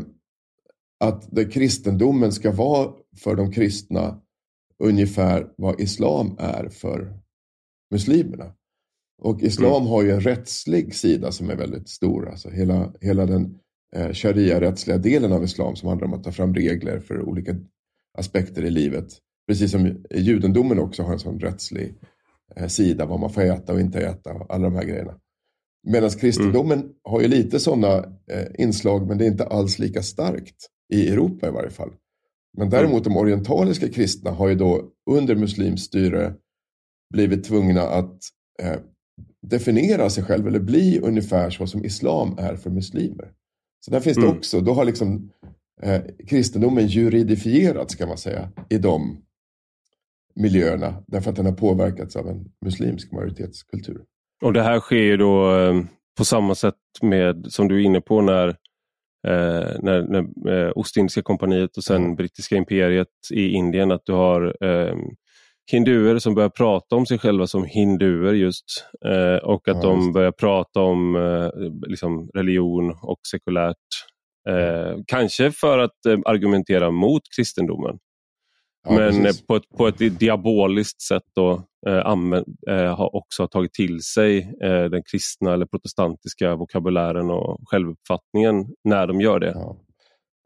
att 1.00 1.36
det, 1.36 1.46
kristendomen 1.46 2.32
ska 2.32 2.52
vara 2.52 2.94
för 3.18 3.36
de 3.36 3.52
kristna 3.52 4.22
ungefär 4.84 5.48
vad 5.58 5.82
islam 5.82 6.36
är 6.40 6.70
för 6.70 7.20
muslimerna. 7.92 8.54
Och 9.22 9.44
islam 9.44 9.76
mm. 9.76 9.88
har 9.88 10.04
ju 10.04 10.12
en 10.12 10.22
rättslig 10.22 10.96
sida 10.96 11.32
som 11.32 11.50
är 11.50 11.56
väldigt 11.56 11.90
stor. 11.90 12.30
Alltså 12.30 12.50
hela, 12.50 12.94
hela 13.02 13.26
den 13.26 13.60
eh, 13.96 14.12
sharia-rättsliga 14.14 14.98
delen 14.98 15.32
av 15.32 15.44
islam 15.44 15.76
som 15.76 15.90
handlar 15.90 16.08
om 16.08 16.14
att 16.14 16.24
ta 16.24 16.32
fram 16.32 16.56
regler 16.56 17.00
för 17.00 17.22
olika 17.22 17.56
aspekter 18.18 18.66
i 18.66 18.70
livet 18.70 19.22
Precis 19.52 19.72
som 19.72 20.04
judendomen 20.12 20.80
också 20.80 21.04
har 21.04 21.14
en 21.14 21.20
sån 21.20 21.40
rättslig 21.40 21.94
eh, 22.56 22.68
sida, 22.68 23.06
vad 23.06 23.20
man 23.20 23.30
får 23.30 23.42
äta 23.42 23.74
och 23.74 23.80
inte 23.80 24.00
äta 24.00 24.34
och 24.34 24.54
alla 24.54 24.64
de 24.64 24.76
här 24.76 24.84
grejerna. 24.84 25.20
Medan 25.88 26.10
kristendomen 26.10 26.80
mm. 26.80 26.94
har 27.04 27.22
ju 27.22 27.28
lite 27.28 27.60
sådana 27.60 27.98
eh, 28.32 28.48
inslag 28.58 29.08
men 29.08 29.18
det 29.18 29.26
är 29.26 29.28
inte 29.28 29.46
alls 29.46 29.80
lika 29.80 30.02
starkt 30.02 30.56
i 30.94 31.10
Europa 31.10 31.48
i 31.48 31.52
varje 31.52 31.70
fall. 31.70 31.92
Men 32.58 32.70
däremot 32.70 33.04
de 33.04 33.18
orientaliska 33.18 33.90
kristna 33.90 34.32
har 34.32 34.48
ju 34.48 34.56
då 34.56 34.84
under 35.10 35.36
muslimskt 35.36 35.86
styre 35.86 36.34
blivit 37.14 37.44
tvungna 37.44 37.82
att 37.82 38.20
eh, 38.62 38.78
definiera 39.48 40.10
sig 40.10 40.24
själv 40.24 40.48
eller 40.48 40.60
bli 40.60 41.00
ungefär 41.00 41.50
så 41.50 41.68
som 41.68 41.86
islam 41.86 42.36
är 42.38 42.56
för 42.56 42.70
muslimer. 42.70 43.32
Så 43.86 43.92
där 43.92 44.00
finns 44.00 44.18
mm. 44.18 44.30
det 44.30 44.38
också, 44.38 44.62
då 44.62 44.74
har 44.74 44.86
liksom 44.86 45.32
eh, 45.82 46.02
kristendomen 46.28 46.88
juridifierats 46.88 47.96
kan 47.96 48.08
man 48.08 48.18
säga 48.18 48.50
i 48.70 48.78
de 48.78 49.22
miljöerna 50.36 51.04
därför 51.08 51.30
att 51.30 51.36
den 51.36 51.46
har 51.46 51.54
påverkats 51.54 52.16
av 52.16 52.28
en 52.28 52.52
muslimsk 52.66 53.12
majoritetskultur. 53.12 54.02
Och 54.44 54.54
det 54.54 54.64
här 54.64 54.80
sker 54.80 54.96
ju 54.96 55.18
då 55.18 55.56
eh, 55.56 55.82
på 56.18 56.26
samma 56.26 56.56
sätt 56.56 56.76
med, 57.02 57.46
som 57.50 57.68
du 57.68 57.76
är 57.76 57.86
inne 57.86 58.02
på, 58.02 58.22
när, 58.22 58.48
eh, 59.28 59.80
när, 59.80 60.02
när 60.02 60.52
eh, 60.54 60.72
Ostindiska 60.76 61.22
kompaniet 61.22 61.78
och 61.78 61.84
sen 61.84 62.16
brittiska 62.16 62.56
imperiet 62.56 63.08
i 63.34 63.48
Indien, 63.48 63.92
att 63.92 64.06
du 64.06 64.14
har 64.14 64.66
eh, 64.66 64.96
hinduer 65.72 66.20
som 66.20 66.36
börjar 66.36 66.50
prata 66.50 66.96
om 66.96 67.06
sig 67.06 67.20
själva 67.20 67.48
som 67.48 67.66
hinduer 67.66 68.34
just 68.34 68.66
eh, 69.06 69.36
och 69.36 69.68
att 69.68 69.84
ja, 69.84 69.90
de 69.90 70.14
börjar 70.14 70.32
prata 70.32 70.80
om 70.80 71.16
eh, 71.16 71.50
liksom 71.88 72.30
religion 72.34 72.96
och 73.02 73.20
sekulärt. 73.32 73.78
Eh, 74.50 74.98
kanske 75.08 75.52
för 75.52 75.78
att 75.78 76.06
argumentera 76.26 76.92
mot 76.92 77.22
kristendomen. 77.36 77.98
Ja, 78.84 78.92
men 78.92 79.24
precis. 79.24 79.48
på 79.48 79.56
ett, 79.56 79.70
på 79.78 79.88
ett 79.88 80.20
diaboliskt 80.20 81.02
sätt 81.02 81.24
då, 81.36 81.64
eh, 81.88 82.06
använd, 82.06 82.46
eh, 82.70 82.96
har 82.98 83.16
också 83.16 83.48
tagit 83.48 83.74
till 83.74 84.02
sig 84.02 84.40
eh, 84.64 84.84
den 84.84 85.04
kristna 85.12 85.54
eller 85.54 85.66
protestantiska 85.66 86.56
vokabulären 86.56 87.30
och 87.30 87.60
självuppfattningen 87.70 88.68
när 88.84 89.08
de 89.08 89.22
gör 89.22 89.40
det. 89.40 89.52
Ja. 89.56 89.78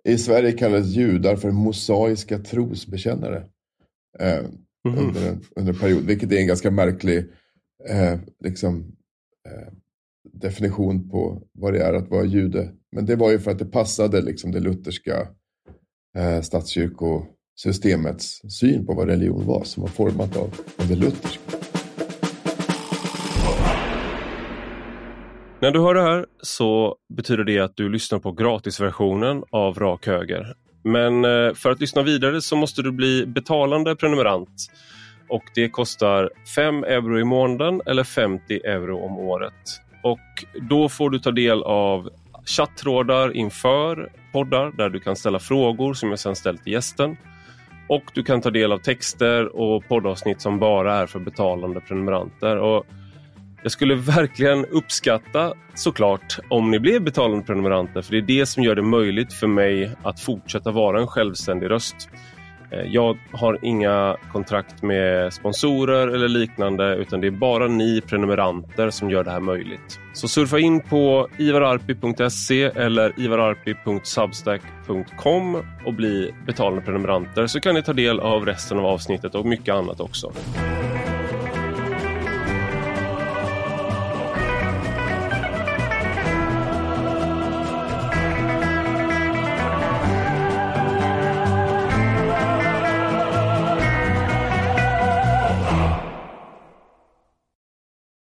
I 0.07 0.17
Sverige 0.17 0.51
kallas 0.51 0.85
judar 0.85 1.35
för 1.35 1.51
mosaiska 1.51 2.39
trosbekännare 2.39 3.43
mm. 4.85 5.07
under, 5.07 5.29
en, 5.29 5.41
under 5.55 5.73
en 5.73 5.79
period, 5.79 6.03
vilket 6.03 6.31
är 6.31 6.37
en 6.37 6.47
ganska 6.47 6.71
märklig 6.71 7.17
eh, 7.89 8.19
liksom, 8.43 8.95
eh, 9.47 9.73
definition 10.33 11.09
på 11.09 11.41
vad 11.51 11.73
det 11.73 11.83
är 11.83 11.93
att 11.93 12.09
vara 12.09 12.25
jude. 12.25 12.71
Men 12.91 13.05
det 13.05 13.15
var 13.15 13.31
ju 13.31 13.39
för 13.39 13.51
att 13.51 13.59
det 13.59 13.65
passade 13.65 14.21
liksom, 14.21 14.51
det 14.51 14.59
lutherska 14.59 15.27
eh, 16.17 16.41
statskyrko 16.41 17.25
systemets 17.55 18.41
syn 18.59 18.85
på 18.85 18.93
vad 18.93 19.07
religion 19.07 19.45
var 19.45 19.63
som 19.63 19.83
var 19.83 19.89
format 19.89 20.37
av, 20.37 20.53
av 20.77 20.87
det 20.87 20.95
lutherska. 20.95 21.41
När 25.61 25.71
du 25.71 25.79
hör 25.79 25.93
det 25.93 26.01
här 26.01 26.25
så 26.41 26.95
betyder 27.13 27.43
det 27.43 27.59
att 27.59 27.77
du 27.77 27.89
lyssnar 27.89 28.19
på 28.19 28.31
gratisversionen 28.31 29.43
av 29.51 29.79
Rak 29.79 30.07
Höger. 30.07 30.55
Men 30.85 31.25
eh, 31.25 31.53
för 31.53 31.71
att 31.71 31.79
lyssna 31.79 32.03
vidare 32.03 32.41
så 32.41 32.55
måste 32.55 32.81
du 32.81 32.91
bli 32.91 33.25
betalande 33.25 33.95
prenumerant 33.95 34.71
och 35.27 35.43
det 35.55 35.69
kostar 35.69 36.29
5 36.55 36.83
euro 36.83 37.19
i 37.19 37.23
månaden 37.23 37.81
eller 37.85 38.03
50 38.03 38.53
euro 38.53 39.05
om 39.05 39.17
året. 39.17 39.81
Och 40.03 40.45
då 40.69 40.89
får 40.89 41.09
du 41.09 41.19
ta 41.19 41.31
del 41.31 41.63
av 41.63 42.09
chattrådar 42.45 43.35
inför 43.35 44.11
poddar 44.31 44.71
där 44.77 44.89
du 44.89 44.99
kan 44.99 45.15
ställa 45.15 45.39
frågor 45.39 45.93
som 45.93 46.09
jag 46.09 46.19
sedan 46.19 46.35
ställt 46.35 46.63
till 46.63 46.73
gästen. 46.73 47.17
Och 47.89 48.03
du 48.13 48.23
kan 48.23 48.41
ta 48.41 48.49
del 48.49 48.71
av 48.71 48.77
texter 48.77 49.55
och 49.55 49.87
poddavsnitt 49.87 50.41
som 50.41 50.59
bara 50.59 50.95
är 50.95 51.07
för 51.07 51.19
betalande 51.19 51.79
prenumeranter. 51.79 52.57
Och 52.57 52.85
jag 53.65 53.71
skulle 53.71 53.95
verkligen 53.95 54.65
uppskatta 54.65 55.53
såklart 55.73 56.39
om 56.49 56.71
ni 56.71 56.79
blev 56.79 57.03
betalande 57.03 57.45
prenumeranter 57.45 58.01
för 58.01 58.11
det 58.11 58.17
är 58.17 58.39
det 58.39 58.45
som 58.45 58.63
gör 58.63 58.75
det 58.75 58.81
möjligt 58.81 59.33
för 59.33 59.47
mig 59.47 59.91
att 60.03 60.19
fortsätta 60.19 60.71
vara 60.71 60.99
en 60.99 61.07
självständig 61.07 61.69
röst. 61.69 62.09
Eh, 62.71 62.79
jag 62.79 63.17
har 63.31 63.59
inga 63.61 64.17
kontrakt 64.31 64.83
med 64.83 65.33
sponsorer 65.33 66.07
eller 66.07 66.27
liknande 66.27 66.95
utan 66.95 67.21
det 67.21 67.27
är 67.27 67.31
bara 67.31 67.67
ni 67.67 68.01
prenumeranter 68.01 68.89
som 68.89 69.09
gör 69.09 69.23
det 69.23 69.31
här 69.31 69.39
möjligt. 69.39 69.99
Så 70.13 70.27
surfa 70.27 70.59
in 70.59 70.81
på 70.81 71.29
ivararpi.se 71.37 72.63
eller 72.63 73.19
ivararpi.substack.com 73.19 75.63
och 75.85 75.93
bli 75.93 76.33
betalande 76.45 76.81
prenumeranter 76.81 77.47
så 77.47 77.59
kan 77.59 77.75
ni 77.75 77.83
ta 77.83 77.93
del 77.93 78.19
av 78.19 78.45
resten 78.45 78.79
av 78.79 78.85
avsnittet 78.85 79.35
och 79.35 79.45
mycket 79.45 79.75
annat 79.75 79.99
också. 79.99 80.31